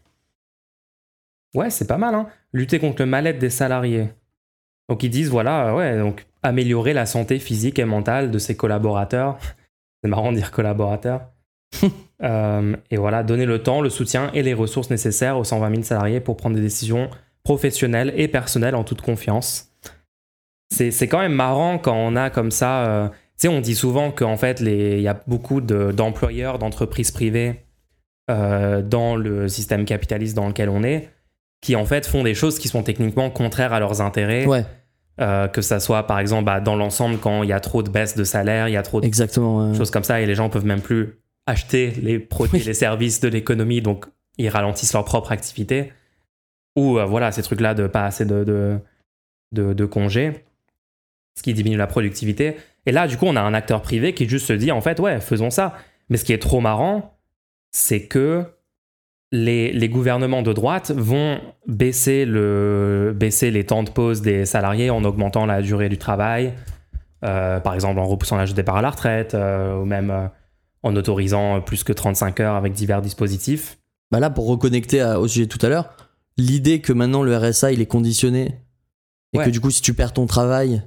Ouais, 1.54 1.70
c'est 1.70 1.86
pas 1.86 1.98
mal, 1.98 2.14
hein. 2.14 2.28
Lutter 2.52 2.78
contre 2.78 3.02
le 3.02 3.06
mal-être 3.06 3.38
des 3.38 3.50
salariés. 3.50 4.08
Donc 4.88 5.02
ils 5.02 5.10
disent, 5.10 5.28
voilà, 5.30 5.68
euh, 5.68 5.76
ouais, 5.76 5.98
donc 5.98 6.26
améliorer 6.42 6.92
la 6.92 7.06
santé 7.06 7.38
physique 7.38 7.78
et 7.78 7.84
mentale 7.84 8.30
de 8.30 8.38
ses 8.38 8.56
collaborateurs. 8.56 9.38
C'est 10.02 10.08
marrant 10.10 10.32
de 10.32 10.36
dire 10.38 10.50
collaborateurs. 10.50 11.30
Euh, 12.22 12.76
et 12.92 12.98
voilà, 12.98 13.24
donner 13.24 13.46
le 13.46 13.64
temps, 13.64 13.80
le 13.80 13.90
soutien 13.90 14.30
et 14.32 14.44
les 14.44 14.54
ressources 14.54 14.90
nécessaires 14.90 15.36
aux 15.38 15.42
120 15.42 15.70
000 15.70 15.82
salariés 15.82 16.20
pour 16.20 16.36
prendre 16.36 16.54
des 16.54 16.62
décisions 16.62 17.10
professionnelles 17.42 18.12
et 18.16 18.28
personnelles 18.28 18.76
en 18.76 18.84
toute 18.84 19.00
confiance. 19.02 19.71
C'est 20.72 20.90
c'est 20.90 21.08
quand 21.08 21.18
même 21.20 21.34
marrant 21.34 21.78
quand 21.78 21.94
on 21.96 22.16
a 22.16 22.30
comme 22.30 22.50
ça. 22.50 22.84
euh, 22.86 23.08
tu 23.08 23.14
sais, 23.36 23.48
on 23.48 23.60
dit 23.60 23.74
souvent 23.74 24.10
qu'en 24.10 24.36
fait, 24.36 24.60
il 24.60 25.00
y 25.00 25.08
a 25.08 25.20
beaucoup 25.26 25.60
de- 25.60 25.90
d'employeurs, 25.92 26.58
d'entreprises 26.58 27.10
privées 27.10 27.64
euh, 28.30 28.82
dans 28.82 29.16
le 29.16 29.48
système 29.48 29.84
capitaliste 29.84 30.36
dans 30.36 30.46
lequel 30.48 30.68
on 30.68 30.82
est 30.82 31.10
qui 31.60 31.76
en 31.76 31.84
fait 31.84 32.06
font 32.06 32.22
des 32.24 32.34
choses 32.34 32.58
qui 32.58 32.68
sont 32.68 32.82
techniquement 32.82 33.30
contraires 33.30 33.72
à 33.72 33.80
leurs 33.80 34.00
intérêts. 34.00 34.46
Ouais, 34.46 34.64
Euh, 35.20 35.46
que 35.46 35.60
ça 35.60 35.78
soit 35.78 36.06
par 36.06 36.18
exemple 36.20 36.44
bah, 36.44 36.60
dans 36.60 36.74
l'ensemble 36.74 37.18
quand 37.18 37.42
il 37.42 37.50
y 37.50 37.52
a 37.52 37.60
trop 37.60 37.82
de 37.82 37.90
baisse 37.90 38.16
de 38.16 38.24
salaire, 38.24 38.66
il 38.68 38.72
y 38.72 38.76
a 38.78 38.82
trop 38.82 39.00
de 39.00 39.06
exactement. 39.06 39.74
choses 39.74 39.90
comme 39.90 40.04
ça 40.04 40.20
et 40.22 40.26
les 40.26 40.34
gens 40.34 40.48
peuvent 40.48 40.64
même 40.64 40.80
plus 40.80 41.18
acheter 41.46 41.90
les 42.02 42.18
produits, 42.18 42.60
Oui. 42.60 42.64
les 42.64 42.72
services 42.74 43.20
de 43.20 43.28
l'économie, 43.28 43.82
donc 43.82 44.06
ils 44.38 44.48
ralentissent 44.48 44.94
leur 44.94 45.04
propre 45.04 45.30
activité. 45.30 45.92
Ou 46.76 46.98
voilà, 47.06 47.30
ces 47.30 47.42
trucs-là 47.42 47.74
de 47.74 47.86
pas 47.88 48.06
assez 48.06 48.24
de, 48.24 48.42
de, 48.42 48.78
de, 49.52 49.74
de 49.74 49.84
congés, 49.84 50.44
ce 51.34 51.42
qui 51.42 51.54
diminue 51.54 51.76
la 51.76 51.86
productivité. 51.86 52.56
Et 52.86 52.92
là, 52.92 53.06
du 53.06 53.16
coup, 53.16 53.26
on 53.26 53.36
a 53.36 53.40
un 53.40 53.54
acteur 53.54 53.80
privé 53.82 54.12
qui 54.14 54.28
juste 54.28 54.46
se 54.46 54.52
dit 54.52 54.70
en 54.72 54.80
fait, 54.80 55.00
ouais, 55.00 55.20
faisons 55.20 55.50
ça. 55.50 55.74
Mais 56.08 56.16
ce 56.16 56.24
qui 56.24 56.32
est 56.32 56.38
trop 56.42 56.60
marrant, 56.60 57.18
c'est 57.70 58.06
que 58.06 58.44
les, 59.30 59.72
les 59.72 59.88
gouvernements 59.88 60.42
de 60.42 60.52
droite 60.52 60.90
vont 60.94 61.40
baisser, 61.66 62.24
le, 62.26 63.14
baisser 63.16 63.50
les 63.50 63.64
temps 63.64 63.82
de 63.82 63.90
pause 63.90 64.20
des 64.20 64.44
salariés 64.44 64.90
en 64.90 65.04
augmentant 65.04 65.46
la 65.46 65.62
durée 65.62 65.88
du 65.88 65.96
travail, 65.96 66.52
euh, 67.24 67.60
par 67.60 67.72
exemple 67.74 67.98
en 67.98 68.06
repoussant 68.06 68.36
l'âge 68.36 68.50
de 68.50 68.56
départ 68.56 68.76
à 68.76 68.82
la 68.82 68.90
retraite, 68.90 69.32
euh, 69.34 69.78
ou 69.80 69.86
même 69.86 70.10
euh, 70.10 70.26
en 70.82 70.94
autorisant 70.96 71.62
plus 71.62 71.82
que 71.84 71.94
35 71.94 72.40
heures 72.40 72.56
avec 72.56 72.74
divers 72.74 73.00
dispositifs. 73.00 73.78
Bah 74.10 74.20
là, 74.20 74.28
pour 74.28 74.46
reconnecter 74.48 75.00
à- 75.00 75.18
au 75.18 75.26
sujet 75.28 75.46
de 75.46 75.50
tout 75.50 75.64
à 75.64 75.70
l'heure, 75.70 75.96
l'idée 76.36 76.80
que 76.82 76.92
maintenant 76.92 77.22
le 77.22 77.34
RSA 77.34 77.72
il 77.72 77.80
est 77.80 77.86
conditionné 77.86 78.58
et 79.32 79.38
Ouais. 79.38 79.44
que 79.46 79.50
du 79.50 79.60
coup, 79.60 79.70
si 79.70 79.80
tu 79.80 79.94
perds 79.94 80.12
ton 80.12 80.26
travail, 80.26 80.82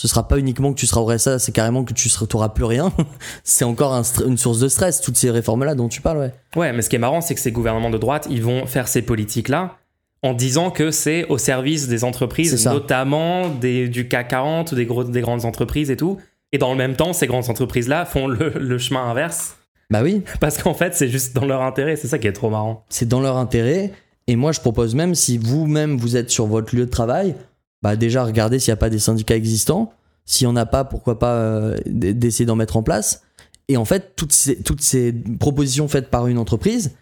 ce 0.00 0.08
sera 0.08 0.26
pas 0.26 0.38
uniquement 0.38 0.72
que 0.72 0.78
tu 0.78 0.86
seras 0.86 1.02
au 1.02 1.04
RSA, 1.04 1.38
c'est 1.38 1.52
carrément 1.52 1.84
que 1.84 1.92
tu 1.92 2.08
n'auras 2.32 2.48
plus 2.48 2.64
rien. 2.64 2.90
c'est 3.44 3.66
encore 3.66 3.92
un 3.92 4.00
une 4.26 4.38
source 4.38 4.58
de 4.58 4.68
stress, 4.68 5.02
toutes 5.02 5.18
ces 5.18 5.30
réformes-là 5.30 5.74
dont 5.74 5.88
tu 5.88 6.00
parles, 6.00 6.16
ouais. 6.16 6.32
Ouais, 6.56 6.72
mais 6.72 6.80
ce 6.80 6.88
qui 6.88 6.96
est 6.96 6.98
marrant, 6.98 7.20
c'est 7.20 7.34
que 7.34 7.40
ces 7.40 7.52
gouvernements 7.52 7.90
de 7.90 7.98
droite, 7.98 8.26
ils 8.30 8.42
vont 8.42 8.64
faire 8.64 8.88
ces 8.88 9.02
politiques-là 9.02 9.76
en 10.22 10.32
disant 10.32 10.70
que 10.70 10.90
c'est 10.90 11.26
au 11.26 11.36
service 11.36 11.86
des 11.86 12.02
entreprises, 12.02 12.64
notamment 12.64 13.50
des, 13.50 13.88
du 13.88 14.08
CAC 14.08 14.28
40 14.28 14.72
ou 14.72 14.74
des, 14.74 14.86
gros, 14.86 15.04
des 15.04 15.20
grandes 15.20 15.44
entreprises 15.44 15.90
et 15.90 15.98
tout. 15.98 16.16
Et 16.52 16.56
dans 16.56 16.70
le 16.70 16.78
même 16.78 16.96
temps, 16.96 17.12
ces 17.12 17.26
grandes 17.26 17.50
entreprises-là 17.50 18.06
font 18.06 18.26
le, 18.26 18.54
le 18.58 18.78
chemin 18.78 19.04
inverse 19.04 19.58
Bah 19.90 20.00
oui, 20.02 20.22
parce 20.40 20.62
qu'en 20.62 20.72
fait, 20.72 20.94
c'est 20.94 21.08
juste 21.08 21.36
dans 21.36 21.44
leur 21.44 21.60
intérêt. 21.60 21.96
C'est 21.96 22.08
ça 22.08 22.18
qui 22.18 22.26
est 22.26 22.32
trop 22.32 22.48
marrant. 22.48 22.86
c'est 22.88 23.06
dans 23.06 23.20
leur 23.20 23.36
intérêt. 23.36 23.92
Et 24.28 24.36
moi, 24.36 24.52
je 24.52 24.60
propose 24.60 24.94
même, 24.94 25.14
si 25.14 25.36
vous-même 25.36 25.98
vous 25.98 26.16
êtes 26.16 26.30
sur 26.30 26.46
votre 26.46 26.74
lieu 26.74 26.86
de 26.86 26.90
travail, 26.90 27.34
bah 27.82 27.96
déjà 27.96 28.24
regardez 28.24 28.58
s'il 28.58 28.70
n'y 28.70 28.74
a 28.74 28.76
pas 28.76 28.90
des 28.90 28.98
syndicats 28.98 29.36
existants. 29.36 29.92
S'il 30.26 30.46
n'y 30.46 30.52
en 30.52 30.56
a 30.56 30.66
pas, 30.66 30.84
pourquoi 30.84 31.18
pas 31.18 31.34
euh, 31.34 31.76
d'essayer 31.86 32.46
d'en 32.46 32.56
mettre 32.56 32.76
en 32.76 32.82
place. 32.82 33.22
Et 33.68 33.76
en 33.76 33.84
fait, 33.84 34.14
toutes 34.16 34.32
ces, 34.32 34.62
toutes 34.62 34.82
ces 34.82 35.12
propositions 35.12 35.88
faites 35.88 36.08
par 36.10 36.26
une 36.26 36.38
entreprise, 36.38 36.92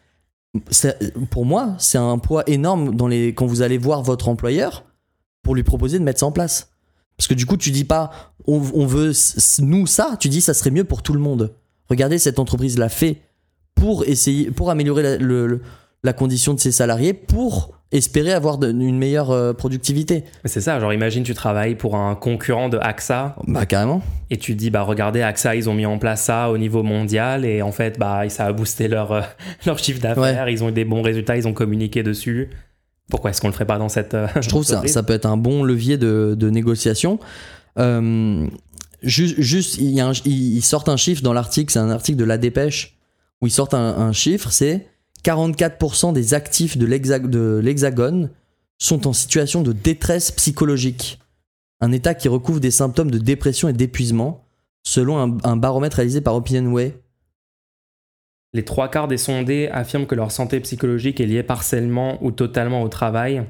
pour 1.30 1.44
moi, 1.44 1.74
c'est 1.78 1.98
un 1.98 2.18
poids 2.18 2.42
énorme 2.46 2.94
dans 2.94 3.08
les, 3.08 3.34
quand 3.34 3.46
vous 3.46 3.62
allez 3.62 3.78
voir 3.78 4.02
votre 4.02 4.28
employeur 4.28 4.84
pour 5.42 5.54
lui 5.54 5.62
proposer 5.62 5.98
de 5.98 6.04
mettre 6.04 6.20
ça 6.20 6.26
en 6.26 6.32
place. 6.32 6.70
Parce 7.16 7.26
que 7.28 7.34
du 7.34 7.46
coup, 7.46 7.56
tu 7.56 7.70
dis 7.70 7.84
pas, 7.84 8.10
on, 8.46 8.58
veut 8.86 9.12
nous 9.60 9.86
ça, 9.86 10.16
tu 10.20 10.28
dis 10.28 10.40
ça 10.40 10.54
serait 10.54 10.70
mieux 10.70 10.84
pour 10.84 11.02
tout 11.02 11.12
le 11.12 11.20
monde. 11.20 11.54
Regardez, 11.88 12.18
cette 12.18 12.38
entreprise 12.38 12.78
l'a 12.78 12.88
fait 12.88 13.22
pour 13.74 14.04
essayer, 14.04 14.50
pour 14.50 14.70
améliorer 14.70 15.18
le- 15.18 15.60
la 16.04 16.12
condition 16.12 16.54
de 16.54 16.60
ses 16.60 16.72
salariés, 16.72 17.12
pour 17.12 17.77
espérer 17.90 18.32
avoir 18.32 18.58
de- 18.58 18.70
une 18.70 18.98
meilleure 18.98 19.30
euh, 19.30 19.52
productivité. 19.54 20.24
C'est 20.44 20.60
ça, 20.60 20.78
genre 20.78 20.92
imagine 20.92 21.22
tu 21.22 21.32
travailles 21.34 21.74
pour 21.74 21.96
un 21.96 22.14
concurrent 22.14 22.68
de 22.68 22.76
AXA 22.78 23.34
Bah 23.46 23.64
carrément. 23.66 24.02
et 24.30 24.36
tu 24.36 24.52
te 24.54 24.58
dis 24.58 24.70
bah 24.70 24.82
regardez 24.82 25.22
AXA 25.22 25.56
ils 25.56 25.70
ont 25.70 25.74
mis 25.74 25.86
en 25.86 25.98
place 25.98 26.22
ça 26.24 26.50
au 26.50 26.58
niveau 26.58 26.82
mondial 26.82 27.44
et 27.46 27.62
en 27.62 27.72
fait 27.72 27.98
bah 27.98 28.28
ça 28.28 28.44
a 28.46 28.52
boosté 28.52 28.88
leur, 28.88 29.12
euh, 29.12 29.20
leur 29.66 29.78
chiffre 29.78 30.00
d'affaires, 30.02 30.48
ils 30.50 30.62
ont 30.62 30.68
eu 30.68 30.72
des 30.72 30.84
bons 30.84 31.00
résultats, 31.02 31.36
ils 31.36 31.48
ont 31.48 31.54
communiqué 31.54 32.02
dessus. 32.02 32.50
Pourquoi 33.10 33.30
est-ce 33.30 33.40
qu'on 33.40 33.46
le 33.48 33.54
ferait 33.54 33.64
pas 33.64 33.78
dans 33.78 33.88
cette 33.88 34.12
euh, 34.12 34.26
Je 34.38 34.48
trouve 34.50 34.64
ça, 34.64 34.86
ça 34.86 35.02
peut 35.02 35.14
être 35.14 35.24
un 35.24 35.38
bon 35.38 35.62
levier 35.64 35.96
de, 35.96 36.34
de 36.38 36.50
négociation. 36.50 37.18
Ju- 39.02 39.34
juste, 39.40 39.78
il 39.78 39.98
un- 40.00 40.12
ils 40.24 40.56
ils 40.56 40.62
sortent 40.62 40.88
un 40.88 40.96
chiffre 40.96 41.22
dans 41.22 41.32
l'article, 41.32 41.72
c'est 41.72 41.78
un 41.78 41.90
article 41.90 42.18
de 42.18 42.24
La 42.24 42.36
Dépêche, 42.36 42.98
où 43.40 43.46
ils 43.46 43.50
sortent 43.52 43.74
un, 43.74 43.78
un 43.96 44.12
chiffre, 44.12 44.50
c'est 44.50 44.88
44% 45.24 46.12
des 46.12 46.34
actifs 46.34 46.76
de 46.78 46.86
l'Hexa- 46.86 47.18
de 47.28 47.60
l'Hexagone 47.62 48.30
sont 48.78 49.06
en 49.06 49.12
situation 49.12 49.62
de 49.62 49.72
détresse 49.72 50.30
psychologique. 50.30 51.18
Un 51.80 51.92
état 51.92 52.14
qui 52.14 52.28
recouvre 52.28 52.60
des 52.60 52.70
symptômes 52.70 53.10
de 53.10 53.18
dépression 53.18 53.68
et 53.68 53.72
d'épuisement, 53.72 54.44
selon 54.84 55.18
un, 55.18 55.36
un 55.44 55.56
baromètre 55.56 55.96
réalisé 55.96 56.20
par 56.20 56.34
Opinionway. 56.34 57.00
Les 58.54 58.64
trois 58.64 58.88
quarts 58.90 59.08
des 59.08 59.18
sondés 59.18 59.68
affirment 59.68 60.06
que 60.06 60.14
leur 60.14 60.32
santé 60.32 60.58
psychologique 60.60 61.20
est 61.20 61.26
liée 61.26 61.42
partiellement 61.42 62.18
ou 62.24 62.30
totalement 62.30 62.82
au 62.82 62.88
travail. 62.88 63.44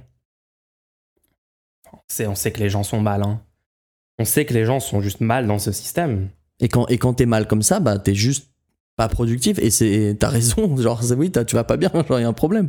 On 1.92 1.98
sait, 2.08 2.26
on 2.26 2.34
sait 2.34 2.52
que 2.52 2.60
les 2.60 2.68
gens 2.70 2.82
sont 2.82 3.00
mal. 3.00 3.22
hein. 3.22 3.40
On 4.18 4.24
sait 4.24 4.44
que 4.44 4.54
les 4.54 4.64
gens 4.64 4.80
sont 4.80 5.00
juste 5.00 5.20
mal 5.20 5.46
dans 5.46 5.58
ce 5.60 5.70
système. 5.72 6.28
Et 6.60 6.68
quand, 6.68 6.86
et 6.88 6.98
quand 6.98 7.14
t'es 7.14 7.26
mal 7.26 7.46
comme 7.46 7.62
ça, 7.62 7.78
bah 7.78 7.98
t'es 7.98 8.14
juste 8.14 8.50
pas 8.98 9.08
productif. 9.08 9.58
Et 9.60 9.70
c'est 9.70 10.16
t'as 10.18 10.28
raison, 10.28 10.76
genre 10.80 11.02
c'est- 11.02 11.14
oui, 11.14 11.32
tu 11.32 11.54
vas 11.56 11.64
pas 11.64 11.78
bien, 11.78 11.90
genre 12.08 12.20
y 12.20 12.24
a 12.24 12.28
un 12.28 12.32
problème. 12.34 12.68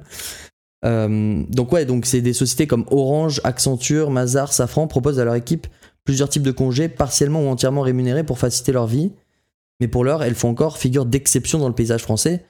Euh, 0.86 1.44
donc 1.50 1.74
ouais, 1.74 1.84
donc 1.84 2.06
c'est 2.06 2.22
des 2.22 2.32
sociétés 2.32 2.66
comme 2.68 2.86
Orange, 2.90 3.42
Accenture, 3.44 4.12
Mazar, 4.12 4.54
Safran 4.54 4.88
proposent 4.88 5.20
à 5.20 5.26
leur 5.26 5.36
équipe 5.36 5.68
plusieurs 6.06 6.30
types 6.30 6.44
de 6.44 6.52
congés 6.52 6.88
partiellement 6.88 7.42
ou 7.44 7.50
entièrement 7.50 7.82
rémunérés 7.82 8.24
pour 8.24 8.40
faciliter 8.40 8.72
leur 8.72 8.88
vie. 8.88 9.12
Mais 9.82 9.88
pour 9.90 10.04
l'heure, 10.06 10.24
elles 10.24 10.36
font 10.36 10.50
encore 10.50 10.78
figure 10.78 11.06
d'exception 11.06 11.60
dans 11.60 11.68
le 11.68 11.76
paysage 11.76 12.02
français. 12.04 12.46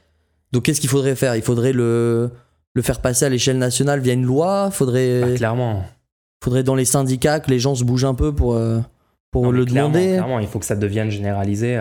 Donc 0.52 0.64
qu'est-ce 0.64 0.80
qu'il 0.82 0.90
faudrait 0.90 1.16
faire? 1.16 1.36
Il 1.36 1.42
faudrait 1.42 1.74
le, 1.74 2.30
le 2.76 2.82
faire 2.84 3.02
passer 3.02 3.26
à 3.26 3.30
l'échelle 3.30 3.58
nationale 3.58 4.00
via 4.00 4.14
une 4.14 4.26
loi? 4.26 4.70
Faudrait, 4.72 5.22
Bah, 5.22 5.36
clairement. 5.36 5.84
faudrait 6.44 6.64
dans 6.64 6.76
les 6.76 6.86
syndicats 6.86 7.40
que 7.40 7.50
les 7.50 7.60
gens 7.60 7.76
se 7.76 7.84
bougent 7.84 8.06
un 8.06 8.16
peu 8.16 8.34
pour, 8.34 8.54
euh, 8.56 8.80
pour 9.32 9.44
Non, 9.44 9.52
le 9.52 9.66
clairement, 9.66 9.90
demander? 9.94 10.12
clairement, 10.14 10.40
il 10.40 10.48
faut 10.48 10.60
que 10.60 10.66
ça 10.66 10.76
devienne 10.76 11.10
généralisé. 11.12 11.76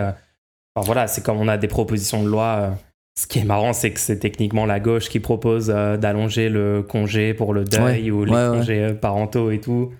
Enfin, 0.75 0.85
voilà, 0.85 1.07
c'est 1.07 1.23
comme 1.23 1.37
on 1.37 1.47
a 1.47 1.57
des 1.57 1.67
propositions 1.67 2.23
de 2.23 2.29
loi. 2.29 2.57
euh, 2.61 2.69
Ce 3.17 3.27
qui 3.27 3.39
est 3.39 3.43
marrant, 3.43 3.73
c'est 3.73 3.91
que 3.91 3.99
c'est 3.99 4.19
techniquement 4.19 4.65
la 4.65 4.79
gauche 4.79 5.09
qui 5.09 5.19
propose 5.19 5.71
euh, 5.75 5.97
d'allonger 5.97 6.49
le 6.49 6.83
congé 6.83 7.33
pour 7.33 7.53
le 7.53 7.63
deuil 7.65 8.11
Ouais, 8.11 8.11
ou 8.11 8.25
les 8.25 8.31
ouais, 8.33 8.47
congés 8.49 8.83
euh, 8.83 8.93
parentaux 8.93 9.51
et 9.51 9.59
tout, 9.59 9.91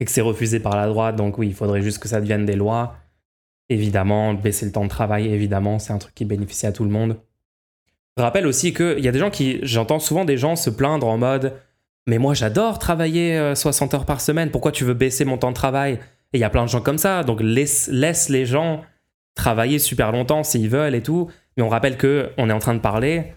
et 0.00 0.04
que 0.04 0.10
c'est 0.10 0.20
refusé 0.22 0.60
par 0.60 0.76
la 0.76 0.88
droite. 0.88 1.16
Donc 1.16 1.38
oui, 1.38 1.48
il 1.48 1.54
faudrait 1.54 1.82
juste 1.82 1.98
que 1.98 2.08
ça 2.08 2.20
devienne 2.20 2.44
des 2.46 2.56
lois. 2.56 2.96
Évidemment, 3.70 4.34
baisser 4.34 4.66
le 4.66 4.72
temps 4.72 4.84
de 4.84 4.88
travail, 4.90 5.28
évidemment, 5.28 5.78
c'est 5.78 5.92
un 5.92 5.98
truc 5.98 6.14
qui 6.14 6.24
bénéficie 6.24 6.66
à 6.66 6.72
tout 6.72 6.84
le 6.84 6.90
monde. 6.90 7.16
Je 8.16 8.22
rappelle 8.22 8.46
aussi 8.46 8.72
qu'il 8.74 9.00
y 9.00 9.08
a 9.08 9.12
des 9.12 9.18
gens 9.18 9.30
qui, 9.30 9.58
j'entends 9.62 9.98
souvent 9.98 10.24
des 10.24 10.36
gens 10.36 10.54
se 10.54 10.70
plaindre 10.70 11.06
en 11.08 11.16
mode 11.18 11.54
Mais 12.06 12.18
moi 12.18 12.34
j'adore 12.34 12.78
travailler 12.78 13.36
euh, 13.36 13.54
60 13.54 13.94
heures 13.94 14.04
par 14.06 14.20
semaine, 14.20 14.50
pourquoi 14.50 14.70
tu 14.72 14.84
veux 14.84 14.94
baisser 14.94 15.24
mon 15.24 15.38
temps 15.38 15.48
de 15.50 15.56
travail? 15.56 15.94
Et 16.32 16.38
il 16.38 16.40
y 16.40 16.44
a 16.44 16.50
plein 16.50 16.64
de 16.64 16.68
gens 16.68 16.80
comme 16.82 16.98
ça, 16.98 17.24
donc 17.24 17.40
laisse, 17.40 17.88
laisse 17.90 18.28
les 18.28 18.44
gens 18.46 18.82
travailler 19.34 19.78
super 19.78 20.12
longtemps 20.12 20.42
s'ils 20.44 20.68
veulent 20.68 20.94
et 20.94 21.02
tout. 21.02 21.30
Mais 21.56 21.62
on 21.62 21.68
rappelle 21.68 21.96
que 21.96 22.30
on 22.38 22.48
est 22.50 22.52
en 22.52 22.58
train 22.58 22.74
de 22.74 22.80
parler 22.80 23.32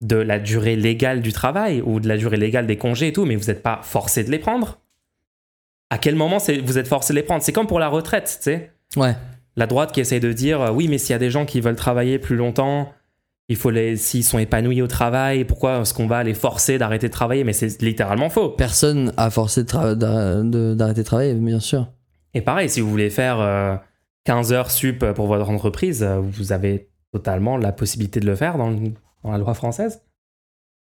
de 0.00 0.16
la 0.16 0.38
durée 0.38 0.76
légale 0.76 1.20
du 1.22 1.32
travail 1.32 1.82
ou 1.84 1.98
de 2.00 2.06
la 2.08 2.16
durée 2.16 2.36
légale 2.36 2.66
des 2.66 2.76
congés 2.76 3.08
et 3.08 3.12
tout, 3.12 3.24
mais 3.24 3.34
vous 3.36 3.46
n'êtes 3.46 3.62
pas 3.62 3.80
forcé 3.82 4.22
de 4.24 4.30
les 4.30 4.38
prendre. 4.38 4.78
À 5.90 5.98
quel 5.98 6.14
moment 6.14 6.38
vous 6.64 6.78
êtes 6.78 6.86
forcé 6.88 7.12
de 7.12 7.18
les 7.18 7.24
prendre? 7.24 7.42
C'est 7.42 7.52
comme 7.52 7.66
pour 7.66 7.80
la 7.80 7.88
retraite, 7.88 8.26
tu 8.38 8.42
sais 8.44 8.72
Ouais. 8.96 9.14
la 9.56 9.66
droite 9.66 9.92
qui 9.92 10.00
essaye 10.00 10.20
de 10.20 10.32
dire 10.32 10.60
euh, 10.62 10.70
oui 10.70 10.88
mais 10.88 10.98
s'il 10.98 11.10
y 11.10 11.14
a 11.14 11.18
des 11.18 11.30
gens 11.30 11.44
qui 11.44 11.60
veulent 11.60 11.76
travailler 11.76 12.18
plus 12.18 12.36
longtemps 12.36 12.90
il 13.50 13.56
faut 13.56 13.68
les 13.70 13.96
s'ils 13.96 14.24
sont 14.24 14.38
épanouis 14.38 14.80
au 14.80 14.86
travail 14.86 15.44
pourquoi 15.44 15.80
est-ce 15.80 15.92
qu'on 15.92 16.06
va 16.06 16.22
les 16.24 16.32
forcer 16.34 16.78
d'arrêter 16.78 17.08
de 17.08 17.12
travailler? 17.12 17.44
Mais 17.44 17.52
c'est 17.52 17.82
littéralement 17.82 18.30
faux 18.30 18.50
Personne 18.50 19.12
a 19.18 19.28
forcé 19.30 19.64
de 19.64 19.68
tra- 19.68 19.94
d'ar- 19.94 20.42
de- 20.44 20.74
d'arrêter 20.74 21.00
de 21.02 21.06
travailler, 21.06 21.34
bien 21.34 21.60
sûr. 21.60 21.86
et 22.34 22.40
pareil 22.40 22.70
si 22.70 22.80
vous 22.80 22.88
voulez 22.90 23.10
faire 23.10 23.40
euh, 23.40 23.76
15 24.28 24.52
heures 24.52 24.70
sup 24.70 25.04
pour 25.14 25.26
votre 25.26 25.48
entreprise 25.48 26.02
vous 26.04 26.52
avez 26.52 26.90
totalement 27.12 27.56
la 27.56 27.72
possibilité 27.72 28.20
de 28.20 28.26
le 28.26 28.36
faire 28.36 28.58
dans, 28.58 28.68
le- 28.68 28.92
dans 29.24 29.32
la 29.32 29.38
loi 29.38 29.54
française. 29.54 30.02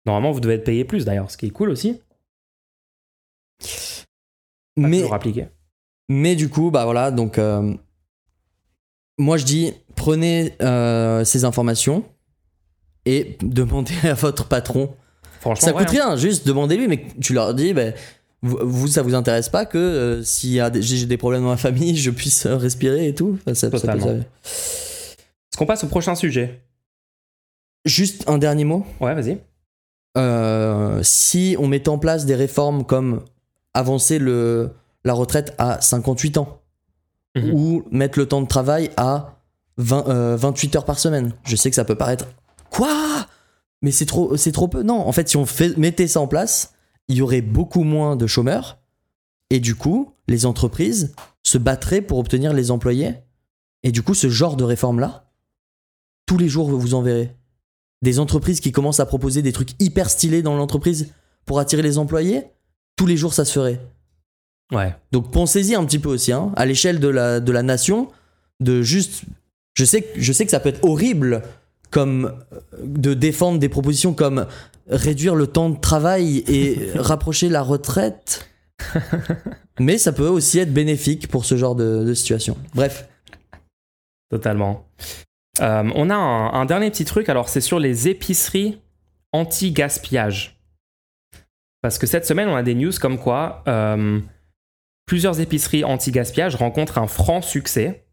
Normalement 0.08 0.32
vous 0.32 0.40
devez 0.40 0.56
être 0.56 0.64
payé 0.64 0.84
plus 0.84 1.06
d'ailleurs 1.06 1.30
ce 1.30 1.38
qui 1.38 1.46
est 1.46 1.52
cool 1.52 1.70
aussi. 1.70 2.02
Pas 3.62 3.68
Mais, 4.88 5.12
appliqué. 5.12 5.48
mais 6.10 6.36
du 6.36 6.50
coup, 6.50 6.72
bah 6.72 6.86
voilà, 6.86 7.12
donc 7.12 7.38
euh, 7.38 7.74
moi 9.20 9.38
je 9.38 9.46
dis 9.46 9.74
prenez 9.96 10.54
euh, 10.64 11.24
ces 11.24 11.46
informations 11.46 12.04
et 13.06 13.38
demandez 13.42 13.94
à 14.08 14.14
votre 14.16 14.48
patron. 14.48 14.96
franchement 15.40 15.68
Ça 15.68 15.74
ouais, 15.76 15.84
coûte 15.84 15.92
rien, 15.92 16.16
juste 16.16 16.48
demandez-lui, 16.48 16.88
mais 16.88 17.06
tu 17.22 17.34
leur 17.34 17.54
dis, 17.54 17.74
bah, 17.74 17.92
vous, 18.42 18.88
ça 18.88 19.02
vous 19.02 19.16
intéresse 19.16 19.50
pas 19.50 19.66
que 19.66 19.78
euh, 19.78 20.24
des, 20.70 20.82
j'ai 20.82 21.06
des 21.06 21.18
problèmes 21.18 21.42
dans 21.44 21.50
ma 21.50 21.58
famille, 21.58 21.96
je 21.98 22.10
puisse 22.12 22.46
respirer 22.48 23.08
et 23.10 23.16
tout? 23.16 23.38
Enfin, 23.42 23.54
ça- 23.54 23.70
ça 23.78 23.92
peut 23.94 24.00
est-ce 24.22 25.58
qu'on 25.58 25.66
passe 25.66 25.84
au 25.84 25.88
prochain 25.88 26.16
sujet? 26.16 26.62
Juste 27.86 28.24
un 28.28 28.38
dernier 28.38 28.64
mot? 28.66 28.86
ouais 29.00 29.14
vas-y 29.16 29.40
Euh, 30.18 31.02
si 31.04 31.56
on 31.60 31.68
mettait 31.68 31.90
en 31.90 31.98
place 32.00 32.26
des 32.26 32.36
réformes 32.36 32.84
comme 32.86 33.22
avancer 33.74 34.20
le, 34.20 34.72
la 35.06 35.14
retraite 35.14 35.54
à 35.58 35.80
58 35.82 36.38
ans 36.38 36.56
Mhm. 37.38 37.54
ou 37.54 37.84
mettre 37.92 38.18
le 38.18 38.26
temps 38.28 38.42
de 38.42 38.48
travail 38.48 38.90
à 38.98 39.36
20, 39.78 40.08
euh, 40.10 40.36
28 40.36 40.76
heures 40.78 40.86
par 40.86 40.98
semaine, 40.98 41.32
je 41.44 41.56
sais 41.56 41.70
que 41.70 41.76
ça 41.76 41.86
peut 41.86 41.96
paraître 41.96 42.26
quoi? 42.72 43.28
Mais 43.84 43.92
c'est 43.92 44.08
trop, 44.08 44.36
c'est 44.36 44.52
trop 44.52 44.68
peu. 44.68 44.82
Non, 44.84 44.96
en 45.00 45.12
fait, 45.12 45.30
si 45.30 45.38
on 45.38 45.46
fait, 45.46 45.78
mettait 45.78 46.08
ça 46.08 46.20
en 46.22 46.28
place, 46.28 46.74
il 47.10 47.18
y 47.18 47.22
aurait 47.22 47.42
beaucoup 47.42 47.84
moins 47.84 48.16
de 48.16 48.26
chômeurs 48.28 48.78
et 49.50 49.60
du 49.60 49.76
coup, 49.76 50.14
les 50.28 50.46
entreprises 50.46 51.14
se 51.44 51.58
battraient 51.58 52.02
pour 52.02 52.20
obtenir 52.20 52.54
les 52.54 52.70
employés. 52.72 53.16
Et 53.84 53.92
du 53.92 54.04
coup, 54.04 54.14
ce 54.14 54.30
genre 54.30 54.56
de 54.56 54.64
réforme-là, 54.64 55.26
tous 56.26 56.38
les 56.38 56.48
jours, 56.48 56.70
vous 56.70 56.94
en 56.94 57.02
verrez 57.02 57.36
des 58.02 58.20
entreprises 58.20 58.60
qui 58.60 58.72
commencent 58.72 59.00
à 59.00 59.06
proposer 59.06 59.42
des 59.42 59.52
trucs 59.52 59.72
hyper 59.82 60.10
stylés 60.10 60.42
dans 60.44 60.56
l'entreprise 60.56 61.12
pour 61.46 61.60
attirer 61.60 61.82
les 61.82 61.98
employés, 61.98 62.44
tous 62.96 63.06
les 63.08 63.18
jours 63.18 63.34
ça 63.34 63.44
se 63.44 63.52
ferait. 63.54 63.82
ouais 64.72 64.96
Donc 65.12 65.32
pensez-y 65.32 65.74
un 65.76 65.84
petit 65.86 66.00
peu 66.00 66.10
aussi, 66.10 66.32
hein, 66.32 66.52
à 66.56 66.66
l'échelle 66.66 67.00
de 67.00 67.08
la, 67.08 67.40
de 67.40 67.52
la 67.52 67.64
nation, 67.64 68.10
de 68.60 68.82
juste... 68.82 69.24
Je 69.74 69.86
sais, 69.86 70.02
que- 70.04 70.22
je 70.22 70.32
sais 70.34 70.46
que 70.46 70.52
ça 70.52 70.60
peut 70.60 70.70
être 70.70 70.84
horrible 70.84 71.42
comme 71.90 72.34
de 72.84 73.14
défendre 73.16 73.58
des 73.60 73.70
propositions 73.70 74.14
comme 74.14 74.46
réduire 74.90 75.36
le 75.36 75.48
temps 75.48 75.70
de 75.70 75.80
travail 75.80 76.44
et 76.48 76.92
rapprocher 76.96 77.50
la 77.50 77.62
retraite. 77.62 78.50
Mais 79.80 79.98
ça 79.98 80.12
peut 80.12 80.28
aussi 80.28 80.60
être 80.60 80.74
bénéfique 80.74 81.28
pour 81.28 81.46
ce 81.46 81.56
genre 81.58 81.76
de, 81.76 82.04
de 82.04 82.14
situation. 82.14 82.58
Bref. 82.74 83.08
Totalement. 84.30 84.86
Euh, 85.62 85.90
on 85.96 86.10
a 86.10 86.16
un, 86.16 86.54
un 86.54 86.66
dernier 86.66 86.90
petit 86.92 87.06
truc, 87.06 87.30
alors 87.30 87.50
c'est 87.50 87.62
sur 87.62 87.80
les 87.80 88.08
épiceries 88.08 88.80
anti-gaspillage. 89.34 90.60
Parce 91.82 91.98
que 91.98 92.08
cette 92.08 92.26
semaine, 92.26 92.50
on 92.50 92.56
a 92.56 92.64
des 92.64 92.76
news 92.76 92.92
comme 93.00 93.18
quoi 93.18 93.64
euh, 93.68 94.20
plusieurs 95.06 95.40
épiceries 95.40 95.84
anti-gaspillage 95.84 96.56
rencontrent 96.56 96.98
un 96.98 97.08
franc 97.08 97.42
succès, 97.42 98.06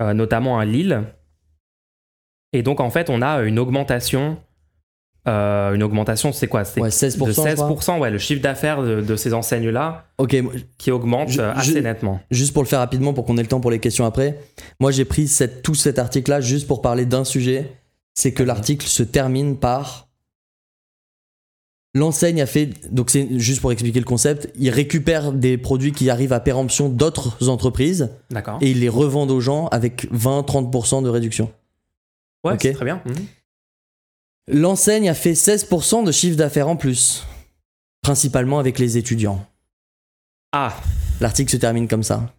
euh, 0.00 0.12
notamment 0.14 0.58
à 0.58 0.64
Lille. 0.64 1.04
Et 2.52 2.62
donc, 2.62 2.80
en 2.80 2.90
fait, 2.90 3.08
on 3.08 3.22
a 3.22 3.42
une 3.42 3.58
augmentation. 3.58 4.40
Euh, 5.28 5.74
une 5.74 5.82
augmentation, 5.82 6.32
c'est 6.32 6.48
quoi? 6.48 6.64
C'est 6.64 6.80
Ouais, 6.80 6.88
16%, 6.90 7.26
de 7.26 7.32
je 7.32 7.40
crois. 7.40 7.68
16%, 7.70 7.98
ouais, 8.00 8.10
le 8.10 8.18
chiffre 8.18 8.42
d'affaires 8.42 8.82
de, 8.82 9.00
de 9.00 9.16
ces 9.16 9.32
enseignes-là 9.34 10.06
qui 10.78 10.90
augmente 10.90 11.28
Je- 11.30 11.40
euh, 11.40 11.52
assez 11.52 11.74
je- 11.74 11.78
nettement. 11.78 12.20
juste 12.30 12.52
pour 12.52 12.62
le 12.62 12.68
faire 12.68 12.80
rapidement 12.80 13.12
pour 13.14 13.24
qu'on 13.24 13.36
ait 13.38 13.42
le 13.42 13.48
temps 13.48 13.60
pour 13.60 13.70
les 13.70 13.78
questions 13.78 14.04
après. 14.04 14.38
Moi, 14.80 14.90
j'ai 14.90 15.04
pris 15.04 15.28
cette, 15.28 15.62
tout 15.62 15.74
cet 15.76 15.98
article-là 15.98 16.40
juste 16.40 16.66
pour 16.66 16.82
parler 16.82 17.06
d'un 17.06 17.24
sujet. 17.24 17.72
C'est 18.14 18.32
que 18.32 18.42
l'article 18.42 18.86
se 18.86 19.02
termine 19.02 19.56
par. 19.56 20.08
L'enseigne 21.94 22.40
a 22.40 22.46
fait. 22.46 22.70
Donc, 22.92 23.10
c'est 23.10 23.38
juste 23.38 23.60
pour 23.60 23.70
expliquer 23.70 23.98
le 24.00 24.04
concept. 24.06 24.50
Il 24.56 24.70
récupère 24.70 25.30
des 25.32 25.58
produits 25.58 25.92
qui 25.92 26.08
arrivent 26.08 26.32
à 26.32 26.40
péremption 26.40 26.88
d'autres 26.88 27.48
entreprises 27.48 28.10
et 28.62 28.70
il 28.70 28.80
les 28.80 28.88
revendent 28.88 29.30
aux 29.30 29.40
gens 29.40 29.66
avec 29.68 30.10
20-30% 30.10 31.02
de 31.02 31.08
réduction. 31.10 31.52
Ouais, 32.44 32.54
c'est 32.60 32.72
très 32.72 32.84
bien. 32.86 33.02
Mhm. 33.04 33.14
L'enseigne 34.52 35.08
a 35.08 35.14
fait 35.14 35.32
16% 35.32 36.04
de 36.04 36.12
chiffre 36.12 36.36
d'affaires 36.36 36.68
en 36.68 36.76
plus. 36.76 37.26
Principalement 38.02 38.58
avec 38.58 38.78
les 38.78 38.96
étudiants. 38.98 39.44
Ah, 40.52 40.76
L'article 41.20 41.50
se 41.50 41.56
termine 41.56 41.88
comme 41.88 42.02
ça. 42.02 42.34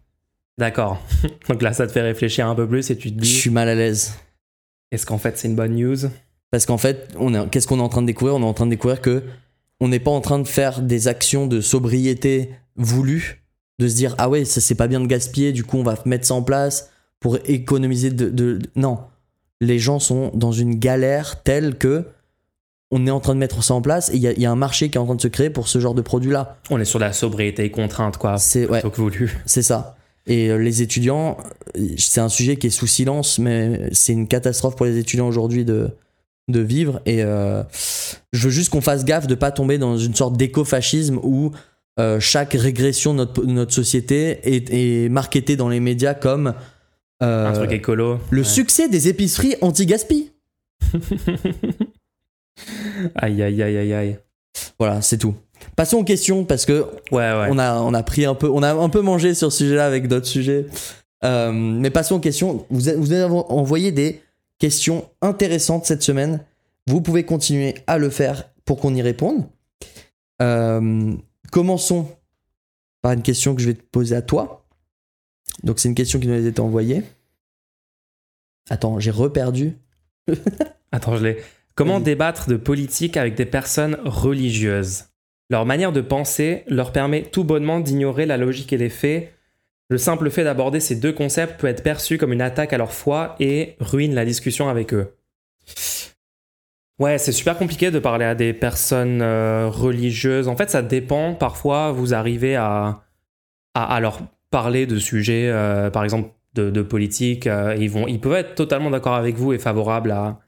d'accord. 0.57 1.01
donc 1.49 1.61
là, 1.61 1.73
ça 1.73 1.87
te 1.87 1.91
fait 1.91 2.01
réfléchir 2.01 2.47
un 2.47 2.53
peu 2.55 2.67
plus 2.67 2.89
et 2.91 2.97
tu 2.97 3.09
te 3.11 3.17
Je 3.17 3.21
dis 3.23 3.33
suis 3.33 3.49
mal 3.49 3.67
à 3.69 3.75
l'aise. 3.75 4.13
est-ce 4.91 5.05
qu'en 5.05 5.17
fait 5.17 5.37
c'est 5.37 5.47
une 5.47 5.55
bonne 5.55 5.75
news? 5.75 5.97
Parce 6.51 6.65
qu'en 6.67 6.77
fait, 6.77 7.11
on 7.17 7.33
est, 7.33 7.49
qu'est-ce 7.49 7.65
qu'on 7.67 7.79
est 7.79 7.83
en 7.83 7.89
train 7.89 8.01
de 8.03 8.07
découvrir? 8.07 8.35
On 8.35 8.41
est 8.41 8.45
en 8.45 8.53
train 8.53 8.65
de 8.65 8.71
découvrir 8.71 9.01
que 9.01 9.23
on 9.79 9.87
n'est 9.87 9.99
pas 9.99 10.11
en 10.11 10.21
train 10.21 10.37
de 10.39 10.47
faire 10.47 10.81
des 10.81 11.07
actions 11.07 11.47
de 11.47 11.61
sobriété 11.61 12.51
voulues, 12.75 13.43
de 13.79 13.87
se 13.87 13.95
dire 13.95 14.13
ah 14.19 14.29
ouais, 14.29 14.45
ça 14.45 14.61
c'est 14.61 14.75
pas 14.75 14.87
bien 14.87 14.99
de 14.99 15.07
gaspiller, 15.07 15.51
du 15.51 15.63
coup 15.63 15.77
on 15.77 15.83
va 15.83 15.97
mettre 16.05 16.27
ça 16.27 16.35
en 16.35 16.43
place 16.43 16.91
pour 17.19 17.37
économiser 17.45 18.11
de- 18.11 18.59
non. 18.75 18.99
Les 19.63 19.79
gens 19.79 19.99
sont 19.99 20.31
dans 20.33 20.51
une 20.51 20.75
galère 20.75 21.41
telle 21.43 21.75
que 21.77 22.05
on 22.91 23.07
est 23.07 23.11
en 23.11 23.19
train 23.19 23.33
de 23.33 23.39
mettre 23.39 23.63
ça 23.63 23.73
en 23.73 23.81
place 23.81 24.09
et 24.09 24.15
il 24.17 24.21
y, 24.21 24.27
a- 24.27 24.33
il 24.33 24.39
y 24.41 24.45
a 24.45 24.51
un 24.51 24.55
marché 24.55 24.89
qui 24.89 24.97
est 24.97 25.01
en 25.01 25.05
train 25.05 25.15
de 25.15 25.21
se 25.21 25.27
créer 25.27 25.49
pour 25.49 25.67
ce 25.67 25.79
genre 25.79 25.95
de 25.95 26.01
produit-là. 26.01 26.57
On 26.69 26.79
est 26.79 26.85
sur 26.85 26.99
la 26.99 27.11
sobriété 27.11 27.71
contrainte, 27.71 28.17
quoi. 28.17 28.37
C'est 28.37 28.69
ouais, 28.69 28.81
que 28.81 28.87
voulu. 29.01 29.35
c'est 29.47 29.63
ça. 29.63 29.95
Et 30.27 30.49
euh, 30.49 30.57
les 30.57 30.81
étudiants, 30.83 31.37
c'est 31.97 32.21
un 32.21 32.29
sujet 32.29 32.55
qui 32.57 32.67
est 32.67 32.69
sous 32.69 32.85
silence, 32.87 33.39
mais 33.39 33.89
c'est 33.93 34.13
une 34.13 34.27
catastrophe 34.27 34.75
pour 34.75 34.85
les 34.85 34.97
étudiants 34.99 35.27
aujourd'hui 35.27 35.65
de, 35.65 35.89
de 36.49 36.59
vivre. 36.59 37.01
Et 37.07 37.23
euh, 37.23 37.63
je 38.31 38.43
veux 38.45 38.51
juste 38.53 38.69
qu'on 38.69 38.81
fasse 38.81 39.05
gaffe 39.05 39.25
de 39.27 39.35
pas 39.35 39.51
tomber 39.51 39.77
dans 39.79 39.97
une 39.97 40.13
sorte 40.13 40.37
d'écofascisme 40.37 41.19
où 41.23 41.51
euh, 41.99 42.19
chaque 42.19 42.53
régression 42.53 43.13
de 43.13 43.17
notre, 43.19 43.43
notre 43.45 43.73
société 43.73 44.39
est, 44.43 44.69
est 44.71 45.09
marketée 45.09 45.55
dans 45.55 45.69
les 45.69 45.79
médias 45.79 46.13
comme 46.13 46.53
euh, 47.23 47.47
Un 47.49 47.53
truc 47.53 47.71
écolo. 47.71 48.19
le 48.29 48.41
Ouais. 48.41 48.47
succès 48.47 48.87
des 48.89 49.07
épiceries 49.07 49.55
anti-gaspi. 49.61 50.31
Aïe, 53.15 53.41
aïe, 53.41 53.61
aïe, 53.63 53.77
aïe, 53.77 53.93
aïe. 53.93 54.17
Voilà, 54.79 55.01
c'est 55.01 55.17
tout. 55.17 55.33
Passons 55.75 55.97
aux 55.97 56.03
questions 56.03 56.45
parce 56.45 56.65
que 56.65 56.81
Ouais, 57.11 57.17
ouais. 57.31 57.47
on 57.49 57.57
a 57.57 57.75
on 57.79 57.93
a 57.93 58.03
pris 58.03 58.25
un 58.25 58.35
peu 58.35 58.47
on 58.49 58.61
a 58.61 58.73
un 58.73 58.89
peu 58.89 59.01
mangé 59.01 59.33
sur 59.33 59.51
ce 59.51 59.57
sujet-là 59.59 59.85
avec 59.87 60.07
d'autres 60.07 60.27
sujets. 60.27 60.67
Euh, 61.23 61.51
mais 61.51 61.89
passons 61.89 62.15
aux 62.15 62.19
questions. 62.19 62.65
Vous 62.69 62.89
avez, 62.89 62.97
vous 62.97 63.11
avez 63.11 63.23
envoyé 63.49 63.91
des 63.91 64.21
questions 64.59 65.09
intéressantes 65.21 65.85
cette 65.85 66.03
semaine. 66.03 66.41
Vous 66.87 67.01
pouvez 67.01 67.23
continuer 67.23 67.75
à 67.87 67.97
le 67.97 68.09
faire 68.09 68.43
pour 68.65 68.79
qu'on 68.79 68.93
y 68.93 69.01
réponde. 69.01 69.45
Euh, 70.41 71.13
commençons 71.51 72.07
par 73.01 73.13
une 73.13 73.21
question 73.21 73.55
que 73.55 73.61
je 73.61 73.67
vais 73.67 73.73
te 73.73 73.83
poser 73.91 74.15
à 74.15 74.21
toi. 74.21 74.62
Donc 75.61 75.79
c'est 75.79 75.89
une 75.89 75.95
question 75.95 76.19
qui 76.19 76.27
nous 76.27 76.33
a 76.33 76.47
été 76.47 76.59
envoyée. 76.59 77.03
Attends, 78.69 78.99
j'ai 78.99 79.11
reperdu. 79.11 79.77
Attends, 80.91 81.17
je 81.17 81.23
l'ai. 81.23 81.37
Comment 81.75 81.99
débattre 81.99 82.47
de 82.49 82.55
politique 82.55 83.17
avec 83.17 83.35
des 83.35 83.45
personnes 83.45 83.97
religieuses? 84.05 85.05
Leur 85.49 85.65
manière 85.65 85.91
de 85.91 86.01
penser 86.01 86.63
leur 86.67 86.91
permet 86.91 87.23
tout 87.23 87.43
bonnement 87.43 87.79
d'ignorer 87.79 88.25
la 88.25 88.37
logique 88.37 88.73
et 88.73 88.77
les 88.77 88.89
faits. 88.89 89.33
Le 89.89 89.97
simple 89.97 90.29
fait 90.29 90.43
d'aborder 90.43 90.79
ces 90.79 90.95
deux 90.95 91.11
concepts 91.11 91.59
peut 91.59 91.67
être 91.67 91.83
perçu 91.83 92.17
comme 92.17 92.33
une 92.33 92.41
attaque 92.41 92.73
à 92.73 92.77
leur 92.77 92.93
foi 92.93 93.35
et 93.39 93.75
ruine 93.79 94.15
la 94.15 94.25
discussion 94.25 94.69
avec 94.69 94.93
eux. 94.93 95.13
Ouais, 96.99 97.17
c'est 97.17 97.31
super 97.31 97.57
compliqué 97.57 97.91
de 97.91 97.99
parler 97.99 98.25
à 98.25 98.35
des 98.35 98.53
personnes 98.53 99.21
euh, 99.21 99.67
religieuses. 99.67 100.47
En 100.47 100.55
fait, 100.55 100.69
ça 100.69 100.81
dépend. 100.81 101.33
Parfois, 101.33 101.91
vous 101.91 102.13
arrivez 102.13 102.55
à, 102.55 103.03
à, 103.73 103.95
à 103.95 103.99
leur 103.99 104.21
parler 104.53 104.85
de 104.85 104.99
sujets, 104.99 105.49
euh, 105.49 105.89
par 105.89 106.03
exemple, 106.03 106.29
de, 106.53 106.83
politique. 106.83 107.47
euh, 107.47 107.75
ils, 107.75 107.89
vont, 107.89 108.05
ils 108.07 108.19
peuvent 108.19 108.33
être 108.33 108.53
totalement 108.53 108.91
d'accord 108.91 109.15
avec 109.15 109.35
vous 109.35 109.51
et 109.51 109.57
favorables 109.57 110.11
à, 110.11 110.41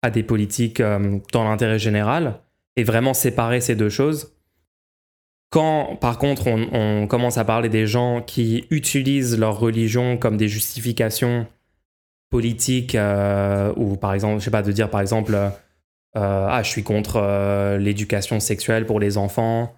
à 0.00 0.10
des 0.10 0.22
politiques 0.22 0.78
euh, 0.78 1.18
dans 1.32 1.42
l'intérêt 1.42 1.80
général 1.80 2.38
et 2.76 2.84
vraiment 2.84 3.14
séparer 3.14 3.60
ces 3.60 3.74
deux 3.74 3.88
choses. 3.88 4.36
Quand, 5.50 5.96
par 6.00 6.18
contre, 6.18 6.46
on, 6.46 6.68
on 6.72 7.08
commence 7.08 7.36
à 7.36 7.44
parler 7.44 7.68
des 7.68 7.84
gens 7.84 8.22
qui 8.22 8.64
utilisent 8.70 9.36
leur 9.36 9.58
religion 9.58 10.16
comme 10.16 10.36
des 10.36 10.46
justifications 10.46 11.48
politiques, 12.30 12.96
ou 13.76 13.96
par 13.96 14.14
exemple, 14.14 14.38
je 14.38 14.44
sais 14.44 14.50
pas, 14.50 14.62
de 14.62 14.72
dire 14.72 14.88
par 14.88 15.02
exemple, 15.02 15.36
ah, 16.14 16.60
je 16.62 16.68
suis 16.70 16.82
contre 16.82 17.76
l'éducation 17.76 18.40
sexuelle 18.40 18.86
pour 18.86 19.00
les 19.00 19.18
enfants, 19.18 19.74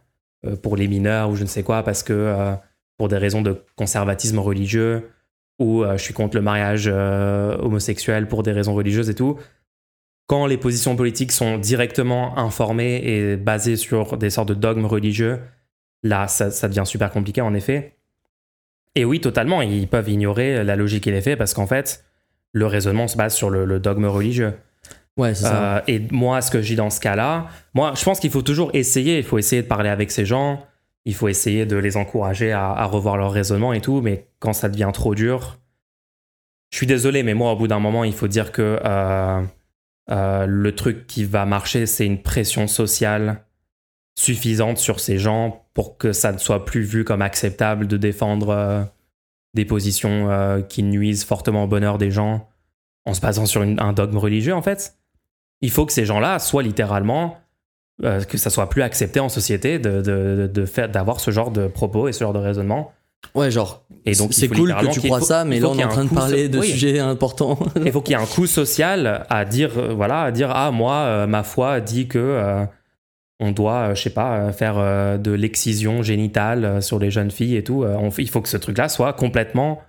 pour 0.62 0.77
les 0.77 0.87
mineurs, 0.87 1.31
ou 1.31 1.35
je 1.35 1.43
ne 1.43 1.49
sais 1.49 1.65
quoi, 1.65 1.83
parce 1.83 2.05
que 2.05 2.57
pour 2.97 3.09
des 3.09 3.18
raisons 3.18 3.42
de 3.42 3.62
conservatisme 3.76 4.38
religieux, 4.38 5.11
ou 5.59 5.84
euh, 5.84 5.97
je 5.97 6.03
suis 6.03 6.14
contre 6.14 6.36
le 6.36 6.42
mariage 6.42 6.88
euh, 6.92 7.57
homosexuel 7.59 8.28
pour 8.28 8.42
des 8.42 8.53
raisons 8.53 8.74
religieuses 8.74 9.11
et 9.11 9.14
tout 9.14 9.38
quand 10.26 10.47
les 10.47 10.57
positions 10.57 10.97
politiques 10.97 11.32
sont 11.32 11.59
directement 11.59 12.38
informées 12.38 13.03
et 13.05 13.36
basées 13.36 13.76
sur 13.76 14.16
des 14.16 14.30
sortes 14.30 14.49
de 14.49 14.55
dogmes 14.55 14.86
religieux, 14.86 15.40
là, 16.03 16.28
ça, 16.28 16.51
ça 16.51 16.68
devient 16.68 16.86
super 16.86 17.11
compliqué 17.11 17.40
en 17.40 17.55
effet. 17.55 17.97
Et 18.95 19.05
oui, 19.05 19.20
totalement, 19.20 19.61
ils 19.61 19.88
peuvent 19.88 20.09
ignorer 20.09 20.64
la 20.64 20.76
logique 20.76 21.07
et 21.07 21.11
les 21.11 21.20
faits 21.20 21.36
parce 21.36 21.53
qu'en 21.53 21.66
fait, 21.66 22.05
le 22.53 22.66
raisonnement 22.66 23.09
se 23.09 23.16
base 23.16 23.34
sur 23.34 23.51
le, 23.51 23.64
le 23.64 23.80
dogme 23.80 24.07
religieux. 24.07 24.55
Ouais, 25.16 25.34
c'est 25.34 25.45
ça. 25.45 25.76
Euh, 25.76 25.80
et 25.88 26.01
moi, 26.11 26.40
ce 26.40 26.51
que 26.51 26.62
je 26.62 26.68
dis 26.68 26.76
dans 26.76 26.90
ce 26.90 27.01
cas-là, 27.01 27.49
moi, 27.74 27.92
je 27.97 28.05
pense 28.05 28.20
qu'il 28.20 28.30
faut 28.30 28.42
toujours 28.42 28.70
essayer. 28.72 29.18
Il 29.18 29.24
faut 29.24 29.38
essayer 29.38 29.62
de 29.62 29.66
parler 29.66 29.88
avec 29.88 30.11
ces 30.11 30.24
gens. 30.24 30.64
Il 31.05 31.14
faut 31.14 31.28
essayer 31.28 31.66
de 31.66 31.76
les 31.76 31.96
encourager 31.96 32.52
à, 32.52 32.84
revoir 32.86 33.16
leur 33.16 33.32
raisonnement 33.32 33.72
et 33.72 33.80
tout. 33.80 34.00
Mais 34.00 34.28
quand 34.38 34.52
ça 34.52 34.68
devient 34.68 34.90
trop 34.92 35.14
dur, 35.14 35.59
je 36.70 36.78
suis 36.78 36.86
désolé, 36.86 37.22
mais 37.22 37.34
moi, 37.34 37.52
au 37.52 37.57
bout 37.57 37.68
d'un 37.68 37.78
moment, 37.78 38.05
il 38.05 38.14
faut 38.14 38.28
dire 38.28 38.52
que 38.52 38.80
euh, 38.84 39.42
euh, 40.11 40.46
le 40.46 40.74
truc 40.74 41.07
qui 41.07 41.24
va 41.24 41.44
marcher, 41.44 41.86
c'est 41.86 42.07
une 42.07 42.22
pression 42.22 42.66
sociale 42.66 43.44
suffisante 44.18 44.78
sur 44.78 45.00
ces 45.00 45.18
gens 45.18 45.66
pour 45.74 45.98
que 45.98 46.12
ça 46.12 46.32
ne 46.32 46.38
soit 46.38 46.64
plus 46.64 46.82
vu 46.82 47.05
comme 47.05 47.22
acceptable 47.22 47.86
de 47.86 47.96
défendre 47.96 48.48
euh, 48.50 48.82
des 49.55 49.64
positions 49.64 50.64
qui 50.68 50.82
nuisent 50.82 51.24
fortement 51.24 51.64
au 51.64 51.66
bonheur 51.68 51.96
des 51.96 52.11
gens 52.11 52.48
en 53.05 53.14
se 53.14 53.20
basant 53.20 53.46
sur 53.46 53.62
un 53.62 53.92
dogme 53.92 54.18
religieux, 54.18 54.55
en 54.55 54.62
fait. 54.62 54.96
Il 55.61 55.70
faut 55.70 55.86
que 55.86 55.92
ces 55.92 56.07
gens-là 56.07 56.38
soient 56.38 56.62
littéralement, 56.62 57.38
euh, 58.03 58.22
que 58.24 58.38
ça 58.38 58.51
soit 58.51 58.68
plus 58.68 58.82
accepté 58.82 59.20
en 59.20 59.28
société 59.28 59.78
de, 59.78 60.01
de, 60.03 60.51
de 60.53 60.66
faire, 60.66 60.88
d'avoir 60.88 61.20
ce 61.20 61.30
genre 61.30 61.51
de 61.51 61.68
propos 61.68 62.09
et 62.09 62.12
ce 62.12 62.20
genre 62.24 62.32
de 62.32 62.38
raisonnement. 62.38 62.92
Ouais, 63.34 63.51
genre. 63.51 63.84
Et 64.05 64.12
donc, 64.14 64.30
il 64.30 64.34
c'est 64.34 64.49
cool 64.49 64.74
que 64.74 64.86
tu 64.92 65.01
crois 65.01 65.20
faut- 65.20 65.24
ça, 65.24 65.45
mais 65.45 65.59
là 65.59 65.68
on 65.70 65.78
est 65.78 65.84
en 65.84 65.88
train 65.88 66.05
de 66.05 66.11
parler 66.12 66.45
so- 66.45 66.51
de 66.53 66.59
oui. 66.59 66.66
sujets 66.68 66.99
importants. 66.99 67.59
Il 67.84 67.90
faut 67.90 68.03
qu'il 68.03 68.14
y 68.14 68.18
ait 68.18 68.22
un 68.22 68.26
coût 68.26 68.47
social 68.47 69.24
à 69.30 69.45
dire, 69.47 69.70
euh, 69.78 69.95
voilà, 69.95 70.22
à 70.24 70.30
dire, 70.30 70.51
ah, 70.53 70.70
moi, 70.70 70.95
euh, 70.97 71.26
ma 71.26 71.42
foi 71.42 71.80
dit 71.80 72.07
que 72.07 72.18
euh, 72.18 72.64
on 73.40 73.51
doit, 73.53 73.95
je 73.95 74.03
sais 74.03 74.11
pas, 74.11 74.53
faire 74.53 74.76
de 75.18 75.30
l'excision 75.32 76.03
génitale 76.03 76.82
sur 76.82 76.99
les 76.99 77.11
jeunes 77.11 77.30
filles 77.30 77.57
et 77.57 77.64
tout. 77.64 77.82
On- 77.84 78.11
il 78.11 78.28
faut 78.28 78.40
que 78.42 78.49
ce 78.49 78.57
truc-là 78.59 78.88
soit 78.90 79.12
complètement, 79.14 79.80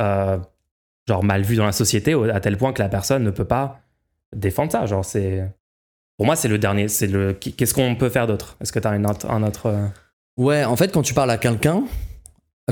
genre, 0.00 1.22
mal 1.22 1.42
vu 1.42 1.56
dans 1.56 1.66
la 1.66 1.72
société 1.72 2.14
à 2.32 2.40
tel 2.40 2.56
point 2.56 2.72
que 2.72 2.82
la 2.82 2.88
personne 2.88 3.22
ne 3.24 3.30
peut 3.30 3.44
pas 3.44 3.80
défendre 4.34 4.72
ça. 4.72 4.86
Genre, 4.86 5.04
c'est. 5.04 5.44
Pour 6.16 6.26
moi, 6.26 6.36
c'est 6.36 6.48
le 6.48 6.58
dernier. 6.58 6.88
C'est 6.88 7.06
le. 7.06 7.32
Qu'est-ce 7.32 7.74
qu'on 7.74 7.96
peut 7.96 8.08
faire 8.08 8.26
d'autre? 8.26 8.56
Est-ce 8.60 8.72
que 8.72 8.78
tu 8.78 8.86
as 8.86 8.90
un 8.90 9.04
autre. 9.42 9.66
Euh, 9.66 9.86
Ouais, 10.36 10.64
en 10.64 10.74
fait, 10.76 10.92
quand 10.92 11.02
tu 11.02 11.14
parles 11.14 11.30
à 11.30 11.38
quelqu'un, 11.38 11.84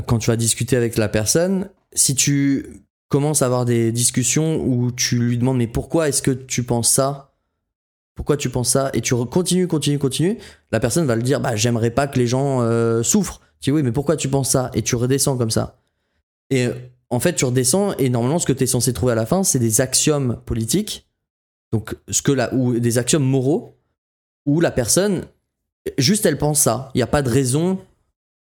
quand 0.05 0.17
tu 0.17 0.29
vas 0.29 0.35
discuter 0.35 0.75
avec 0.75 0.97
la 0.97 1.07
personne, 1.07 1.69
si 1.93 2.13
tu 2.13 2.83
commences 3.07 3.41
à 3.41 3.45
avoir 3.45 3.63
des 3.63 3.91
discussions 3.91 4.61
où 4.65 4.91
tu 4.91 5.17
lui 5.17 5.37
demandes 5.37 5.57
mais 5.57 5.67
pourquoi 5.67 6.09
est-ce 6.09 6.21
que 6.21 6.31
tu 6.31 6.63
penses 6.63 6.89
ça? 6.89 7.31
Pourquoi 8.15 8.37
tu 8.37 8.49
penses 8.49 8.69
ça? 8.69 8.89
Et 8.93 9.01
tu 9.01 9.15
continues, 9.15 9.67
continues, 9.67 9.99
continues. 9.99 10.37
La 10.71 10.79
personne 10.79 11.05
va 11.05 11.15
le 11.15 11.21
dire 11.21 11.39
bah 11.39 11.55
j'aimerais 11.55 11.91
pas 11.91 12.07
que 12.07 12.19
les 12.19 12.27
gens 12.27 12.61
euh, 12.61 13.01
souffrent. 13.01 13.39
Tu 13.61 13.69
dis 13.69 13.75
oui 13.75 13.83
mais 13.83 13.91
pourquoi 13.91 14.17
tu 14.17 14.27
penses 14.27 14.49
ça? 14.49 14.71
Et 14.73 14.81
tu 14.81 14.95
redescends 14.95 15.37
comme 15.37 15.51
ça. 15.51 15.77
Et 16.49 16.67
en 17.09 17.19
fait 17.19 17.33
tu 17.33 17.45
redescends 17.45 17.93
et 17.97 18.09
normalement 18.09 18.39
ce 18.39 18.45
que 18.45 18.53
tu 18.53 18.63
es 18.63 18.67
censé 18.67 18.93
trouver 18.93 19.13
à 19.13 19.15
la 19.15 19.25
fin 19.25 19.43
c'est 19.43 19.59
des 19.59 19.79
axiomes 19.79 20.39
politiques. 20.45 21.07
Donc 21.73 21.97
ce 22.07 22.21
que 22.21 22.31
la, 22.31 22.53
ou 22.53 22.79
des 22.79 22.97
axiomes 22.97 23.23
moraux 23.23 23.75
où 24.45 24.61
la 24.61 24.71
personne 24.71 25.25
juste 25.97 26.25
elle 26.25 26.37
pense 26.37 26.61
ça. 26.61 26.91
Il 26.93 26.99
n'y 26.99 27.03
a 27.03 27.07
pas 27.07 27.21
de 27.21 27.29
raison. 27.29 27.79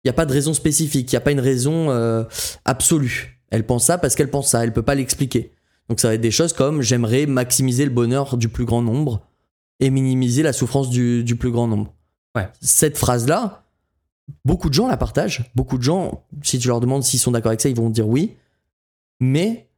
Il 0.03 0.07
n'y 0.07 0.09
a 0.09 0.13
pas 0.13 0.25
de 0.25 0.33
raison 0.33 0.53
spécifique. 0.53 1.11
Il 1.11 1.15
n'y 1.15 1.17
a 1.17 1.21
pas 1.21 1.31
une 1.31 1.39
raison 1.39 1.91
euh, 1.91 2.23
absolue. 2.65 3.39
Elle 3.51 3.65
pense 3.65 3.85
ça 3.85 3.99
parce 3.99 4.15
qu'elle 4.15 4.31
pense 4.31 4.49
ça. 4.49 4.63
Elle 4.63 4.73
peut 4.73 4.81
pas 4.81 4.95
l'expliquer. 4.95 5.53
Donc 5.87 5.99
ça 5.99 6.07
va 6.07 6.15
être 6.15 6.21
des 6.21 6.31
choses 6.31 6.53
comme 6.53 6.81
j'aimerais 6.81 7.27
maximiser 7.27 7.85
le 7.85 7.91
bonheur 7.91 8.37
du 8.37 8.49
plus 8.49 8.65
grand 8.65 8.81
nombre 8.81 9.21
et 9.79 9.91
minimiser 9.91 10.41
la 10.41 10.53
souffrance 10.53 10.89
du, 10.89 11.23
du 11.23 11.35
plus 11.35 11.51
grand 11.51 11.67
nombre. 11.67 11.93
Ouais. 12.35 12.47
Cette 12.59 12.97
phrase-là, 12.97 13.65
beaucoup 14.45 14.69
de 14.69 14.73
gens 14.73 14.87
la 14.87 14.97
partagent. 14.97 15.51
Beaucoup 15.53 15.77
de 15.77 15.83
gens, 15.83 16.23
si 16.41 16.57
tu 16.57 16.69
leur 16.69 16.79
demandes 16.79 17.03
s'ils 17.03 17.19
sont 17.19 17.31
d'accord 17.31 17.49
avec 17.49 17.61
ça, 17.61 17.69
ils 17.69 17.75
vont 17.75 17.89
dire 17.89 18.07
oui. 18.07 18.35
Mais 19.19 19.69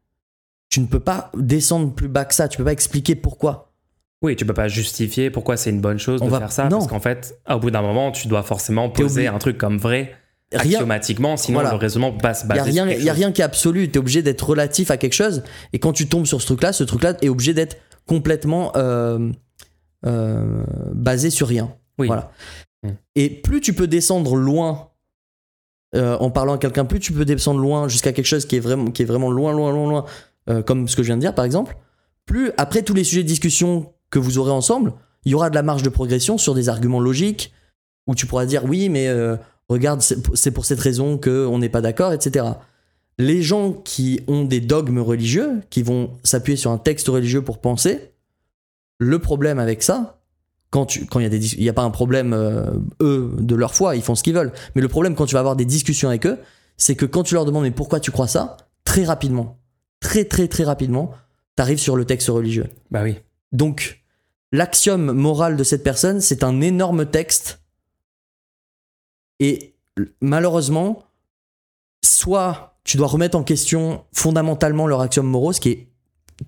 tu 0.74 0.80
ne 0.80 0.88
peux 0.88 1.00
pas 1.00 1.30
descendre 1.38 1.94
plus 1.94 2.08
bas 2.08 2.26
que 2.26 2.34
ça. 2.34 2.48
Tu 2.48 2.58
peux 2.58 2.64
pas 2.64 2.72
expliquer 2.72 3.14
pourquoi. 3.14 3.72
Oui, 4.24 4.36
tu 4.36 4.44
peux 4.44 4.56
pas 4.56 4.68
justifier 4.68 5.30
pourquoi 5.30 5.56
c'est 5.56 5.70
une 5.70 5.82
bonne 5.82 6.00
chose 6.00 6.20
On 6.24 6.26
de 6.26 6.32
va- 6.32 6.40
faire 6.40 6.52
ça, 6.52 6.64
non. 6.64 6.80
parce 6.80 6.88
qu'en 6.88 7.00
fait, 7.00 7.38
au 7.48 7.60
bout 7.60 7.70
d'un 7.70 7.84
moment, 7.84 8.12
tu 8.12 8.28
dois 8.28 8.42
forcément 8.42 8.90
poser 8.90 9.28
un 9.28 9.38
truc 9.38 9.60
comme 9.60 9.78
vrai, 9.78 10.16
Rien, 10.52 10.80
axiomatiquement, 10.80 11.38
sinon 11.38 11.60
Voilà. 11.60 11.70
le 11.70 11.78
raisonnement 11.78 12.12
peut 12.12 12.24
pas 12.24 12.34
se 12.34 12.48
Il 12.48 12.56
y 12.56 12.60
a 12.60 12.64
rien, 12.64 12.90
y 12.90 13.08
a 13.08 13.14
rien 13.14 13.32
qui 13.32 13.42
est 13.42 13.44
absolu. 13.44 13.88
Tu 13.88 13.94
es 13.94 13.98
obligé 14.00 14.24
d'être 14.24 14.42
relatif 14.42 14.90
à 14.90 14.98
quelque 14.98 15.14
chose. 15.14 15.44
Et 15.74 15.80
quand 15.80 15.94
tu 15.94 16.08
tombes 16.08 16.26
sur 16.26 16.42
ce 16.42 16.48
truc-là, 16.48 16.74
ce 16.74 16.84
truc-là 16.84 17.18
est 17.22 17.30
obligé 17.30 17.54
d'être 17.54 17.78
complètement 18.08 18.72
euh, 18.76 19.30
euh, 20.08 20.64
basé 20.92 21.30
sur 21.30 21.48
rien. 21.48 21.72
Oui. 22.00 22.08
Voilà. 22.08 22.32
Mm. 22.82 22.90
Et 23.14 23.30
plus 23.30 23.62
tu 23.62 23.74
peux 23.74 23.86
descendre 23.86 24.36
loin 24.36 24.90
euh, 25.94 26.18
en 26.18 26.32
parlant 26.32 26.54
à 26.54 26.58
quelqu'un, 26.58 26.86
plus 26.86 27.00
tu 27.00 27.14
peux 27.14 27.26
descendre 27.26 27.60
loin 27.60 27.88
jusqu'à 27.88 28.12
quelque 28.12 28.26
chose 28.26 28.48
qui 28.48 28.56
est 28.56 28.60
vraiment, 28.60 28.90
qui 28.90 29.04
est 29.04 29.06
vraiment 29.06 29.30
loin, 29.30 29.54
loin, 29.54 29.72
loin, 29.72 29.88
loin, 29.88 30.06
euh, 30.50 30.62
comme 30.62 30.88
ce 30.88 30.96
que 30.96 31.04
je 31.04 31.08
viens 31.08 31.16
de 31.18 31.22
dire 31.22 31.36
par 31.36 31.46
exemple. 31.46 31.78
Plus 32.26 32.52
après 32.58 32.84
tous 32.84 32.94
les 32.94 33.04
sujets 33.04 33.24
de 33.24 33.28
discussion 33.28 33.92
que 34.10 34.20
vous 34.20 34.38
aurez 34.38 34.52
ensemble, 34.52 34.94
il 35.26 35.32
y 35.32 35.36
aura 35.36 35.50
de 35.50 35.56
la 35.56 35.64
marge 35.64 35.84
de 35.84 35.90
progression 35.90 36.38
sur 36.38 36.54
des 36.54 36.70
arguments 36.70 37.00
logiques 37.00 37.54
où 38.08 38.16
tu 38.16 38.26
pourras 38.26 38.46
dire 38.46 38.66
oui, 38.66 38.90
mais 38.90 39.08
euh, 39.08 39.36
regarde, 39.70 40.02
c'est 40.02 40.52
pour- 40.52 40.66
cette 40.66 40.80
raison 40.80 41.18
qu'on 41.18 41.58
n'est 41.60 41.70
pas 41.70 41.82
d'accord, 41.82 42.12
etc. 42.14 42.46
Les 43.18 43.42
gens 43.42 43.72
qui 43.74 44.22
ont 44.28 44.44
des 44.44 44.60
dogmes 44.60 45.00
religieux, 45.00 45.62
qui 45.70 45.84
vont 45.84 46.12
s'appuyer 46.24 46.58
sur 46.58 46.72
un 46.72 46.78
texte 46.78 47.08
religieux 47.08 47.42
pour 47.42 47.60
penser, 47.60 48.12
le 49.00 49.20
problème 49.20 49.60
avec 49.60 49.84
ça, 49.84 50.20
quand 50.72 50.96
il 50.96 51.22
y 51.22 51.26
a 51.26 51.30
des, 51.30 51.40
dis- 51.40 51.56
il 51.58 51.64
y 51.64 51.70
a 51.70 51.74
pas 51.74 51.84
un 51.84 51.92
problème 51.92 52.34
euh, 52.34 52.72
eux 53.02 53.32
de 53.40 53.56
leur 53.56 53.76
foi, 53.76 53.96
ils 53.96 54.02
font 54.02 54.16
ce 54.16 54.24
qu'ils 54.24 54.34
veulent. 54.34 54.52
Mais 54.76 54.82
le 54.82 54.88
problème 54.88 55.14
quand 55.16 55.26
tu 55.28 55.34
vas 55.34 55.40
avoir 55.40 55.56
des 55.56 55.66
discussions 55.66 56.10
avec 56.10 56.26
eux, 56.26 56.40
c'est 56.78 56.96
que 56.96 57.06
quand 57.06 57.22
tu 57.24 57.36
leur 57.36 57.46
demandes 57.46 57.64
mais 57.64 57.72
pourquoi 57.72 58.00
tu 58.00 58.10
crois 58.12 58.28
ça, 58.28 58.58
très 58.84 59.04
rapidement, 59.06 59.60
très 60.04 60.26
très 60.26 60.48
très 60.48 60.64
rapidement, 60.64 61.12
t'arrives 61.56 61.80
sur 61.80 61.96
le 61.96 62.06
texte 62.06 62.28
religieux. 62.28 62.68
Bah 62.92 63.02
oui. 63.02 63.16
Donc, 63.52 64.04
l'axiome 64.52 65.12
moral 65.12 65.58
de 65.58 65.64
cette 65.64 65.84
personne, 65.84 66.22
c'est 66.22 66.44
un 66.44 66.62
énorme 66.62 67.08
texte. 67.08 67.62
Et 69.40 69.76
malheureusement, 70.22 71.04
soit 72.04 72.78
tu 72.84 72.98
dois 72.98 73.08
remettre 73.08 73.38
en 73.38 73.44
question 73.44 74.04
fondamentalement 74.12 74.86
leur 74.86 75.02
axiome 75.02 75.26
moraux, 75.26 75.54
ce 75.54 75.62
qui 75.62 75.70
est 75.70 75.88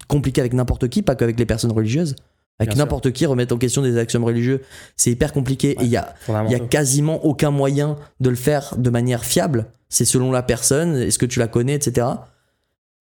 compliqué 0.08 0.42
avec 0.42 0.54
n'importe 0.54 0.90
qui, 0.90 1.02
pas 1.02 1.16
qu'avec 1.16 1.40
les 1.40 1.46
personnes 1.46 1.72
religieuses. 1.72 2.16
Avec 2.58 2.78
n'importe 2.78 3.12
qui, 3.12 3.26
remettre 3.26 3.54
en 3.54 3.58
question 3.58 3.82
des 3.82 3.98
axiomes 3.98 4.24
religieux, 4.24 4.62
c'est 4.96 5.12
hyper 5.12 5.34
compliqué. 5.34 5.72
Et 5.72 5.84
il 5.84 5.90
y 5.90 5.98
a, 5.98 6.16
y 6.30 6.56
a 6.56 6.60
quasiment 6.60 7.26
aucun 7.26 7.52
moyen 7.52 7.98
de 8.22 8.30
le 8.30 8.38
faire 8.38 8.76
de 8.78 8.90
manière 8.90 9.26
fiable. 9.26 9.68
C'est 9.90 10.06
selon 10.06 10.32
la 10.32 10.42
personne, 10.42 10.96
est-ce 10.96 11.20
que 11.20 11.26
tu 11.26 11.40
la 11.40 11.48
connais, 11.48 11.74
etc. 11.74 12.08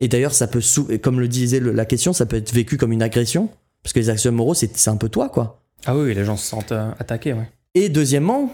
Et 0.01 0.09
d'ailleurs, 0.09 0.35
ça 0.35 0.47
peut, 0.47 0.61
sou- 0.61 0.89
comme 1.03 1.21
le 1.21 1.29
disait 1.29 1.61
le- 1.61 1.73
la 1.73 1.85
question, 1.85 2.13
ça 2.13 2.27
peut 2.27 2.37
être 2.37 2.53
vécu 2.53 2.77
comme 2.77 2.93
une 2.93 3.03
agression. 3.03 3.49
Parce 3.83 3.93
que 3.93 4.01
les 4.01 4.11
axiomes 4.11 4.35
moraux, 4.37 4.55
c'est 4.55 4.77
c'est 4.77 4.91
un 4.91 4.97
peu 4.97 5.09
toi, 5.09 5.29
quoi. 5.29 5.61
Ah 5.87 5.97
oui, 5.97 6.15
les 6.15 6.25
gens 6.25 6.37
se 6.37 6.47
sentent 6.47 6.73
euh, 6.73 6.91
attaqués, 6.99 7.33
ouais. 7.35 7.49
Et 7.75 7.89
deuxièmement, 7.89 8.53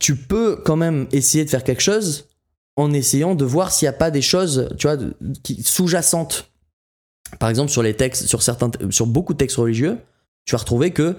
tu 0.00 0.16
peux 0.16 0.56
quand 0.64 0.76
même 0.76 1.06
essayer 1.12 1.44
de 1.44 1.50
faire 1.50 1.64
quelque 1.64 1.82
chose 1.82 2.28
en 2.76 2.92
essayant 2.92 3.34
de 3.34 3.44
voir 3.44 3.70
s'il 3.70 3.84
n'y 3.86 3.90
a 3.94 3.98
pas 3.98 4.10
des 4.10 4.22
choses, 4.22 4.68
tu 4.78 4.86
vois, 4.86 4.96
qui, 5.42 5.62
sous-jacentes. 5.62 6.50
Par 7.38 7.48
exemple, 7.50 7.70
sur 7.70 7.82
les 7.82 7.94
textes, 7.94 8.26
sur 8.26 8.42
certains, 8.42 8.70
sur 8.90 9.06
beaucoup 9.06 9.32
de 9.34 9.38
textes 9.38 9.56
religieux, 9.56 9.98
tu 10.46 10.52
vas 10.52 10.58
retrouver 10.58 10.90
que 10.92 11.16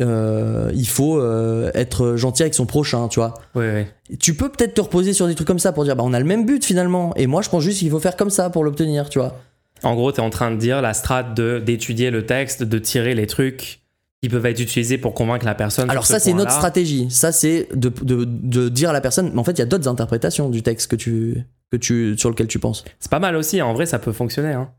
euh, 0.00 0.70
il 0.74 0.88
faut 0.88 1.18
euh, 1.20 1.70
être 1.74 2.16
gentil 2.16 2.42
avec 2.42 2.54
son 2.54 2.66
prochain, 2.66 3.08
tu 3.08 3.20
vois. 3.20 3.34
Oui, 3.54 3.64
oui. 3.74 4.16
Tu 4.18 4.34
peux 4.34 4.48
peut-être 4.48 4.74
te 4.74 4.80
reposer 4.80 5.12
sur 5.12 5.26
des 5.26 5.34
trucs 5.34 5.46
comme 5.46 5.58
ça 5.58 5.72
pour 5.72 5.84
dire, 5.84 5.96
bah 5.96 6.02
on 6.06 6.12
a 6.12 6.18
le 6.18 6.24
même 6.24 6.46
but 6.46 6.64
finalement. 6.64 7.14
Et 7.16 7.26
moi, 7.26 7.42
je 7.42 7.50
pense 7.50 7.62
juste 7.62 7.78
qu'il 7.80 7.90
faut 7.90 8.00
faire 8.00 8.16
comme 8.16 8.30
ça 8.30 8.48
pour 8.50 8.64
l'obtenir, 8.64 9.08
tu 9.08 9.18
vois. 9.18 9.38
En 9.82 9.94
gros, 9.94 10.12
tu 10.12 10.20
es 10.20 10.22
en 10.24 10.30
train 10.30 10.50
de 10.50 10.56
dire 10.56 10.80
la 10.80 10.94
strate 10.94 11.34
de 11.34 11.58
d'étudier 11.58 12.10
le 12.10 12.24
texte, 12.24 12.62
de 12.62 12.78
tirer 12.78 13.14
les 13.14 13.26
trucs 13.26 13.80
qui 14.22 14.28
peuvent 14.28 14.46
être 14.46 14.60
utilisés 14.60 14.98
pour 14.98 15.14
convaincre 15.14 15.44
la 15.44 15.54
personne. 15.56 15.90
Alors 15.90 16.06
ça, 16.06 16.20
ce 16.20 16.26
c'est 16.26 16.32
notre 16.32 16.52
stratégie. 16.52 17.10
Ça, 17.10 17.32
c'est 17.32 17.66
de, 17.74 17.88
de, 18.02 18.24
de 18.24 18.68
dire 18.68 18.90
à 18.90 18.92
la 18.92 19.00
personne, 19.00 19.30
mais 19.34 19.40
en 19.40 19.44
fait, 19.44 19.52
il 19.52 19.58
y 19.58 19.62
a 19.62 19.66
d'autres 19.66 19.88
interprétations 19.88 20.48
du 20.48 20.62
texte 20.62 20.88
que 20.88 20.94
tu, 20.94 21.42
que 21.72 21.76
tu, 21.76 22.16
sur 22.16 22.30
lequel 22.30 22.46
tu 22.46 22.60
penses. 22.60 22.84
C'est 23.00 23.10
pas 23.10 23.18
mal 23.18 23.34
aussi, 23.34 23.60
en 23.60 23.74
vrai, 23.74 23.84
ça 23.84 23.98
peut 23.98 24.12
fonctionner. 24.12 24.52
Hein. 24.52 24.70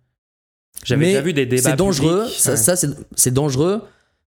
J'avais 0.85 1.07
déjà 1.07 1.21
vu 1.21 1.33
des 1.33 1.45
débats. 1.45 1.71
C'est 1.71 1.75
dangereux. 1.75 2.19
publics. 2.23 2.39
Ça, 2.39 2.51
Ouais. 2.51 2.57
ça, 2.57 2.75
c'est 2.77 2.87
c'est 3.15 3.33
dangereux 3.33 3.81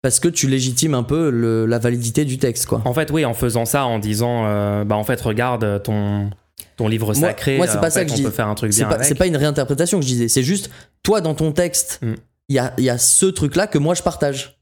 parce 0.04 0.20
que 0.20 0.28
tu 0.28 0.48
légitimes 0.48 0.92
un 0.92 1.02
peu 1.02 1.30
le- 1.30 1.64
la 1.64 1.78
validité 1.78 2.26
du 2.26 2.36
texte, 2.36 2.66
quoi. 2.66 2.82
En 2.84 2.92
fait, 2.92 3.10
oui, 3.10 3.24
en 3.24 3.32
faisant 3.32 3.64
ça, 3.64 3.86
en 3.86 3.98
disant, 3.98 4.44
euh, 4.44 4.84
bah 4.84 4.96
en 4.96 5.02
fait, 5.04 5.18
regarde 5.18 5.82
ton 5.82 6.28
ton 6.76 6.88
livre 6.88 7.06
Moi- 7.14 7.28
sacré. 7.28 7.56
moi, 7.56 7.66
c'est 7.66 7.78
euh, 7.78 7.80
pas 7.80 7.88
ça 7.90 8.04
que 8.04 8.10
je 8.10 8.16
dis. 8.16 8.24
faire 8.30 8.46
un 8.48 8.54
truc 8.54 8.74
C'est 8.74 8.84
pas, 8.84 8.96
avec. 8.96 9.06
c'est 9.06 9.14
pas 9.14 9.26
une 9.26 9.36
réinterprétation 9.38 9.98
que 9.98 10.04
je 10.04 10.10
disais. 10.10 10.28
C'est 10.28 10.42
juste, 10.42 10.70
toi, 11.02 11.22
dans 11.22 11.34
ton 11.34 11.52
texte, 11.52 12.00
il 12.02 12.08
Mm. 12.10 12.16
y, 12.50 12.58
a, 12.58 12.74
il 12.76 12.84
y 12.84 12.90
a 12.90 12.98
ce 12.98 13.24
truc-là 13.26 13.66
que 13.66 13.78
moi, 13.78 13.94
je 13.94 14.02
partage. 14.02 14.60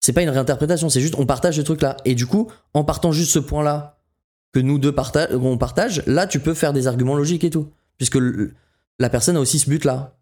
C'est 0.00 0.12
pas 0.12 0.20
une 0.22 0.28
réinterprétation, 0.28 0.90
c'est 0.90 1.00
juste, 1.00 1.14
on 1.16 1.24
partage 1.24 1.56
ce 1.56 1.62
truc-là. 1.62 1.96
Et 2.04 2.14
du 2.14 2.26
coup, 2.26 2.50
en 2.74 2.84
partant 2.84 3.12
juste 3.12 3.30
ce 3.32 3.38
point-là, 3.38 3.98
que 4.52 4.60
nous 4.60 4.78
deux 4.78 4.92
parta- 4.92 5.28
on 5.34 5.56
partage, 5.56 6.02
là, 6.06 6.26
tu 6.26 6.38
peux 6.40 6.52
faire 6.54 6.72
des 6.74 6.86
arguments 6.86 7.14
logiques 7.16 7.44
et 7.44 7.50
tout. 7.50 7.70
Puisque 7.96 8.16
le- 8.16 8.52
la 8.98 9.08
personne 9.08 9.36
a 9.36 9.40
aussi 9.40 9.58
ce 9.58 9.70
but-là. 9.70 10.16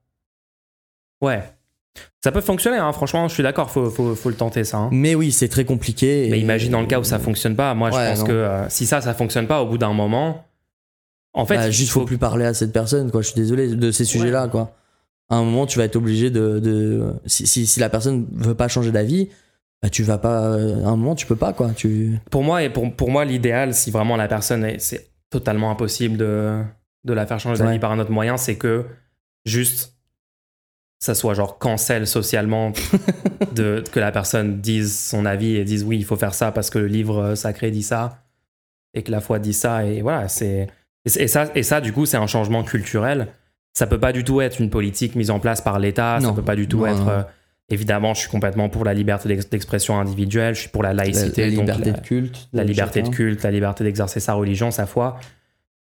Ouais. 1.20 1.42
Ça 2.24 2.32
peut 2.32 2.40
fonctionner, 2.40 2.78
hein, 2.78 2.92
franchement, 2.92 3.28
je 3.28 3.34
suis 3.34 3.42
d'accord, 3.42 3.70
faut, 3.70 3.90
faut, 3.90 4.14
faut 4.14 4.28
le 4.28 4.34
tenter 4.34 4.64
ça. 4.64 4.78
hein. 4.78 4.88
Mais 4.92 5.14
oui, 5.14 5.30
c'est 5.32 5.48
très 5.48 5.64
compliqué. 5.64 6.26
et- 6.26 6.30
Mais 6.30 6.40
imagine 6.40 6.72
dans 6.72 6.80
le 6.80 6.86
cas 6.86 6.98
où 6.98 7.04
ça 7.04 7.18
fonctionne 7.18 7.54
pas. 7.56 7.74
Moi, 7.74 7.90
je 7.90 7.96
pense 7.96 8.20
non. 8.20 8.24
que 8.26 8.32
euh, 8.32 8.68
si 8.68 8.86
ça, 8.86 9.00
ça 9.00 9.14
fonctionne 9.14 9.46
pas, 9.46 9.62
au 9.62 9.66
bout 9.66 9.78
d'un 9.78 9.92
moment, 9.92 10.44
en 11.34 11.46
fait, 11.46 11.56
Bah, 11.56 11.70
juste 11.70 11.92
faut 11.92 12.04
plus 12.04 12.18
parler 12.18 12.44
à 12.44 12.54
cette 12.54 12.72
personne 12.72 13.10
quoi 13.10 13.20
je 13.22 13.28
suis 13.28 13.36
désolé 13.40 13.68
de 13.68 13.90
ces 13.92 14.04
sujets 14.04 14.30
là 14.30 14.48
quoi 14.48 14.74
à 15.28 15.36
un 15.36 15.44
moment 15.44 15.66
tu 15.66 15.78
vas 15.78 15.84
être 15.84 15.94
obligé 15.94 16.30
de, 16.30 16.58
de- 16.58 17.12
si, 17.26 17.46
si, 17.46 17.66
si 17.66 17.78
la 17.80 17.90
personne 17.90 18.26
veut 18.32 18.54
pas 18.54 18.66
changer 18.66 18.90
d'avis 18.90 19.28
bah 19.82 19.90
tu 19.90 20.02
vas 20.02 20.16
pas 20.18 20.54
à 20.54 20.56
un 20.56 20.96
moment 20.96 21.14
tu 21.14 21.26
peux 21.26 21.36
pas 21.36 21.52
quoi 21.52 21.70
tu 21.76 22.18
Pour 22.30 22.42
moi, 22.42 22.64
et 22.64 22.70
pour, 22.70 22.90
pour 22.92 23.10
moi, 23.10 23.24
l'idéal, 23.26 23.74
si 23.74 23.90
vraiment 23.92 24.16
la 24.16 24.26
personne 24.26 24.64
est, 24.64 24.78
c'est 24.80 25.10
totalement 25.30 25.70
impossible 25.70 26.16
de, 26.16 26.62
de 27.04 27.12
la 27.12 27.26
faire 27.26 27.38
changer 27.38 27.58
d'avis 27.60 27.72
Ouais. 27.74 27.78
par 27.78 27.92
un 27.92 27.98
autre 28.00 28.10
moyen, 28.10 28.36
c'est 28.38 28.56
que 28.56 28.86
juste 29.44 29.94
ça 31.00 31.14
soit 31.14 31.34
genre 31.34 31.58
cancel 31.58 32.06
socialement 32.06 32.72
de 33.54 33.84
que 33.92 34.00
la 34.00 34.10
personne 34.12 34.60
dise 34.60 34.98
son 34.98 35.24
avis 35.26 35.56
et 35.56 35.64
dise 35.64 35.84
oui, 35.84 35.96
il 35.98 36.04
faut 36.04 36.16
faire 36.16 36.34
ça 36.34 36.50
parce 36.52 36.70
que 36.70 36.78
le 36.78 36.86
livre 36.88 37.34
sacré 37.34 37.70
dit 37.70 37.82
ça 37.82 38.18
et 38.94 39.02
que 39.02 39.10
la 39.10 39.20
foi 39.20 39.38
dit 39.38 39.52
ça 39.52 39.84
et 39.84 40.02
voilà, 40.02 40.28
c'est 40.28 40.66
et, 41.04 41.22
et 41.22 41.28
ça 41.28 41.48
et 41.54 41.62
ça 41.62 41.80
du 41.80 41.92
coup, 41.92 42.04
c'est 42.06 42.16
un 42.16 42.26
changement 42.26 42.64
culturel. 42.64 43.28
Ça 43.74 43.86
peut 43.86 44.00
pas 44.00 44.12
du 44.12 44.24
tout 44.24 44.40
être 44.40 44.60
une 44.60 44.70
politique 44.70 45.14
mise 45.14 45.30
en 45.30 45.38
place 45.38 45.60
par 45.60 45.78
l'État, 45.78 46.18
ça 46.20 46.32
peut 46.32 46.42
pas 46.42 46.56
du 46.56 46.66
tout 46.66 46.78
Non, 46.80 46.86
être 46.86 47.04
non. 47.04 47.08
euh, 47.10 47.22
évidemment, 47.68 48.12
je 48.14 48.20
suis 48.20 48.28
complètement 48.30 48.68
pour 48.68 48.84
la 48.84 48.92
liberté 48.92 49.28
d'ex- 49.28 49.48
d'expression 49.48 50.00
individuelle, 50.00 50.56
je 50.56 50.60
suis 50.62 50.68
pour 50.70 50.82
la 50.82 50.92
la, 50.94 51.04
laïcité 51.04 51.42
la 51.42 51.48
liberté 51.48 51.92
de 51.92 51.98
culte 52.00 52.48
la 52.52 52.64
de 52.64 52.68
liberté 52.68 53.02
de 53.02 53.08
culte, 53.08 53.42
la 53.44 53.52
liberté 53.52 53.84
d'exercer 53.84 54.18
sa 54.18 54.32
religion, 54.34 54.72
sa 54.72 54.86
foi. 54.86 55.20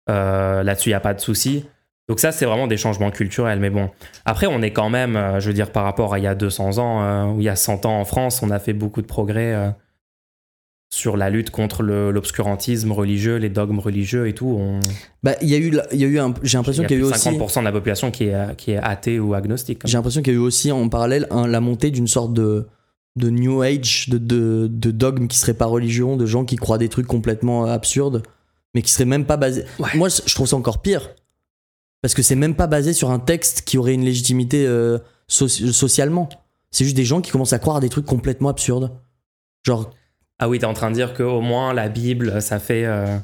Euh, 0.09 0.61
Là-dessus, 0.63 0.89
il 0.89 0.91
n'y 0.91 0.95
a 0.95 0.99
pas 0.99 1.15
de 1.15 1.19
souci. 1.21 1.65
Donc 2.09 2.19
ça, 2.19 2.31
c'est 2.31 2.45
vraiment 2.45 2.67
des 2.67 2.77
changements 2.77 3.11
culturels. 3.11 3.59
Mais 3.59 3.69
bon, 3.69 3.89
après, 4.25 4.47
on 4.47 4.61
est 4.61 4.71
quand 4.71 4.89
même, 4.89 5.15
euh, 5.17 5.39
je 5.39 5.47
veux 5.47 5.53
dire, 5.53 5.71
par 5.71 5.83
rapport 5.83 6.13
à 6.13 6.19
il 6.19 6.23
y 6.23 6.27
a 6.27 6.35
200 6.35 6.77
ans 6.77 7.03
euh, 7.03 7.25
ou 7.33 7.39
il 7.41 7.43
y 7.43 7.49
a 7.49 7.55
100 7.57 7.85
ans 7.85 7.99
en 7.99 8.05
France, 8.05 8.41
on 8.41 8.49
a 8.49 8.59
fait 8.59 8.73
beaucoup 8.73 9.01
de 9.01 9.07
progrès 9.07 9.53
euh, 9.53 9.69
sur 10.89 11.17
la 11.17 11.29
lutte 11.29 11.49
contre 11.49 11.83
le- 11.83 12.11
l'obscurantisme 12.11 12.93
religieux, 12.93 13.35
les 13.35 13.49
dogmes 13.49 13.79
religieux 13.79 14.27
et 14.27 14.33
tout. 14.33 14.55
On- 14.57 14.79
bah 15.21 15.33
il 15.41 15.49
y 15.49 15.53
a 15.55 15.57
eu 15.57 15.77
il 15.91 15.99
y 15.99 16.05
a 16.05 16.07
eu 16.07 16.17
j'ai 16.43 16.53
y 16.53 16.55
l'impression 16.57 16.83
a 16.83 16.87
qu'il 16.87 16.95
y 16.97 16.99
a 17.01 17.03
eu 17.03 17.09
plus 17.09 17.11
de 17.11 17.15
aussi 17.15 17.29
50% 17.29 17.59
de 17.59 17.65
la 17.65 17.71
population 17.73 18.09
qui 18.09 18.23
est, 18.25 18.55
qui 18.55 18.71
est 18.71 18.77
athée 18.77 19.19
ou 19.19 19.33
agnostique. 19.33 19.81
j'ai 19.83 19.97
l'impression 19.97 20.21
qu'il 20.21 20.31
y 20.33 20.35
a 20.37 20.39
eu 20.39 20.41
aussi 20.41 20.71
en 20.71 20.87
parallèle 20.87 21.27
la 21.29 21.59
montée 21.59 21.91
d'une 21.91 22.07
sorte 22.07 22.33
de 22.33 22.67
de 23.17 23.29
new 23.31 23.63
age 23.63 24.07
de, 24.09 24.17
de, 24.19 24.67
de 24.71 24.91
dogmes 24.91 25.27
qui 25.27 25.37
seraient 25.39 25.55
pas 25.55 25.65
religion 25.65 26.15
de 26.17 26.25
gens 26.25 26.45
qui 26.45 26.55
croient 26.55 26.77
des 26.77 26.87
trucs 26.87 27.07
complètement 27.07 27.65
absurdes 27.65 28.23
mais 28.73 28.81
qui 28.81 28.91
seraient 28.91 29.05
même 29.05 29.25
pas 29.25 29.35
basés 29.37 29.65
Ouais. 29.79 29.89
moi 29.95 30.07
je 30.07 30.33
trouve 30.33 30.47
ça 30.47 30.55
encore 30.55 30.81
pire 30.81 31.09
Parce 32.01 32.13
que 32.13 32.21
c'est 32.21 32.35
même 32.35 32.55
pas 32.55 32.67
basé 32.67 32.93
sur 32.93 33.09
un 33.11 33.19
texte 33.19 33.61
qui 33.61 33.77
aurait 33.77 33.93
une 33.93 34.05
légitimité 34.05 34.65
euh, 34.67 34.99
soci- 35.29 35.71
socialement. 35.71 36.29
C'est 36.71 36.83
juste 36.85 36.95
des 36.97 37.05
gens 37.05 37.21
qui 37.21 37.31
commencent 37.31 37.53
à 37.53 37.59
croire 37.59 37.77
à 37.77 37.79
des 37.79 37.89
trucs 37.89 38.05
complètement 38.05 38.49
absurdes. 38.49 38.91
Genre, 39.65 39.89
Ah 40.39 40.47
oui, 40.47 40.59
t'es 40.59 40.65
en 40.65 40.73
train 40.73 40.89
de 40.91 40.95
dire 40.95 41.13
qu'au 41.13 41.41
moins 41.41 41.73
la 41.73 41.89
Bible, 41.89 42.41
ça 42.41 42.59
fait 42.59 42.85
euh, 42.85 43.17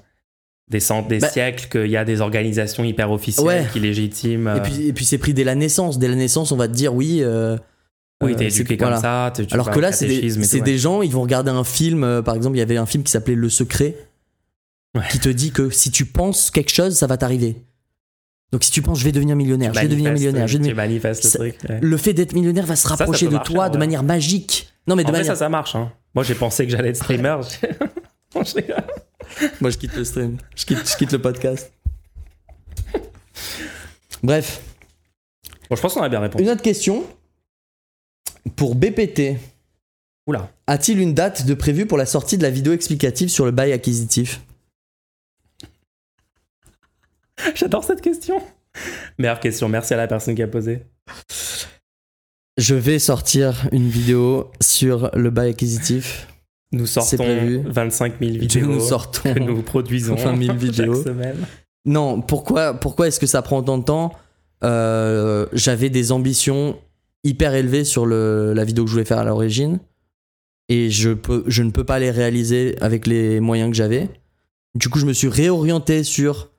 des, 0.69 0.79
cent- 0.79 1.03
des 1.03 1.19
Bah- 1.19 1.29
siècles 1.29 1.67
qu'il 1.69 1.91
y 1.91 1.97
a 1.97 2.03
des 2.05 2.19
organisations 2.21 2.83
hyper 2.83 3.11
officielles 3.11 3.45
Ouais. 3.45 3.67
qui 3.71 3.79
légitiment. 3.79 4.55
et 4.55 4.61
puis, 4.61 4.87
et 4.87 4.93
puis 4.93 5.05
c'est 5.05 5.17
pris 5.19 5.33
dès 5.33 5.43
la 5.43 5.55
naissance. 5.55 5.99
Dès 5.99 6.07
la 6.07 6.15
naissance, 6.15 6.51
on 6.51 6.57
va 6.57 6.67
te 6.67 6.73
dire 6.73 6.93
oui. 6.95 7.19
euh, 7.21 7.57
oui, 8.23 8.35
t'es 8.35 8.47
éduqué 8.47 8.77
comme 8.77 8.87
voilà. 8.87 9.01
ça. 9.01 9.33
Alors 9.51 9.69
que 9.69 9.79
là, 9.79 9.91
c'est 9.91 10.07
des, 10.07 10.77
gens, 10.77 11.01
ils 11.01 11.11
vont 11.11 11.21
regarder 11.21 11.51
un 11.51 11.63
film. 11.65 12.03
euh, 12.03 12.21
par 12.21 12.35
exemple, 12.35 12.55
il 12.55 12.59
y 12.59 12.63
avait 12.63 12.77
un 12.77 12.85
film 12.85 13.03
qui 13.03 13.11
s'appelait 13.11 13.35
Le 13.35 13.49
Secret, 13.49 13.95
Ouais. 14.95 15.03
qui 15.11 15.19
te 15.19 15.27
dit 15.29 15.51
que 15.51 15.69
si 15.69 15.91
tu 15.91 16.05
penses 16.05 16.49
quelque 16.51 16.71
chose, 16.71 16.95
ça 16.95 17.05
va 17.07 17.17
t'arriver. 17.17 17.57
Donc 18.53 18.63
si 18.63 18.69
tu 18.71 18.81
penses, 18.83 18.99
je 18.99 19.03
vais 19.03 19.11
devenir 19.11 19.35
millionnaire, 19.35 19.73
je 19.73 19.79
vais 19.81 19.87
devenir 19.87 20.13
millionnaire, 20.13 20.47
je 20.47 20.53
vais 20.53 20.59
devenir- 20.59 20.75
manifestes 20.75 21.23
le 21.23 21.29
truc. 21.31 21.55
ouais. 21.67 21.79
Le 21.81 21.97
fait 21.97 22.13
d'être 22.13 22.33
millionnaire 22.33 22.67
va 22.67 22.75
se 22.75 22.83
ça 22.83 22.89
rapprocher 22.89 23.25
de 23.25 23.31
marcher, 23.31 23.51
toi 23.51 23.67
de 23.69 23.77
manière 23.79 24.03
magique. 24.03 24.71
Non, 24.87 24.95
mais 24.95 25.03
de 25.03 25.09
En 25.09 25.11
manière. 25.11 25.25
ça, 25.25 25.35
ça 25.35 25.49
marche. 25.49 25.75
hein. 25.75 25.91
Moi, 26.13 26.23
j'ai 26.23 26.35
pensé 26.35 26.65
que 26.65 26.71
j'allais 26.71 26.89
être 26.89 26.97
streamer. 26.97 27.37
Moi, 28.35 29.69
je 29.71 29.77
quitte 29.77 29.95
le 29.95 30.03
stream. 30.05 30.37
Je 30.55 30.65
quitte, 30.65 30.87
je 30.87 30.95
quitte 30.97 31.11
le 31.11 31.19
podcast. 31.19 31.71
Bref, 34.21 34.61
bon, 35.69 35.75
je 35.75 35.81
pense 35.81 35.93
qu'on 35.95 36.01
a 36.03 36.09
bien 36.09 36.19
répondu. 36.19 36.43
une 36.43 36.49
autre 36.49 36.61
question. 36.61 37.03
Pour 38.55 38.75
BPT, 38.75 39.37
Oula. 40.27 40.49
a-t-il 40.67 40.99
une 40.99 41.13
date 41.13 41.45
de 41.45 41.53
prévue 41.53 41.85
pour 41.85 41.97
la 41.97 42.05
sortie 42.05 42.37
de 42.37 42.43
la 42.43 42.49
vidéo 42.49 42.71
explicative 42.73 43.29
sur 43.29 43.45
le 43.45 43.51
bail 43.51 43.71
acquisitif? 43.73 44.41
J'adore 47.55 47.83
cette 47.83 48.01
question. 48.01 48.41
Meilleure 49.17 49.39
question. 49.39 49.69
Merci 49.69 49.93
à 49.93 49.97
la 49.97 50.07
personne 50.07 50.35
qui 50.35 50.43
a 50.43 50.47
posé. 50.47 50.83
Je 52.57 52.75
vais 52.75 52.99
sortir 52.99 53.67
une 53.71 53.87
vidéo 53.89 54.51
sur 54.61 55.09
le 55.15 55.29
bail 55.29 55.49
acquisitif. 55.51 56.27
Nous 56.71 56.85
sortons 56.87 57.17
prévu. 57.17 57.61
25 57.65 58.13
000 58.19 58.31
Et 58.31 58.37
vidéos 58.37 58.67
nous 58.67 58.79
sortons. 58.79 59.33
que 59.33 59.39
nous 59.39 59.61
produisons 59.61 60.15
20 60.15 60.43
000 60.45 60.57
vidéos. 60.57 60.95
chaque 60.95 61.03
semaine. 61.13 61.37
Non, 61.85 62.21
pourquoi, 62.21 62.73
pourquoi 62.73 63.07
est-ce 63.07 63.19
que 63.19 63.27
ça 63.27 63.41
prend 63.41 63.59
autant 63.59 63.77
de 63.77 63.83
temps? 63.83 64.13
Euh, 64.63 65.45
J'avais 65.53 65.89
des 65.89 66.11
ambitions 66.11 66.79
hyper 67.23 67.53
élevées 67.53 67.83
sur 67.83 68.05
le, 68.05 68.53
la 68.53 68.63
vidéo 68.65 68.83
que 68.85 68.89
je 68.89 68.93
voulais 68.93 69.05
faire 69.05 69.19
à 69.19 69.23
l'origine. 69.23 69.79
Et 70.69 70.89
je, 70.89 71.09
peux, 71.11 71.43
je 71.47 71.61
ne 71.61 71.71
peux 71.71 71.83
pas 71.83 71.99
les 71.99 72.09
réaliser 72.11 72.75
avec 72.81 73.05
les 73.05 73.39
moyens 73.39 73.69
que 73.69 73.75
j'avais. 73.75 74.09
Du 74.75 74.89
coup, 74.89 74.97
je 74.99 75.05
me 75.05 75.13
suis 75.13 75.27
réorienté 75.27 76.03
sur 76.03 76.49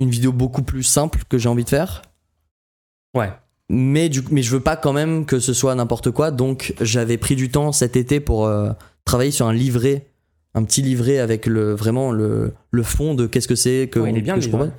une 0.00 0.10
vidéo 0.10 0.32
beaucoup 0.32 0.62
plus 0.62 0.82
simple 0.82 1.22
que 1.28 1.38
j'ai 1.38 1.48
envie 1.48 1.64
de 1.64 1.68
faire. 1.68 2.02
Ouais. 3.14 3.32
Mais, 3.70 4.08
du, 4.08 4.22
mais 4.30 4.42
je 4.42 4.50
veux 4.50 4.60
pas 4.60 4.76
quand 4.76 4.92
même 4.92 5.24
que 5.24 5.38
ce 5.38 5.52
soit 5.52 5.74
n'importe 5.74 6.10
quoi. 6.10 6.30
Donc, 6.30 6.74
j'avais 6.80 7.16
pris 7.16 7.36
du 7.36 7.50
temps 7.50 7.72
cet 7.72 7.96
été 7.96 8.20
pour 8.20 8.46
euh, 8.46 8.70
travailler 9.04 9.30
sur 9.30 9.46
un 9.46 9.52
livret. 9.52 10.06
Un 10.54 10.64
petit 10.64 10.82
livret 10.82 11.18
avec 11.18 11.46
le, 11.46 11.74
vraiment 11.74 12.12
le, 12.12 12.52
le 12.70 12.82
fond 12.82 13.14
de 13.14 13.26
qu'est-ce 13.26 13.48
que 13.48 13.56
c'est 13.56 13.88
que, 13.90 13.98
Ouais, 13.98 14.10
il 14.10 14.18
est 14.18 14.20
bien, 14.20 14.34
que 14.34 14.40
je 14.40 14.48
propose. 14.48 14.70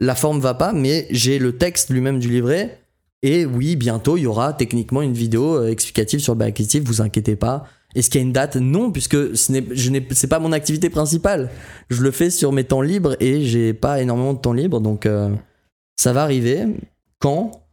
La 0.00 0.14
forme 0.14 0.40
va 0.40 0.54
pas, 0.54 0.72
mais 0.72 1.06
j'ai 1.10 1.38
le 1.38 1.56
texte 1.56 1.90
lui-même 1.90 2.18
du 2.18 2.28
livret. 2.28 2.80
Et 3.22 3.46
oui, 3.46 3.76
bientôt, 3.76 4.16
il 4.16 4.22
y 4.22 4.26
aura 4.26 4.52
techniquement 4.52 5.00
une 5.00 5.12
vidéo 5.12 5.56
euh, 5.56 5.70
explicative 5.70 6.20
sur 6.20 6.34
le 6.34 6.44
acquisitif, 6.44 6.82
vous 6.82 7.00
inquiétez 7.00 7.36
pas. 7.36 7.68
Est-ce 7.94 8.10
qu'il 8.10 8.20
y 8.20 8.24
a 8.24 8.26
une 8.26 8.32
date? 8.32 8.56
Non, 8.56 8.90
puisque 8.90 9.36
ce 9.36 9.52
n'est, 9.52 9.64
je 9.70 9.90
n'ai, 9.90 10.06
c'est 10.12 10.28
pas 10.28 10.38
mon 10.38 10.52
activité 10.52 10.90
principale. 10.90 11.50
Je 11.90 12.02
le 12.02 12.10
fais 12.10 12.30
sur 12.30 12.52
mes 12.52 12.64
temps 12.64 12.80
libres 12.80 13.16
et 13.20 13.44
j'ai 13.44 13.74
pas 13.74 14.00
énormément 14.00 14.32
de 14.34 14.38
temps 14.38 14.52
libre, 14.52 14.80
donc 14.80 15.06
euh, 15.06 15.34
ça 15.96 16.12
va 16.12 16.22
arriver. 16.22 16.66
Quand? 17.18 17.66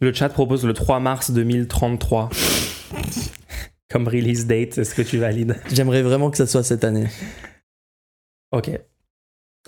Le 0.00 0.12
chat 0.12 0.28
propose 0.28 0.64
le 0.64 0.72
3 0.72 1.00
mars 1.00 1.30
2033 1.30 2.30
comme 3.90 4.08
release 4.08 4.46
date. 4.46 4.78
Est-ce 4.78 4.94
que 4.94 5.02
tu 5.02 5.18
valides? 5.18 5.56
J'aimerais 5.72 6.02
vraiment 6.02 6.30
que 6.30 6.36
ça 6.36 6.46
soit 6.46 6.64
cette 6.64 6.84
année. 6.84 7.06
Ok. 8.50 8.70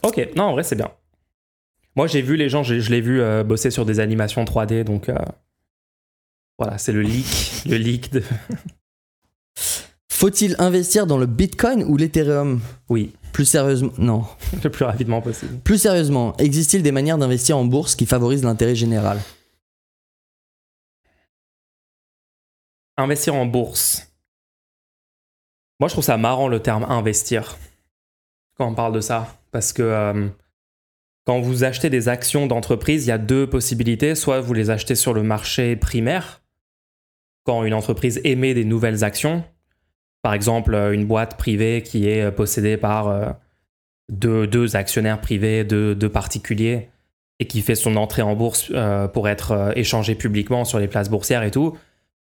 Ok. 0.03 0.29
Non, 0.37 0.45
en 0.45 0.53
vrai, 0.53 0.65
c'est 0.65 0.77
bien. 0.77 0.91
Moi, 1.95 2.07
j'ai 2.07 2.21
vu 2.21 2.37
les 2.37 2.51
gens, 2.51 2.63
je 2.63 2.91
l'ai 2.91 3.01
vu 3.01 3.23
euh, 3.23 3.43
bosser 3.43 3.71
sur 3.71 3.87
des 3.87 4.01
animations 4.01 4.45
3D, 4.45 4.85
donc 4.85 5.09
euh, 5.09 5.17
voilà, 6.59 6.77
c'est 6.77 6.93
le 6.93 7.01
leak, 7.03 7.65
le 7.67 7.77
leak 7.77 8.13
de. 8.13 8.23
Faut-il 10.11 10.57
investir 10.59 11.07
dans 11.07 11.19
le 11.19 11.27
Bitcoin 11.27 11.85
ou 11.85 11.97
l'Ethereum? 11.97 12.61
Oui, 12.89 13.13
Plus 13.33 13.45
sérieusement, 13.45 13.93
non. 13.99 14.25
le 14.65 14.71
plus 14.71 14.85
rapidement 14.85 15.21
possible. 15.21 15.59
Plus 15.59 15.79
sérieusement, 15.79 16.35
existe-t-il 16.39 16.83
des 16.83 16.93
manières 16.93 17.19
d'investir 17.19 17.59
en 17.59 17.67
bourse 17.67 17.95
qui 17.95 18.07
favorisent 18.07 18.45
l'intérêt 18.45 18.75
général? 18.75 19.21
Investir 22.97 23.35
en 23.35 23.45
bourse. 23.45 24.11
Moi, 25.81 25.89
je 25.89 25.95
trouve 25.95 26.05
ça 26.05 26.17
marrant 26.17 26.49
le 26.49 26.61
terme 26.61 26.85
investir 26.85 27.59
quand 28.57 28.67
on 28.67 28.75
parle 28.75 28.95
de 28.95 29.01
ça. 29.01 29.39
Parce 29.53 29.75
que 29.75 29.83
euh, 29.83 30.29
quand 31.27 31.41
vous 31.41 31.65
achetez 31.65 31.91
des 31.91 32.09
actions 32.09 32.47
d'entreprise, 32.47 33.05
il 33.05 33.09
y 33.09 33.13
a 33.13 33.19
deux 33.19 33.47
possibilités. 33.47 34.15
Soit 34.15 34.41
vous 34.41 34.55
les 34.55 34.71
achetez 34.71 34.95
sur 34.95 35.13
le 35.13 35.23
marché 35.23 35.77
primaire, 35.77 36.41
quand 37.47 37.65
une 37.65 37.75
entreprise 37.75 38.21
émet 38.25 38.53
des 38.53 38.65
nouvelles 38.65 39.05
actions. 39.05 39.45
Par 40.23 40.35
exemple, 40.35 40.75
euh, 40.75 40.93
une 40.93 41.07
boîte 41.07 41.39
privée 41.39 41.83
qui 41.83 42.09
est 42.09 42.23
euh, 42.23 42.31
possédée 42.31 42.77
par 42.77 43.09
euh, 43.09 43.31
deux, 44.11 44.47
deux 44.47 44.77
actionnaires 44.77 45.21
privés, 45.21 45.65
deux, 45.65 45.95
deux 45.95 46.09
particuliers, 46.09 46.91
et 47.39 47.47
qui 47.47 47.63
fait 47.63 47.77
son 47.77 47.97
entrée 47.97 48.23
en 48.23 48.35
bourse 48.35 48.73
pour 49.13 49.29
être 49.29 49.73
échangée 49.77 50.15
publiquement 50.15 50.65
sur 50.65 50.79
les 50.79 50.89
places 50.89 51.11
boursières 51.11 51.43
et 51.43 51.51
tout 51.51 51.77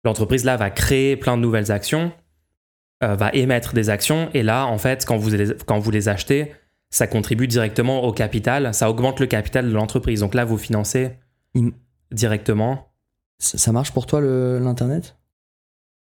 l'entreprise 0.03 0.43
là 0.43 0.57
va 0.57 0.69
créer 0.69 1.15
plein 1.15 1.37
de 1.37 1.41
nouvelles 1.41 1.71
actions, 1.71 2.11
va 3.01 3.29
émettre 3.31 3.73
des 3.73 3.89
actions, 3.89 4.29
et 4.33 4.43
là, 4.43 4.65
en 4.65 4.77
fait, 4.77 5.05
quand 5.05 5.15
vous 5.15 5.29
les, 5.29 5.53
quand 5.65 5.79
vous 5.79 5.91
les 5.91 6.09
achetez, 6.09 6.51
ça 6.89 7.07
contribue 7.07 7.47
directement 7.47 8.03
au 8.03 8.11
capital, 8.11 8.73
ça 8.73 8.89
augmente 8.89 9.21
le 9.21 9.27
capital 9.27 9.69
de 9.69 9.73
l'entreprise. 9.73 10.21
Donc 10.21 10.33
là, 10.33 10.43
vous 10.43 10.57
financez 10.57 11.11
directement. 12.11 12.88
Ça 13.39 13.57
ça 13.57 13.71
marche 13.71 13.91
pour 13.91 14.05
toi 14.05 14.19
le- 14.21 14.59
l'Internet? 14.59 15.15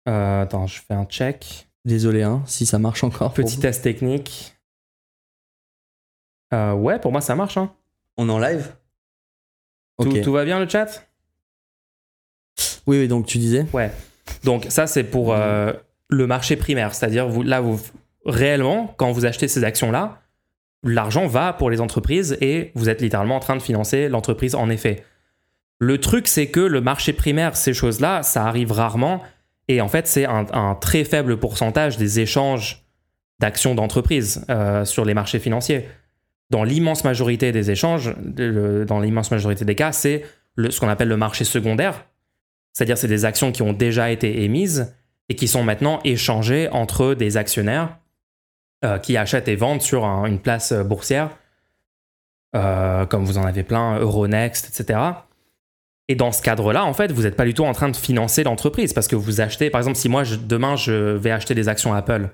Euh, 0.10 0.42
attends, 0.44 0.68
je 0.68 0.82
fais 0.82 0.94
un 0.94 1.06
check. 1.06 1.70
Désolé, 1.86 2.24
hein, 2.24 2.44
si 2.46 2.66
ça 2.66 2.80
marche 2.80 3.04
encore. 3.04 3.34
Petit 3.34 3.60
test 3.60 3.84
technique. 3.84 4.56
Euh, 6.54 6.74
ouais, 6.74 7.00
pour 7.00 7.12
moi, 7.12 7.22
ça 7.22 7.36
marche. 7.36 7.58
Hein. 7.58 7.74
On 8.18 8.30
est 8.30 8.32
en 8.32 8.40
live? 8.40 8.74
Tout 10.22 10.32
va 10.34 10.46
bien 10.46 10.60
le 10.60 10.68
chat? 10.68 11.06
Oui, 12.86 13.00
oui, 13.00 13.08
donc 13.08 13.26
tu 13.26 13.38
disais 13.38 13.66
Ouais. 13.74 13.92
Donc 14.44 14.66
ça, 14.70 14.88
c'est 14.88 15.04
pour 15.04 15.34
euh, 15.34 15.74
le 16.10 16.28
marché 16.28 16.56
primaire. 16.56 16.94
C'est-à-dire, 16.94 17.28
vous, 17.28 17.42
là, 17.44 17.62
vous, 17.62 17.80
réellement, 18.26 18.94
quand 18.98 19.12
vous 19.12 19.26
achetez 19.26 19.48
ces 19.48 19.64
actions-là, 19.64 20.22
l'argent 20.84 21.28
va 21.28 21.54
pour 21.54 21.70
les 21.70 21.82
entreprises 21.82 22.38
et 22.42 22.72
vous 22.76 22.90
êtes 22.90 23.02
littéralement 23.02 23.36
en 23.38 23.40
train 23.40 23.56
de 23.56 23.62
financer 23.62 24.10
l'entreprise 24.10 24.56
en 24.56 24.70
effet. 24.70 25.06
Le 25.80 26.00
truc, 26.00 26.28
c'est 26.28 26.48
que 26.48 26.60
le 26.60 26.82
marché 26.82 27.14
primaire, 27.14 27.56
ces 27.58 27.74
choses-là, 27.74 28.24
ça 28.24 28.46
arrive 28.46 28.72
rarement. 28.72 29.22
Et 29.68 29.82
en 29.82 29.88
fait, 29.88 30.08
c'est 30.08 30.26
un, 30.26 30.76
très 30.76 31.04
faible 31.04 31.38
pourcentage 31.38 31.98
des 31.98 32.20
échanges 32.20 32.86
d'actions 33.40 33.76
d'entreprise 33.76 34.46
euh, 34.50 34.86
sur 34.86 35.04
les 35.06 35.14
marchés 35.14 35.40
financiers. 35.40 35.88
Dans 36.50 36.64
l'immense 36.64 37.04
majorité 37.04 37.52
des 37.52 37.72
échanges, 37.72 38.14
dans 38.18 39.00
l'immense 39.00 39.32
majorité 39.32 39.66
des 39.66 39.76
cas, 39.76 39.92
c'est 39.92 40.24
ce 40.58 40.80
qu'on 40.80 40.90
appelle 40.90 41.08
le 41.08 41.18
marché 41.18 41.44
secondaire. 41.44 42.06
C'est-à-dire, 42.74 42.98
c'est 42.98 43.08
des 43.08 43.26
actions 43.26 43.52
qui 43.52 43.62
ont 43.62 43.74
déjà 43.74 44.12
été 44.12 44.44
émises 44.44 44.94
et 45.30 45.36
qui 45.36 45.48
sont 45.48 45.64
maintenant 45.64 46.00
échangées 46.04 46.70
entre 46.72 47.14
des 47.14 47.38
actionnaires 47.38 47.98
euh, 48.86 48.98
qui 49.00 49.16
achètent 49.18 49.48
et 49.48 49.56
vendent 49.56 49.82
sur 49.82 50.06
un- 50.06 50.26
une 50.26 50.40
place 50.40 50.72
euh, 50.74 50.84
boursière, 50.84 51.30
euh, 52.56 53.06
comme 53.06 53.24
vous 53.26 53.38
en 53.38 53.46
avez 53.46 53.64
plein, 53.64 53.98
Euronext, 54.00 54.68
etc. 54.80 55.00
Et 56.14 56.16
dans 56.16 56.32
ce 56.32 56.44
cadre-là, 56.44 56.86
en 56.86 56.94
fait, 56.94 57.12
vous 57.12 57.24
n'êtes 57.24 57.36
pas 57.36 57.44
du 57.44 57.56
tout 57.56 57.66
en 57.66 57.74
train 57.74 57.90
de 57.90 57.96
financer 57.96 58.44
l'entreprise 58.44 58.94
parce 58.94 59.08
que 59.08 59.16
vous 59.16 59.42
achetez, 59.42 59.72
par 59.72 59.80
exemple, 59.80 59.98
si 59.98 60.10
moi, 60.10 60.22
demain, 60.48 60.76
je 60.76 60.92
vais 61.16 61.32
acheter 61.32 61.56
des 61.56 61.70
actions 61.70 61.92
Apple, 61.92 62.30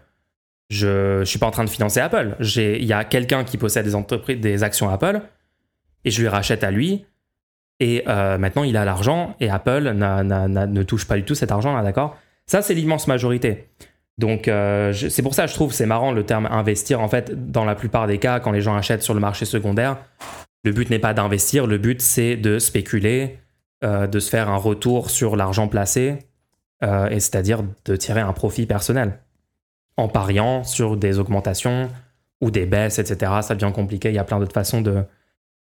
je 0.69 1.19
ne 1.19 1.23
suis 1.23 1.39
pas 1.39 1.45
en 1.45 1.51
train 1.51 1.63
de 1.63 1.69
financer 1.69 2.01
Apple. 2.01 2.35
Il 2.41 2.83
y 2.83 2.91
a 2.91 3.05
quelqu'un 3.05 3.45
qui 3.45 3.55
possède 3.57 3.85
des, 3.85 3.95
entreprises, 3.95 4.41
des 4.41 4.63
actions 4.63 4.89
Apple 4.89 5.21
et 6.03 6.11
je 6.11 6.19
lui 6.19 6.27
rachète 6.27 6.65
à 6.65 6.71
lui. 6.71 7.05
Et 7.79 8.03
euh, 8.09 8.37
maintenant, 8.37 8.65
il 8.65 8.75
a 8.75 8.83
l'argent 8.83 9.37
et 9.39 9.49
Apple 9.49 9.93
ne 9.93 10.83
touche 10.83 11.07
pas 11.07 11.15
du 11.15 11.23
tout 11.23 11.35
cet 11.35 11.49
argent-là, 11.49 11.81
d'accord? 11.81 12.17
Ça, 12.47 12.61
c'est 12.61 12.73
l'immense 12.73 13.07
majorité. 13.07 13.69
Donc, 14.17 14.49
euh, 14.49 14.91
c'est 14.91 15.21
pour 15.21 15.35
ça 15.35 15.45
que 15.45 15.51
je 15.51 15.55
trouve 15.55 15.71
c'est 15.71 15.85
marrant 15.85 16.11
le 16.11 16.25
terme 16.25 16.49
investir. 16.51 16.99
En 16.99 17.07
fait, 17.07 17.49
dans 17.49 17.63
la 17.63 17.75
plupart 17.75 18.07
des 18.07 18.17
cas, 18.17 18.41
quand 18.41 18.51
les 18.51 18.59
gens 18.59 18.75
achètent 18.75 19.03
sur 19.03 19.13
le 19.13 19.21
marché 19.21 19.45
secondaire, 19.45 19.95
le 20.65 20.73
but 20.73 20.89
n'est 20.89 20.99
pas 20.99 21.13
d'investir, 21.13 21.65
le 21.65 21.77
but 21.77 22.01
c'est 22.01 22.35
de 22.35 22.59
spéculer, 22.59 23.39
euh, 23.83 24.07
de 24.07 24.19
se 24.19 24.29
faire 24.29 24.49
un 24.49 24.57
retour 24.57 25.09
sur 25.09 25.35
l'argent 25.35 25.67
placé, 25.67 26.19
euh, 26.83 27.09
et 27.09 27.19
c'est-à-dire 27.19 27.63
de 27.85 27.95
tirer 27.95 28.21
un 28.21 28.33
profit 28.33 28.65
personnel 28.65 29.19
en 29.97 30.07
pariant 30.07 30.63
sur 30.63 30.95
des 30.97 31.19
augmentations 31.19 31.89
ou 32.41 32.51
des 32.51 32.65
baisses, 32.65 32.99
etc. 32.99 33.33
Ça 33.41 33.55
devient 33.55 33.73
compliqué. 33.73 34.09
Il 34.09 34.15
y 34.15 34.19
a 34.19 34.23
plein 34.23 34.39
d'autres 34.39 34.53
façons 34.53 34.81
de, 34.81 35.03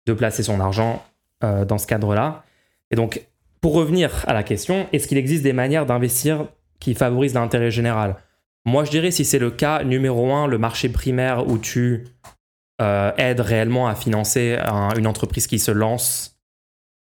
de 0.06 0.12
placer 0.12 0.42
son 0.42 0.60
argent 0.60 1.02
euh, 1.42 1.64
dans 1.64 1.78
ce 1.78 1.86
cadre-là. 1.86 2.44
Et 2.90 2.96
donc, 2.96 3.26
pour 3.62 3.72
revenir 3.74 4.24
à 4.26 4.34
la 4.34 4.42
question, 4.42 4.86
est-ce 4.92 5.08
qu'il 5.08 5.16
existe 5.16 5.42
des 5.42 5.54
manières 5.54 5.86
d'investir 5.86 6.46
qui 6.80 6.94
favorisent 6.94 7.34
l'intérêt 7.34 7.70
général? 7.70 8.16
Moi, 8.66 8.84
je 8.84 8.90
dirais 8.90 9.10
si 9.10 9.24
c'est 9.24 9.38
le 9.38 9.50
cas 9.50 9.84
numéro 9.84 10.32
un, 10.34 10.46
le 10.46 10.58
marché 10.58 10.88
primaire 10.90 11.48
où 11.48 11.56
tu 11.58 12.04
aides 12.78 13.40
réellement 13.40 13.88
à 13.88 13.94
financer 13.94 14.58
un- 14.62 14.90
une 14.96 15.06
entreprise 15.06 15.46
qui 15.46 15.58
se 15.58 15.70
lance. 15.70 16.35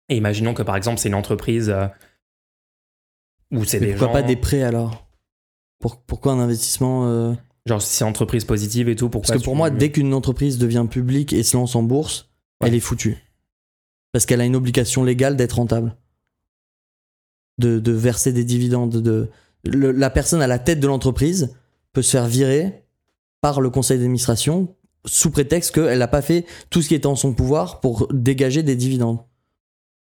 Et 0.10 0.18
imaginons 0.18 0.54
que 0.54 0.64
par 0.64 0.76
exemple, 0.76 1.00
c'est 1.00 1.10
une 1.10 1.16
entreprise 1.16 1.70
euh, 1.70 1.88
où 3.52 3.64
c'est 3.64 3.80
des 3.80 3.92
pourquoi 3.92 4.08
gens. 4.08 4.14
pas 4.14 4.22
des 4.24 4.36
prêts 4.36 4.64
alors? 4.64 5.08
Pour- 5.80 6.02
Pourquoi 6.02 6.34
un 6.34 6.40
investissement 6.40 7.08
euh, 7.08 7.34
Genre, 7.66 7.82
si 7.82 7.96
c'est 7.96 8.04
entreprise 8.04 8.46
positive 8.46 8.90
et 8.90 8.96
tout, 8.96 9.10
pourquoi 9.10 9.28
Parce 9.34 9.40
que 9.42 9.46
pour 9.46 9.56
moi, 9.56 9.70
dès 9.70 9.92
qu'une 9.92 10.14
entreprise 10.14 10.58
devient 10.58 10.86
publique 10.90 11.34
et 11.34 11.44
se 11.44 11.58
lance 11.58 11.76
en 11.76 11.84
bourse, 11.84 12.30
Ouais. 12.62 12.70
elle 12.70 12.76
est 12.76 12.80
foutue. 12.80 13.18
Parce 14.14 14.26
qu'elle 14.26 14.40
a 14.40 14.46
une 14.46 14.56
obligation 14.56 15.04
légale 15.04 15.36
d'être 15.36 15.54
rentable. 15.58 15.96
De, 17.58 17.80
de 17.80 17.92
verser 17.92 18.32
des 18.34 18.44
dividendes. 18.46 19.02
De... 19.02 19.30
le- 19.66 19.92
la 19.92 20.10
personne 20.10 20.42
à 20.42 20.48
la 20.48 20.60
tête 20.60 20.80
de 20.80 20.88
l'entreprise 20.88 21.56
peut 21.94 22.02
se 22.02 22.12
faire 22.12 22.28
virer 22.28 22.86
par 23.42 23.60
le 23.62 23.70
conseil 23.70 23.98
d'administration 23.98 24.74
sous 25.06 25.32
prétexte 25.32 25.74
qu'elle 25.76 26.00
n'a 26.00 26.08
pas 26.08 26.22
fait 26.22 26.46
tout 26.70 26.82
ce 26.82 26.88
qui 26.90 26.96
était 26.96 27.06
en 27.08 27.16
son 27.16 27.34
pouvoir 27.34 27.80
pour 27.82 28.08
dégager 28.14 28.64
des 28.64 28.76
dividendes. 28.76 29.20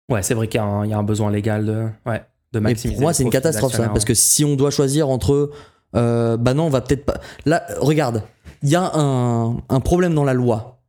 Ouais, 0.09 0.21
c'est 0.23 0.33
vrai 0.33 0.47
qu'il 0.47 0.59
y, 0.59 0.61
a 0.61 0.65
un- 0.65 0.85
il 0.85 0.91
y 0.91 0.93
a 0.93 0.97
un 0.97 1.03
besoin 1.03 1.31
légal 1.31 1.65
de, 1.65 1.87
ouais, 2.05 2.23
de 2.51 2.59
Et 2.59 2.61
maximiser. 2.61 2.95
pour 2.95 3.01
moi, 3.03 3.13
c'est 3.13 3.23
une 3.23 3.29
catastrophe 3.29 3.71
ça. 3.71 3.77
d'actionnaire, 3.77 3.93
Parce 3.93 4.05
que 4.05 4.13
si 4.13 4.43
on 4.45 4.55
doit 4.55 4.71
choisir 4.71 5.09
entre. 5.09 5.51
euh, 5.95 6.37
bah 6.37 6.53
non, 6.53 6.65
on 6.65 6.69
va 6.69 6.81
peut-être 6.81 7.05
pas. 7.05 7.19
Là, 7.45 7.65
regarde, 7.79 8.23
il 8.63 8.69
y 8.69 8.75
a 8.75 8.91
un, 8.95 9.57
un 9.69 9.79
problème 9.79 10.13
dans 10.13 10.23
la 10.25 10.33
loi 10.33 10.81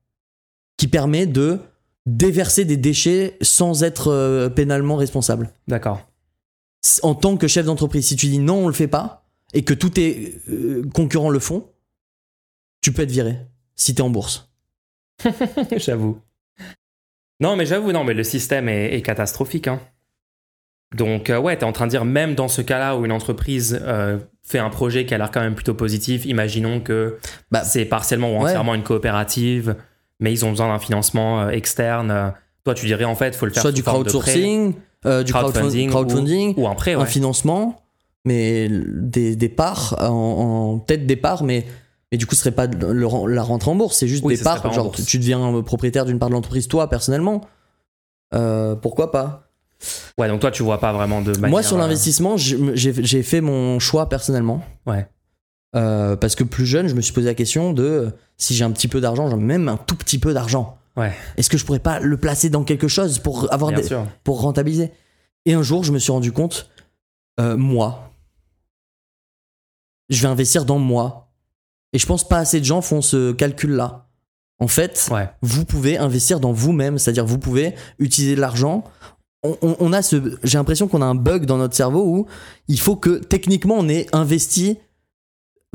qui 0.77 0.89
permet 0.89 1.27
de 1.27 1.59
déverser 2.07 2.65
des 2.65 2.77
déchets 2.77 3.39
sans 3.41 3.83
être 3.85 4.09
euh, 4.13 4.49
pénalement 4.51 4.97
responsable. 4.97 5.51
D'accord. 5.69 6.01
En 7.03 7.15
tant 7.15 7.37
que 7.37 7.47
chef 7.49 7.65
d'entreprise, 7.67 8.07
si 8.09 8.17
tu 8.17 8.27
dis 8.27 8.39
non, 8.41 8.65
on 8.65 8.67
le 8.67 8.75
fait 8.75 8.89
pas, 8.89 9.25
et 9.55 9.63
que 9.65 9.73
tous 9.73 9.91
tes 9.91 10.39
euh, 10.51 10.83
concurrents 10.93 11.31
le 11.31 11.39
font, 11.39 11.71
tu 12.83 12.93
peux 12.93 13.03
être 13.03 13.11
viré 13.11 13.39
si 13.77 13.95
t'es 13.95 14.03
en 14.03 14.11
bourse. 14.11 14.51
j'avoue. 15.77 16.19
Non, 17.41 17.57
mais 17.57 17.67
j'avoue, 17.67 17.93
non, 17.93 18.05
mais 18.05 18.15
le 18.15 18.25
système 18.25 18.69
est, 18.69 18.95
est 18.95 19.03
catastrophique. 19.03 19.69
hein. 19.69 19.81
Donc, 20.97 21.29
euh, 21.31 21.39
ouais, 21.39 21.57
t'es 21.57 21.65
en 21.65 21.73
train 21.73 21.87
de 21.87 21.91
dire, 21.91 22.05
même 22.05 22.35
dans 22.35 22.47
ce 22.49 22.63
cas-là 22.63 22.97
où 22.97 23.05
une 23.05 23.11
entreprise 23.13 23.81
euh, 23.83 24.19
fait 24.43 24.61
un 24.61 24.71
projet 24.71 25.07
qui 25.07 25.15
a 25.15 25.19
l'air 25.19 25.31
quand 25.33 25.41
même 25.41 25.55
plutôt 25.57 25.75
positif, 25.75 26.25
imaginons 26.27 26.81
que 26.81 27.19
Bah, 27.51 27.65
c'est 27.65 27.85
partiellement 27.85 28.29
ou 28.31 28.37
ouais. 28.39 28.45
entièrement 28.51 28.75
une 28.75 28.85
coopérative, 28.85 29.75
mais 30.21 30.33
ils 30.33 30.45
ont 30.45 30.51
besoin 30.51 30.69
d'un 30.69 30.79
financement 30.79 31.43
euh, 31.43 31.49
externe. 31.51 32.11
euh, 32.13 32.29
toi, 32.65 32.75
tu 32.75 32.87
dirais, 32.87 33.05
en 33.05 33.17
fait, 33.17 33.29
il 33.29 33.35
faut 33.35 33.47
le 33.47 33.53
faire 33.53 33.63
Soit 33.63 33.71
sous 33.73 33.77
du 33.77 33.83
forme 33.83 34.03
crowdsourcing, 34.05 34.73
du 34.73 34.79
crowdfunding, 35.33 35.33
crowdfunding, 35.33 35.91
crowdfunding 35.91 36.55
ou 36.57 36.69
un 36.69 36.75
prêt, 36.75 36.95
ouais. 36.95 37.03
un 37.03 37.07
financement, 37.07 37.83
mais 38.25 38.69
des, 38.71 39.35
des 39.37 39.49
parts 39.51 39.97
en, 40.01 40.07
en 40.75 40.79
tête 40.79 41.07
des 41.07 41.17
parts, 41.17 41.43
mais, 41.43 41.67
mais 42.15 42.19
du 42.19 42.27
coup, 42.27 42.37
ce 42.37 42.43
serait 42.43 42.53
pas 42.53 42.69
le- 42.69 42.93
le- 42.93 43.27
la 43.35 43.43
rentrée 43.43 43.73
en 43.73 43.75
bourse, 43.75 43.97
c'est 43.99 44.07
juste 44.07 44.23
Oui, 44.25 44.37
des 44.37 44.43
parts. 44.45 44.73
Genre, 44.73 44.93
tu, 44.93 45.03
tu 45.03 45.19
deviens 45.19 45.61
propriétaire 45.63 46.05
d'une 46.05 46.21
part 46.21 46.29
de 46.29 46.35
l'entreprise, 46.35 46.69
toi, 46.69 46.89
personnellement. 46.89 47.41
Euh, 48.37 48.77
pourquoi 48.77 49.11
pas? 49.11 49.49
Ouais, 50.17 50.29
donc 50.29 50.39
toi, 50.41 50.53
tu 50.53 50.63
vois 50.63 50.79
pas 50.79 50.93
vraiment 50.93 51.23
de 51.23 51.33
manière... 51.33 51.51
Moi, 51.51 51.65
sur 51.65 51.77
euh, 51.77 51.81
l'investissement, 51.81 52.37
j'ai 52.37 53.23
fait 53.25 53.41
mon 53.41 53.81
choix 53.81 54.09
personnellement. 54.09 54.63
Ouais. 54.87 55.09
Euh, 55.75 56.15
parce 56.15 56.37
que 56.37 56.45
plus 56.45 56.67
jeune, 56.67 56.87
je 56.87 56.95
me 56.95 57.01
suis 57.01 57.13
posé 57.13 57.27
la 57.27 57.35
question 57.35 57.73
de 57.73 58.13
si 58.37 58.55
j'ai 58.55 58.63
un 58.65 58.71
petit 58.71 58.87
peu 58.87 59.01
d'argent, 59.01 59.37
même 59.37 59.69
un 59.69 59.77
tout 59.77 59.97
petit 59.97 60.19
peu 60.21 60.33
d'argent, 60.33 60.79
Ouais, 60.97 61.13
est-ce 61.37 61.51
que 61.51 61.59
je 61.59 61.65
pourrais 61.65 61.81
pas 61.81 61.99
le 61.99 62.17
placer 62.17 62.49
dans 62.49 62.63
quelque 62.63 62.87
chose 62.87 63.19
pour 63.19 63.53
avoir 63.53 63.73
des, 63.73 63.83
pour 64.23 64.41
rentabiliser? 64.41 64.93
Et 65.47 65.55
un 65.55 65.63
jour, 65.65 65.83
je 65.83 65.91
me 65.91 65.99
suis 65.99 66.13
rendu 66.13 66.31
compte, 66.31 66.71
euh, 67.41 67.57
moi, 67.57 68.13
je 70.11 70.23
vais 70.23 70.29
investir 70.29 70.65
dans 70.65 70.79
moi. 70.79 71.24
Et 71.95 71.99
je 71.99 72.05
pense 72.07 72.29
pas 72.29 72.37
assez 72.39 72.61
de 72.61 72.65
gens 72.67 72.83
font 72.83 73.01
ce 73.01 73.33
calcul-là. 73.33 74.09
En 74.61 74.69
fait, 74.69 75.09
Ouais. 75.11 75.29
vous 75.41 75.65
pouvez 75.65 75.97
investir 75.97 76.41
dans 76.41 76.53
vous-même, 76.53 76.99
c'est-à-dire 76.99 77.25
vous 77.25 77.39
pouvez 77.39 77.75
utiliser 77.99 78.35
de 78.37 78.41
l'argent. 78.41 78.85
On, 79.43 79.57
on- 79.63 79.77
on 79.81 79.93
a 79.93 80.03
ce, 80.03 80.17
j'ai 80.43 80.59
l'impression 80.59 80.87
qu'on 80.89 81.01
a 81.03 81.07
un 81.07 81.15
bug 81.15 81.47
dans 81.47 81.57
notre 81.59 81.75
cerveau 81.75 82.05
où 82.05 82.27
il 82.69 82.79
faut 82.79 82.97
que 82.97 83.17
techniquement 83.19 83.77
on 83.79 83.89
ait 83.89 84.07
investi 84.13 84.79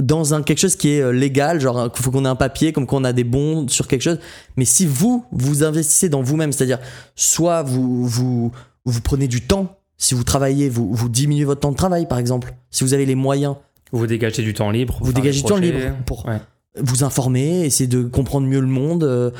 dans 0.01 0.33
un 0.33 0.43
quelque 0.43 0.59
chose 0.59 0.75
qui 0.77 0.91
est 0.91 1.01
euh, 1.01 1.11
légal, 1.11 1.59
genre 1.59 1.89
faut 1.93 2.09
qu'on 2.09 2.23
ait 2.23 2.29
un 2.29 2.35
papier 2.37 2.71
comme 2.71 2.85
qu'on 2.87 3.03
a 3.03 3.11
des 3.11 3.25
bons 3.25 3.67
sur 3.67 3.87
quelque 3.87 4.01
chose. 4.01 4.19
Mais 4.55 4.63
si 4.65 4.85
vous 4.85 5.25
vous 5.31 5.63
investissez 5.63 6.07
dans 6.09 6.21
vous-même, 6.21 6.51
c'est-à-dire 6.53 6.79
soit 7.15 7.63
vous 7.63 8.05
vous 8.07 8.51
vous 8.85 9.01
prenez 9.01 9.27
du 9.27 9.41
temps, 9.41 9.77
si 9.97 10.15
vous 10.15 10.23
travaillez, 10.23 10.69
vous 10.69 10.93
vous 10.93 11.09
diminuez 11.09 11.43
votre 11.43 11.59
temps 11.61 11.71
de 11.71 11.77
travail 11.77 12.07
par 12.07 12.17
exemple, 12.17 12.53
si 12.71 12.83
vous 12.85 12.93
avez 12.93 13.05
les 13.05 13.15
moyens, 13.15 13.55
Vous 13.91 14.07
dégagez 14.07 14.43
du 14.43 14.53
temps 14.53 14.71
libre. 14.71 14.97
pour 14.97 15.07
vous 15.07 15.13
dégagez 15.13 15.41
du 15.41 15.47
temps 15.47 15.57
libre 15.57 15.79
pour 16.05 16.25
Ouais. 16.27 16.39
vous 16.77 17.03
informer, 17.03 17.65
essayer 17.65 17.87
de 17.87 18.03
comprendre 18.03 18.47
mieux 18.47 18.59
le 18.59 18.67
monde, 18.67 19.03
euh, 19.03 19.31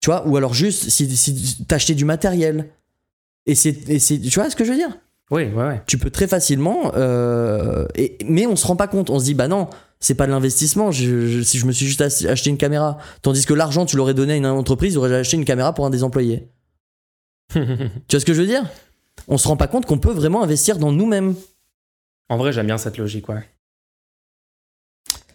tu 0.00 0.10
vois, 0.10 0.26
ou 0.28 0.36
alors 0.36 0.54
juste 0.54 0.88
si, 0.90 1.14
si 1.16 1.64
t'acheter 1.66 1.94
du 1.94 2.04
matériel. 2.04 2.70
Et 3.46 3.54
c'est, 3.54 3.72
tu 3.74 4.30
vois 4.38 4.48
ce 4.50 4.56
que 4.56 4.64
je 4.64 4.70
veux 4.70 4.76
dire? 4.76 4.96
Oui, 5.30 5.44
ouais, 5.44 5.54
ouais. 5.64 5.82
Tu 5.86 5.96
peux 5.98 6.10
très 6.10 6.26
facilement, 6.26 6.92
euh, 6.96 7.86
et, 7.94 8.18
mais 8.24 8.46
on 8.46 8.56
se 8.56 8.66
rend 8.66 8.76
pas 8.76 8.88
compte. 8.88 9.10
On 9.10 9.18
se 9.18 9.24
dit 9.24 9.34
bah 9.34 9.46
non, 9.48 9.68
c'est 10.00 10.14
pas 10.14 10.26
de 10.26 10.30
l'investissement. 10.32 10.90
Je, 10.90 11.26
je- 11.28 11.42
si 11.42 11.58
je 11.58 11.66
me 11.66 11.72
suis 11.72 11.86
juste 11.86 12.00
ach- 12.00 12.24
acheté 12.26 12.50
une 12.50 12.56
caméra, 12.56 12.98
tandis 13.22 13.44
que 13.46 13.54
l'argent 13.54 13.86
tu 13.86 13.96
l'aurais 13.96 14.14
donné 14.14 14.32
à 14.32 14.36
une 14.36 14.46
entreprise, 14.46 14.94
j'aurais 14.94 15.14
acheté 15.14 15.36
une 15.36 15.44
caméra 15.44 15.72
pour 15.74 15.86
un 15.86 15.90
des 15.90 16.02
employés. 16.04 16.48
Tu 17.52 17.60
vois 17.60 18.20
ce 18.20 18.24
que 18.24 18.32
je 18.34 18.40
veux 18.40 18.46
dire? 18.46 18.64
On 19.28 19.38
se 19.38 19.46
rend 19.48 19.56
pas 19.56 19.66
compte 19.68 19.86
qu'on 19.86 19.98
peut 19.98 20.12
vraiment 20.12 20.42
investir 20.42 20.78
dans 20.78 20.92
nous-mêmes. 20.92 21.34
en 22.28 22.36
vrai, 22.36 22.52
j'aime 22.52 22.66
bien 22.66 22.78
cette 22.78 22.96
logique, 22.98 23.28
ouais. 23.28 23.48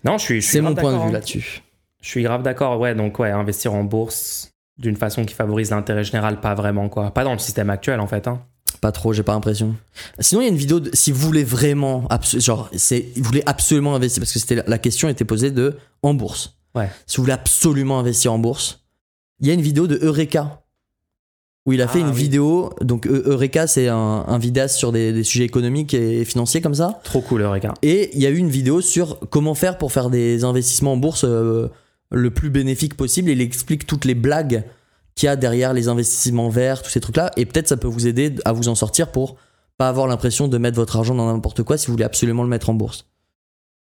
Non, 0.06 0.18
je 0.18 0.24
suis. 0.24 0.42
C'est 0.42 0.60
grave 0.60 0.76
mon 0.76 0.76
point 0.76 0.92
de 0.92 0.96
d'accord, 0.96 1.06
vue 1.06 1.10
hein. 1.10 1.14
là-dessus. 1.14 1.64
Je 2.02 2.10
suis 2.10 2.24
grave 2.24 2.44
d'accord, 2.44 2.80
ouais. 2.80 2.94
Donc, 2.96 3.20
ouais, 3.20 3.32
investir 3.32 3.74
en 3.74 3.84
bourse 3.84 4.52
d'une 4.78 4.96
façon 4.96 5.26
qui 5.26 5.34
favorise 5.34 5.72
l'intérêt 5.72 6.04
général, 6.04 6.40
pas 6.40 6.54
vraiment, 6.54 6.90
quoi. 6.90 7.12
Pas 7.12 7.24
dans 7.24 7.34
le 7.34 7.40
système 7.40 7.70
actuel, 7.70 8.00
en 8.00 8.08
fait. 8.08 8.28
Hein. 8.28 8.42
Pas 8.82 8.92
trop, 8.92 9.14
j'ai 9.14 9.24
pas 9.24 9.34
l'impression. 9.34 9.76
Sinon, 10.20 10.42
il 10.42 10.44
y 10.44 10.48
a 10.48 10.52
une 10.52 10.58
vidéo 10.58 10.80
de, 10.80 10.92
si 10.94 11.12
vous 11.12 11.20
voulez 11.20 11.44
vraiment, 11.44 12.08
genre, 12.38 12.70
c'est, 12.76 13.08
vous 13.16 13.24
voulez 13.24 13.44
absolument 13.46 13.96
investir, 13.96 14.22
parce 14.22 14.34
que 14.34 14.40
c'était 14.40 14.64
la 14.68 14.78
question 14.78 15.10
était 15.10 15.26
posée 15.26 15.50
de 15.50 15.78
en 16.04 16.14
bourse. 16.14 16.58
Ouais. 16.76 16.90
Si 17.08 17.18
vous 17.18 17.24
voulez 17.24 17.34
absolument 17.34 18.00
investir 18.00 18.34
en 18.34 18.38
bourse, 18.38 18.86
il 19.40 19.48
y 19.48 19.52
a 19.52 19.54
une 19.54 19.62
vidéo 19.62 19.88
de 19.88 19.98
Eureka 20.04 20.62
où 21.66 21.74
il 21.74 21.82
a 21.82 21.88
fait 21.88 22.00
Ah, 22.00 22.08
une 22.08 22.14
oui. 22.14 22.22
vidéo. 22.22 22.72
Donc 22.82 23.06
Eu- 23.06 23.22
Eureka, 23.26 23.66
c'est 23.68 23.88
un, 23.88 23.96
un 24.28 24.38
vidéaste 24.38 24.76
sur 24.78 24.92
des, 24.92 25.12
des 25.14 25.24
sujets 25.24 25.46
économiques 25.46 25.94
et 25.94 26.24
financiers 26.26 26.62
comme 26.62 26.76
ça. 26.76 27.00
Trop 27.04 27.22
cool, 27.22 27.42
Eureka. 27.42 27.74
Et 27.82 28.12
il 28.14 28.22
y 28.22 28.26
a 28.26 28.30
eu 28.30 28.38
une 28.38 28.50
vidéo 28.50 28.82
sur 28.82 29.20
comment 29.30 29.56
faire 29.56 29.78
pour 29.78 29.92
faire 29.92 30.10
des 30.10 30.44
investissements 30.44 30.94
en 30.94 30.98
bourse 30.98 31.24
euh, 31.28 31.68
le 32.12 32.30
plus 32.32 32.50
bénéfique 32.50 32.96
possible. 32.96 33.30
Et 33.30 33.34
il 33.34 33.42
explique 33.42 33.88
toutes 33.88 34.06
les 34.06 34.16
blagues 34.16 34.64
qu'il 35.16 35.28
y 35.28 35.30
a 35.30 35.36
derrière 35.36 35.74
les 35.74 35.88
investissements 35.88 36.50
verts, 36.50 36.82
tous 36.84 36.90
ces 36.92 37.00
trucs-là. 37.00 37.32
Et 37.38 37.46
peut-être 37.46 37.68
ça 37.70 37.78
peut 37.78 37.88
vous 37.88 38.06
aider 38.06 38.36
à 38.46 38.52
vous 38.54 38.68
en 38.68 38.76
sortir 38.76 39.12
pour 39.12 39.38
pas 39.78 39.90
avoir 39.90 40.08
l'impression 40.08 40.48
de 40.48 40.58
mettre 40.58 40.76
votre 40.78 40.96
argent 40.98 41.16
dans 41.16 41.32
n'importe 41.34 41.64
quoi 41.64 41.78
si 41.78 41.88
vous 41.88 41.94
voulez 41.94 42.06
absolument 42.06 42.44
le 42.44 42.50
mettre 42.50 42.70
en 42.70 42.74
bourse. 42.74 43.06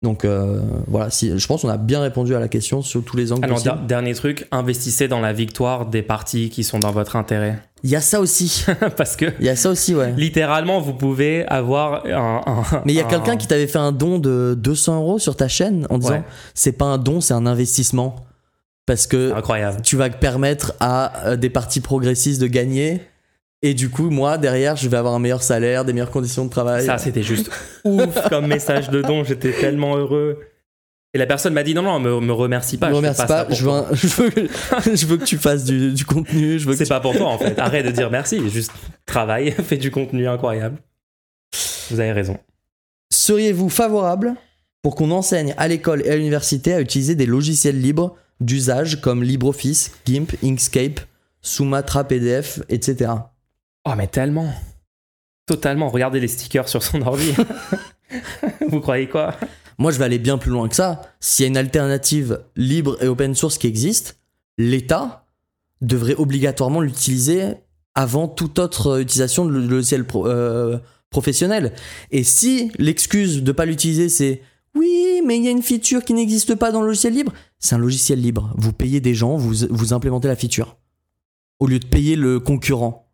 Donc 0.03 0.25
euh, 0.25 0.59
voilà, 0.87 1.11
si, 1.11 1.37
je 1.37 1.47
pense 1.47 1.61
qu'on 1.61 1.69
a 1.69 1.77
bien 1.77 2.01
répondu 2.01 2.33
à 2.35 2.39
la 2.39 2.47
question 2.47 2.81
sur 2.81 3.03
tous 3.03 3.15
les 3.17 3.31
angles 3.31 3.45
Alors, 3.45 3.57
possibles. 3.57 3.85
dernier 3.85 4.15
truc, 4.15 4.47
investissez 4.51 5.07
dans 5.07 5.19
la 5.19 5.31
victoire 5.31 5.85
des 5.85 6.01
partis 6.01 6.49
qui 6.49 6.63
sont 6.63 6.79
dans 6.79 6.91
votre 6.91 7.15
intérêt. 7.15 7.59
Il 7.83 7.89
y 7.91 7.95
a 7.95 8.01
ça 8.01 8.19
aussi. 8.19 8.65
Parce 8.97 9.15
que, 9.15 9.25
Il 9.39 9.45
y 9.45 9.49
a 9.49 9.55
ça 9.55 9.69
aussi, 9.69 9.93
ouais. 9.93 10.13
littéralement, 10.17 10.79
vous 10.81 10.93
pouvez 10.95 11.45
avoir 11.47 12.05
un. 12.07 12.41
un- 12.45 12.81
Mais 12.85 12.93
il 12.93 12.95
y 12.95 12.99
a 13.01 13.05
un- 13.05 13.09
quelqu'un 13.09 13.37
qui 13.37 13.45
t'avait 13.45 13.67
fait 13.67 13.77
un 13.79 13.91
don 13.91 14.17
de 14.17 14.55
200 14.57 14.97
euros 14.97 15.19
sur 15.19 15.35
ta 15.35 15.47
chaîne 15.47 15.85
en 15.91 15.99
disant 15.99 16.13
Ouais. 16.13 16.23
c'est 16.55 16.71
pas 16.71 16.85
un 16.85 16.97
don, 16.97 17.21
c'est 17.21 17.35
un 17.35 17.45
investissement. 17.45 18.25
Parce 18.87 19.05
que 19.05 19.31
Incroyable. 19.35 19.81
tu 19.83 19.97
vas 19.97 20.09
permettre 20.09 20.73
à 20.79 21.27
euh, 21.27 21.35
des 21.37 21.51
partis 21.51 21.79
progressistes 21.79 22.41
de 22.41 22.47
gagner. 22.47 23.01
Et 23.63 23.73
du 23.75 23.89
coup, 23.89 24.09
moi, 24.09 24.37
derrière, 24.39 24.75
je 24.75 24.89
vais 24.89 24.97
avoir 24.97 25.13
un 25.13 25.19
meilleur 25.19 25.43
salaire, 25.43 25.85
des 25.85 25.93
meilleures 25.93 26.09
conditions 26.11 26.45
de 26.45 26.49
travail. 26.49 26.85
Ça, 26.85 26.97
c'était 26.97 27.21
juste 27.23 27.49
ouf 27.83 28.27
comme 28.29 28.47
message 28.47 28.89
de 28.89 29.01
don. 29.03 29.23
J'étais 29.23 29.51
tellement 29.51 29.95
heureux. 29.97 30.39
Et 31.13 31.17
la 31.17 31.27
personne 31.27 31.53
m'a 31.53 31.61
dit 31.63 31.73
non, 31.75 31.81
non, 31.83 31.99
me, 31.99 32.19
me 32.21 32.31
remercie 32.33 32.77
pas. 32.77 32.87
je 32.89 32.93
je 32.95 32.95
me 32.97 33.01
fais 33.01 33.07
remercie 33.09 33.27
pas, 33.27 33.47
je 33.53 33.63
veux, 33.63 33.69
toi. 33.69 33.87
un- 33.91 33.93
je, 33.95 34.07
veux, 34.07 34.29
que- 34.29 34.95
je 34.95 35.05
veux 35.05 35.17
que 35.17 35.25
tu 35.25 35.37
fasses 35.37 35.65
du, 35.65 35.91
du 35.93 36.05
contenu. 36.05 36.57
Je 36.57 36.65
veux 36.67 36.75
C'est 36.75 36.85
tu- 36.85 36.89
pas 36.89 37.01
pour 37.01 37.15
toi 37.15 37.27
en 37.27 37.37
fait. 37.37 37.59
Arrête 37.59 37.85
de 37.85 37.91
dire 37.91 38.09
merci. 38.09 38.49
Juste 38.49 38.71
travaille, 39.05 39.51
fais 39.63 39.77
du 39.77 39.91
contenu 39.91 40.27
incroyable. 40.27 40.77
Vous 41.91 41.99
avez 41.99 42.13
raison. 42.13 42.37
Seriez-vous 43.11 43.69
favorable 43.69 44.35
pour 44.81 44.95
qu'on 44.95 45.11
enseigne 45.11 45.53
à 45.57 45.67
l'école 45.67 46.01
et 46.05 46.09
à 46.09 46.15
l'université 46.15 46.73
à 46.73 46.81
utiliser 46.81 47.13
des 47.15 47.25
logiciels 47.25 47.79
libres 47.79 48.15
d'usage 48.39 49.01
comme 49.01 49.21
LibreOffice, 49.21 49.91
GIMP, 50.07 50.31
Inkscape, 50.43 51.01
Sumatra 51.41 52.05
PDF, 52.05 52.61
etc. 52.69 53.11
Oh, 53.85 53.93
mais 53.97 54.07
tellement. 54.07 54.53
Totalement. 55.45 55.89
Regardez 55.89 56.19
les 56.19 56.27
stickers 56.27 56.69
sur 56.69 56.83
son 56.83 57.01
ordi. 57.01 57.33
Vous 58.69 58.79
croyez 58.79 59.07
quoi? 59.07 59.35
Moi, 59.77 59.91
je 59.91 59.97
vais 59.97 60.05
aller 60.05 60.19
bien 60.19 60.37
plus 60.37 60.51
loin 60.51 60.67
que 60.69 60.75
ça. 60.75 61.01
S'il 61.19 61.43
y 61.43 61.47
a 61.47 61.49
une 61.49 61.57
alternative 61.57 62.43
libre 62.55 63.01
et 63.01 63.07
open 63.07 63.33
source 63.35 63.57
qui 63.57 63.67
existe, 63.67 64.19
l'État 64.57 65.25
devrait 65.81 66.15
obligatoirement 66.15 66.81
l'utiliser 66.81 67.53
avant 67.95 68.27
toute 68.27 68.59
autre 68.59 69.01
utilisation 69.01 69.45
de 69.45 69.51
logiciel 69.57 70.05
pro- 70.05 70.27
euh, 70.27 70.77
professionnel. 71.09 71.73
Et 72.11 72.23
si 72.23 72.71
l'excuse 72.77 73.41
de 73.43 73.51
pas 73.51 73.65
l'utiliser, 73.65 74.07
c'est 74.09 74.41
oui, 74.75 75.21
mais 75.25 75.37
il 75.37 75.43
y 75.43 75.47
a 75.47 75.51
une 75.51 75.63
feature 75.63 76.05
qui 76.05 76.13
n'existe 76.13 76.55
pas 76.55 76.71
dans 76.71 76.81
le 76.81 76.87
logiciel 76.87 77.13
libre, 77.13 77.33
c'est 77.59 77.75
un 77.75 77.79
logiciel 77.79 78.21
libre. 78.21 78.53
Vous 78.57 78.71
payez 78.71 79.01
des 79.01 79.13
gens, 79.15 79.35
vous, 79.35 79.65
vous 79.69 79.93
implémentez 79.93 80.27
la 80.29 80.35
feature. 80.37 80.77
Au 81.59 81.67
lieu 81.67 81.79
de 81.79 81.85
payer 81.87 82.15
le 82.15 82.39
concurrent. 82.39 83.10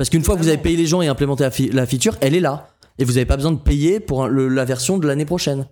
Parce 0.00 0.08
qu'une 0.08 0.24
fois 0.24 0.34
que 0.34 0.40
vous 0.40 0.48
avez 0.48 0.56
payé 0.56 0.78
les 0.78 0.86
gens 0.86 1.02
et 1.02 1.08
implémenté 1.08 1.42
la, 1.44 1.50
fi- 1.50 1.68
la 1.68 1.84
feature, 1.84 2.16
elle 2.22 2.34
est 2.34 2.40
là. 2.40 2.68
Et 2.96 3.04
vous 3.04 3.12
n'avez 3.12 3.26
pas 3.26 3.36
besoin 3.36 3.52
de 3.52 3.58
payer 3.58 4.00
pour 4.00 4.24
un- 4.24 4.28
le- 4.28 4.48
la 4.48 4.64
version 4.64 4.96
de 4.96 5.06
l'année 5.06 5.26
prochaine. 5.26 5.66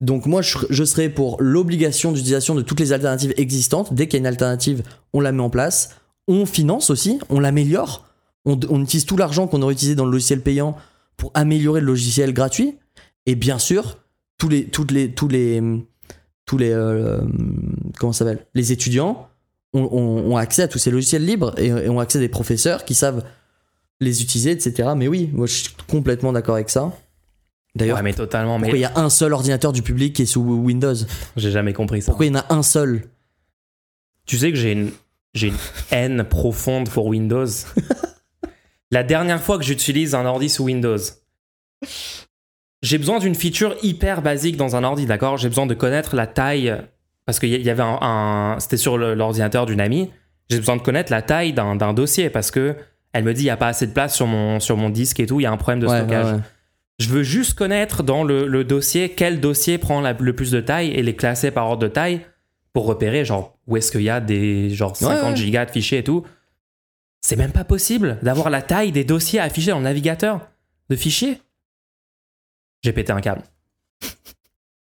Donc 0.00 0.26
moi, 0.26 0.42
je, 0.42 0.58
je 0.68 0.82
serais 0.82 1.08
pour 1.10 1.36
l'obligation 1.40 2.10
d'utilisation 2.10 2.56
de 2.56 2.62
toutes 2.62 2.80
les 2.80 2.92
alternatives 2.92 3.32
existantes. 3.36 3.94
Dès 3.94 4.08
qu'il 4.08 4.14
y 4.14 4.18
a 4.18 4.22
une 4.22 4.26
alternative, 4.26 4.82
on 5.12 5.20
la 5.20 5.30
met 5.30 5.44
en 5.44 5.48
place. 5.48 5.90
On 6.26 6.44
finance 6.44 6.90
aussi, 6.90 7.20
on 7.28 7.38
l'améliore. 7.38 8.04
On, 8.46 8.58
on 8.68 8.82
utilise 8.82 9.06
tout 9.06 9.16
l'argent 9.16 9.46
qu'on 9.46 9.62
aurait 9.62 9.74
utilisé 9.74 9.94
dans 9.94 10.06
le 10.06 10.10
logiciel 10.10 10.40
payant 10.40 10.76
pour 11.16 11.30
améliorer 11.34 11.78
le 11.78 11.86
logiciel 11.86 12.34
gratuit. 12.34 12.74
Et 13.26 13.36
bien 13.36 13.60
sûr, 13.60 13.98
tous 14.38 14.48
les, 14.48 14.64
toutes 14.64 14.90
les, 14.90 15.14
tous 15.14 15.28
les, 15.28 15.62
tous 16.46 16.58
les, 16.58 16.72
euh, 16.72 17.20
comment 17.96 18.12
ça 18.12 18.24
s'appelle, 18.24 18.44
les 18.54 18.72
étudiants 18.72 19.28
ont, 19.74 19.88
ont- 19.92 20.32
ont 20.32 20.36
accès 20.36 20.62
à 20.62 20.68
tous 20.68 20.78
ces 20.78 20.90
logiciels 20.90 21.24
libres 21.24 21.52
et, 21.58 21.66
et 21.66 21.88
ont 21.90 22.00
accès 22.00 22.18
à 22.18 22.20
des 22.22 22.28
professeurs 22.28 22.84
qui 22.84 22.94
savent 22.94 23.24
les 24.00 24.22
utiliser, 24.22 24.50
etc. 24.52 24.90
Mais 24.96 25.08
oui, 25.08 25.30
moi 25.32 25.46
je 25.46 25.52
suis 25.54 25.68
complètement 25.88 26.32
d'accord 26.32 26.54
avec 26.54 26.70
ça. 26.70 26.92
D'ailleurs, 27.76 27.96
Ouais, 27.96 28.02
mais 28.02 28.12
totalement. 28.14 28.54
pourquoi 28.58 28.68
il 28.68 28.72
Mais 28.74 28.80
y 28.80 28.84
a 28.84 28.96
un 28.98 29.10
seul 29.10 29.32
ordinateur 29.32 29.72
du 29.72 29.82
public 29.82 30.14
qui 30.14 30.22
est 30.22 30.26
sous 30.26 30.40
Windows? 30.42 30.94
J'ai 31.36 31.50
jamais 31.50 31.72
compris 31.72 32.02
ça. 32.02 32.12
Pourquoi 32.12 32.26
il 32.26 32.32
y 32.32 32.36
en 32.36 32.38
a 32.40 32.54
un 32.54 32.62
seul? 32.62 33.02
Tu 34.26 34.38
sais 34.38 34.50
que 34.52 34.56
j'ai 34.56 34.72
une, 34.72 34.90
j'ai 35.34 35.48
une 35.48 35.56
haine 35.90 36.24
profonde 36.24 36.88
pour 36.88 37.06
Windows. 37.06 37.46
La 38.92 39.02
dernière 39.02 39.42
fois 39.42 39.58
que 39.58 39.64
j'utilise 39.64 40.14
un 40.14 40.24
ordi 40.24 40.48
sous 40.48 40.64
Windows, 40.64 40.96
j'ai 42.82 42.98
besoin 42.98 43.18
d'une 43.18 43.34
feature 43.34 43.74
hyper 43.82 44.22
basique 44.22 44.56
dans 44.56 44.76
un 44.76 44.84
ordi, 44.84 45.06
d'accord? 45.06 45.36
J'ai 45.36 45.48
besoin 45.48 45.66
de 45.66 45.74
connaître 45.74 46.14
la 46.16 46.26
taille, 46.26 46.74
parce 47.26 47.38
qu'il 47.38 47.50
y 47.62 47.70
avait 47.70 47.82
un, 47.82 47.98
un- 48.00 48.60
c'était 48.60 48.76
sur 48.76 48.98
l'ordinateur 48.98 49.66
d'une 49.66 49.80
amie. 49.80 50.10
J'ai 50.50 50.58
besoin 50.58 50.76
de 50.76 50.82
connaître 50.82 51.10
la 51.10 51.22
taille 51.22 51.52
d'un 51.52 51.92
dossier 51.94 52.28
parce 52.30 52.50
que 52.50 52.76
elle 53.12 53.24
me 53.24 53.32
dit 53.32 53.42
il 53.42 53.46
y 53.46 53.50
a 53.50 53.56
pas 53.56 53.68
assez 53.68 53.86
de 53.86 53.92
place 53.92 54.14
sur 54.14 54.26
mon 54.26 54.60
sur 54.60 54.76
mon 54.76 54.90
disque 54.90 55.20
et 55.20 55.26
tout, 55.26 55.40
il 55.40 55.44
y 55.44 55.46
a 55.46 55.52
un 55.52 55.56
problème 55.56 55.80
de 55.80 55.86
Ouais, 55.86 55.98
stockage. 55.98 56.26
ouais, 56.26 56.32
ouais. 56.32 56.38
Je 56.98 57.08
veux 57.08 57.22
juste 57.22 57.54
connaître 57.54 58.02
dans 58.02 58.22
le, 58.24 58.46
le 58.46 58.62
dossier 58.64 59.08
quel 59.10 59.40
dossier 59.40 59.78
prend 59.78 60.00
la- 60.00 60.12
le 60.12 60.34
plus 60.34 60.50
de 60.50 60.60
taille 60.60 60.90
et 60.90 61.02
les 61.02 61.16
classer 61.16 61.50
par 61.50 61.66
ordre 61.66 61.82
de 61.82 61.88
taille 61.88 62.20
pour 62.72 62.86
repérer 62.86 63.24
genre 63.24 63.56
où 63.66 63.76
est-ce 63.76 63.90
qu'il 63.92 64.02
y 64.02 64.10
a 64.10 64.20
des 64.20 64.70
genre 64.70 64.96
50 64.96 65.22
Ouais, 65.22 65.28
ouais. 65.30 65.36
gigas 65.36 65.64
de 65.66 65.70
fichiers 65.70 65.98
et 65.98 66.04
tout. 66.04 66.24
C'est 67.20 67.36
même 67.36 67.52
pas 67.52 67.64
possible 67.64 68.18
d'avoir 68.22 68.50
la 68.50 68.60
taille 68.62 68.92
des 68.92 69.04
dossiers 69.04 69.40
affichés 69.40 69.70
dans 69.70 69.78
le 69.78 69.84
navigateur 69.84 70.46
de 70.90 70.96
fichiers. 70.96 71.40
J'ai 72.82 72.92
pété 72.92 73.12
un 73.12 73.20
câble. 73.20 73.42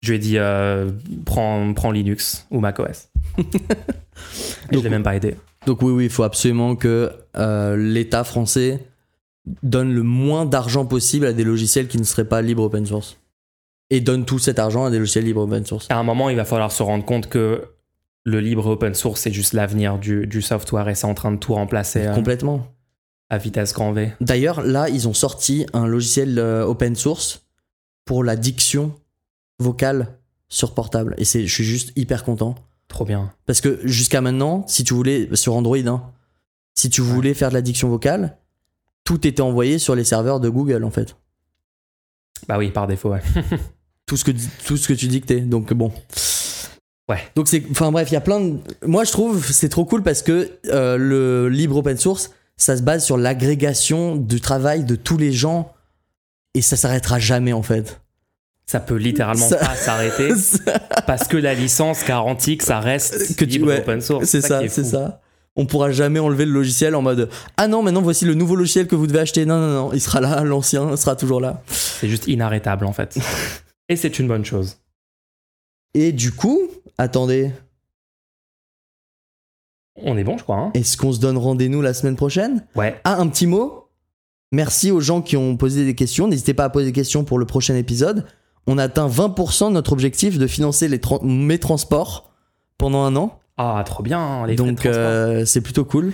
Je 0.03 0.11
lui 0.11 0.17
ai 0.17 0.19
dit 0.21 0.39
euh, 0.39 0.91
prends, 1.25 1.73
prends 1.75 1.91
Linux 1.91 2.47
ou 2.51 2.61
macOS. 2.61 3.09
et 3.39 3.43
je 3.43 4.75
Donc- 4.75 4.85
l'ai 4.85 4.91
même 4.91 5.03
pas 5.03 5.17
aidé. 5.17 5.37
Donc 5.67 5.83
oui, 5.83 5.91
oui, 5.93 6.05
il 6.05 6.11
faut 6.11 6.23
absolument 6.23 6.77
que 6.77 7.11
euh, 7.37 7.77
l'État 7.77 8.23
français 8.23 8.85
donne 9.63 9.93
le 9.93 10.03
moins 10.03 10.45
d'argent 10.47 10.87
possible 10.87 11.27
à 11.27 11.33
des 11.33 11.45
logiciels 11.45 11.89
qui 11.89 11.99
ne 11.99 12.05
seraient 12.05 12.29
pas 12.29 12.41
libres 12.43 12.63
open 12.65 12.87
source. 12.87 13.19
Et 13.91 14.01
donne 14.01 14.25
tout 14.25 14.39
cet 14.39 14.59
argent 14.59 14.85
à 14.85 14.91
des 14.91 14.99
logiciels 14.99 15.25
libres 15.25 15.43
open 15.43 15.65
source. 15.65 15.87
À 15.91 15.97
un 15.97 16.03
moment, 16.03 16.29
il 16.31 16.37
va 16.37 16.45
falloir 16.45 16.71
se 16.73 16.83
rendre 16.83 17.05
compte 17.05 17.29
que 17.29 17.63
le 18.25 18.41
libre 18.41 18.67
open 18.67 18.95
source, 18.95 19.21
c'est 19.21 19.33
juste 19.33 19.53
l'avenir 19.53 19.99
du, 19.99 20.27
du 20.27 20.43
software 20.43 20.89
et 20.89 20.95
c'est 20.97 21.07
en 21.07 21.15
train 21.15 21.31
de 21.33 21.37
tout 21.37 21.55
remplacer 21.55 22.07
euh, 22.07 22.15
Complètement. 22.15 22.67
à 23.31 23.39
vitesse 23.39 23.73
grand 23.73 23.93
V. 23.93 24.13
D'ailleurs, 24.21 24.63
là, 24.63 24.89
ils 24.89 25.07
ont 25.09 25.15
sorti 25.15 25.67
un 25.73 25.87
logiciel 25.87 26.39
open 26.39 26.95
source 26.97 27.45
pour 28.05 28.23
la 28.25 28.35
diction 28.37 28.93
vocale 29.59 30.19
sur 30.49 30.75
portable. 30.75 31.15
Et 31.19 31.25
c'est, 31.25 31.47
je 31.47 31.53
suis 31.53 31.65
juste 31.65 31.93
hyper 31.97 32.25
content. 32.25 32.55
Trop 32.89 33.05
bien. 33.05 33.33
Parce 33.47 33.61
que 33.61 33.81
jusqu'à 33.85 34.21
maintenant, 34.21 34.65
si 34.69 34.85
tu 34.85 34.95
voulais, 34.95 35.29
sur 35.35 35.55
Android, 35.55 35.77
hein, 35.79 36.03
si 36.75 36.91
tu 36.91 37.01
voulais 37.01 37.35
faire 37.35 37.49
de 37.49 37.55
la 37.55 37.63
diction 37.63 37.89
vocale, 37.89 38.37
tout 39.05 39.27
était 39.27 39.43
envoyé 39.43 39.79
sur 39.79 39.95
les 39.95 40.05
serveurs 40.05 40.41
de 40.41 40.49
Google, 40.49 40.85
en 40.85 40.91
fait. 40.91 41.17
Bah 42.49 42.59
oui, 42.59 42.71
par 42.71 42.87
défaut, 42.87 43.11
ouais. 43.11 43.23
Tout 44.07 44.17
ce 44.17 44.25
que, 44.25 44.31
tout 44.65 44.77
ce 44.77 44.87
que 44.87 44.93
tu 44.93 45.09
dictais. 45.09 45.41
Donc 45.41 45.73
bon. 45.73 45.93
Ouais. 47.09 47.19
Donc 47.35 47.49
c'est, 47.49 47.65
enfin 47.73 47.91
bref, 47.91 48.09
il 48.11 48.15
y 48.15 48.17
a 48.17 48.21
plein 48.21 48.39
de. 48.39 48.61
Moi, 48.85 49.03
je 49.03 49.11
trouve 49.11 49.45
c'est 49.45 49.69
trop 49.69 49.85
cool 49.85 50.05
parce 50.05 50.23
que 50.23 50.53
euh, 50.67 50.97
le 50.97 51.49
libre 51.49 51.77
open 51.77 51.97
source, 51.97 52.31
ça 52.57 52.77
se 52.77 52.83
base 52.83 53.05
sur 53.05 53.17
l'agrégation 53.17 54.15
du 54.15 54.41
travail 54.41 54.85
de 54.85 54.95
tous 54.95 55.19
les 55.19 55.33
gens 55.33 55.73
et 56.55 56.63
ça 56.63 56.77
s'arrêtera 56.77 57.19
jamais 57.19 57.53
en 57.53 57.65
fait. 57.65 58.01
Ça 58.69 58.81
peut 58.81 58.97
littéralement 58.97 59.49
Ça- 59.49 59.59
pas 59.59 59.75
s'arrêter 59.77 60.31
parce 61.07 61.29
que 61.29 61.37
la 61.37 61.55
licence 61.55 62.05
garantit 62.05 62.59
que 62.59 62.65
ça 62.65 62.81
reste 62.81 63.37
Que 63.37 63.45
tu- 63.45 63.53
libre 63.53 63.69
ouais, 63.69 63.79
open 63.81 64.01
source. 64.01 64.27
c'est 64.27 64.41
ça, 64.41 64.61
c'est 64.69 64.85
ça. 64.85 65.21
On 65.55 65.65
pourra 65.67 65.91
jamais 65.91 66.19
enlever 66.19 66.45
le 66.45 66.53
logiciel 66.53 66.95
en 66.97 67.01
mode 67.03 67.31
ah 67.57 67.69
non 67.69 67.83
maintenant 67.83 68.03
voici 68.03 68.25
le 68.25 68.35
nouveau 68.35 68.57
logiciel 68.57 68.89
que 68.89 68.97
vous 68.97 69.07
devez 69.07 69.21
acheter. 69.21 69.47
Non 69.47 69.59
non 69.59 69.73
non, 69.73 69.93
il 69.93 70.01
sera 70.01 70.21
là, 70.21 70.41
l'ancien 70.45 70.97
sera 70.97 71.15
toujours 71.17 71.41
là. 71.41 71.63
C'est 71.69 72.09
juste 72.09 72.27
inarrêtable 72.27 72.85
en 72.87 72.93
fait. 72.93 73.17
Et 73.89 73.95
c'est 73.97 74.19
une 74.19 74.27
bonne 74.27 74.45
chose. 74.45 74.79
Et 75.95 76.11
du 76.13 76.33
coup, 76.33 76.61
attendez, 76.99 77.53
On 80.03 80.19
est 80.19 80.25
bon, 80.25 80.37
je 80.37 80.43
crois. 80.43 80.57
Hein 80.57 80.71
est-ce 80.75 80.97
qu'on 80.97 81.13
se 81.13 81.21
donne 81.21 81.39
rendez-vous 81.39 81.81
la 81.83 81.95
semaine 81.95 82.17
prochaine? 82.17 82.67
Ouais. 82.75 83.01
Ah, 83.05 83.15
un 83.19 83.29
petit 83.29 83.47
mot. 83.47 83.85
Merci 84.53 84.91
aux 84.91 85.01
gens 85.01 85.23
qui 85.23 85.37
ont 85.37 85.57
posé 85.57 85.85
des 85.87 85.95
questions. 85.95 86.27
N'hésitez 86.29 86.53
pas 86.53 86.65
à 86.65 86.69
poser 86.69 86.87
des 86.87 86.93
questions 86.93 87.25
pour 87.25 87.39
le 87.39 87.47
prochain 87.47 87.77
épisode. 87.77 88.27
On 88.67 88.79
a 88.79 88.85
atteint 88.85 89.09
20% 89.09 89.69
de 89.69 89.73
notre 89.73 89.93
objectif 89.93 90.39
de 90.39 90.47
financer 90.47 90.89
les 90.89 91.01
mes 91.23 91.59
transports 91.59 92.33
pendant 92.79 93.05
un 93.05 93.15
an. 93.17 93.39
Ah, 93.57 93.83
trop 93.87 94.03
bien. 94.03 94.47
Les 94.47 94.57
frais 94.57 94.67
de 94.67 94.71
Donc 94.71 94.87
euh, 94.87 95.45
c'est 95.45 95.61
plutôt 95.61 95.85
cool. 95.85 96.13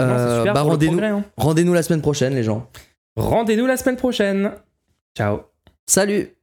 Euh, 0.00 0.50
bah, 0.52 0.62
rendez-nous 0.62 1.02
hein. 1.02 1.24
rendez-nous 1.36 1.74
la 1.74 1.82
semaine 1.82 2.00
prochaine 2.00 2.34
les 2.34 2.42
gens. 2.42 2.68
Rendez-nous 3.16 3.66
la 3.66 3.76
semaine 3.76 3.96
prochaine. 3.96 4.52
Ciao. 5.16 5.40
Salut 5.86 6.39